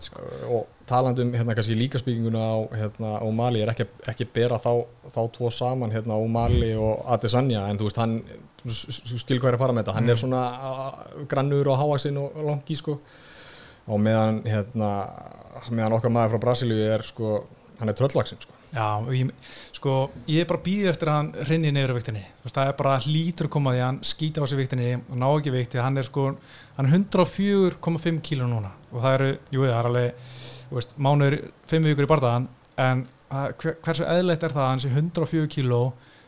Sko 0.00 0.22
og 0.48 0.62
talandi 0.88 1.20
um 1.26 1.32
hérna 1.36 1.52
kannski 1.54 1.74
líkaspíkinguna 1.76 2.40
á 2.40 2.56
hérna 2.80 3.10
O'Malley 3.26 3.60
er 3.60 3.68
ekki, 3.74 3.84
ekki 4.08 4.24
bera 4.32 4.56
þá, 4.56 4.70
þá 5.12 5.18
tvo 5.36 5.50
saman 5.52 5.92
hérna 5.92 6.16
O'Malley 6.16 6.72
og 6.80 7.02
Adesanya 7.12 7.66
en 7.68 7.76
þú 7.76 7.90
veist 7.90 8.00
hann 8.00 8.14
skil 8.66 9.36
hvað 9.42 9.50
er 9.52 9.58
að 9.58 9.62
fara 9.66 9.76
með 9.76 9.84
þetta. 9.84 9.94
Hann 9.98 10.08
er 10.08 10.16
Mm. 10.16 10.22
svona 10.22 10.42
uh, 10.70 11.24
grannur 11.28 11.68
og 11.68 11.76
hávaxinn 11.82 12.16
og 12.22 12.40
langi 12.48 12.76
sko. 12.80 12.96
Og 13.86 14.00
meðan 14.00 14.40
hérna 14.48 14.88
meðan 15.70 15.98
okkar 16.00 16.10
maður 16.10 16.32
frá 16.36 16.40
Brasilíu 16.46 16.88
er 16.96 17.04
sko 17.06 17.44
hann 17.78 17.88
er 17.92 17.94
tröllvaxinn 18.00 18.40
sko 18.42 18.55
Já, 18.74 19.06
ég, 19.14 19.30
sko, 19.76 19.92
ég 20.28 20.42
er 20.42 20.48
bara 20.50 20.62
býðið 20.64 20.90
eftir 20.90 21.10
að 21.10 21.18
hann 21.20 21.28
rinni 21.48 21.84
á 21.86 21.96
viktinni, 21.96 22.22
það 22.44 22.70
er 22.70 22.74
bara 22.76 22.96
hlýtur 23.04 23.48
að 23.48 23.52
koma 23.54 23.72
því 23.72 23.80
að 23.80 23.86
hann 23.86 24.00
skýta 24.04 24.42
á 24.42 24.44
sig 24.50 24.58
viktinni 24.58 24.88
og 24.98 25.20
ná 25.22 25.26
ekki 25.28 25.54
vikti, 25.54 25.80
hann 25.80 25.96
er 25.96 26.08
sko, 26.08 26.24
hann 26.76 26.88
er 26.88 26.96
104,5 26.98 28.20
kíló 28.26 28.48
núna. 28.50 28.72
Og 28.90 29.00
það 29.04 29.18
eru, 29.18 29.30
jú, 29.54 29.62
það 29.64 29.78
er 29.78 29.90
alveg, 29.90 30.34
veist, 30.72 30.96
mánuður 30.98 31.38
5 31.72 31.88
vikur 31.92 32.08
í 32.08 32.10
bardaðan, 32.10 32.48
en 32.76 33.06
hver, 33.30 33.78
hversu 33.86 34.08
eðlegt 34.10 34.44
er 34.44 34.56
það 34.56 34.64
að 34.64 34.70
hann 34.72 34.84
sé 34.84 34.92
104 34.92 35.52
kíló 35.56 35.80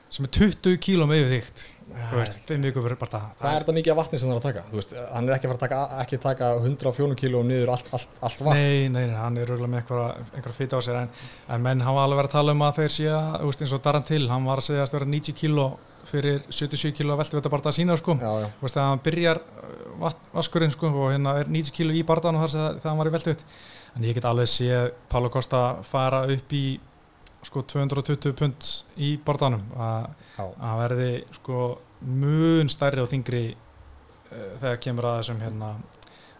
sem 0.08 0.24
er 0.24 0.32
20 0.38 0.80
kíló 0.86 1.08
með 1.10 1.24
yfirþygt, 1.24 1.66
þú 1.74 1.77
veist, 2.12 2.38
5 2.48 2.64
vikur 2.68 2.84
fyrir 2.84 2.98
bardaðan. 3.00 3.32
Hvað 3.40 3.54
er 3.56 3.64
þetta 3.64 3.74
mikið 3.78 3.92
af 3.94 3.98
vatni 4.00 4.18
sem 4.20 4.28
hann 4.28 4.36
er 4.36 4.40
að 4.40 4.46
taka? 4.48 4.62
Veist, 4.74 4.94
hann 5.14 5.28
er 5.28 5.34
ekki 5.36 5.48
að 5.48 5.54
að 5.54 5.60
taka, 5.64 5.78
ekki 6.04 6.18
taka 6.22 6.48
104 6.60 7.18
kíló 7.22 7.42
niður 7.46 7.72
allt, 7.74 7.88
allt, 7.96 8.08
allt 8.28 8.42
vatn. 8.46 8.58
Nei, 8.58 8.88
nei, 8.92 9.06
nei, 9.10 9.16
hann 9.18 9.38
er 9.40 9.48
röglega 9.48 9.72
með 9.72 9.92
einhverja 9.92 10.56
fýta 10.58 10.78
á 10.78 10.82
sér 10.84 11.00
en, 11.02 11.12
en 11.48 11.62
menn 11.64 11.84
hafa 11.86 12.04
alveg 12.04 12.20
verið 12.22 12.30
að 12.32 12.36
tala 12.38 12.56
um 12.56 12.64
að 12.68 12.80
þeir 12.82 12.94
sé 12.98 13.08
að, 13.12 13.46
eins 13.48 13.76
og 13.78 13.84
Daran 13.88 14.06
Till, 14.08 14.24
hann 14.32 14.48
var 14.48 14.62
að 14.62 14.68
segja 14.68 14.84
að 14.86 14.96
vera 14.98 15.10
90 15.14 15.38
kíló 15.42 15.68
fyrir 16.08 16.38
77 16.48 16.92
kíló 16.96 17.12
að 17.16 17.20
veltu 17.24 17.36
þetta 17.40 17.50
bara 17.52 17.68
að 17.68 17.76
sína 17.76 17.96
sko. 18.00 18.14
Já, 18.16 18.30
já. 18.44 18.48
Veist 18.62 18.78
að 18.80 18.86
hann 18.88 19.02
byrjar 19.04 19.40
uh, 19.44 19.72
vat- 20.04 20.22
vaskurinn 20.32 20.72
sko 20.72 20.88
og 20.94 21.10
hérna 21.12 21.34
er 21.42 21.50
90 21.52 21.74
kíló 21.76 21.96
í 21.98 22.04
barðan 22.08 22.38
og 22.38 22.46
þar 22.46 22.52
sem 22.54 22.62
það- 22.78 22.86
hann 22.88 23.00
var 23.02 23.10
í 23.10 23.12
veltuð 23.16 23.42
en 23.98 24.06
ég 24.08 24.14
get 24.16 24.28
alveg 24.30 24.48
séð 24.48 24.92
Pálo 25.12 25.28
Costa 25.34 25.60
fara 25.84 26.22
upp 26.32 26.54
í 26.56 26.62
sko 27.46 27.62
220 27.62 28.34
pund 28.38 28.72
í 28.98 29.12
barðanum 29.24 29.64
að 29.78 30.82
verði 30.82 31.12
sko 31.38 31.62
mun 32.08 32.70
stærri 32.72 33.02
og 33.02 33.10
þingri 33.10 33.44
uh, 33.52 34.52
þegar 34.60 34.82
kemur 34.82 35.08
að 35.10 35.20
þessum 35.22 35.40
hérna 35.44 35.70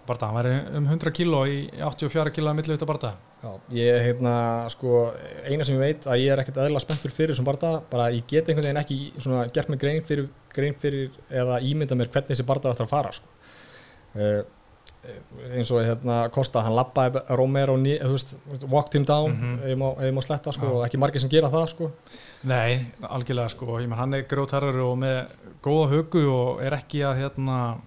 barða, 0.09 0.28
hann 0.28 0.38
verði 0.38 0.59
um 0.78 0.86
100 0.88 1.14
kíló 1.16 1.40
í 1.49 1.59
84 1.84 2.32
kíló 2.34 2.53
að 2.53 2.61
millu 2.61 2.74
þetta 2.74 2.88
barða 2.88 3.14
Já, 3.38 3.51
ég 3.70 4.01
heitna, 4.03 4.34
sko, 4.72 5.12
eina 5.46 5.62
sem 5.62 5.76
ég 5.76 5.82
veit 5.84 6.07
að 6.11 6.22
ég 6.24 6.32
er 6.34 6.40
ekkert 6.42 6.57
eðla 6.64 6.80
spenntur 6.82 7.12
fyrir 7.14 7.30
þessum 7.30 7.46
barða, 7.46 7.76
bara 7.86 8.09
ég 8.11 8.24
get 8.26 8.49
einhvern 8.51 8.66
veginn 8.66 8.80
ekki 8.80 8.96
svona 9.22 9.44
gert 9.55 9.70
mig 9.70 9.78
grein 9.78 10.01
fyrir, 10.07 10.26
grein 10.55 10.74
fyrir 10.82 11.12
eða 11.30 11.61
ímynda 11.62 11.99
mér 11.99 12.11
hvernig 12.11 12.32
þessi 12.32 12.46
barða 12.49 12.72
ætlar 12.74 12.88
að 12.88 12.94
fara, 12.96 13.12
sko. 13.14 13.30
Uh, 14.18 14.40
eins 15.55 15.70
og 15.72 15.80
hérna 15.86 16.16
Kosta, 16.34 16.61
hann 16.66 16.74
lappaði 16.76 17.22
Romero, 17.38 17.76
ný- 17.80 17.99
þú 18.03 18.11
veist, 18.12 18.34
walked 18.68 18.94
him 18.94 19.05
down, 19.05 19.32
Mhm. 19.32 19.59
ef 19.62 19.68
ég 20.05 20.12
má, 20.14 20.22
sletta, 20.22 20.53
sko, 20.53 20.66
Já. 20.66 20.72
og 20.72 20.86
ekki 20.88 20.99
margir 20.99 21.20
sem 21.20 21.30
gera 21.30 21.49
það, 21.51 21.68
sko. 21.68 21.92
Nei, 22.44 22.86
algjörlega 23.03 23.51
sko, 23.51 23.66
menn 23.78 23.92
hann 23.99 24.14
er 24.14 24.22
grótarður 24.24 24.82
og 24.92 24.99
með 24.99 25.30
góða 25.62 25.88
hugu 25.90 26.26
og 26.30 26.61
er 26.62 26.72
ekki 26.72 27.01
að 27.05 27.16
hérna, 27.22 27.78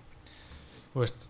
þú 0.95 0.99
veist, 1.01 1.28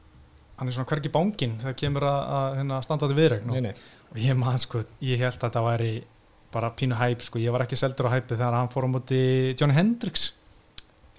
hann 0.57 0.67
er 0.67 0.71
svona 0.73 0.87
hvergi 0.87 1.09
bánginn 1.11 1.57
þegar 1.59 1.75
kemur 1.75 2.01
að, 2.01 2.29
að 2.29 2.55
hérna, 2.57 2.81
standa 2.83 3.07
til 3.07 3.15
viðregn 3.17 3.61
Nei, 3.61 3.69
og, 4.11 4.17
ég 4.17 4.37
man 4.37 4.57
sko, 4.59 4.83
ég 5.01 5.17
held 5.17 5.33
að 5.39 5.49
þetta 5.49 5.63
væri 5.77 6.03
bara 6.51 6.69
pínu 6.71 6.95
hæp 6.97 7.21
sko, 7.21 7.39
ég 7.39 7.51
var 7.51 7.61
ekki 7.61 7.77
seldur 7.77 8.07
á 8.07 8.13
hæpi 8.19 8.35
þegar 8.37 8.53
hann 8.53 8.69
fór 8.69 8.83
á 8.85 8.89
móti 8.91 9.55
Johnny 9.59 9.73
Hendricks 9.73 10.33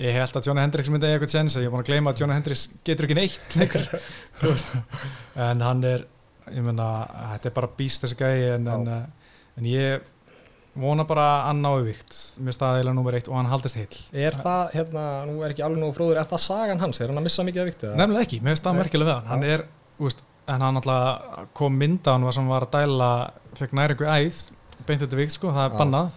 ég 0.00 0.16
held 0.16 0.38
að 0.38 0.48
Johnny 0.48 0.64
Hendricks 0.64 0.92
myndi 0.92 1.10
eitthvað 1.10 1.34
sens 1.34 1.58
ég 1.58 1.68
er 1.68 1.72
búin 1.72 1.84
að 1.84 1.90
gleyma 1.90 2.12
að 2.12 2.22
Johnny 2.22 2.38
Hendricks 2.38 2.68
getur 2.86 3.08
ekki 3.08 3.18
neitt 3.18 3.56
en 5.48 5.66
hann 5.66 5.84
er 5.84 6.06
ég 6.50 6.64
menna, 6.64 6.88
þetta 7.34 7.50
er 7.50 7.54
bara 7.58 7.70
býst 7.76 8.04
þessi 8.04 8.18
gæi 8.18 8.48
en, 8.56 8.66
en, 8.72 8.88
eh, 8.88 9.36
en 9.60 9.68
ég 9.68 10.08
vona 10.82 11.04
bara 11.08 11.26
að 11.28 11.42
hann 11.50 11.62
nái 11.62 11.84
vikt 11.90 12.18
mér 12.42 12.56
staðilega 12.56 12.96
nummer 12.96 13.16
eitt 13.18 13.28
og 13.28 13.36
hann 13.36 13.50
haldist 13.50 13.76
heill. 13.76 14.00
Er 14.16 14.36
það, 14.40 14.62
hérna, 14.78 15.04
nú 15.28 15.42
er 15.44 15.52
ekki 15.52 15.64
alveg 15.66 15.82
nógu 15.82 15.96
fróður, 15.98 16.22
er 16.22 16.28
það 16.30 16.44
sagan 16.46 16.80
hans, 16.82 17.00
er 17.00 17.12
hann 17.12 17.20
að 17.20 17.26
missa 17.28 17.44
mikið 17.46 17.62
af 17.62 17.68
vikti? 17.68 17.92
nefnilega 18.00 18.26
ekki, 18.26 18.40
mér 18.40 18.56
finnst 18.56 18.68
það 18.68 18.78
merkilega 18.80 19.10
við 19.10 19.18
hann. 19.18 19.28
Hann 19.32 19.46
er, 19.52 19.64
veist, 20.00 20.24
en 20.48 20.64
hann 20.66 20.80
alltaf 20.80 21.44
kom 21.58 21.76
mynda 21.78 22.16
hann 22.16 22.26
sem 22.34 22.48
var 22.50 22.66
að 22.66 22.78
dæla 22.78 23.10
fekk 23.60 23.76
næringu 23.78 24.08
æð 24.08 24.40
beint 24.86 25.02
þetta 25.04 25.18
vikt 25.18 25.34
sko, 25.36 25.52
það 25.54 25.64
er 25.68 25.76
bannað. 25.78 26.16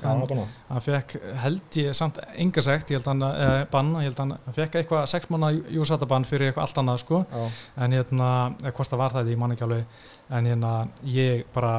hann 0.70 0.84
fekk 0.86 1.16
held 1.44 1.78
ég 1.82 1.98
samt 1.98 2.20
enga 2.46 2.64
sekt, 2.66 2.92
ég 2.94 3.00
held 3.00 3.10
hann 3.12 3.26
eh, 3.28 3.62
banna, 3.72 4.02
ég 4.04 4.12
held 4.12 4.22
hann, 4.24 4.36
hann 4.46 4.58
fekk 4.58 4.80
eitthvað 4.82 5.06
sex 5.12 5.30
mánu 5.34 5.52
júsatabann 5.76 6.28
fyrir 6.28 6.52
eitthvað 6.52 6.68
allt 6.68 6.82
annað 6.84 7.00
sko. 7.04 7.22
Já, 7.30 7.46
en 7.86 7.96
hérna, 8.00 8.32
eða 8.64 8.76
hvort 8.80 8.94
það 8.94 9.04
var 9.04 9.16
það 9.18 9.32
ég 9.34 9.42
man 9.44 9.56
ekki 9.56 9.68
alveg, 9.68 10.04
en 10.40 10.52
hérna 10.52 10.74
ég 11.16 11.46
bara, 11.56 11.74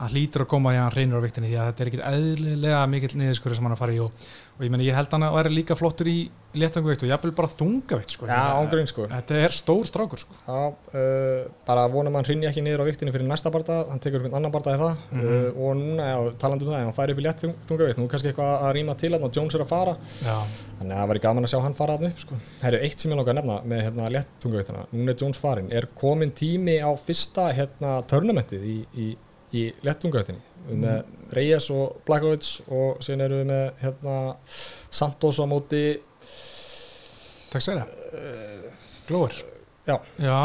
hann 0.00 0.12
hlýtur 0.14 0.44
að 0.46 0.50
koma 0.54 0.74
í 0.74 0.78
hann 0.80 0.94
reynir 0.96 1.20
á 1.20 1.26
viktinni 1.26 1.50
því 1.52 1.58
að 1.60 1.70
þetta 1.70 1.84
er 1.84 1.90
ekkit 1.92 2.04
eðlilega 2.10 2.82
mikill 2.90 3.16
niðurskurði 3.20 3.58
sem 3.60 3.66
hann 3.68 3.76
að 3.76 3.82
fara 3.82 3.96
í 3.96 4.00
og, 4.04 4.28
og 4.58 4.64
ég 4.66 4.72
meni 4.74 4.86
ég 4.88 4.96
held 4.96 5.12
hann 5.14 5.26
að 5.28 5.34
væri 5.38 5.52
líka 5.54 5.76
flottur 5.78 6.08
í 6.10 6.18
léttanguveikt 6.58 7.04
og 7.06 7.10
jafnvel 7.12 7.30
bara 7.38 7.50
þungavikt 7.52 8.10
sko 8.16 8.26
já 8.26 8.38
sko. 8.90 9.04
þetta 9.12 9.36
er 9.44 9.52
stór 9.54 9.84
strákur 9.86 10.18
sko 10.18 10.34
Já, 10.48 10.72
uh, 10.98 11.44
bara 11.68 11.84
vonum 11.92 12.16
hann 12.18 12.26
hrinni 12.26 12.48
ekki 12.48 12.64
niður 12.66 12.82
á 12.82 12.88
viktinni 12.90 13.12
fyrir 13.14 13.28
næsta 13.30 13.52
barða, 13.54 13.76
hann 13.92 14.02
tekur 14.02 14.18
einhvern 14.24 14.34
annan 14.40 14.54
barða 14.56 14.74
í 14.74 14.80
það 14.80 14.96
Mhm. 15.10 15.20
uh, 15.20 15.60
og 15.62 15.76
núna, 15.78 16.08
já, 16.10 16.18
talandi 16.42 16.66
um 16.66 16.72
það, 16.72 16.84
hann 16.88 16.96
færi 16.98 17.14
upp 17.14 17.20
í 17.22 17.26
létt 17.28 17.44
þungavikt, 17.68 18.00
nú 18.00 18.04
er 18.08 18.10
kannski 18.14 18.32
eitthvað 18.32 18.66
að 18.66 18.74
rýma 18.80 18.96
til 18.98 19.12
hann 19.14 19.22
og 19.28 19.36
Jones 19.36 19.54
er 19.54 19.62
að 19.64 19.70
fara, 19.70 19.94
já, 20.24 20.36
þannig 20.80 20.96
að 20.96 21.00
það 21.04 21.08
væri 21.12 21.22
gaman 21.28 21.46
að 21.46 21.52
sjá 21.54 21.60
hann 21.62 21.78
fara 21.78 21.96
hann 22.00 22.10
upp, 22.10 22.18
sko. 22.24 22.40
Herru, 22.64 22.82
eitt 22.82 23.00
sem 23.04 23.12
ég 23.14 23.20
langar 23.20 23.34
að 23.36 23.40
nefna 23.40 23.58
með 23.70 23.82
hérna 23.86 24.10
létt 24.16 24.34
þungaviktina, 24.42 24.84
núna 24.92 25.14
er 25.14 25.20
Jones 25.22 25.38
farin, 25.38 25.70
er 25.72 25.86
komin 26.02 26.34
tími 26.34 26.76
á 26.82 26.90
fyrsta 26.98 27.48
hérna 27.54 27.94
törnamentið 28.10 28.66
í, 28.66 28.78
í, 29.06 29.08
í 29.58 29.64
létt 29.86 30.04
þungaviktinni, 30.04 30.42
með 30.84 31.34
Reyes 31.36 31.68
og 31.74 32.00
Blackovich 32.06 32.60
og 32.68 33.00
síðan 33.04 33.26
erum 33.26 33.42
við 33.42 33.48
með 33.52 33.84
hérna 33.84 34.16
Santos 34.90 35.40
á 35.42 35.44
móti 35.50 35.84
takk 37.50 37.64
sér 37.64 37.84
Glóir 39.08 39.34
já. 39.86 39.96
já, 40.18 40.40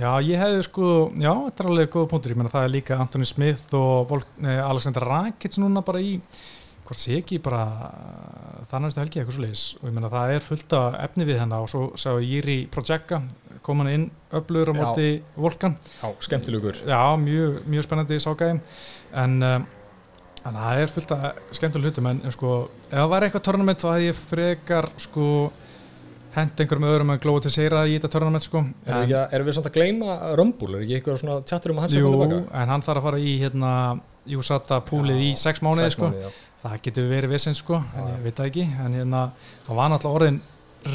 já, 0.00 0.10
ég 0.24 0.40
hefði 0.40 0.62
sko 0.68 0.92
já, 1.18 1.32
þetta 1.32 1.64
er 1.64 1.70
alveg 1.72 1.90
góð 1.92 2.06
punktur, 2.12 2.32
ég 2.32 2.40
meina 2.40 2.52
það 2.52 2.68
er 2.68 2.76
líka 2.76 3.00
Anthony 3.00 3.28
Smith 3.28 3.74
og 3.76 4.06
Volk, 4.12 4.30
nei, 4.40 4.56
Alexander 4.62 5.04
Rakic 5.08 5.58
núna 5.60 5.84
bara 5.84 6.00
í 6.04 6.16
hvort 6.88 7.00
sé 7.00 7.18
ekki 7.20 7.40
bara 7.44 7.66
það 8.70 8.84
næstu 8.84 9.02
helgi 9.02 9.20
eitthvað 9.20 9.36
svo 9.36 9.44
leiðis 9.44 9.64
og 9.76 9.88
ég 9.90 9.96
meina 9.98 10.12
það 10.12 10.34
er 10.34 10.46
fullt 10.46 10.76
af 10.78 10.96
efni 11.04 11.28
við 11.28 11.40
hennar 11.42 11.66
og 11.66 11.72
svo 11.72 11.82
sá 12.00 12.14
Jiri 12.24 12.62
Projeka 12.72 13.20
kom 13.68 13.82
hann 13.84 13.92
inn 13.92 14.06
öflugur 14.34 14.72
á 14.72 14.74
móti 14.80 15.08
Volkan. 15.36 15.76
Já, 16.00 16.08
skemmtilegur. 16.26 16.80
Já, 16.88 17.00
mjög, 17.20 17.60
mjög 17.68 17.86
spennandi 17.86 18.18
ságæði 18.24 18.58
en 19.24 19.38
um, 19.52 19.68
en 20.48 20.56
það 20.56 20.82
er 20.82 20.92
fullt 20.94 21.12
af 21.16 21.40
skemmtileg 21.56 21.88
hlutum. 21.90 22.06
En, 22.10 22.20
en 22.24 22.32
sko, 22.34 22.52
ef 22.88 22.92
það 22.94 23.08
væri 23.12 23.28
eitthvað 23.28 23.46
törnament 23.48 23.82
þá 23.82 23.88
hefði 23.92 24.06
ég 24.10 24.20
frekar 24.28 24.88
sko 25.02 25.30
hent 26.36 26.60
einhverjum 26.60 26.86
öðrum 26.86 27.10
en 27.14 27.20
glóðu 27.22 27.46
til 27.46 27.52
seira 27.54 27.80
í 27.88 27.96
þetta 27.96 28.10
törnament 28.14 28.44
sko. 28.44 28.60
Erum 28.86 29.06
við, 29.08 29.14
að, 29.18 29.32
erum 29.34 29.48
við 29.48 29.56
samt 29.56 29.68
að 29.70 29.78
gleyma 29.78 30.16
Rumble, 30.38 30.76
er 30.76 30.84
ekki 30.84 30.98
eitthvað 30.98 31.18
svona 31.22 31.38
tjattur 31.48 31.72
um 31.72 31.80
að 31.80 31.86
hann 31.86 31.92
sé 31.92 31.98
að 31.98 32.04
Jú, 32.04 32.10
koma 32.12 32.28
tilbaka? 32.28 32.60
en 32.62 32.72
hann 32.74 32.84
þarf 32.86 33.00
að 33.00 33.08
fara 33.08 33.22
í 33.24 33.32
hérna, 33.42 33.72
Júsata 34.28 34.78
púlið 34.84 35.22
í 35.24 35.30
sex 35.40 35.62
mánuði 35.64 35.88
sko. 35.94 36.10
mánuði, 36.12 36.30
það 36.62 36.76
getur 36.84 37.08
verið 37.08 37.32
vissinn 37.32 37.56
sko, 37.58 37.80
en 37.96 38.10
ég 38.12 38.22
veit 38.26 38.36
það 38.38 38.50
ekki. 38.52 38.66
En 38.84 38.96
hérna, 39.00 39.22
hann 39.66 39.80
var 39.80 39.92
náttúrulega 39.94 40.20
orðin 40.20 40.40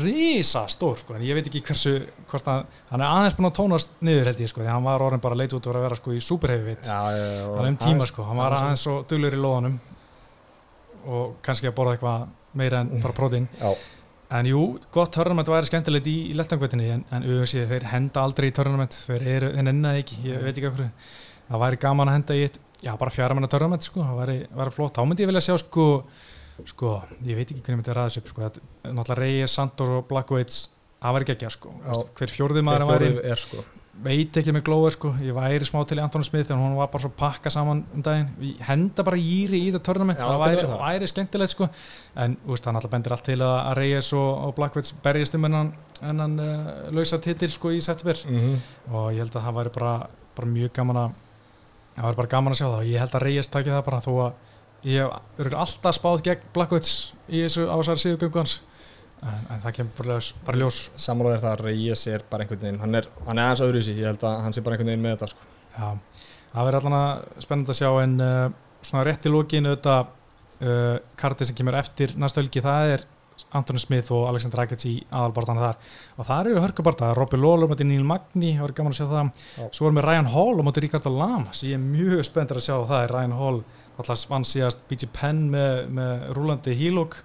risa 0.01 0.63
stór 0.71 0.97
sko, 0.99 1.15
en 1.17 1.23
ég 1.25 1.36
veit 1.38 1.47
ekki 1.49 1.61
hversu 1.65 1.95
hvort 2.31 2.47
hann, 2.49 2.69
hann 2.89 3.01
er 3.03 3.07
aðeins 3.09 3.36
búin 3.38 3.49
að 3.49 3.55
tónast 3.59 3.97
niður 4.03 4.29
held 4.31 4.43
ég 4.43 4.51
sko, 4.51 4.61
því 4.63 4.71
hann 4.71 4.86
var 4.86 5.03
orðin 5.05 5.23
bara 5.23 5.38
leit 5.39 5.53
út 5.53 5.67
að 5.67 5.81
vera 5.84 5.97
sko 5.99 6.13
í 6.15 6.21
superheavyweight, 6.23 6.88
þannig 6.88 7.73
um 7.73 7.79
tíma 7.81 8.07
sko 8.09 8.27
hann 8.27 8.39
var 8.39 8.55
aðeins 8.57 8.86
svo 8.86 9.01
dullur 9.09 9.36
í 9.36 9.41
loðanum 9.43 9.75
og 11.03 11.36
kannski 11.43 11.67
að 11.67 11.75
borða 11.77 11.97
eitthvað 11.97 12.27
meira 12.57 12.79
en 12.86 12.93
bara 13.03 13.17
prótín. 13.17 13.49
En 14.34 14.47
jú, 14.49 14.61
gott 14.93 15.11
törnament 15.13 15.49
væri 15.51 15.67
skemmtilegt 15.69 16.07
í, 16.09 16.15
í 16.31 16.38
lettangveitinni 16.39 16.88
en, 16.89 17.03
en 17.13 17.25
auðvitað 17.27 17.69
þeir 17.69 17.84
henda 17.91 18.23
aldrei 18.23 18.47
í 18.49 18.53
törnament 18.55 18.95
þeir 18.95 19.25
eru, 19.36 19.49
þeir 19.53 19.69
ennaði 19.69 20.01
ekki, 20.01 20.19
ég 20.31 20.41
veit 20.41 20.55
ekki 20.55 20.69
okkur 20.71 20.88
það 21.51 21.61
væri 21.65 21.79
gaman 21.84 22.09
að 22.09 22.17
henda 22.17 22.38
í 22.39 22.45
eitt 22.47 22.57
já, 22.81 22.93
bara 22.97 23.13
fjara 23.13 23.36
manna 23.38 23.49
törnament 23.51 23.86
sko, 23.86 24.01
það 24.01 24.21
væri, 24.23 24.38
væri 24.57 24.73
flott. 24.73 24.95
Þá 24.97 25.05
myndi 25.05 25.25
ég 25.25 25.29
vilja 25.29 25.43
sjá 25.45 25.57
sko 25.61 25.86
sko, 26.70 27.01
ég 27.26 27.36
veit 27.38 27.49
ekki 27.49 27.62
hvernig 27.62 27.82
myndi 27.82 27.91
að 27.91 27.99
ræða 27.99 28.10
þessu 28.12 28.24
upp 28.24 28.32
sko, 28.32 28.49
náttúrulega 28.84 29.20
Reyes, 29.20 29.56
Sandor 29.58 29.97
og 29.97 30.08
Blackwaits 30.10 30.68
það 31.04 31.16
væri 31.18 31.26
ekki 31.28 31.34
ekki 31.38 31.56
sko, 31.58 31.72
hver 32.18 32.32
fjórði 32.32 32.62
maður 32.64 32.86
væri? 32.93 33.08
er, 33.28 33.41
sko. 33.41 33.64
veit 34.04 34.38
ekki 34.39 34.54
með 34.56 34.64
glóður 34.68 34.95
sko, 34.95 35.12
ég 35.22 35.36
væri 35.36 35.68
smá 35.68 35.82
til 35.88 35.97
í 35.99 36.04
Anton 36.04 36.24
Smith 36.26 36.54
en 36.54 36.62
hún 36.62 36.78
var 36.78 36.89
bara 36.93 37.04
svo 37.04 37.12
pakka 37.18 37.51
saman 37.54 37.84
um 37.93 38.06
daginn. 38.06 38.30
Ég 38.41 38.62
henda 38.70 39.06
bara 39.06 39.20
Jíri 39.20 39.60
í 39.60 39.68
þetta 39.68 39.84
törnament 39.89 40.22
það 40.22 40.39
væri, 40.41 40.64
væri 40.80 41.10
skemmtilegt 41.12 41.54
sko. 41.54 41.68
En 42.24 42.38
úst, 42.47 42.64
það 42.64 42.78
náttúrulega 42.78 42.93
bendir 42.95 43.16
allt 43.18 43.28
til 43.28 43.38
að 43.45 43.60
Reyes 43.80 44.14
og, 44.18 44.30
og 44.47 44.56
Blackwaits 44.58 44.95
berjast 45.04 45.38
um 45.38 45.45
hennan, 45.49 45.74
hennan 45.99 46.39
uh, 46.41 46.72
lausa 46.95 47.20
titil 47.22 47.51
sko 47.54 47.76
í 47.76 47.84
september. 47.84 48.24
Mm 48.30 48.39
-hmm. 48.39 48.64
og 48.95 49.12
ég 49.12 49.22
held 49.22 49.36
að 49.36 49.45
það 49.45 49.60
væri 49.60 49.76
bara, 49.78 49.93
bara 50.36 50.54
mjög 50.56 50.74
gaman 50.74 51.01
að 51.04 51.22
það 51.95 52.08
væri 52.08 52.22
bara 52.22 52.34
gaman 52.34 52.54
að 52.54 52.58
sjá 52.58 52.68
það. 52.68 52.80
Og 52.80 52.89
ég 52.93 52.99
held 52.99 53.16
að 53.16 53.26
Reyes 53.28 53.47
takja 53.47 53.76
það 53.78 53.86
bara 53.91 54.01
þó 54.01 54.14
að 54.26 54.34
ég 54.84 55.15
hef 55.39 55.55
alltaf 55.55 55.97
spáð 55.97 56.23
gegn 56.27 56.47
Blackwood 56.55 56.88
í 57.29 57.43
þessu 57.45 57.67
ásæri 57.71 58.03
síðugöngu 58.03 58.41
hans 58.41 58.57
en, 59.23 59.45
en 59.53 59.61
það 59.63 59.77
kemur 59.77 59.95
bara, 59.99 60.17
bara 60.47 60.59
ljós 60.59 60.79
Samráð 60.99 61.38
er 61.38 61.47
að 61.51 61.63
Reyes 61.67 62.03
er 62.11 62.25
bara 62.29 62.45
einhvern 62.45 62.63
veginn 62.65 62.81
hann 62.84 62.99
er, 62.99 63.07
hann 63.27 63.39
er 63.39 63.47
aðeins 63.47 63.63
öðru 63.67 63.84
í 63.84 63.88
sig, 63.88 64.01
ég 64.01 64.11
held 64.11 64.27
að 64.27 64.41
hann 64.43 64.55
sé 64.55 64.65
bara 64.65 64.77
einhvern 64.77 64.91
veginn 64.91 65.05
með 65.05 65.15
þetta 65.15 65.31
sko. 65.31 65.47
Já, 65.73 66.19
það 66.51 66.69
verður 66.69 66.89
allavega 66.89 67.45
spennand 67.47 67.73
að 67.73 67.79
sjá 67.79 67.89
en 68.03 68.19
uh, 68.27 68.45
svona 68.84 69.07
rétt 69.07 69.27
í 69.29 69.34
lóginu 69.34 69.73
þetta 69.73 69.97
uh, 70.03 70.95
kartið 71.19 71.49
sem 71.49 71.59
kemur 71.59 71.79
eftir 71.79 72.15
næsta 72.19 72.43
ölgi, 72.43 72.63
það 72.63 72.95
er 72.97 73.09
Antoni 73.57 73.81
Smith 73.81 74.11
og 74.13 74.27
Alexander 74.29 74.61
Rakic 74.61 74.84
í 74.86 74.93
aðalbartana 75.09 75.69
þar 75.69 75.77
og 76.21 76.27
það 76.27 76.49
eru 76.51 76.61
hörkubarta, 76.63 77.09
Robby 77.17 77.39
Lawler 77.39 77.69
moti 77.69 77.86
Neil 77.88 78.05
Magni, 78.07 78.53
það 78.55 78.67
verður 78.67 78.77
gaman 78.77 78.93
að 78.93 78.99
sjá 78.99 79.07
það 79.09 79.31
Já. 79.34 79.63
svo 79.77 79.88
erum 79.88 79.99
við 79.99 80.05
Ryan 80.07 80.29
Hall 80.34 80.53
og 80.53 80.67
moti 80.67 80.84
Ríkard 80.84 81.09
Lam 81.09 81.47
sem 81.51 81.71
ég 81.71 81.79
er 81.79 81.84
mjög 81.84 82.21
spenndur 82.29 82.61
að 82.61 82.67
sjá 82.67 82.75
það 82.77 82.99
er 82.99 83.13
Ryan 83.17 83.36
Hall 83.39 83.59
alltaf 83.97 84.25
vann 84.31 84.47
síðast 84.47 84.83
BG 84.89 85.11
Penn 85.13 85.45
með, 85.53 85.85
með 85.93 86.27
rúlandi 86.37 86.75
hílók 86.77 87.21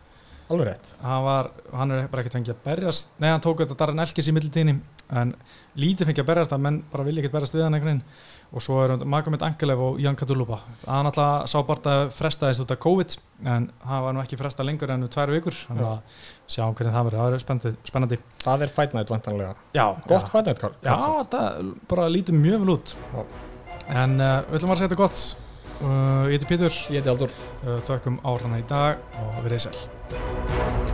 alveg 0.48 0.70
rétt. 0.70 0.94
Hann, 1.02 1.24
var, 1.24 1.50
hann 1.76 1.92
er 1.92 2.08
bara 2.08 2.22
ekkert 2.22 2.38
fengið 2.38 2.54
að 2.54 2.64
berjast. 2.64 3.12
Nei 3.20 3.28
hann 3.30 3.44
tók 3.44 3.60
þetta 3.62 3.76
Darren 3.82 4.00
Elkis 4.04 4.30
í 4.30 4.34
middeltíðinni 4.36 4.78
en 5.18 5.32
lítið 5.80 6.08
fengið 6.10 6.24
að 6.24 6.28
berjast 6.30 6.54
að 6.56 6.62
menn 6.64 6.78
bara 6.92 7.04
vilja 7.06 7.22
ekkert 7.22 7.36
berjast 7.36 7.56
við 7.56 7.64
hann 7.66 7.76
einhvern 7.76 7.90
veginn. 7.92 8.04
Og 8.48 8.64
svo 8.64 8.78
er 8.80 8.94
Magomed 9.04 9.42
Angelev 9.44 9.82
og 9.84 9.98
Jan 10.00 10.16
Katulupa 10.16 10.62
hann 10.86 11.08
alltaf 11.10 11.50
sá 11.52 11.58
bara 11.68 11.96
að 11.98 12.12
frestaðist 12.16 12.62
út 12.64 12.72
af 12.72 12.80
COVID 12.80 13.16
en 13.44 13.66
hann 13.90 14.04
var 14.06 14.16
nú 14.16 14.22
ekki 14.22 14.38
frestað 14.40 14.70
lengur 14.70 14.92
enn 14.94 15.04
um 15.04 15.12
tvær 15.12 15.34
vikur. 15.34 15.58
Þannig 15.68 15.88
að 15.90 16.22
sjá 16.48 16.62
hvernig 16.64 16.94
það 16.94 17.08
verður, 17.10 17.18
það 17.18 17.28
verður 17.28 17.44
spennandi, 17.44 17.74
spennandi. 17.90 18.20
Það 18.46 18.64
er 18.64 18.72
Fight 18.78 18.96
Night 18.96 19.12
vantanlega 19.12 19.52
Já, 19.76 19.84
Gott 20.08 20.32
Fight 20.32 20.48
Night 20.48 20.64
Já, 20.80 20.96
það 21.28 21.74
bara 21.92 22.08
lítið 22.08 22.40
mjög 22.40 22.64
vel 22.64 22.74
út. 22.78 22.96
Já. 23.12 23.20
en 23.88 24.16
uh, 24.16 24.32
við 24.48 24.58
ætlum 24.62 24.72
að 24.72 24.80
segja 24.80 24.88
þetta 24.88 25.02
gott 25.02 25.26
Eh, 25.80 26.24
ég 26.24 26.30
heiti 26.30 26.44
Pítur. 26.44 26.72
Ég 26.90 26.98
heiti 26.98 27.08
Aldur. 27.08 27.30
Eh, 27.64 27.78
Þakkum 27.86 28.18
áhrana 28.26 28.58
í 28.58 28.66
dag 28.66 28.98
og 29.22 29.42
verið 29.46 29.68
sæl. 29.68 30.88